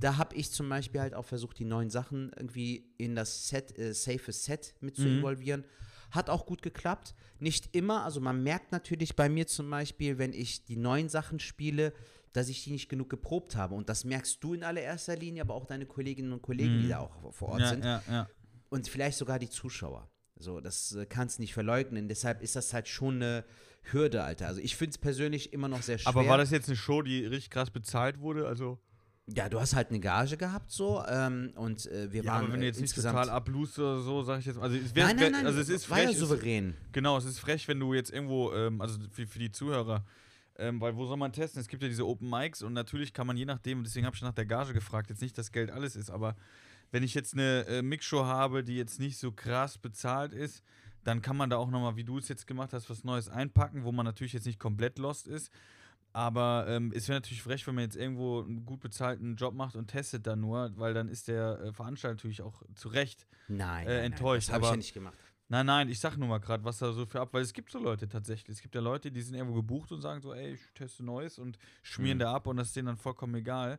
Da 0.00 0.16
habe 0.16 0.34
ich 0.34 0.50
zum 0.50 0.68
Beispiel 0.68 1.00
halt 1.00 1.14
auch 1.14 1.24
versucht, 1.26 1.58
die 1.58 1.64
neuen 1.66 1.90
Sachen 1.90 2.32
irgendwie 2.36 2.90
in 2.96 3.14
das 3.14 3.48
Set, 3.48 3.78
äh, 3.78 3.92
safe 3.92 4.32
Set 4.32 4.74
mit 4.80 4.96
zu 4.96 5.08
involvieren. 5.08 5.64
Hat 6.10 6.30
auch 6.30 6.46
gut 6.46 6.62
geklappt. 6.62 7.14
Nicht 7.38 7.74
immer, 7.74 8.04
also 8.04 8.20
man 8.20 8.42
merkt 8.42 8.72
natürlich 8.72 9.14
bei 9.16 9.28
mir 9.28 9.46
zum 9.46 9.68
Beispiel, 9.68 10.18
wenn 10.18 10.32
ich 10.32 10.64
die 10.64 10.76
neuen 10.76 11.08
Sachen 11.08 11.38
spiele, 11.38 11.92
dass 12.32 12.48
ich 12.48 12.64
die 12.64 12.70
nicht 12.70 12.88
genug 12.88 13.10
geprobt 13.10 13.56
habe. 13.56 13.74
Und 13.74 13.90
das 13.90 14.04
merkst 14.04 14.42
du 14.42 14.54
in 14.54 14.64
allererster 14.64 15.16
Linie, 15.16 15.42
aber 15.42 15.54
auch 15.54 15.66
deine 15.66 15.84
Kolleginnen 15.84 16.32
und 16.32 16.40
Kollegen, 16.40 16.80
die 16.80 16.88
da 16.88 17.00
auch 17.00 17.32
vor 17.32 17.50
Ort 17.50 17.60
Ja, 17.60 17.68
sind 17.68 17.84
ja, 17.84 18.02
ja. 18.08 18.28
und 18.70 18.88
vielleicht 18.88 19.18
sogar 19.18 19.38
die 19.38 19.50
Zuschauer. 19.50 20.08
So, 20.42 20.60
das 20.60 20.94
äh, 20.94 21.06
kannst 21.06 21.38
du 21.38 21.42
nicht 21.42 21.54
verleugnen. 21.54 22.08
Deshalb 22.08 22.42
ist 22.42 22.56
das 22.56 22.72
halt 22.74 22.88
schon 22.88 23.16
eine 23.16 23.44
Hürde, 23.90 24.22
Alter. 24.22 24.46
Also 24.48 24.60
ich 24.60 24.76
finde 24.76 24.90
es 24.90 24.98
persönlich 24.98 25.52
immer 25.52 25.68
noch 25.68 25.82
sehr 25.82 25.98
schwer. 25.98 26.08
Aber 26.08 26.26
war 26.26 26.38
das 26.38 26.50
jetzt 26.50 26.68
eine 26.68 26.76
Show, 26.76 27.02
die 27.02 27.24
richtig 27.24 27.50
krass 27.50 27.70
bezahlt 27.70 28.20
wurde? 28.20 28.46
Also 28.46 28.78
ja, 29.28 29.48
du 29.48 29.60
hast 29.60 29.74
halt 29.76 29.90
eine 29.90 30.00
Gage 30.00 30.36
gehabt 30.36 30.70
so 30.72 31.02
ähm, 31.08 31.52
und 31.54 31.86
äh, 31.86 32.12
wir 32.12 32.24
ja, 32.24 32.32
waren 32.32 32.44
aber 32.44 32.52
wenn 32.54 32.60
du 32.60 32.66
äh, 32.66 32.68
jetzt 32.70 32.76
nicht 32.80 32.90
insgesamt 32.90 33.16
total 33.16 33.30
ablust 33.30 33.78
oder 33.78 34.00
so, 34.00 34.22
sag 34.24 34.40
ich 34.40 34.46
jetzt. 34.46 34.58
Also 34.58 34.76
es 34.76 34.94
wär, 34.94 35.06
Nein, 35.06 35.16
nein, 35.16 35.32
nein, 35.32 35.46
also 35.46 35.60
es 35.60 35.68
ist 35.68 35.88
ja 35.88 35.94
frech, 35.94 36.10
es- 36.10 36.18
souverän. 36.18 36.74
Genau, 36.90 37.16
es 37.16 37.24
ist 37.24 37.38
frech, 37.38 37.66
wenn 37.68 37.78
du 37.78 37.94
jetzt 37.94 38.10
irgendwo, 38.12 38.52
ähm, 38.52 38.80
also 38.80 38.98
für, 39.12 39.26
für 39.26 39.38
die 39.38 39.52
Zuhörer, 39.52 40.04
ähm, 40.58 40.80
weil 40.80 40.96
wo 40.96 41.06
soll 41.06 41.16
man 41.16 41.32
testen? 41.32 41.60
Es 41.60 41.68
gibt 41.68 41.82
ja 41.84 41.88
diese 41.88 42.04
Open 42.06 42.28
Mics 42.28 42.62
und 42.62 42.72
natürlich 42.72 43.14
kann 43.14 43.26
man 43.28 43.36
je 43.36 43.44
nachdem, 43.44 43.84
deswegen 43.84 44.06
habe 44.06 44.16
ich 44.16 44.22
nach 44.22 44.34
der 44.34 44.44
Gage 44.44 44.72
gefragt, 44.74 45.08
jetzt 45.08 45.22
nicht, 45.22 45.38
dass 45.38 45.52
Geld 45.52 45.70
alles 45.70 45.94
ist, 45.94 46.10
aber 46.10 46.34
wenn 46.92 47.02
ich 47.02 47.14
jetzt 47.14 47.32
eine 47.34 47.66
äh, 47.66 47.82
Mixshow 47.82 48.24
habe, 48.24 48.62
die 48.62 48.76
jetzt 48.76 49.00
nicht 49.00 49.18
so 49.18 49.32
krass 49.32 49.78
bezahlt 49.78 50.32
ist, 50.32 50.62
dann 51.04 51.20
kann 51.20 51.36
man 51.36 51.50
da 51.50 51.56
auch 51.56 51.70
nochmal, 51.70 51.96
wie 51.96 52.04
du 52.04 52.18
es 52.18 52.28
jetzt 52.28 52.46
gemacht 52.46 52.72
hast, 52.72 52.88
was 52.88 53.02
Neues 53.02 53.28
einpacken, 53.28 53.82
wo 53.82 53.90
man 53.90 54.06
natürlich 54.06 54.34
jetzt 54.34 54.46
nicht 54.46 54.60
komplett 54.60 54.98
lost 54.98 55.26
ist. 55.26 55.50
Aber 56.12 56.66
ähm, 56.68 56.92
es 56.94 57.08
wäre 57.08 57.16
natürlich 57.16 57.42
frech, 57.42 57.66
wenn 57.66 57.74
man 57.74 57.84
jetzt 57.84 57.96
irgendwo 57.96 58.42
einen 58.42 58.66
gut 58.66 58.80
bezahlten 58.80 59.34
Job 59.36 59.54
macht 59.54 59.74
und 59.74 59.88
testet 59.88 60.26
dann 60.26 60.40
nur, 60.40 60.70
weil 60.76 60.92
dann 60.92 61.08
ist 61.08 61.26
der 61.28 61.58
äh, 61.60 61.72
Veranstalter 61.72 62.16
natürlich 62.16 62.42
auch 62.42 62.62
zu 62.74 62.88
Recht 62.88 63.26
Nein, 63.48 63.86
äh, 63.86 63.88
nein, 63.88 63.96
nein, 63.96 64.12
enttäuscht, 64.12 64.48
das 64.48 64.54
habe 64.54 64.64
ich 64.64 64.70
ja 64.70 64.76
nicht 64.76 64.94
gemacht. 64.94 65.18
Nein, 65.48 65.66
nein, 65.66 65.88
ich 65.88 66.00
sag 66.00 66.16
nur 66.16 66.28
mal 66.28 66.38
gerade, 66.38 66.64
was 66.64 66.78
da 66.78 66.92
so 66.92 67.04
für 67.04 67.20
ab, 67.20 67.30
weil 67.32 67.42
es 67.42 67.52
gibt 67.52 67.70
so 67.70 67.78
Leute 67.78 68.08
tatsächlich. 68.08 68.56
Es 68.56 68.62
gibt 68.62 68.74
ja 68.74 68.80
Leute, 68.80 69.10
die 69.10 69.20
sind 69.20 69.34
irgendwo 69.34 69.54
gebucht 69.56 69.90
und 69.92 70.00
sagen 70.00 70.20
so, 70.22 70.32
ey, 70.32 70.54
ich 70.54 70.60
teste 70.74 71.02
Neues 71.04 71.38
und 71.38 71.58
schmieren 71.82 72.18
Mhm. 72.18 72.20
da 72.20 72.34
ab 72.34 72.46
und 72.46 72.56
das 72.56 72.68
ist 72.68 72.76
denen 72.76 72.86
dann 72.86 72.96
vollkommen 72.96 73.34
egal. 73.34 73.78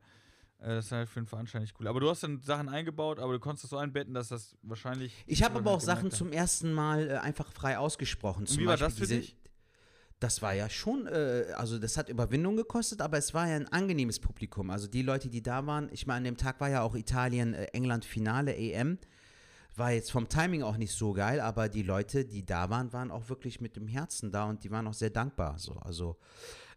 Äh, 0.64 0.76
das 0.76 0.86
ist 0.86 0.92
halt 0.92 1.10
für 1.10 1.20
einen 1.20 1.28
Veranstalter 1.28 1.64
nicht 1.64 1.76
cool. 1.80 1.88
Aber 1.88 2.00
du 2.00 2.10
hast 2.10 2.24
dann 2.24 2.42
Sachen 2.42 2.70
eingebaut, 2.70 3.20
aber 3.20 3.34
du 3.34 3.40
konntest 3.40 3.66
das 3.66 3.72
so 3.72 3.78
einbetten, 3.78 4.14
dass 4.14 4.30
das 4.30 4.56
wahrscheinlich. 4.62 5.14
Ich 5.28 5.44
habe 5.44 5.60
aber 5.60 5.72
auch 5.72 5.82
Sachen 5.82 6.06
hat. 6.12 6.14
zum 6.18 6.32
ersten 6.32 6.74
Mal 6.74 7.10
äh, 7.10 7.14
einfach 7.18 7.52
frei 7.52 7.78
ausgesprochen. 7.78 8.46
Zum 8.46 8.60
wie 8.60 8.66
war 8.66 8.74
Beispiel 8.78 8.88
das 8.88 8.94
für 8.98 9.08
diese- 9.08 9.20
dich? 9.22 9.38
Das 10.20 10.42
war 10.42 10.54
ja 10.54 10.70
schon, 10.70 11.06
äh, 11.08 11.48
also 11.58 11.78
das 11.78 11.98
hat 11.98 12.08
Überwindung 12.08 12.56
gekostet, 12.56 13.02
aber 13.02 13.18
es 13.18 13.34
war 13.34 13.46
ja 13.50 13.58
ein 13.58 13.68
angenehmes 13.68 14.22
Publikum. 14.22 14.70
Also 14.70 14.88
die 14.88 15.02
Leute, 15.02 15.28
die 15.30 15.42
da 15.42 15.66
waren, 15.68 15.90
ich 15.92 16.08
meine, 16.08 16.20
an 16.20 16.24
dem 16.24 16.38
Tag 16.38 16.62
war 16.62 16.70
ja 16.70 16.82
auch 16.82 16.96
Italien, 16.96 17.54
äh, 17.54 17.68
EM. 17.74 19.00
War 19.76 19.92
jetzt 19.92 20.12
vom 20.12 20.30
Timing 20.30 20.64
auch 20.64 20.78
nicht 20.78 20.94
so 20.94 21.12
geil, 21.14 21.42
aber 21.42 21.68
die 21.68 21.82
Leute, 21.82 22.24
die 22.24 22.46
da 22.46 22.70
waren, 22.70 22.94
waren 22.94 23.12
auch 23.12 23.28
wirklich 23.28 23.60
mit 23.60 23.76
dem 23.76 23.88
Herzen 23.88 24.32
da 24.32 24.46
und 24.46 24.64
die 24.64 24.72
waren 24.72 24.88
auch 24.88 24.94
sehr 24.94 25.10
dankbar. 25.10 25.58
So. 25.60 25.74
Also 25.82 26.16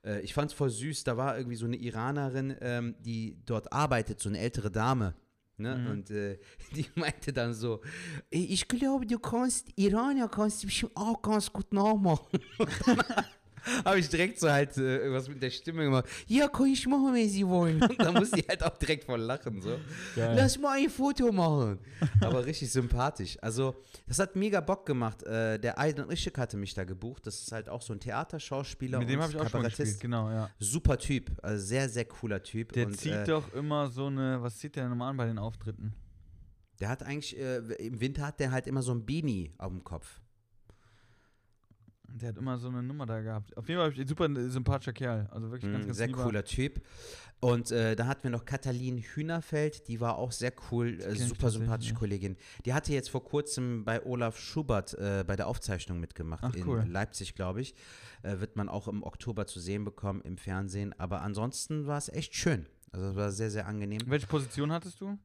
äh, 0.04 0.20
ich 0.20 0.34
fand 0.34 0.50
es 0.50 0.56
voll 0.56 0.70
süß, 0.70 1.04
da 1.04 1.16
war 1.16 1.36
irgendwie 1.36 1.56
so 1.56 1.66
eine 1.66 1.76
Iranerin, 1.76 2.56
ähm, 2.60 2.94
die 3.00 3.38
dort 3.46 3.72
arbeitet, 3.72 4.20
so 4.20 4.28
eine 4.28 4.38
ältere 4.38 4.70
Dame. 4.70 5.14
Ne? 5.58 5.76
Mhm. 5.76 5.90
Und 5.90 6.10
äh, 6.10 6.38
die 6.74 6.86
meinte 6.94 7.32
dann 7.32 7.54
so, 7.54 7.80
"Ey, 8.30 8.44
ich 8.44 8.68
glaube, 8.68 9.06
du 9.06 9.18
kannst, 9.18 9.68
Iraner 9.76 10.28
kannst 10.28 10.62
du 10.62 10.66
bestimmt 10.66 10.96
auch 10.96 11.20
ganz 11.22 11.52
gut 11.52 11.72
nachmachen. 11.72 12.40
Habe 13.84 13.98
ich 13.98 14.08
direkt 14.08 14.38
so 14.38 14.50
halt 14.50 14.76
äh, 14.76 14.98
irgendwas 14.98 15.28
mit 15.28 15.42
der 15.42 15.50
Stimme 15.50 15.84
gemacht. 15.84 16.06
Ja, 16.26 16.48
kann 16.48 16.66
ich 16.66 16.86
machen, 16.86 17.14
wenn 17.14 17.28
sie 17.28 17.46
wollen. 17.46 17.82
Und 17.82 18.00
da 18.00 18.12
muss 18.12 18.30
sie 18.30 18.44
halt 18.48 18.62
auch 18.62 18.76
direkt 18.76 19.04
voll 19.04 19.20
lachen. 19.20 19.60
So. 19.60 19.78
Geil. 20.14 20.34
Lass 20.36 20.58
mal 20.58 20.78
ein 20.78 20.90
Foto 20.90 21.32
machen. 21.32 21.78
Aber 22.20 22.44
richtig 22.44 22.70
sympathisch. 22.70 23.36
Also, 23.40 23.74
das 24.06 24.18
hat 24.18 24.36
mega 24.36 24.60
Bock 24.60 24.86
gemacht. 24.86 25.22
Äh, 25.24 25.58
der 25.58 25.78
Aiden 25.78 26.04
Rischek 26.04 26.38
hatte 26.38 26.56
mich 26.56 26.74
da 26.74 26.84
gebucht. 26.84 27.26
Das 27.26 27.40
ist 27.40 27.52
halt 27.52 27.68
auch 27.68 27.82
so 27.82 27.92
ein 27.92 28.00
Theaterschauspieler 28.00 28.98
Mit 28.98 29.08
dem 29.08 29.18
und 29.18 29.24
habe 29.24 29.32
ich 29.32 29.40
auch 29.40 29.50
schon 29.50 29.62
gespielt, 29.62 30.00
genau, 30.00 30.30
ja. 30.30 30.50
Super 30.58 30.98
Typ. 30.98 31.30
Also 31.42 31.64
sehr, 31.64 31.88
sehr 31.88 32.04
cooler 32.04 32.42
Typ. 32.42 32.72
Der 32.72 32.86
und, 32.86 32.96
zieht 32.96 33.12
äh, 33.12 33.24
doch 33.24 33.52
immer 33.54 33.88
so 33.90 34.06
eine, 34.06 34.42
was 34.42 34.58
zieht 34.58 34.76
der 34.76 34.84
denn 34.84 34.90
nochmal 34.90 35.10
an 35.10 35.16
bei 35.16 35.26
den 35.26 35.38
Auftritten? 35.38 35.94
Der 36.80 36.88
hat 36.88 37.02
eigentlich, 37.02 37.38
äh, 37.38 37.56
im 37.78 38.00
Winter 38.00 38.26
hat 38.26 38.38
der 38.38 38.50
halt 38.50 38.66
immer 38.66 38.82
so 38.82 38.92
ein 38.92 39.04
Beanie 39.04 39.52
auf 39.58 39.72
dem 39.72 39.82
Kopf. 39.82 40.20
Der 42.18 42.30
hat 42.30 42.38
immer 42.38 42.56
so 42.58 42.68
eine 42.68 42.82
Nummer 42.82 43.04
da 43.04 43.20
gehabt. 43.20 43.54
Auf 43.56 43.68
jeden 43.68 43.78
Fall 43.80 43.92
ein 44.00 44.06
super 44.08 44.28
sympathischer 44.50 44.92
Kerl. 44.94 45.28
Also 45.30 45.50
wirklich 45.50 45.70
ganz, 45.70 45.84
Mm, 45.84 45.88
ganz 45.88 45.98
sehr 45.98 46.06
lieber. 46.06 46.24
cooler 46.24 46.44
Typ. 46.44 46.80
Und 47.40 47.70
äh, 47.70 47.94
da 47.94 48.06
hatten 48.06 48.22
wir 48.22 48.30
noch 48.30 48.46
Katalin 48.46 48.96
Hühnerfeld, 48.98 49.86
die 49.88 50.00
war 50.00 50.16
auch 50.16 50.32
sehr 50.32 50.52
cool, 50.70 50.98
äh, 51.00 51.14
super 51.16 51.50
sympathische 51.50 51.90
nicht. 51.92 51.98
Kollegin. 51.98 52.36
Die 52.64 52.72
hatte 52.72 52.94
jetzt 52.94 53.10
vor 53.10 53.22
kurzem 53.22 53.84
bei 53.84 54.02
Olaf 54.06 54.38
Schubert 54.38 54.94
äh, 54.94 55.24
bei 55.26 55.36
der 55.36 55.46
Aufzeichnung 55.46 56.00
mitgemacht, 56.00 56.42
Ach, 56.44 56.54
in 56.54 56.66
cool. 56.66 56.84
Leipzig, 56.88 57.34
glaube 57.34 57.60
ich. 57.60 57.74
Äh, 58.22 58.40
wird 58.40 58.56
man 58.56 58.70
auch 58.70 58.88
im 58.88 59.02
Oktober 59.02 59.46
zu 59.46 59.60
sehen 59.60 59.84
bekommen 59.84 60.22
im 60.22 60.38
Fernsehen. 60.38 60.94
Aber 60.98 61.20
ansonsten 61.20 61.86
war 61.86 61.98
es 61.98 62.08
echt 62.08 62.34
schön. 62.34 62.64
Also 62.92 63.08
es 63.10 63.16
war 63.16 63.30
sehr, 63.30 63.50
sehr 63.50 63.66
angenehm. 63.66 64.00
Welche 64.06 64.26
Position 64.26 64.72
hattest 64.72 65.00
du? 65.02 65.18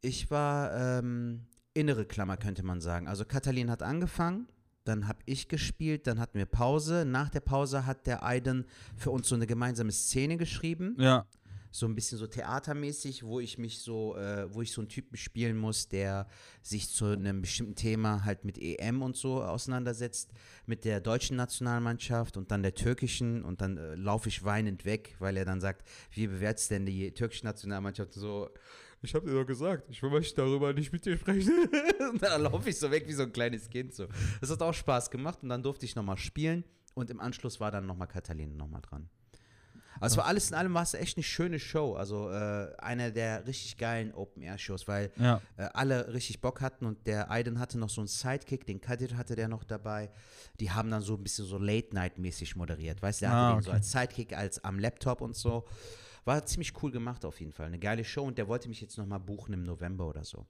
Ich 0.00 0.32
war 0.32 0.98
ähm, 0.98 1.46
innere 1.74 2.04
Klammer, 2.04 2.36
könnte 2.36 2.64
man 2.64 2.80
sagen. 2.80 3.06
Also 3.06 3.24
Katalin 3.24 3.70
hat 3.70 3.82
angefangen, 3.84 4.48
dann 4.84 5.08
habe 5.08 5.18
ich 5.26 5.48
gespielt, 5.48 6.06
dann 6.06 6.20
hatten 6.20 6.38
wir 6.38 6.46
Pause. 6.46 7.04
Nach 7.06 7.30
der 7.30 7.40
Pause 7.40 7.86
hat 7.86 8.06
der 8.06 8.22
Aiden 8.22 8.66
für 8.96 9.10
uns 9.10 9.28
so 9.28 9.34
eine 9.34 9.46
gemeinsame 9.46 9.92
Szene 9.92 10.36
geschrieben 10.36 10.94
Ja. 10.98 11.26
so 11.70 11.86
ein 11.86 11.94
bisschen 11.96 12.18
so 12.18 12.26
theatermäßig, 12.28 13.24
wo 13.24 13.40
ich 13.40 13.58
mich 13.58 13.80
so, 13.80 14.16
äh, 14.16 14.46
wo 14.54 14.62
ich 14.62 14.70
so 14.70 14.80
einen 14.80 14.88
Typen 14.88 15.16
spielen 15.16 15.56
muss, 15.56 15.88
der 15.88 16.28
sich 16.62 16.88
zu 16.90 17.06
einem 17.06 17.40
bestimmten 17.40 17.74
Thema 17.74 18.24
halt 18.24 18.44
mit 18.44 18.58
EM 18.58 19.02
und 19.02 19.16
so 19.16 19.42
auseinandersetzt, 19.42 20.30
mit 20.66 20.84
der 20.84 21.00
deutschen 21.00 21.36
Nationalmannschaft 21.36 22.36
und 22.36 22.50
dann 22.52 22.62
der 22.62 22.74
türkischen 22.74 23.42
und 23.44 23.60
dann 23.60 23.76
äh, 23.76 23.94
laufe 23.96 24.28
ich 24.28 24.44
weinend 24.44 24.84
weg, 24.84 25.16
weil 25.18 25.36
er 25.36 25.44
dann 25.44 25.60
sagt, 25.60 25.88
wie 26.12 26.28
bewertest 26.28 26.70
denn 26.70 26.86
die 26.86 27.10
türkische 27.12 27.44
Nationalmannschaft 27.44 28.12
so? 28.12 28.50
Ich 29.04 29.14
habe 29.14 29.26
dir 29.26 29.34
doch 29.34 29.46
gesagt, 29.46 29.84
ich 29.90 30.00
möchte 30.02 30.36
darüber 30.36 30.72
nicht 30.72 30.92
mit 30.92 31.04
dir 31.04 31.16
sprechen. 31.16 31.52
und 32.12 32.22
dann 32.22 32.42
laufe 32.42 32.68
ich 32.70 32.78
so 32.78 32.90
weg 32.90 33.04
wie 33.06 33.12
so 33.12 33.22
ein 33.22 33.32
kleines 33.32 33.68
Kind. 33.70 33.94
So. 33.94 34.06
Das 34.40 34.50
hat 34.50 34.62
auch 34.62 34.74
Spaß 34.74 35.10
gemacht 35.10 35.38
und 35.42 35.48
dann 35.50 35.62
durfte 35.62 35.84
ich 35.86 35.94
nochmal 35.96 36.16
spielen 36.18 36.64
und 36.94 37.10
im 37.10 37.20
Anschluss 37.20 37.60
war 37.60 37.70
dann 37.70 37.86
nochmal 37.86 38.08
Katalin 38.08 38.56
nochmal 38.56 38.80
dran. 38.82 39.08
Also 40.00 40.14
es 40.14 40.16
war 40.18 40.26
alles 40.26 40.48
in 40.50 40.56
allem 40.56 40.74
war 40.74 40.82
es 40.82 40.94
echt 40.94 41.16
eine 41.16 41.22
schöne 41.22 41.60
Show. 41.60 41.94
Also 41.94 42.28
äh, 42.28 42.74
einer 42.78 43.12
der 43.12 43.46
richtig 43.46 43.76
geilen 43.78 44.12
Open-Air-Shows, 44.12 44.88
weil 44.88 45.12
Ja. 45.20 45.40
äh, 45.56 45.68
alle 45.72 46.12
richtig 46.12 46.40
Bock 46.40 46.60
hatten 46.60 46.84
und 46.84 47.06
der 47.06 47.30
Aiden 47.30 47.60
hatte 47.60 47.78
noch 47.78 47.88
so 47.88 48.00
einen 48.00 48.08
Sidekick, 48.08 48.66
den 48.66 48.80
Kadir 48.80 49.16
hatte 49.16 49.36
der 49.36 49.46
noch 49.46 49.62
dabei. 49.62 50.10
Die 50.58 50.72
haben 50.72 50.90
dann 50.90 51.00
so 51.02 51.14
ein 51.14 51.22
bisschen 51.22 51.44
so 51.44 51.58
Late-Night-mäßig 51.58 52.56
moderiert. 52.56 53.02
Weißt 53.02 53.20
du, 53.22 53.26
der 53.26 53.34
Ah, 53.34 53.46
hatte 53.50 53.58
den 53.58 53.62
so 53.62 53.70
okay. 53.70 53.76
als 53.76 53.92
Sidekick, 53.92 54.36
als 54.36 54.64
am 54.64 54.80
Laptop 54.80 55.20
und 55.20 55.36
so. 55.36 55.64
War 56.24 56.44
ziemlich 56.46 56.72
cool 56.82 56.90
gemacht 56.90 57.24
auf 57.24 57.40
jeden 57.40 57.52
Fall. 57.52 57.66
Eine 57.66 57.78
geile 57.78 58.04
Show 58.04 58.24
und 58.24 58.38
der 58.38 58.48
wollte 58.48 58.68
mich 58.68 58.80
jetzt 58.80 58.96
nochmal 58.96 59.20
buchen 59.20 59.52
im 59.52 59.62
November 59.62 60.06
oder 60.06 60.24
so. 60.24 60.46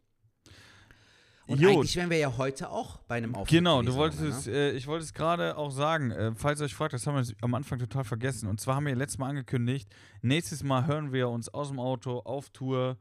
Und 1.47 1.61
Jo. 1.61 1.70
eigentlich 1.70 1.95
wären 1.97 2.09
wir 2.09 2.16
ja 2.16 2.35
heute 2.39 2.70
auch 2.70 2.99
bei 3.03 3.16
einem 3.16 3.35
Auftritt 3.35 3.59
Genau, 3.59 3.83
du 3.83 3.95
wolltest 3.95 4.22
es, 4.22 4.47
ne? 4.47 4.53
äh, 4.53 4.70
ich 4.72 4.87
wollte 4.87 5.05
es 5.05 5.12
gerade 5.12 5.59
auch 5.59 5.70
sagen, 5.70 6.11
äh, 6.11 6.33
falls 6.35 6.61
ihr 6.61 6.64
euch 6.64 6.75
fragt, 6.75 6.95
das 6.95 7.07
haben 7.07 7.16
wir 7.16 7.35
am 7.43 7.55
Anfang 7.55 7.79
total 7.79 8.05
vergessen. 8.05 8.49
Und 8.49 8.61
zwar 8.61 8.77
haben 8.77 8.87
wir 8.87 8.97
letztes 8.97 9.18
Mal 9.18 9.29
angekündigt, 9.29 9.89
nächstes 10.22 10.62
Mal 10.62 10.87
hören 10.87 11.12
wir 11.12 11.29
uns 11.29 11.53
aus 11.53 11.68
dem 11.68 11.79
Auto 11.79 12.20
auf 12.20 12.49
Tour 12.51 12.97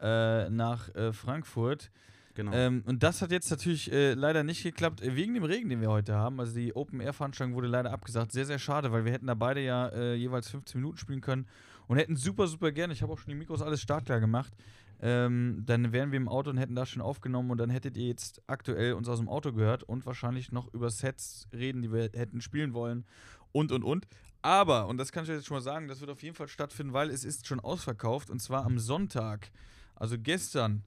äh, 0.00 0.50
nach 0.50 0.92
äh, 0.96 1.12
Frankfurt. 1.12 1.92
Genau. 2.34 2.52
Ähm, 2.52 2.82
und 2.86 3.02
das 3.02 3.22
hat 3.22 3.30
jetzt 3.30 3.50
natürlich 3.50 3.90
äh, 3.92 4.14
leider 4.14 4.42
nicht 4.42 4.62
geklappt, 4.64 5.00
äh, 5.00 5.14
wegen 5.14 5.34
dem 5.34 5.44
Regen, 5.44 5.68
den 5.68 5.80
wir 5.80 5.90
heute 5.90 6.14
haben. 6.14 6.40
Also 6.40 6.54
die 6.54 6.74
Open-Air-Veranstaltung 6.74 7.54
wurde 7.54 7.68
leider 7.68 7.92
abgesagt. 7.92 8.32
Sehr, 8.32 8.46
sehr 8.46 8.58
schade, 8.58 8.90
weil 8.90 9.04
wir 9.04 9.12
hätten 9.12 9.26
da 9.28 9.34
beide 9.34 9.60
ja 9.60 9.88
äh, 9.88 10.14
jeweils 10.16 10.50
15 10.50 10.80
Minuten 10.80 10.98
spielen 10.98 11.20
können 11.20 11.46
und 11.88 11.98
hätten 11.98 12.16
super, 12.16 12.46
super 12.46 12.72
gerne, 12.72 12.92
ich 12.92 13.02
habe 13.02 13.12
auch 13.12 13.18
schon 13.18 13.30
die 13.30 13.36
Mikros 13.36 13.62
alles 13.62 13.80
startklar 13.80 14.20
gemacht, 14.20 14.52
ähm, 15.00 15.62
dann 15.66 15.92
wären 15.92 16.10
wir 16.10 16.16
im 16.16 16.28
Auto 16.28 16.50
und 16.50 16.56
hätten 16.56 16.74
da 16.74 16.86
schon 16.86 17.02
aufgenommen 17.02 17.50
und 17.50 17.58
dann 17.58 17.70
hättet 17.70 17.96
ihr 17.96 18.06
jetzt 18.06 18.40
aktuell 18.46 18.94
uns 18.94 19.08
aus 19.08 19.18
dem 19.18 19.28
Auto 19.28 19.52
gehört 19.52 19.82
und 19.82 20.06
wahrscheinlich 20.06 20.52
noch 20.52 20.72
über 20.72 20.90
Sets 20.90 21.48
reden, 21.52 21.82
die 21.82 21.92
wir 21.92 22.10
hätten 22.14 22.40
spielen 22.40 22.72
wollen 22.72 23.04
und, 23.52 23.72
und, 23.72 23.84
und. 23.84 24.06
Aber, 24.42 24.86
und 24.86 24.98
das 24.98 25.12
kann 25.12 25.24
ich 25.24 25.30
jetzt 25.30 25.46
schon 25.46 25.56
mal 25.56 25.62
sagen, 25.62 25.88
das 25.88 26.00
wird 26.00 26.10
auf 26.10 26.22
jeden 26.22 26.36
Fall 26.36 26.48
stattfinden, 26.48 26.92
weil 26.92 27.10
es 27.10 27.24
ist 27.24 27.46
schon 27.46 27.60
ausverkauft 27.60 28.30
und 28.30 28.40
zwar 28.40 28.64
am 28.64 28.78
Sonntag, 28.78 29.50
also 29.94 30.16
gestern, 30.18 30.84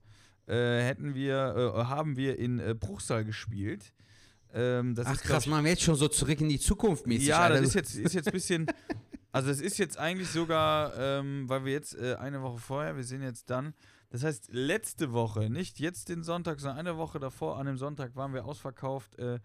äh, 0.48 0.82
hätten 0.82 1.14
wir, 1.14 1.76
äh, 1.76 1.84
haben 1.84 2.16
wir 2.18 2.40
in 2.40 2.60
äh, 2.60 2.74
Bruchsal 2.74 3.24
gespielt. 3.24 3.94
Ähm, 4.52 4.96
das 4.96 5.06
Ach 5.06 5.14
ist, 5.14 5.22
krass, 5.22 5.46
machen 5.46 5.64
wir 5.64 5.72
jetzt 5.72 5.84
schon 5.84 5.96
so 5.96 6.08
zurück 6.08 6.42
in 6.42 6.50
die 6.50 6.60
Zukunft 6.60 7.06
mäßig. 7.06 7.28
ja, 7.28 7.42
Alter. 7.42 7.60
das 7.60 7.68
ist 7.70 7.74
jetzt, 7.76 7.96
ist 7.96 8.14
jetzt 8.14 8.28
ein 8.28 8.34
bisschen. 8.34 8.66
Also, 9.32 9.50
es 9.52 9.62
ist 9.62 9.78
jetzt 9.78 9.98
eigentlich 9.98 10.30
sogar, 10.30 10.94
ähm, 10.98 11.48
weil 11.48 11.66
wir 11.66 11.72
jetzt 11.74 11.96
äh, 11.96 12.16
eine 12.16 12.42
Woche 12.42 12.58
vorher, 12.60 12.96
wir 12.96 13.04
sind 13.04 13.22
jetzt 13.22 13.50
dann. 13.50 13.74
Das 14.10 14.24
heißt, 14.24 14.50
letzte 14.52 15.12
Woche, 15.14 15.50
nicht 15.52 15.80
jetzt 15.80 16.10
den 16.10 16.24
Sonntag, 16.24 16.60
sondern 16.60 16.80
eine 16.80 16.98
Woche 16.98 17.20
davor, 17.20 17.60
an 17.60 17.68
dem 17.68 17.78
Sonntag, 17.78 18.16
waren 18.16 18.34
wir 18.34 18.44
ausverkauft 18.46 19.20
äh, 19.20 19.38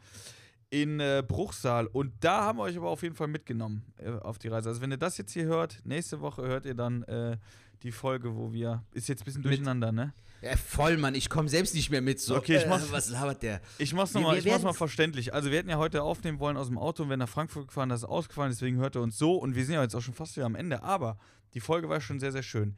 in 0.71 1.01
äh, 1.01 1.23
Bruchsal. 1.27 1.87
Und 1.87 2.13
da 2.21 2.45
haben 2.45 2.59
wir 2.59 2.63
euch 2.63 2.77
aber 2.79 2.89
auf 2.89 3.03
jeden 3.03 3.15
Fall 3.15 3.29
mitgenommen 3.29 3.85
äh, 3.99 4.11
auf 4.11 4.39
die 4.39 4.49
Reise. 4.49 4.71
Also, 4.71 4.81
wenn 4.81 4.91
ihr 4.91 4.97
das 4.97 5.19
jetzt 5.19 5.33
hier 5.33 5.45
hört, 5.45 5.81
nächste 5.85 6.21
Woche 6.21 6.43
hört 6.43 6.65
ihr 6.65 6.75
dann 6.75 7.03
äh, 7.03 7.37
die 7.83 7.93
Folge, 7.93 8.35
wo 8.37 8.55
wir. 8.55 8.83
Ist 8.93 9.09
jetzt 9.09 9.21
ein 9.21 9.25
bisschen 9.27 9.43
Mit- 9.43 9.51
durcheinander, 9.51 9.93
ne? 9.93 10.15
Ja, 10.45 10.57
voll, 10.57 10.97
Mann, 10.99 11.15
ich 11.15 11.29
komme 11.31 11.49
selbst 11.49 11.75
nicht 11.75 11.91
mehr 11.91 12.03
mit. 12.03 12.21
So, 12.21 12.37
Okay, 12.37 12.57
ich 12.57 12.65
äh, 12.65 12.69
mach's- 12.69 12.93
Was 12.93 13.09
labert 13.11 13.43
der? 13.43 13.61
Ich 13.79 13.93
mach's 13.95 14.13
nochmal 14.15 14.41
mal 14.61 14.73
verständlich. 14.73 15.33
Also 15.35 15.51
wir 15.51 15.59
hätten 15.59 15.71
ja 15.71 15.79
heute 15.79 16.03
aufnehmen 16.03 16.39
wollen 16.39 16.57
aus 16.57 16.69
dem 16.69 16.79
Auto 16.79 17.03
und 17.03 17.09
wären 17.09 17.19
nach 17.21 17.29
Frankfurt 17.29 17.69
gefahren, 17.69 17.89
das 17.89 18.01
ist 18.03 18.09
ausgefallen, 18.09 18.51
deswegen 18.51 18.77
hört 18.77 18.95
er 18.97 19.03
uns 19.03 19.17
so 19.19 19.37
und 19.37 19.55
wir 19.57 19.65
sind 19.65 19.75
ja 19.75 19.83
jetzt 19.83 19.95
auch 19.97 20.01
schon 20.03 20.15
fast 20.15 20.37
wieder 20.37 20.47
am 20.47 20.55
Ende. 20.55 20.83
Aber 20.83 21.19
die 21.55 21.61
Folge 21.61 21.89
war 21.89 22.01
schon 22.01 22.21
sehr, 22.21 22.33
sehr 22.33 22.43
schön. 22.43 22.77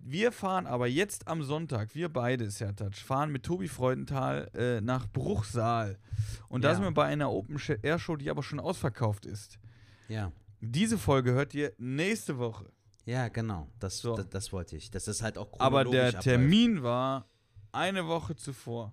Wir 0.00 0.30
fahren 0.30 0.66
aber 0.66 0.86
jetzt 0.86 1.26
am 1.26 1.42
Sonntag, 1.42 1.94
wir 1.94 2.08
beide, 2.08 2.50
Sertac, 2.50 2.94
fahren 2.94 3.32
mit 3.32 3.42
Tobi 3.42 3.66
Freudenthal 3.66 4.48
äh, 4.54 4.80
nach 4.80 5.08
Bruchsal. 5.08 5.98
Und 6.48 6.62
da 6.62 6.68
Ja. 6.68 6.74
sind 6.76 6.84
wir 6.84 6.92
bei 6.92 7.06
einer 7.06 7.32
Open 7.32 7.60
Air 7.82 7.98
Show, 7.98 8.14
die 8.16 8.30
aber 8.30 8.44
schon 8.44 8.60
ausverkauft 8.60 9.26
ist. 9.26 9.58
Ja. 10.08 10.30
Diese 10.60 10.98
Folge 10.98 11.32
hört 11.32 11.52
ihr 11.54 11.72
nächste 11.78 12.38
Woche. 12.38 12.70
Ja, 13.08 13.28
genau. 13.28 13.66
Das, 13.78 13.98
So. 13.98 14.14
das, 14.16 14.28
das 14.28 14.52
wollte 14.52 14.76
ich. 14.76 14.90
Das 14.90 15.22
halt 15.22 15.38
auch 15.38 15.48
Aber 15.58 15.84
der 15.84 16.08
abläuft. 16.08 16.24
Termin 16.24 16.82
war 16.82 17.26
eine 17.72 18.06
Woche 18.06 18.36
zuvor. 18.36 18.92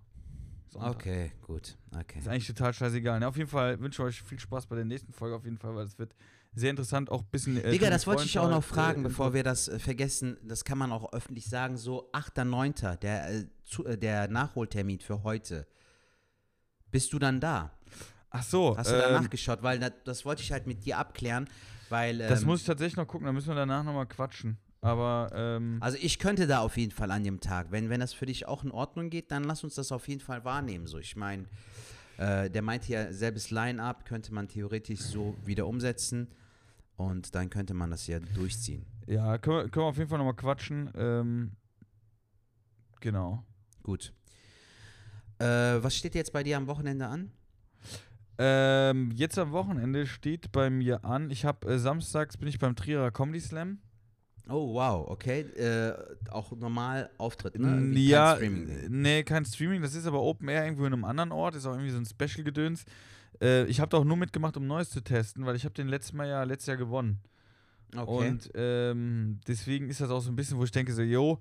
Sonntag. 0.69 0.95
Okay, 0.95 1.31
gut. 1.41 1.77
Okay. 1.93 2.19
Ist 2.19 2.27
eigentlich 2.29 2.47
total 2.47 2.73
scheißegal. 2.73 3.19
Ne? 3.19 3.27
Auf 3.27 3.35
jeden 3.35 3.49
Fall 3.49 3.77
wünsche 3.81 4.01
ich 4.01 4.07
euch 4.07 4.21
viel 4.23 4.39
Spaß 4.39 4.67
bei 4.67 4.77
der 4.77 4.85
nächsten 4.85 5.11
Folge, 5.11 5.35
auf 5.35 5.43
jeden 5.43 5.57
Fall, 5.57 5.75
weil 5.75 5.85
es 5.85 5.99
wird 5.99 6.15
sehr 6.53 6.69
interessant, 6.69 7.11
auch 7.11 7.23
ein 7.23 7.27
bisschen. 7.29 7.57
Äh, 7.61 7.71
Digga, 7.71 7.89
das 7.89 8.07
wollte 8.07 8.23
ich 8.23 8.39
auch 8.39 8.49
noch 8.49 8.63
fragen, 8.63 9.01
äh, 9.01 9.09
bevor 9.09 9.33
wir 9.33 9.43
das 9.43 9.67
äh, 9.67 9.79
vergessen. 9.79 10.37
Das 10.43 10.63
kann 10.63 10.77
man 10.77 10.93
auch 10.93 11.11
öffentlich 11.11 11.49
sagen. 11.49 11.75
So 11.75 12.09
8.9., 12.13 12.95
der, 12.95 13.29
äh, 13.29 13.45
zu, 13.65 13.85
äh, 13.85 13.97
der 13.97 14.29
Nachholtermin 14.29 15.01
für 15.01 15.23
heute. 15.23 15.67
Bist 16.89 17.11
du 17.11 17.19
dann 17.19 17.41
da? 17.41 17.71
Ach 18.29 18.43
so, 18.43 18.77
Hast 18.77 18.91
du 18.91 18.97
da 18.97 19.07
ähm, 19.07 19.23
nachgeschaut? 19.23 19.61
Weil 19.61 19.79
das, 19.79 19.91
das 20.05 20.23
wollte 20.23 20.41
ich 20.41 20.53
halt 20.53 20.67
mit 20.67 20.85
dir 20.85 20.99
abklären. 20.99 21.49
Weil, 21.89 22.21
ähm, 22.21 22.29
das 22.29 22.45
muss 22.45 22.61
ich 22.61 22.65
tatsächlich 22.65 22.97
noch 22.97 23.07
gucken, 23.07 23.25
da 23.25 23.33
müssen 23.33 23.47
wir 23.47 23.55
danach 23.55 23.83
nochmal 23.83 24.07
quatschen. 24.07 24.57
Aber, 24.81 25.31
ähm, 25.33 25.77
also 25.81 25.97
ich 25.99 26.19
könnte 26.19 26.45
da 26.47 26.59
auf 26.59 26.77
jeden 26.77 26.91
Fall 26.91 27.09
an 27.11 27.23
dem 27.23 27.39
Tag. 27.39 27.71
Wenn, 27.71 27.89
wenn 27.89 27.99
das 27.99 28.13
für 28.13 28.25
dich 28.25 28.47
auch 28.47 28.63
in 28.63 28.71
Ordnung 28.71 29.09
geht, 29.09 29.31
dann 29.31 29.43
lass 29.43 29.63
uns 29.63 29.75
das 29.75 29.91
auf 29.91 30.07
jeden 30.07 30.21
Fall 30.21 30.45
wahrnehmen. 30.45 30.85
So, 30.85 30.99
ich 30.99 31.15
meine, 31.15 31.45
äh, 32.17 32.49
der 32.49 32.61
meinte 32.61 32.91
ja, 32.91 33.11
selbes 33.11 33.49
Line-Up 33.51 34.05
könnte 34.05 34.33
man 34.33 34.47
theoretisch 34.47 34.99
so 34.99 35.35
wieder 35.43 35.67
umsetzen. 35.67 36.27
Und 36.97 37.35
dann 37.35 37.49
könnte 37.49 37.73
man 37.73 37.89
das 37.89 38.07
ja 38.07 38.19
durchziehen. 38.19 38.85
ja, 39.07 39.37
können 39.37 39.57
wir, 39.57 39.69
können 39.69 39.85
wir 39.85 39.89
auf 39.89 39.97
jeden 39.97 40.09
Fall 40.09 40.17
nochmal 40.17 40.35
quatschen. 40.35 40.89
Ähm, 40.95 41.51
genau. 43.01 43.43
Gut. 43.83 44.13
Äh, 45.39 45.45
was 45.45 45.95
steht 45.95 46.15
jetzt 46.15 46.31
bei 46.31 46.43
dir 46.43 46.57
am 46.57 46.67
Wochenende 46.67 47.07
an? 47.07 47.31
Ähm, 48.37 49.11
jetzt 49.15 49.37
am 49.39 49.51
Wochenende 49.51 50.05
steht 50.07 50.51
bei 50.51 50.69
mir 50.69 51.05
an, 51.05 51.31
ich 51.31 51.45
habe 51.45 51.67
äh, 51.67 51.79
samstags 51.79 52.37
bin 52.37 52.47
ich 52.49 52.59
beim 52.59 52.75
Trierer 52.75 53.11
Comedy 53.11 53.39
Slam. 53.39 53.79
Oh, 54.47 54.73
wow, 54.73 55.07
okay. 55.09 55.41
Äh, 55.41 55.93
auch 56.29 56.51
normal 56.51 57.09
Auftritt, 57.17 57.57
ne? 57.57 57.67
Irgendwie 57.67 58.09
kein 58.09 58.11
ja, 58.11 58.35
Streaming. 58.35 58.69
äh, 58.69 58.89
nee, 58.89 59.23
kein 59.23 59.45
Streaming, 59.45 59.81
das 59.81 59.95
ist 59.95 60.05
aber 60.05 60.21
Open 60.21 60.47
Air 60.49 60.65
irgendwo 60.65 60.85
in 60.85 60.93
einem 60.93 61.05
anderen 61.05 61.31
Ort, 61.31 61.55
ist 61.55 61.65
auch 61.65 61.73
irgendwie 61.73 61.91
so 61.91 61.97
ein 61.97 62.05
Special-Gedöns. 62.05 62.85
Äh, 63.41 63.65
ich 63.65 63.79
habe 63.79 63.89
da 63.89 63.97
auch 63.97 64.03
nur 64.03 64.17
mitgemacht, 64.17 64.55
um 64.57 64.67
Neues 64.67 64.89
zu 64.89 65.01
testen, 65.01 65.45
weil 65.45 65.55
ich 65.55 65.65
habe 65.65 65.73
den 65.73 65.87
letzten 65.87 66.17
Mal 66.17 66.27
ja 66.27 66.43
letztes 66.43 66.67
Jahr 66.67 66.77
gewonnen. 66.77 67.19
Okay. 67.95 68.29
Und 68.29 68.51
ähm, 68.55 69.39
deswegen 69.47 69.89
ist 69.89 70.01
das 70.01 70.09
auch 70.09 70.21
so 70.21 70.29
ein 70.29 70.35
bisschen, 70.35 70.57
wo 70.57 70.63
ich 70.63 70.71
denke, 70.71 70.93
so, 70.93 71.01
yo, 71.01 71.39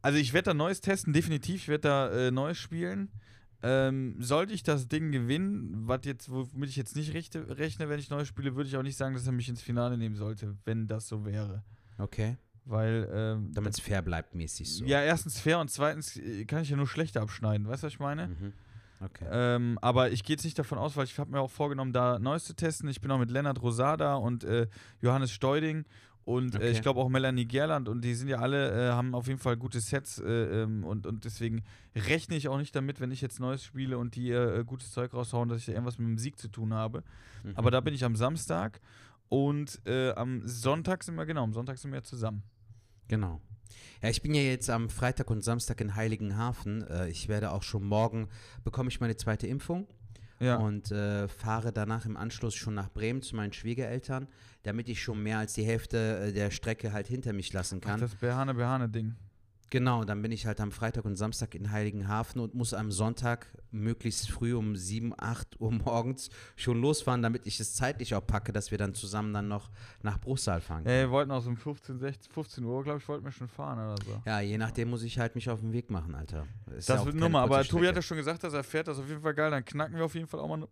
also 0.00 0.18
ich 0.18 0.32
werde 0.32 0.50
da 0.50 0.54
Neues 0.54 0.80
testen, 0.80 1.12
definitiv, 1.12 1.56
ich 1.56 1.68
werde 1.68 1.82
da 1.82 2.10
äh, 2.10 2.30
Neues 2.30 2.58
spielen. 2.58 3.10
Ähm, 3.62 4.16
sollte 4.18 4.52
ich 4.52 4.62
das 4.62 4.88
Ding 4.88 5.12
gewinnen, 5.12 5.88
was 5.88 6.00
jetzt, 6.04 6.30
womit 6.30 6.68
ich 6.68 6.76
jetzt 6.76 6.94
nicht 6.94 7.14
rechte, 7.14 7.56
rechne, 7.58 7.88
wenn 7.88 7.98
ich 7.98 8.10
Neues 8.10 8.28
spiele, 8.28 8.54
würde 8.54 8.68
ich 8.68 8.76
auch 8.76 8.82
nicht 8.82 8.96
sagen, 8.96 9.14
dass 9.14 9.26
er 9.26 9.32
mich 9.32 9.48
ins 9.48 9.62
Finale 9.62 9.96
nehmen 9.96 10.16
sollte, 10.16 10.56
wenn 10.64 10.86
das 10.86 11.08
so 11.08 11.24
wäre. 11.24 11.62
okay. 11.98 12.36
Weil, 12.68 13.08
ähm, 13.12 13.52
Damit 13.54 13.74
es 13.74 13.80
fair 13.80 14.02
bleibt, 14.02 14.34
mäßig 14.34 14.68
so. 14.68 14.84
ja, 14.84 15.00
erstens 15.00 15.38
fair 15.38 15.60
und 15.60 15.70
zweitens 15.70 16.16
äh, 16.16 16.44
kann 16.46 16.62
ich 16.62 16.70
ja 16.70 16.76
nur 16.76 16.88
schlechter 16.88 17.22
abschneiden, 17.22 17.68
weißt 17.68 17.84
du, 17.84 17.86
was 17.86 17.92
ich 17.92 18.00
meine? 18.00 18.26
Mhm. 18.26 18.52
Okay. 19.00 19.26
Ähm, 19.30 19.78
aber 19.82 20.10
ich 20.10 20.24
gehe 20.24 20.34
jetzt 20.34 20.44
nicht 20.44 20.58
davon 20.58 20.78
aus, 20.78 20.96
weil 20.96 21.04
ich 21.04 21.16
habe 21.18 21.30
mir 21.30 21.40
auch 21.40 21.50
vorgenommen, 21.50 21.92
da 21.92 22.18
Neues 22.18 22.44
zu 22.44 22.54
testen. 22.54 22.88
Ich 22.88 23.00
bin 23.00 23.10
auch 23.10 23.18
mit 23.18 23.30
Lennart 23.30 23.62
Rosada 23.62 24.16
und 24.16 24.42
äh, 24.42 24.66
Johannes 25.00 25.30
Steuding 25.30 25.84
und 26.26 26.56
äh, 26.56 26.58
Okay. 26.58 26.70
ich 26.72 26.82
glaube 26.82 26.98
auch 27.00 27.08
Melanie 27.08 27.46
Gerland 27.46 27.88
und 27.88 28.02
die 28.02 28.12
sind 28.14 28.26
ja 28.26 28.38
alle, 28.38 28.88
äh, 28.88 28.90
haben 28.90 29.14
auf 29.14 29.28
jeden 29.28 29.38
Fall 29.38 29.56
gute 29.56 29.78
Sets 29.80 30.18
äh, 30.18 30.24
ähm, 30.62 30.82
und, 30.82 31.06
und 31.06 31.24
deswegen 31.24 31.62
rechne 31.94 32.34
ich 32.34 32.48
auch 32.48 32.58
nicht 32.58 32.74
damit, 32.74 33.00
wenn 33.00 33.12
ich 33.12 33.20
jetzt 33.20 33.38
Neues 33.38 33.62
spiele 33.62 33.96
und 33.96 34.16
die 34.16 34.32
äh, 34.32 34.64
gutes 34.64 34.90
Zeug 34.90 35.14
raushauen, 35.14 35.48
dass 35.48 35.60
ich 35.60 35.66
da 35.66 35.72
irgendwas 35.72 35.98
mit 35.98 36.08
dem 36.08 36.18
Sieg 36.18 36.36
zu 36.36 36.48
tun 36.48 36.74
habe. 36.74 37.04
Mhm. 37.44 37.52
Aber 37.54 37.70
da 37.70 37.80
bin 37.80 37.94
ich 37.94 38.04
am 38.04 38.16
Samstag 38.16 38.80
und 39.28 39.80
äh, 39.86 40.10
am 40.14 40.42
Sonntag 40.44 41.04
sind 41.04 41.14
wir, 41.14 41.26
genau, 41.26 41.44
am 41.44 41.52
Sonntag 41.52 41.78
sind 41.78 41.92
wir 41.92 42.02
zusammen. 42.02 42.42
Genau. 43.06 43.40
Ja, 44.02 44.08
ich 44.08 44.20
bin 44.20 44.34
ja 44.34 44.42
jetzt 44.42 44.68
am 44.68 44.88
Freitag 44.90 45.30
und 45.30 45.44
Samstag 45.44 45.80
in 45.80 45.94
Heiligenhafen. 45.94 46.82
Äh, 46.88 47.08
ich 47.08 47.28
werde 47.28 47.52
auch 47.52 47.62
schon 47.62 47.84
morgen, 47.84 48.28
bekomme 48.64 48.88
ich 48.88 49.00
meine 49.00 49.16
zweite 49.16 49.46
Impfung 49.46 49.86
Ja. 50.38 50.56
und 50.56 50.90
äh, 50.90 51.28
fahre 51.28 51.72
danach 51.72 52.04
im 52.04 52.16
Anschluss 52.16 52.54
schon 52.54 52.74
nach 52.74 52.90
Bremen 52.92 53.22
zu 53.22 53.36
meinen 53.36 53.52
Schwiegereltern, 53.52 54.28
damit 54.62 54.88
ich 54.88 55.02
schon 55.02 55.22
mehr 55.22 55.38
als 55.38 55.54
die 55.54 55.64
Hälfte 55.64 56.26
äh, 56.28 56.32
der 56.32 56.50
Strecke 56.50 56.92
halt 56.92 57.06
hinter 57.06 57.32
mich 57.32 57.52
lassen 57.52 57.80
Ach, 57.82 57.86
kann. 57.88 58.00
das 58.00 58.14
Behane-Behane-Ding. 58.16 59.14
Genau, 59.70 60.04
dann 60.04 60.22
bin 60.22 60.30
ich 60.30 60.46
halt 60.46 60.60
am 60.60 60.70
Freitag 60.70 61.04
und 61.06 61.16
Samstag 61.16 61.54
in 61.56 61.72
Heiligenhafen 61.72 62.40
und 62.40 62.54
muss 62.54 62.72
am 62.72 62.92
Sonntag 62.92 63.48
möglichst 63.72 64.30
früh 64.30 64.54
um 64.54 64.76
7, 64.76 65.12
8 65.18 65.60
Uhr 65.60 65.72
morgens 65.72 66.30
schon 66.54 66.80
losfahren, 66.80 67.20
damit 67.20 67.46
ich 67.46 67.58
es 67.58 67.74
zeitlich 67.74 68.14
auch 68.14 68.24
packe, 68.24 68.52
dass 68.52 68.70
wir 68.70 68.78
dann 68.78 68.94
zusammen 68.94 69.32
dann 69.34 69.48
noch 69.48 69.70
nach 70.02 70.20
Bruchsal 70.20 70.60
fahren 70.60 70.84
können. 70.84 71.00
wir 71.00 71.10
wollten 71.10 71.32
aus 71.32 71.46
um 71.48 71.56
15, 71.56 71.98
16, 71.98 72.32
15 72.32 72.64
Uhr, 72.64 72.84
glaube 72.84 72.98
ich, 73.00 73.08
wollten 73.08 73.24
wir 73.24 73.32
schon 73.32 73.48
fahren 73.48 73.78
oder 73.78 73.96
so. 74.04 74.22
Ja, 74.24 74.40
je 74.40 74.56
nachdem 74.56 74.90
muss 74.90 75.02
ich 75.02 75.18
halt 75.18 75.34
mich 75.34 75.50
auf 75.50 75.58
den 75.60 75.72
Weg 75.72 75.90
machen, 75.90 76.14
Alter. 76.14 76.46
Ist 76.76 76.88
Das 76.88 77.00
ja 77.00 77.06
wird 77.06 77.16
Nummer, 77.16 77.40
aber 77.40 77.64
Tobi 77.64 77.88
hat 77.88 77.96
ja 77.96 78.02
schon 78.02 78.18
gesagt, 78.18 78.44
dass 78.44 78.52
er 78.54 78.62
fährt, 78.62 78.86
das 78.86 78.98
ist 78.98 79.02
auf 79.02 79.08
jeden 79.10 79.22
Fall 79.22 79.34
geil. 79.34 79.50
Dann 79.50 79.64
knacken 79.64 79.96
wir 79.96 80.04
auf 80.04 80.14
jeden 80.14 80.28
Fall 80.28 80.38
auch 80.40 80.48
mal 80.48 80.58
ne- 80.58 80.68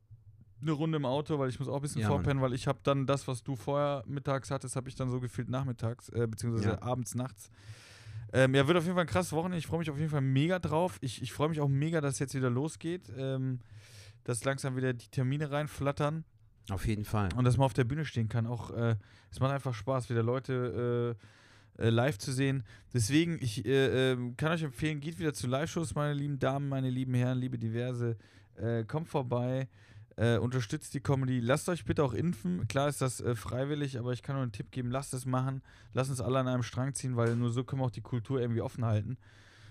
eine 0.63 0.73
Runde 0.73 0.97
im 0.97 1.05
Auto, 1.05 1.37
weil 1.39 1.49
ich 1.51 1.59
muss 1.59 1.69
auch 1.69 1.77
ein 1.77 1.83
bisschen 1.83 2.01
Ja, 2.01 2.09
Mann. 2.09 2.19
vorpennen, 2.19 2.43
weil 2.43 2.55
ich 2.55 2.67
habe 2.69 2.79
dann 2.85 3.07
das, 3.07 3.27
was 3.29 3.43
du 3.43 3.55
vorher 3.57 4.03
mittags 4.07 4.51
hattest, 4.53 4.77
habe 4.77 4.89
ich 4.89 4.95
dann 4.95 5.11
so 5.11 5.19
gefühlt 5.21 5.51
nachmittags, 5.51 6.09
äh, 6.11 6.27
beziehungsweise 6.29 6.69
Ja. 6.71 6.83
abends, 6.83 7.15
nachts. 7.17 7.51
Ähm, 8.35 8.55
ja, 8.55 8.67
wird 8.67 8.77
auf 8.77 8.85
jeden 8.85 8.95
Fall 8.95 9.05
ein 9.05 9.09
krasses 9.09 9.33
Wochenende. 9.33 9.59
Ich 9.59 9.67
freue 9.67 9.79
mich 9.79 9.91
auf 9.91 9.99
jeden 9.99 10.11
Fall 10.11 10.21
mega 10.21 10.59
drauf. 10.59 10.99
Ich, 11.01 11.23
ich 11.23 11.33
freue 11.33 11.49
mich 11.49 11.61
auch 11.61 11.69
mega, 11.69 12.01
dass 12.01 12.15
es 12.15 12.19
jetzt 12.19 12.35
wieder 12.35 12.51
losgeht. 12.51 13.11
Ähm, 13.17 13.61
dass 14.25 14.45
langsam 14.45 14.77
wieder 14.77 14.93
die 14.93 15.09
Termine 15.09 15.51
reinflattern 15.51 16.25
Auf 16.71 16.87
jeden 16.87 17.05
Fall. 17.05 17.29
und 17.37 17.45
dass 17.45 17.57
man 17.57 17.67
auf 17.67 17.75
der 17.75 17.85
Bühne 17.85 18.05
stehen 18.05 18.29
kann. 18.29 18.47
Auch 18.47 18.71
äh, 18.71 18.97
es 19.31 19.39
macht 19.39 19.53
einfach 19.53 19.75
Spaß, 19.75 20.11
wieder 20.11 20.23
Leute 20.23 21.17
äh, 21.79 21.87
äh, 21.87 21.91
live 21.91 22.19
zu 22.19 22.33
sehen. 22.33 22.65
Deswegen, 22.93 23.39
ich 23.41 23.65
äh, 23.65 24.13
ähm, 24.13 24.37
kann 24.37 24.53
euch 24.53 24.63
empfehlen, 24.63 25.01
geht 25.01 25.19
wieder 25.19 25.35
zu 25.35 25.47
Live-Shows, 25.47 25.95
meine 25.95 26.15
lieben 26.15 26.39
Damen, 26.39 26.69
meine 26.69 26.91
lieben 26.91 27.15
Herren, 27.15 27.39
liebe 27.39 27.59
Diverse. 27.59 28.17
Äh, 28.57 28.85
kommt 28.85 29.09
vorbei, 29.09 29.69
äh, 30.17 30.39
unterstützt 30.39 30.95
die 30.95 31.01
Comedy. 31.01 31.41
Lasst 31.41 31.69
euch 31.69 31.85
bitte 31.85 32.05
auch 32.05 32.13
impfen. 32.13 32.67
Klar 32.69 32.89
ist 32.89 33.01
das 33.01 33.21
äh, 33.21 33.35
freiwillig, 33.35 33.99
aber 33.99 34.13
ich 34.13 34.23
kann 34.23 34.37
nur 34.37 34.43
einen 34.43 34.53
Tipp 34.53 34.71
geben, 34.71 34.91
lasst 34.91 35.15
es 35.15 35.27
machen. 35.27 35.63
Lasst 35.93 36.11
uns 36.11 36.21
alle 36.21 36.39
an 36.39 36.49
einem 36.49 36.63
Strang 36.63 36.95
ziehen, 36.95 37.17
weil 37.17 37.37
nur 37.37 37.51
so 37.51 37.65
können 37.65 37.83
wir 37.83 37.87
auch 37.87 37.91
die 37.91 38.01
Kultur 38.01 38.41
irgendwie 38.41 38.61
offen 38.61 38.85
halten. 38.85 39.17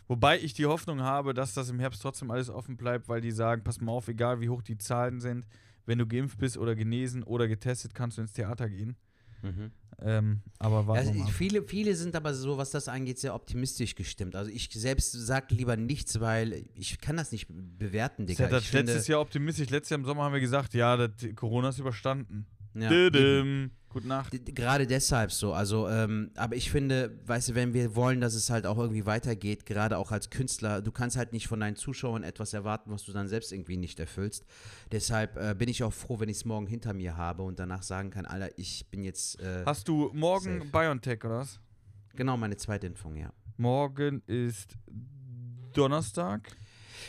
Wobei 0.07 0.39
ich 0.39 0.53
die 0.53 0.65
Hoffnung 0.65 1.01
habe, 1.01 1.33
dass 1.33 1.53
das 1.53 1.69
im 1.69 1.79
Herbst 1.79 2.01
trotzdem 2.01 2.29
alles 2.29 2.49
offen 2.49 2.75
bleibt, 2.75 3.07
weil 3.07 3.21
die 3.21 3.31
sagen, 3.31 3.63
pass 3.63 3.79
mal 3.79 3.93
auf, 3.93 4.09
egal 4.09 4.41
wie 4.41 4.49
hoch 4.49 4.61
die 4.61 4.77
Zahlen 4.77 5.21
sind, 5.21 5.47
wenn 5.85 5.97
du 5.97 6.05
geimpft 6.05 6.37
bist 6.37 6.57
oder 6.57 6.75
genesen 6.75 7.23
oder 7.23 7.47
getestet, 7.47 7.95
kannst 7.95 8.17
du 8.17 8.21
ins 8.21 8.33
Theater 8.33 8.69
gehen. 8.69 8.97
Mhm. 9.43 9.71
Ähm, 10.01 10.41
aber 10.59 10.87
warten 10.87 11.07
Also 11.07 11.31
viele, 11.31 11.63
viele 11.63 11.95
sind 11.95 12.15
aber 12.15 12.33
so, 12.33 12.57
was 12.57 12.71
das 12.71 12.87
angeht, 12.87 13.19
sehr 13.19 13.35
optimistisch 13.35 13.95
gestimmt. 13.95 14.35
Also 14.35 14.49
ich 14.51 14.69
selbst 14.71 15.11
sage 15.11 15.53
lieber 15.53 15.77
nichts, 15.77 16.19
weil 16.19 16.65
ich 16.73 16.99
kann 16.99 17.15
das 17.15 17.31
nicht 17.31 17.47
bewerten, 17.49 18.25
Digga. 18.25 18.45
Ja, 18.45 18.49
das 18.49 18.63
ich 18.63 18.69
finde, 18.69 18.91
letztes 18.91 19.07
Jahr 19.07 19.21
optimistisch. 19.21 19.69
Letztes 19.69 19.91
Jahr 19.91 19.99
im 19.99 20.05
Sommer 20.05 20.23
haben 20.23 20.33
wir 20.33 20.41
gesagt, 20.41 20.73
ja, 20.73 20.97
das, 20.97 21.11
Corona 21.35 21.69
ist 21.69 21.79
überstanden. 21.79 22.47
Ja, 22.76 22.89
Didim. 22.89 23.71
Gute 23.89 24.07
Nacht. 24.07 24.32
Gerade 24.55 24.88
deshalb 24.88 25.32
so, 25.32 25.53
also, 25.53 25.88
ähm, 25.88 26.32
aber 26.36 26.55
ich 26.55 26.71
finde, 26.71 27.15
weißt 27.28 27.49
du, 27.49 27.55
wenn 27.55 27.76
wir 27.76 27.95
wollen, 27.95 28.21
dass 28.21 28.34
es 28.34 28.49
halt 28.49 28.65
auch 28.65 28.80
irgendwie 28.80 29.05
weitergeht, 29.05 29.67
gerade 29.67 29.99
auch 29.99 30.11
als 30.11 30.32
Künstler, 30.32 30.82
du 30.82 30.91
kannst 30.91 31.15
halt 31.15 31.32
nicht 31.32 31.47
von 31.47 31.59
deinen 31.59 31.76
Zuschauern 31.76 32.24
etwas 32.24 32.53
erwarten, 32.53 32.89
was 32.89 33.03
du 33.05 33.11
dann 33.13 33.28
selbst 33.28 33.51
irgendwie 33.51 33.78
nicht 33.78 33.99
erfüllst. 33.99 34.45
Deshalb 34.91 35.38
äh, 35.38 35.53
bin 35.55 35.69
ich 35.69 35.84
auch 35.84 35.93
froh, 35.93 36.19
wenn 36.19 36.28
ich 36.28 36.38
es 36.38 36.45
morgen 36.45 36.65
hinter 36.65 36.93
mir 36.93 37.17
habe 37.17 37.43
und 37.43 37.59
danach 37.59 37.84
sagen 37.84 38.09
kann, 38.09 38.26
Alter, 38.26 38.49
ich 38.57 38.88
bin 38.89 39.03
jetzt, 39.03 39.39
äh, 39.39 39.61
Hast 39.63 39.88
du 39.88 40.09
morgen 40.15 40.57
Safe. 40.61 40.71
BioNTech 40.71 41.24
oder 41.26 41.38
was? 41.39 41.59
genau 42.15 42.36
meine 42.36 42.57
zweite 42.57 42.88
Impfung, 42.88 43.15
ja. 43.15 43.32
Morgen 43.57 44.24
ist 44.26 44.76
Donnerstag. 45.74 46.49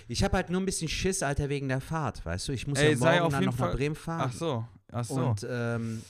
Ich 0.09 0.23
habe 0.25 0.37
halt 0.37 0.51
nur 0.51 0.61
ein 0.61 0.67
bisschen 0.67 0.89
Schiss, 0.89 1.23
Alter, 1.23 1.49
wegen 1.49 1.69
der 1.69 1.81
Fahrt, 1.81 2.25
weißt 2.27 2.49
du? 2.49 2.53
Ich 2.53 2.67
muss 2.67 2.79
Ey, 2.79 2.93
ja 2.93 2.99
morgen 3.21 3.31
dann 3.33 3.45
noch 3.45 3.53
nach 3.53 3.59
Fall- 3.69 3.75
Bremen 3.77 3.95
fahren. 3.95 4.29
Ach 4.29 4.33
so, 4.33 4.67
ach 4.95 5.05
so. 5.05 5.15
Und 5.17 5.47
ähm, 5.49 6.03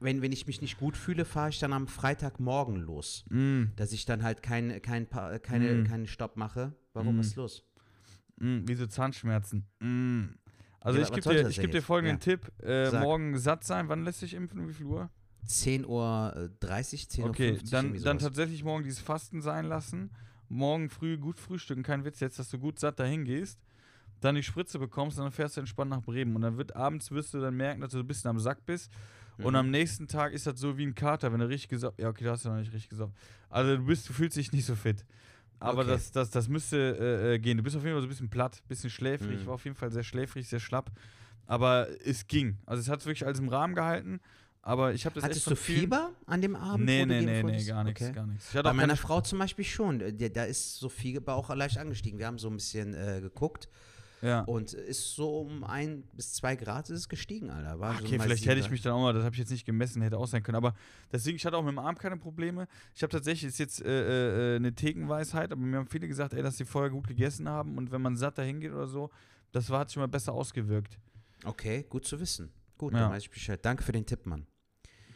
wenn, 0.00 0.22
wenn 0.22 0.32
ich 0.32 0.46
mich 0.46 0.62
nicht 0.62 0.78
gut 0.78 0.96
fühle, 0.96 1.24
fahre 1.24 1.50
ich 1.50 1.58
dann 1.58 1.72
am 1.72 1.88
Freitagmorgen 1.88 2.76
los. 2.76 3.24
Mm, 3.30 3.64
Dass 3.76 3.92
ich 3.92 4.04
dann 4.06 4.22
halt 4.22 4.42
kein, 4.42 4.80
kein, 4.80 5.06
Pa- 5.08 5.38
keine, 5.38 5.74
Mm. 5.74 5.84
keinen 5.84 6.06
Stopp 6.06 6.36
mache. 6.36 6.72
Warum 6.92 7.16
Mm. 7.16 7.20
ist 7.20 7.36
los? 7.36 7.64
mm, 8.40 8.68
wie 8.68 8.74
so 8.76 8.86
Zahnschmerzen. 8.86 9.66
Mm. 9.80 10.26
Also 10.80 11.00
Ja, 11.00 11.04
ich 11.06 11.12
gebe 11.12 11.34
dir, 11.34 11.48
ich 11.48 11.60
geb 11.60 11.72
dir 11.72 11.82
folgenden 11.82 12.18
Ja. 12.18 12.20
Tipp. 12.36 12.52
Äh, 12.62 12.92
morgen 13.00 13.36
satt 13.36 13.64
sein. 13.64 13.88
Wann 13.88 14.04
lässt 14.04 14.20
sich 14.20 14.34
impfen? 14.34 14.68
Wie 14.68 14.72
viel 14.72 14.86
Uhr? 14.86 15.10
10.30 15.48 15.86
Uhr, 15.86 16.50
10.50 16.62 17.18
Uhr. 17.22 17.28
Okay, 17.30 17.58
dann, 17.70 17.86
irgendwie 17.86 18.04
dann 18.04 18.18
sowas. 18.20 18.22
tatsächlich 18.30 18.62
morgen 18.62 18.84
dieses 18.84 19.00
Fasten 19.00 19.40
sein 19.42 19.64
lassen. 19.66 20.10
Morgen 20.48 20.88
früh 20.88 21.18
gut 21.18 21.40
frühstücken. 21.40 21.82
Kein 21.82 22.04
Witz 22.04 22.20
jetzt, 22.20 22.38
dass 22.38 22.48
du 22.50 22.58
gut 22.58 22.78
satt 22.78 23.00
dahin 23.00 23.24
gehst. 23.24 23.58
Dann 24.20 24.34
die 24.34 24.42
Spritze 24.42 24.78
bekommst 24.78 25.18
und 25.18 25.24
dann 25.24 25.32
fährst 25.32 25.56
du 25.56 25.60
entspannt 25.60 25.90
nach 25.90 26.02
Bremen. 26.02 26.34
Und 26.34 26.42
dann 26.42 26.56
wird 26.56 26.74
abends 26.74 27.10
wirst 27.10 27.34
du 27.34 27.40
dann 27.40 27.56
merken, 27.56 27.80
dass 27.80 27.92
du 27.92 27.98
ein 27.98 28.06
bisschen 28.06 28.30
am 28.30 28.38
Sack 28.38 28.66
bist. 28.66 28.90
Und 29.38 29.52
Mhm. 29.52 29.56
am 29.56 29.70
nächsten 29.70 30.08
Tag 30.08 30.32
ist 30.32 30.46
das 30.46 30.58
so 30.58 30.76
wie 30.76 30.84
ein 30.84 30.94
Kater, 30.94 31.32
wenn 31.32 31.38
du 31.38 31.48
richtig 31.48 31.68
gesaugt. 31.68 32.00
Ja, 32.00 32.08
okay, 32.08 32.24
du 32.24 32.30
hast 32.30 32.44
ja 32.44 32.50
noch 32.50 32.58
nicht 32.58 32.72
richtig 32.72 32.88
gesaugt. 32.90 33.16
Also 33.48 33.76
du 33.76 33.84
bist, 33.84 34.08
du 34.08 34.12
fühlst 34.12 34.36
dich 34.36 34.50
nicht 34.52 34.66
so 34.66 34.74
fit. 34.74 35.04
Aber 35.60 35.82
Okay. 35.82 35.90
das, 35.92 36.10
das, 36.10 36.30
das 36.30 36.48
müsste 36.48 36.76
äh, 36.76 37.34
äh, 37.34 37.38
gehen. 37.38 37.56
Du 37.56 37.62
bist 37.62 37.76
auf 37.76 37.82
jeden 37.82 37.94
Fall 37.94 38.00
so 38.02 38.06
ein 38.06 38.10
bisschen 38.10 38.30
platt, 38.30 38.62
bisschen 38.68 38.90
schläfrig. 38.90 39.40
Mhm. 39.40 39.46
War 39.46 39.54
auf 39.54 39.64
jeden 39.64 39.76
Fall 39.76 39.92
sehr 39.92 40.02
schläfrig, 40.02 40.48
sehr 40.48 40.60
schlapp. 40.60 40.90
Aber 41.46 41.88
es 42.04 42.26
ging. 42.26 42.58
Also 42.66 42.80
es 42.80 42.88
hat 42.88 43.04
wirklich 43.06 43.24
alles 43.24 43.38
im 43.38 43.48
Rahmen 43.48 43.74
gehalten. 43.74 44.20
Aber 44.62 44.92
ich 44.92 45.06
habe 45.06 45.14
das 45.14 45.24
Hattest 45.24 45.46
echt 45.46 45.50
du 45.50 45.56
Fieber 45.56 46.10
an 46.26 46.42
dem 46.42 46.56
Abend? 46.56 46.84
Nee, 46.84 47.02
du 47.02 47.06
nee, 47.06 47.22
nee, 47.22 47.42
nee, 47.42 47.64
gar 47.64 47.84
nichts, 47.84 48.02
Okay. 48.02 48.12
gar 48.12 48.26
nichts. 48.26 48.52
Bei 48.52 48.72
meiner 48.72 48.96
Frau 48.96 49.20
zum 49.20 49.38
Beispiel 49.38 49.64
schon. 49.64 50.00
Da 50.00 50.44
ist 50.44 50.76
so 50.76 50.88
Fieber 50.88 51.34
auch 51.34 51.54
leicht 51.54 51.78
angestiegen. 51.78 52.18
Wir 52.18 52.26
haben 52.26 52.38
so 52.38 52.48
ein 52.48 52.54
bisschen 52.56 52.92
äh, 52.94 53.20
geguckt 53.20 53.68
ja. 54.22 54.40
und 54.42 54.72
ist 54.72 55.14
so 55.14 55.40
um 55.40 55.64
ein 55.64 56.04
bis 56.14 56.34
zwei 56.34 56.56
Grad 56.56 56.90
ist 56.90 56.98
es 56.98 57.08
gestiegen, 57.08 57.50
Alter. 57.50 57.78
War 57.80 57.94
so 57.94 58.04
Okay, 58.04 58.18
mal 58.18 58.24
vielleicht 58.24 58.46
hätte 58.46 58.60
ich 58.60 58.70
mich 58.70 58.82
dann 58.82 58.92
auch 58.92 59.00
mal, 59.00 59.12
das 59.12 59.24
habe 59.24 59.34
ich 59.34 59.38
jetzt 59.38 59.50
nicht 59.50 59.64
gemessen, 59.64 60.02
hätte 60.02 60.18
auch 60.18 60.26
sein 60.26 60.42
können. 60.42 60.56
Aber 60.56 60.74
deswegen, 61.12 61.36
ich 61.36 61.46
hatte 61.46 61.56
auch 61.56 61.62
mit 61.62 61.72
dem 61.72 61.78
Arm 61.78 61.96
keine 61.96 62.16
Probleme. 62.16 62.66
Ich 62.94 63.02
habe 63.02 63.10
tatsächlich, 63.10 63.48
ist 63.48 63.58
jetzt 63.58 63.82
äh, 63.82 64.54
äh, 64.54 64.56
eine 64.56 64.74
Thekenweisheit, 64.74 65.52
aber 65.52 65.60
mir 65.60 65.78
haben 65.78 65.88
viele 65.88 66.08
gesagt, 66.08 66.34
ey, 66.34 66.42
dass 66.42 66.56
sie 66.56 66.64
vorher 66.64 66.90
gut 66.90 67.06
gegessen 67.06 67.48
haben 67.48 67.78
und 67.78 67.90
wenn 67.92 68.02
man 68.02 68.16
satt 68.16 68.38
dahin 68.38 68.60
geht 68.60 68.72
oder 68.72 68.86
so, 68.86 69.10
das 69.52 69.70
war, 69.70 69.80
hat 69.80 69.88
sich 69.90 69.96
mal 69.98 70.08
besser 70.08 70.32
ausgewirkt. 70.32 70.98
Okay, 71.44 71.86
gut 71.88 72.04
zu 72.04 72.20
wissen. 72.20 72.50
Gut, 72.76 72.92
Ja. 72.92 73.00
dann 73.00 73.10
weiß 73.12 73.22
ich 73.24 73.30
Bescheid. 73.30 73.58
Danke 73.62 73.82
für 73.82 73.92
den 73.92 74.06
Tipp, 74.06 74.26
Mann. 74.26 74.46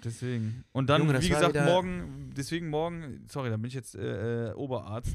Deswegen. 0.04 0.64
Und 0.72 0.90
dann, 0.90 1.02
Junge, 1.02 1.22
wie 1.22 1.28
gesagt, 1.28 1.54
morgen, 1.54 2.32
deswegen 2.36 2.68
morgen, 2.68 3.24
sorry, 3.30 3.50
da 3.50 3.56
bin 3.56 3.66
ich 3.68 3.74
jetzt 3.74 3.94
äh, 3.94 4.50
äh, 4.50 4.52
Oberarzt, 4.54 5.14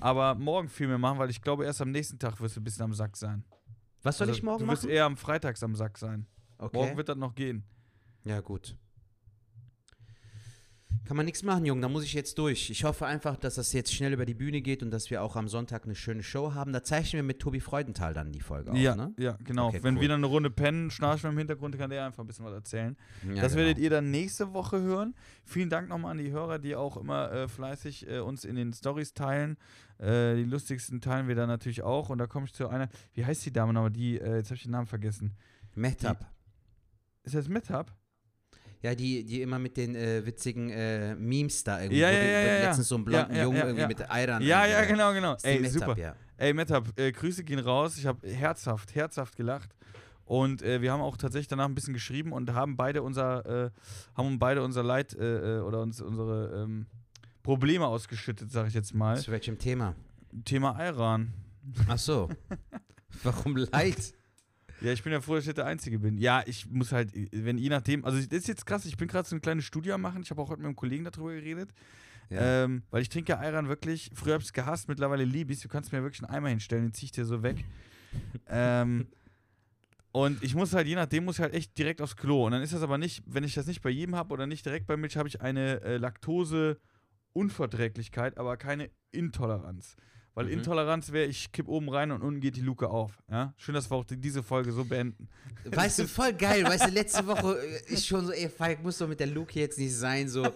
aber 0.00 0.34
morgen 0.34 0.68
viel 0.68 0.88
mehr 0.88 0.98
machen, 0.98 1.18
weil 1.18 1.30
ich 1.30 1.40
glaube, 1.40 1.64
erst 1.64 1.80
am 1.80 1.90
nächsten 1.90 2.18
Tag 2.18 2.40
wirst 2.40 2.56
du 2.56 2.60
ein 2.60 2.64
bisschen 2.64 2.84
am 2.84 2.94
Sack 2.94 3.16
sein. 3.16 3.44
Was 4.02 4.18
soll 4.18 4.28
Also, 4.28 4.36
ich 4.38 4.42
morgen 4.44 4.64
du 4.64 4.70
wirst 4.70 4.84
machen? 4.84 4.92
eher 4.92 5.04
am 5.04 5.16
Freitags 5.16 5.62
am 5.62 5.74
Sack 5.74 5.98
sein. 5.98 6.26
Okay. 6.58 6.76
Morgen 6.76 6.96
wird 6.96 7.08
das 7.08 7.16
noch 7.16 7.34
gehen. 7.34 7.64
Ja, 8.24 8.40
gut. 8.40 8.76
Kann 11.04 11.16
man 11.16 11.26
nichts 11.26 11.42
machen, 11.42 11.64
Junge. 11.64 11.80
Da 11.80 11.88
muss 11.88 12.04
ich 12.04 12.12
jetzt 12.12 12.38
durch. 12.38 12.70
Ich 12.70 12.84
hoffe 12.84 13.06
einfach, 13.06 13.36
dass 13.36 13.54
das 13.54 13.72
jetzt 13.72 13.94
schnell 13.94 14.12
über 14.12 14.26
die 14.26 14.34
Bühne 14.34 14.60
geht 14.60 14.82
und 14.82 14.90
dass 14.90 15.10
wir 15.10 15.22
auch 15.22 15.36
am 15.36 15.48
Sonntag 15.48 15.84
eine 15.84 15.94
schöne 15.94 16.22
Show 16.22 16.54
haben. 16.54 16.72
Da 16.72 16.82
zeichnen 16.82 17.18
wir 17.18 17.22
mit 17.22 17.40
Tobi 17.40 17.60
Freudenthal 17.60 18.12
dann 18.12 18.32
die 18.32 18.40
Folge 18.40 18.76
ja, 18.76 18.92
auf, 18.92 18.96
ne? 18.96 19.14
ja, 19.18 19.38
genau. 19.42 19.68
Okay, 19.68 19.82
Wenn 19.82 19.96
cool. 19.96 20.02
wir 20.02 20.08
dann 20.08 20.20
eine 20.20 20.26
Runde 20.26 20.50
pennen, 20.50 20.90
schnarchen 20.90 21.30
im 21.30 21.38
Hintergrund, 21.38 21.78
kann 21.78 21.90
der 21.90 22.04
einfach 22.04 22.22
ein 22.22 22.26
bisschen 22.26 22.44
was 22.44 22.52
erzählen. 22.52 22.96
Ja, 23.26 23.42
das 23.42 23.52
genau. 23.52 23.64
werdet 23.64 23.78
ihr 23.78 23.90
dann 23.90 24.10
nächste 24.10 24.52
Woche 24.52 24.80
hören. 24.80 25.14
Vielen 25.44 25.70
Dank 25.70 25.88
nochmal 25.88 26.12
an 26.12 26.18
die 26.18 26.30
Hörer, 26.30 26.58
die 26.58 26.76
auch 26.76 26.96
immer 26.96 27.32
äh, 27.32 27.48
fleißig 27.48 28.08
äh, 28.08 28.18
uns 28.18 28.44
in 28.44 28.56
den 28.56 28.72
Stories 28.72 29.14
teilen. 29.14 29.56
Äh, 29.98 30.36
die 30.36 30.44
lustigsten 30.44 31.00
teilen 31.00 31.28
wir 31.28 31.34
dann 31.34 31.48
natürlich 31.48 31.82
auch. 31.82 32.10
Und 32.10 32.18
da 32.18 32.26
komme 32.26 32.46
ich 32.46 32.54
zu 32.54 32.68
einer, 32.68 32.88
wie 33.14 33.24
heißt 33.24 33.44
die 33.46 33.52
Dame 33.52 33.72
nochmal? 33.72 33.90
Die, 33.90 34.18
äh, 34.20 34.36
jetzt 34.36 34.48
habe 34.48 34.56
ich 34.56 34.62
den 34.62 34.72
Namen 34.72 34.86
vergessen. 34.86 35.36
Mehtap. 35.74 36.26
Ist 37.22 37.34
das 37.34 37.48
Methab? 37.48 37.94
Ja, 38.80 38.94
die, 38.94 39.24
die 39.24 39.42
immer 39.42 39.58
mit 39.58 39.76
den 39.76 39.96
äh, 39.96 40.24
witzigen 40.24 40.70
äh, 40.70 41.16
Memes 41.16 41.64
da 41.64 41.80
irgendwie. 41.80 41.98
Ja, 42.00 42.10
ja, 42.10 42.22
ja, 42.22 42.40
ja. 42.40 42.64
Letztens 42.66 42.88
so 42.88 42.94
einen 42.94 43.04
blonden 43.04 43.32
Ja, 43.32 43.38
ja, 43.38 43.44
Jungen 43.44 43.58
irgendwie 43.58 43.86
mit 43.86 44.10
Eiern. 44.10 44.42
Ja, 44.42 44.66
ja, 44.66 44.84
genau, 44.84 45.12
genau. 45.12 45.36
Ey, 45.42 45.58
Mehtap, 45.58 45.72
super. 45.72 45.98
Ja. 45.98 46.14
Ey, 46.36 46.54
Methab, 46.54 46.86
äh, 46.96 47.10
Grüße 47.10 47.42
gehen 47.42 47.58
raus. 47.58 47.98
Ich 47.98 48.06
habe 48.06 48.28
herzhaft, 48.28 48.94
herzhaft 48.94 49.36
gelacht. 49.36 49.74
Und 50.24 50.62
äh, 50.62 50.80
wir 50.82 50.92
haben 50.92 51.00
auch 51.00 51.16
tatsächlich 51.16 51.48
danach 51.48 51.64
ein 51.64 51.74
bisschen 51.74 51.94
geschrieben 51.94 52.32
und 52.32 52.52
haben 52.52 52.76
beide 52.76 53.02
unser, 53.02 53.64
äh, 53.66 53.70
haben 54.14 54.38
beide 54.38 54.62
unser 54.62 54.82
Leid 54.84 55.14
äh, 55.14 55.56
äh, 55.56 55.60
oder 55.60 55.80
uns, 55.80 56.00
unsere 56.00 56.64
ähm, 56.64 56.86
Probleme 57.42 57.86
ausgeschüttet, 57.86 58.52
sage 58.52 58.68
ich 58.68 58.74
jetzt 58.74 58.94
mal. 58.94 59.16
Zu 59.18 59.32
welchem 59.32 59.58
Thema? 59.58 59.94
Thema 60.44 60.78
Iran. 60.78 61.32
Ach 61.88 61.98
so. 61.98 62.28
Warum 63.22 63.56
leid? 63.56 64.14
Ja, 64.80 64.92
ich 64.92 65.02
bin 65.02 65.12
ja 65.12 65.20
froh, 65.20 65.34
dass 65.34 65.46
ich 65.46 65.54
der 65.54 65.66
Einzige 65.66 65.98
bin. 65.98 66.18
Ja, 66.18 66.42
ich 66.46 66.70
muss 66.70 66.92
halt, 66.92 67.10
wenn 67.32 67.58
je 67.58 67.68
nachdem, 67.68 68.04
also 68.04 68.18
das 68.18 68.26
ist 68.26 68.48
jetzt 68.48 68.64
krass, 68.64 68.84
ich 68.84 68.96
bin 68.96 69.08
gerade 69.08 69.28
so 69.28 69.34
eine 69.34 69.40
kleine 69.40 69.62
Studie 69.62 69.92
am 69.92 70.02
machen. 70.02 70.22
Ich 70.22 70.30
habe 70.30 70.40
auch 70.40 70.50
heute 70.50 70.60
mit 70.60 70.66
einem 70.66 70.76
Kollegen 70.76 71.04
darüber 71.04 71.32
geredet. 71.32 71.70
Ja. 72.30 72.64
Ähm, 72.64 72.82
weil 72.90 73.02
ich 73.02 73.08
trinke 73.08 73.32
ja 73.32 73.38
Ayran 73.38 73.68
wirklich, 73.68 74.10
früher 74.14 74.34
habe 74.34 74.42
ich 74.42 74.48
es 74.48 74.52
gehasst, 74.52 74.88
mittlerweile 74.88 75.24
liebe 75.24 75.52
ich 75.52 75.60
Du 75.60 75.68
kannst 75.68 75.92
mir 75.92 76.02
wirklich 76.02 76.22
einen 76.22 76.34
Eimer 76.34 76.50
hinstellen, 76.50 76.84
den 76.84 76.92
zieh 76.92 77.06
ich 77.06 77.12
dir 77.12 77.24
so 77.24 77.42
weg. 77.42 77.64
ähm, 78.48 79.08
und 80.12 80.42
ich 80.42 80.54
muss 80.54 80.74
halt, 80.74 80.86
je 80.86 80.94
nachdem, 80.94 81.24
muss 81.24 81.36
ich 81.36 81.42
halt 81.42 81.54
echt 81.54 81.76
direkt 81.78 82.00
aufs 82.00 82.16
Klo. 82.16 82.46
Und 82.46 82.52
dann 82.52 82.62
ist 82.62 82.72
das 82.72 82.82
aber 82.82 82.98
nicht, 82.98 83.24
wenn 83.26 83.42
ich 83.44 83.54
das 83.54 83.66
nicht 83.66 83.82
bei 83.82 83.90
jedem 83.90 84.14
habe 84.14 84.32
oder 84.32 84.46
nicht 84.46 84.64
direkt 84.64 84.86
bei 84.86 84.96
Milch, 84.96 85.16
habe 85.16 85.28
ich 85.28 85.40
eine 85.40 85.80
äh, 85.82 85.96
Laktose-Unverträglichkeit, 85.96 88.38
aber 88.38 88.56
keine 88.56 88.90
Intoleranz. 89.10 89.96
Weil 90.38 90.46
Mhm. 90.46 90.52
Intoleranz 90.52 91.10
wäre, 91.10 91.26
ich 91.26 91.50
kipp 91.50 91.66
oben 91.66 91.88
rein 91.88 92.12
und 92.12 92.22
unten 92.22 92.38
geht 92.40 92.54
die 92.54 92.60
Luke 92.60 92.88
auf. 92.88 93.10
Ja? 93.28 93.52
Schön, 93.56 93.74
dass 93.74 93.90
wir 93.90 93.96
auch 93.96 94.04
die, 94.04 94.16
diese 94.16 94.40
Folge 94.44 94.70
so 94.70 94.84
beenden. 94.84 95.26
Weißt 95.64 95.98
du, 95.98 96.06
voll 96.06 96.32
geil. 96.32 96.62
Weißt 96.62 96.86
du, 96.86 96.90
letzte 96.92 97.26
Woche 97.26 97.58
äh, 97.60 97.92
ist 97.92 98.06
schon 98.06 98.24
so, 98.24 98.30
ey, 98.30 98.48
Falk, 98.48 98.80
muss 98.84 98.98
doch 98.98 99.08
mit 99.08 99.18
der 99.18 99.26
Luke 99.26 99.58
jetzt 99.58 99.78
nicht 99.78 99.92
sein. 99.96 100.28
So, 100.28 100.46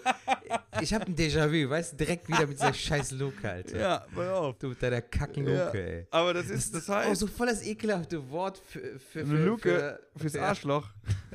ich 0.80 0.94
hab 0.94 1.04
ein 1.08 1.16
Déjà-vu, 1.16 1.68
weißt 1.68 1.94
du, 1.94 1.96
direkt 1.96 2.28
wieder 2.28 2.46
mit 2.46 2.58
dieser 2.60 2.72
scheiß 2.72 3.10
Luke, 3.10 3.50
Alter. 3.50 3.76
Ja, 3.76 4.06
pass 4.14 4.28
auf. 4.28 4.56
Du 4.58 4.68
mit 4.68 4.80
deiner 4.80 5.00
kacken 5.02 5.46
Luke, 5.46 5.72
Ja. 5.74 5.80
ey. 5.84 6.06
Aber 6.12 6.32
das 6.32 6.48
ist, 6.48 6.72
das 6.76 6.88
Oh, 6.88 6.94
heißt, 6.94 7.18
so 7.20 7.26
voll 7.26 7.48
das 7.48 7.66
ekelhafte 7.66 8.30
Wort 8.30 8.58
für, 8.58 9.00
für, 9.00 9.26
für, 9.26 9.44
Luke 9.44 9.62
für, 9.62 10.00
fürs 10.20 10.34
ja. 10.34 10.42
Arschloch. 10.42 10.88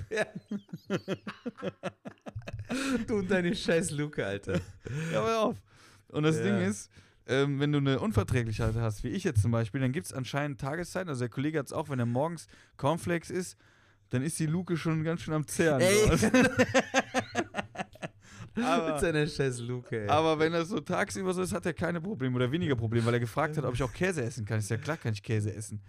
Du 3.07 3.19
und 3.19 3.31
deine 3.31 3.55
scheiß 3.55 3.91
Luke, 3.91 4.25
Alter. 4.25 4.59
Ja, 5.11 5.21
pass 5.21 5.35
auf. 5.35 5.55
Und 6.09 6.23
das 6.23 6.37
Ja. 6.37 6.43
Ding 6.43 6.61
ist, 6.69 6.89
ähm, 7.27 7.59
wenn 7.59 7.71
du 7.71 7.79
eine 7.79 7.99
Unverträglichkeit 7.99 8.75
hast, 8.75 9.03
wie 9.03 9.09
ich 9.09 9.23
jetzt 9.23 9.41
zum 9.41 9.51
Beispiel, 9.51 9.81
dann 9.81 9.91
gibt 9.91 10.07
es 10.07 10.13
anscheinend 10.13 10.61
Tageszeiten, 10.61 11.09
also 11.09 11.19
der 11.19 11.29
Kollege 11.29 11.59
hat 11.59 11.67
es 11.67 11.73
auch, 11.73 11.89
wenn 11.89 11.99
er 11.99 12.05
morgens 12.05 12.47
Cornflakes 12.77 13.29
isst, 13.29 13.57
dann 14.09 14.23
ist 14.23 14.39
die 14.39 14.45
Luke 14.45 14.77
schon 14.77 15.03
ganz 15.03 15.21
schön 15.21 15.33
am 15.33 15.45
Zehren. 15.45 15.81
Ey. 15.81 16.09
Mit 18.55 18.65
aber, 18.65 18.99
seiner 18.99 19.27
scheiß 19.27 19.59
Luke, 19.59 19.95
ey. 19.95 20.07
aber 20.07 20.39
wenn 20.39 20.51
das 20.51 20.69
so 20.69 20.79
tagsüber 20.79 21.33
so 21.33 21.43
ist, 21.43 21.53
hat 21.53 21.65
er 21.65 21.73
keine 21.73 22.01
Probleme 22.01 22.35
oder 22.35 22.51
weniger 22.51 22.75
Probleme, 22.75 23.05
weil 23.05 23.13
er 23.13 23.19
gefragt 23.19 23.55
hat, 23.57 23.65
ob 23.65 23.75
ich 23.75 23.83
auch 23.83 23.93
Käse 23.93 24.23
essen 24.23 24.45
kann. 24.45 24.59
Ist 24.59 24.71
ja 24.71 24.77
klar, 24.77 24.97
kann 24.97 25.13
ich 25.13 25.21
Käse 25.21 25.53
essen. 25.53 25.79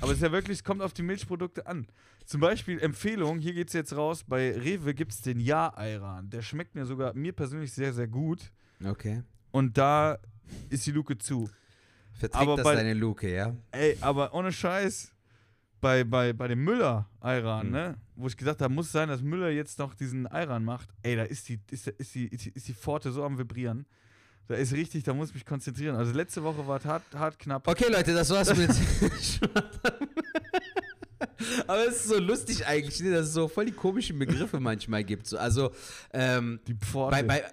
Aber 0.00 0.10
es 0.10 0.18
ist 0.18 0.22
ja 0.22 0.30
wirklich, 0.30 0.58
es 0.58 0.64
kommt 0.64 0.82
auf 0.82 0.92
die 0.92 1.02
Milchprodukte 1.02 1.66
an. 1.66 1.86
Zum 2.24 2.40
Beispiel 2.40 2.78
Empfehlung, 2.80 3.38
hier 3.38 3.54
geht 3.54 3.68
es 3.68 3.74
jetzt 3.74 3.96
raus, 3.96 4.24
bei 4.24 4.52
Rewe 4.52 4.94
gibt 4.94 5.12
es 5.12 5.22
den 5.22 5.40
Ja-Ayran. 5.40 6.30
Der 6.30 6.42
schmeckt 6.42 6.74
mir 6.74 6.86
sogar, 6.86 7.14
mir 7.14 7.32
persönlich 7.32 7.72
sehr, 7.72 7.92
sehr 7.92 8.06
gut. 8.06 8.52
Okay. 8.84 9.22
Und 9.50 9.76
da 9.76 10.18
ist 10.68 10.86
die 10.86 10.92
Luke 10.92 11.16
zu. 11.18 11.48
Verträgt 12.12 12.42
Aber 12.42 12.56
das 12.56 12.64
bei- 12.64 12.74
deine 12.74 12.94
Luke, 12.94 13.32
ja? 13.32 13.54
Ey, 13.70 13.96
aber 14.00 14.32
ohne 14.34 14.52
Scheiß, 14.52 15.12
bei, 15.80 16.04
bei, 16.04 16.32
bei 16.32 16.48
dem 16.48 16.62
Müller-Ayran, 16.64 17.66
Hm. 17.66 17.70
ne? 17.72 17.94
Wo 18.14 18.26
ich 18.26 18.36
gesagt 18.36 18.60
habe, 18.60 18.72
muss 18.72 18.92
sein, 18.92 19.08
dass 19.08 19.22
Müller 19.22 19.48
jetzt 19.50 19.78
noch 19.78 19.94
diesen 19.94 20.26
Ayran 20.26 20.64
macht. 20.64 20.88
Ey, 21.02 21.16
da 21.16 21.22
ist 21.24 21.48
die, 21.48 21.58
ist, 21.70 21.88
ist, 21.88 22.14
die, 22.14 22.26
ist, 22.28 22.44
die, 22.44 22.50
ist 22.50 22.68
die 22.68 22.74
Pforte 22.74 23.10
so 23.10 23.24
am 23.24 23.38
Vibrieren. 23.38 23.86
Da 24.48 24.54
ist 24.56 24.72
richtig, 24.72 25.04
da 25.04 25.14
muss 25.14 25.28
ich 25.28 25.34
mich 25.34 25.46
konzentrieren. 25.46 25.96
Also 25.96 26.12
letzte 26.12 26.42
Woche 26.42 26.66
war 26.66 26.76
es 26.78 26.84
hart, 26.84 27.02
hart 27.14 27.38
knapp. 27.38 27.66
Okay, 27.66 27.90
Leute, 27.90 28.12
das 28.12 28.28
war's 28.30 28.54
mit. 28.56 28.70
Aber 31.66 31.86
es 31.86 31.96
ist 31.96 32.08
so 32.08 32.18
lustig 32.18 32.66
eigentlich, 32.66 33.00
ne, 33.00 33.10
dass 33.12 33.26
es 33.28 33.32
so 33.34 33.48
voll 33.48 33.66
die 33.66 33.72
komischen 33.72 34.18
Begriffe 34.18 34.60
manchmal 34.60 35.04
gibt. 35.04 35.26
So, 35.26 35.38
also, 35.38 35.70
ähm, 36.12 36.60
Die 36.66 36.74
Pforte. 36.74 37.16
bei, 37.16 37.22
bei, 37.22 37.44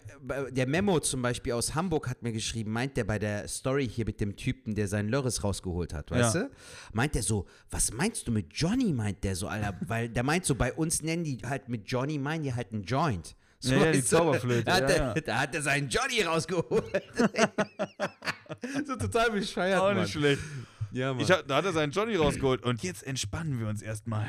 bei 0.44 0.52
der 0.52 0.68
Memo 0.68 1.00
zum 1.00 1.22
Beispiel 1.22 1.54
aus 1.54 1.76
Hamburg 1.76 2.08
hat 2.10 2.22
mir 2.24 2.32
geschrieben, 2.32 2.72
meint 2.72 2.98
der 2.98 3.04
bei 3.04 3.20
der 3.20 3.48
Story 3.48 3.88
hier 3.88 4.06
mit 4.06 4.20
dem 4.22 4.36
Typen, 4.36 4.76
der 4.76 4.88
seinen 4.88 5.10
Lörres 5.10 5.44
rausgeholt 5.44 5.94
hat, 5.94 6.12
weißt 6.12 6.36
Ja. 6.36 6.42
du? 6.44 6.50
Meint 6.94 7.16
der 7.16 7.24
so, 7.24 7.46
was 7.70 7.92
meinst 7.94 8.28
du 8.28 8.32
mit 8.32 8.48
Johnny, 8.54 8.94
meint 8.94 9.24
der 9.24 9.36
so, 9.36 9.48
Alter, 9.48 9.76
weil 9.88 10.10
der 10.10 10.24
meint 10.24 10.46
so, 10.46 10.56
bei 10.56 10.74
uns 10.74 11.02
nennen 11.02 11.24
die 11.24 11.38
halt 11.46 11.70
mit 11.70 11.84
Johnny, 11.90 12.18
meinen 12.18 12.44
die 12.44 12.54
halt 12.54 12.72
einen 12.74 12.84
Joint. 12.84 13.36
So, 13.62 13.74
Ja, 13.76 13.86
ja, 13.86 13.92
die? 13.92 14.04
Zauberflöte, 14.06 14.64
Da 14.64 14.74
hat, 14.76 14.82
ja, 14.82 14.88
der, 14.88 14.98
ja. 14.98 15.14
da 15.22 15.40
hat 15.42 15.54
er 15.56 15.62
seinen 15.62 15.90
Johnny 15.90 16.22
rausgeholt. 16.22 16.84
so 18.88 18.96
total 18.96 19.32
bescheuert, 19.32 19.80
auch 19.82 19.88
Mann. 19.94 20.02
nicht 20.02 20.12
schlecht. 20.14 20.42
Ja, 20.92 21.16
Ich 21.20 21.30
hab, 21.30 21.48
da 21.48 21.58
hat 21.58 21.66
er 21.66 21.74
seinen 21.74 21.92
Johnny 21.92 22.16
rausgeholt 22.16 22.64
und 22.64 22.82
jetzt 22.84 23.04
entspannen 23.04 23.60
wir 23.60 23.68
uns 23.68 23.82
erstmal. 23.82 24.26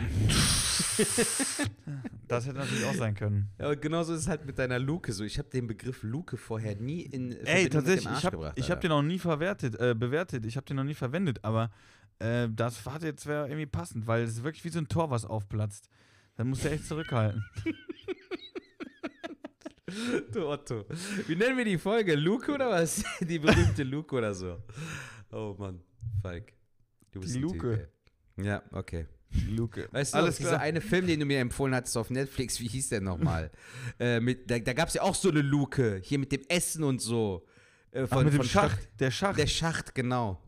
das 2.28 2.46
hätte 2.46 2.58
natürlich 2.58 2.84
auch 2.84 2.94
sein 2.94 3.14
können. 3.14 3.48
Ja, 3.58 3.70
und 3.70 3.80
genauso 3.80 4.12
ist 4.12 4.20
es 4.20 4.28
halt 4.28 4.44
mit 4.44 4.58
deiner 4.58 4.78
Luke 4.78 5.12
so. 5.12 5.24
Ich 5.24 5.38
habe 5.38 5.48
den 5.48 5.66
Begriff 5.66 6.02
Luke 6.02 6.36
vorher 6.36 6.76
nie 6.76 7.02
in 7.02 7.32
Verbindung 7.32 7.54
Ey, 7.54 7.64
mit 7.64 7.72
tatsächlich, 7.72 8.04
dem 8.04 8.08
Arsch 8.12 8.18
ich 8.18 8.24
habe 8.26 8.36
gebracht. 8.36 8.52
ich 8.58 8.70
hab 8.70 8.76
Alter. 8.78 8.88
den 8.88 8.90
noch 8.90 9.02
nie 9.02 9.18
verwertet, 9.18 9.80
äh, 9.80 9.94
bewertet. 9.94 10.44
Ich 10.46 10.56
habe 10.56 10.66
den 10.66 10.76
noch 10.76 10.84
nie 10.84 10.94
verwendet, 10.94 11.38
aber 11.42 11.70
äh, 12.18 12.48
das 12.50 12.84
hat 12.84 13.02
jetzt 13.02 13.26
wäre 13.26 13.46
irgendwie 13.48 13.66
passend, 13.66 14.06
weil 14.06 14.22
es 14.24 14.30
ist 14.32 14.44
wirklich 14.44 14.64
wie 14.64 14.68
so 14.70 14.78
ein 14.78 14.88
Tor, 14.88 15.10
was 15.10 15.24
aufplatzt. 15.24 15.88
Dann 16.36 16.48
musst 16.48 16.64
du 16.64 16.70
echt 16.70 16.86
zurückhalten. 16.86 17.44
Du 20.32 20.46
Otto. 20.46 20.84
Wie 21.26 21.34
nennen 21.34 21.56
wir 21.56 21.64
die 21.64 21.76
Folge? 21.78 22.14
Luke 22.14 22.52
oder 22.52 22.70
was? 22.70 23.02
Die 23.20 23.40
berühmte 23.40 23.82
Luke 23.82 24.14
oder 24.14 24.32
so. 24.34 24.62
Oh 25.32 25.56
Mann, 25.58 25.80
Falk. 26.22 26.52
Du 27.12 27.20
bist 27.20 27.34
Die 27.34 27.38
Luke. 27.40 27.88
Typ. 28.36 28.44
Ja, 28.46 28.62
okay. 28.72 29.06
Luke. 29.48 29.88
Weißt 29.92 30.14
du, 30.14 30.18
Alles 30.18 30.36
dieser 30.38 30.50
klar. 30.50 30.60
eine 30.62 30.80
Film, 30.80 31.06
den 31.06 31.20
du 31.20 31.26
mir 31.26 31.38
empfohlen 31.38 31.74
hattest 31.74 31.96
auf 31.96 32.10
Netflix, 32.10 32.58
wie 32.60 32.66
hieß 32.68 32.88
der 32.88 33.00
nochmal? 33.00 33.50
äh, 34.00 34.18
mit, 34.20 34.50
da 34.50 34.58
da 34.58 34.72
gab 34.72 34.88
es 34.88 34.94
ja 34.94 35.02
auch 35.02 35.14
so 35.14 35.30
eine 35.30 35.40
Luke, 35.42 36.00
hier 36.02 36.18
mit 36.18 36.32
dem 36.32 36.42
Essen 36.48 36.82
und 36.84 37.00
so. 37.00 37.44
Äh, 37.92 38.06
Ach, 38.10 38.22
mit 38.24 38.32
dem 38.34 38.42
Schacht. 38.42 38.72
Stadt- 38.82 39.00
Der 39.00 39.10
Schacht. 39.10 39.38
Der 39.38 39.46
Schacht, 39.46 39.94
genau. 39.94 40.42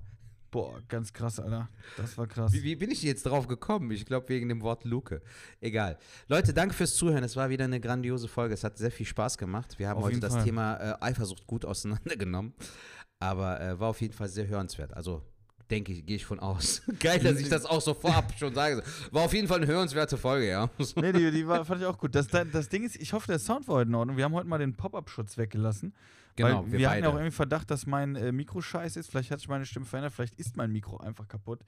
Boah, 0.50 0.82
ganz 0.88 1.12
krass, 1.12 1.40
Alter. 1.40 1.68
Das 1.96 2.18
war 2.18 2.26
krass. 2.26 2.52
Wie, 2.52 2.62
wie 2.62 2.76
bin 2.76 2.90
ich 2.90 3.02
jetzt 3.02 3.24
drauf 3.24 3.48
gekommen? 3.48 3.90
Ich 3.90 4.04
glaube 4.04 4.28
wegen 4.28 4.48
dem 4.50 4.60
Wort 4.60 4.84
Luke. 4.84 5.22
Egal. 5.60 5.98
Leute, 6.28 6.52
danke 6.52 6.74
fürs 6.74 6.94
Zuhören. 6.94 7.24
Es 7.24 7.36
war 7.36 7.48
wieder 7.50 7.64
eine 7.64 7.80
grandiose 7.80 8.28
Folge. 8.28 8.52
Es 8.52 8.62
hat 8.62 8.76
sehr 8.76 8.90
viel 8.90 9.06
Spaß 9.06 9.38
gemacht. 9.38 9.78
Wir 9.78 9.88
haben 9.88 9.98
Auf 9.98 10.04
heute 10.04 10.20
das 10.20 10.34
Fall. 10.34 10.44
Thema 10.44 10.76
äh, 10.76 10.96
Eifersucht 11.00 11.46
gut 11.46 11.64
auseinandergenommen. 11.64 12.52
Aber 13.18 13.60
äh, 13.60 13.78
war 13.80 13.88
auf 13.88 14.00
jeden 14.02 14.12
Fall 14.12 14.28
sehr 14.28 14.46
hörenswert. 14.46 14.92
Also 14.94 15.22
denke 15.72 15.92
ich, 15.92 16.06
gehe 16.06 16.16
ich 16.16 16.24
von 16.26 16.38
aus. 16.38 16.82
Geil, 17.00 17.18
dass 17.18 17.38
ich 17.40 17.48
das 17.48 17.64
auch 17.64 17.80
so 17.80 17.94
vorab 17.94 18.32
schon 18.38 18.54
sage. 18.54 18.82
War 19.10 19.22
auf 19.22 19.32
jeden 19.32 19.48
Fall 19.48 19.56
eine 19.58 19.66
hörenswerte 19.66 20.16
Folge, 20.16 20.48
ja. 20.48 20.70
Nee, 20.96 21.12
die, 21.12 21.30
die 21.30 21.46
war, 21.46 21.64
fand 21.64 21.80
ich 21.80 21.86
auch 21.86 21.98
gut. 21.98 22.14
Das, 22.14 22.28
das 22.28 22.68
Ding 22.68 22.84
ist, 22.84 22.96
ich 22.96 23.12
hoffe, 23.12 23.26
der 23.26 23.38
Sound 23.38 23.66
war 23.66 23.76
heute 23.76 23.88
in 23.88 23.94
Ordnung. 23.94 24.16
Wir 24.16 24.24
haben 24.24 24.34
heute 24.34 24.46
mal 24.46 24.58
den 24.58 24.74
Pop-Up-Schutz 24.74 25.38
weggelassen. 25.38 25.94
Genau, 26.36 26.64
weil 26.64 26.72
wir 26.72 26.78
wir, 26.78 26.90
hatten 26.90 27.02
ja 27.02 27.08
auch 27.08 27.14
irgendwie 27.14 27.30
Verdacht, 27.30 27.70
dass 27.70 27.86
mein 27.86 28.16
äh, 28.16 28.32
Mikro 28.32 28.60
scheiße 28.60 29.00
ist. 29.00 29.10
Vielleicht 29.10 29.30
hat 29.30 29.40
sich 29.40 29.48
meine 29.48 29.66
Stimme 29.66 29.86
verändert. 29.86 30.12
Vielleicht 30.14 30.38
ist 30.38 30.56
mein 30.56 30.70
Mikro 30.70 30.98
einfach 30.98 31.26
kaputt. 31.28 31.60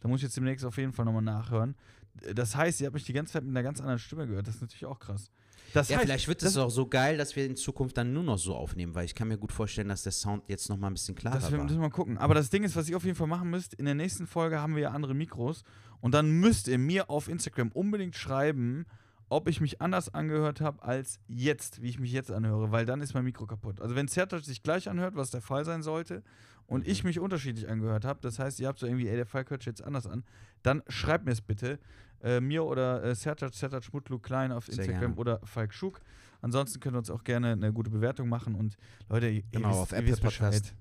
Da 0.00 0.08
muss 0.08 0.18
ich 0.18 0.24
jetzt 0.24 0.36
demnächst 0.36 0.64
auf 0.64 0.76
jeden 0.76 0.92
Fall 0.92 1.04
nochmal 1.04 1.22
nachhören. 1.22 1.76
Äh, 2.22 2.34
Das 2.34 2.56
heißt, 2.56 2.80
ihr 2.80 2.86
habt 2.86 2.94
mich 2.94 3.04
die 3.04 3.12
ganze 3.12 3.34
Zeit 3.34 3.42
mit 3.42 3.50
einer 3.50 3.62
ganz 3.62 3.80
anderen 3.80 3.98
Stimme 3.98 4.26
gehört. 4.26 4.46
Das 4.46 4.56
ist 4.56 4.60
natürlich 4.60 4.86
auch 4.86 4.98
krass. 4.98 5.30
Das 5.74 5.88
Ja, 5.88 5.96
heißt, 5.96 6.06
vielleicht 6.06 6.28
wird 6.28 6.42
das, 6.42 6.50
es 6.52 6.56
auch 6.56 6.70
so 6.70 6.86
geil, 6.86 7.16
dass 7.18 7.36
wir 7.36 7.44
in 7.44 7.56
Zukunft 7.56 7.96
dann 7.96 8.12
nur 8.12 8.22
noch 8.22 8.38
so 8.38 8.54
aufnehmen, 8.54 8.94
weil 8.94 9.04
ich 9.04 9.14
kann 9.14 9.28
mir 9.28 9.36
gut 9.38 9.52
vorstellen, 9.52 9.88
dass 9.88 10.02
der 10.02 10.12
Sound 10.12 10.42
jetzt 10.48 10.68
noch 10.68 10.76
mal 10.78 10.86
ein 10.88 10.94
bisschen 10.94 11.14
klarer 11.14 11.34
Das 11.38 11.52
war. 11.52 11.58
müssen 11.62 11.76
wir 11.76 11.80
mal 11.82 11.90
gucken. 11.90 12.16
Aber 12.18 12.34
das 12.34 12.50
Ding 12.50 12.64
ist, 12.64 12.74
was 12.76 12.88
ihr 12.88 12.96
auf 12.96 13.04
jeden 13.04 13.16
Fall 13.16 13.26
machen 13.26 13.50
müsst, 13.50 13.74
in 13.74 13.84
der 13.84 13.94
nächsten 13.94 14.26
Folge 14.26 14.60
haben 14.60 14.74
wir 14.74 14.82
ja 14.82 14.90
andere 14.92 15.14
Mikros 15.14 15.64
und 16.00 16.14
dann 16.14 16.30
müsst 16.30 16.68
ihr 16.68 16.78
mir 16.78 17.10
auf 17.10 17.28
Instagram 17.28 17.70
unbedingt 17.72 18.16
schreiben, 18.16 18.86
ob 19.30 19.46
ich 19.46 19.60
mich 19.60 19.82
anders 19.82 20.14
angehört 20.14 20.62
habe 20.62 20.82
als 20.82 21.20
jetzt, 21.28 21.82
wie 21.82 21.90
ich 21.90 21.98
mich 22.00 22.12
jetzt 22.12 22.30
anhöre, 22.30 22.72
weil 22.72 22.86
dann 22.86 23.02
ist 23.02 23.12
mein 23.12 23.24
Mikro 23.24 23.46
kaputt. 23.46 23.80
Also 23.82 23.94
wenn 23.94 24.08
Zertouch 24.08 24.44
sich 24.44 24.62
gleich 24.62 24.88
anhört, 24.88 25.16
was 25.16 25.30
der 25.30 25.42
Fall 25.42 25.64
sein 25.66 25.82
sollte, 25.82 26.22
und 26.66 26.86
ich 26.86 27.02
mich 27.02 27.18
unterschiedlich 27.18 27.66
angehört 27.68 28.04
habe, 28.04 28.20
das 28.20 28.38
heißt, 28.38 28.60
ihr 28.60 28.68
habt 28.68 28.78
so 28.78 28.86
irgendwie, 28.86 29.08
ey, 29.08 29.16
der 29.16 29.24
Falk 29.26 29.48
hört 29.50 29.62
sich 29.62 29.68
jetzt 29.68 29.82
anders 29.82 30.06
an, 30.06 30.22
dann 30.62 30.82
schreibt 30.88 31.24
mir 31.24 31.32
es 31.32 31.40
bitte. 31.40 31.78
Äh, 32.22 32.40
mir 32.40 32.64
oder 32.64 33.02
äh, 33.04 33.14
Sertac, 33.14 33.54
Sertac 33.54 33.84
Schmutlu 33.84 34.18
Klein 34.18 34.50
auf 34.52 34.66
Sehr 34.66 34.74
Instagram 34.78 35.00
gerne. 35.00 35.16
oder 35.16 35.40
Falk 35.44 35.72
Schuk. 35.72 36.00
Ansonsten 36.40 36.80
könnt 36.80 36.94
ihr 36.94 36.98
uns 36.98 37.10
auch 37.10 37.24
gerne 37.24 37.52
eine 37.52 37.72
gute 37.72 37.90
Bewertung 37.90 38.28
machen 38.28 38.54
und 38.54 38.76
Leute, 39.08 39.28
ihr, 39.28 39.42
Genau, 39.52 39.68
ihr 39.68 39.70
wisst, 39.72 39.80
auf 39.82 39.92
ihr 39.92 39.98
Apple 39.98 40.12
wisst 40.12 40.22
Bescheid. 40.22 40.52
Podcast. 40.52 40.74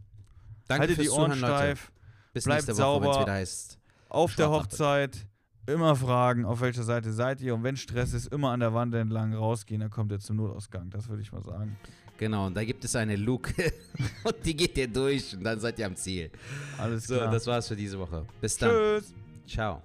Danke 0.67 0.81
Haltet 0.87 1.03
die 1.03 1.09
Ohren 1.09 1.31
Zuhören, 1.33 1.37
steif. 1.37 1.91
Bis 2.33 2.43
bleibt 2.43 2.67
nächste 2.67 2.73
Woche, 2.73 3.03
sauber. 3.03 3.21
wieder 3.21 3.31
heißt. 3.33 3.79
Auf 4.09 4.35
der. 4.35 4.49
Hochzeit 4.49 5.27
immer 5.65 5.95
fragen, 5.95 6.45
auf 6.45 6.61
welcher 6.61 6.83
Seite 6.83 7.11
seid 7.11 7.41
ihr. 7.41 7.53
Und 7.55 7.63
wenn 7.63 7.75
Stress 7.77 8.13
ist, 8.13 8.27
immer 8.31 8.51
an 8.51 8.59
der 8.61 8.73
Wand 8.73 8.93
entlang 8.95 9.33
rausgehen, 9.33 9.81
dann 9.81 9.89
kommt 9.89 10.11
ihr 10.11 10.19
zum 10.19 10.37
Notausgang. 10.37 10.89
Das 10.89 11.09
würde 11.09 11.21
ich 11.21 11.31
mal 11.31 11.43
sagen. 11.43 11.77
Genau, 12.17 12.47
und 12.47 12.55
da 12.55 12.63
gibt 12.63 12.83
es 12.83 12.95
eine 12.95 13.15
Luke 13.15 13.53
und 14.23 14.35
die 14.45 14.55
geht 14.55 14.77
ihr 14.77 14.87
durch 14.87 15.35
und 15.35 15.43
dann 15.43 15.59
seid 15.59 15.77
ihr 15.77 15.85
am 15.85 15.95
Ziel. 15.95 16.31
Alles 16.77 17.05
So, 17.07 17.15
klar. 17.15 17.31
das 17.31 17.45
war's 17.47 17.67
für 17.67 17.75
diese 17.75 17.99
Woche. 17.99 18.25
Bis 18.41 18.57
dann. 18.57 18.71
Tschüss. 18.71 19.13
Ciao. 19.45 19.83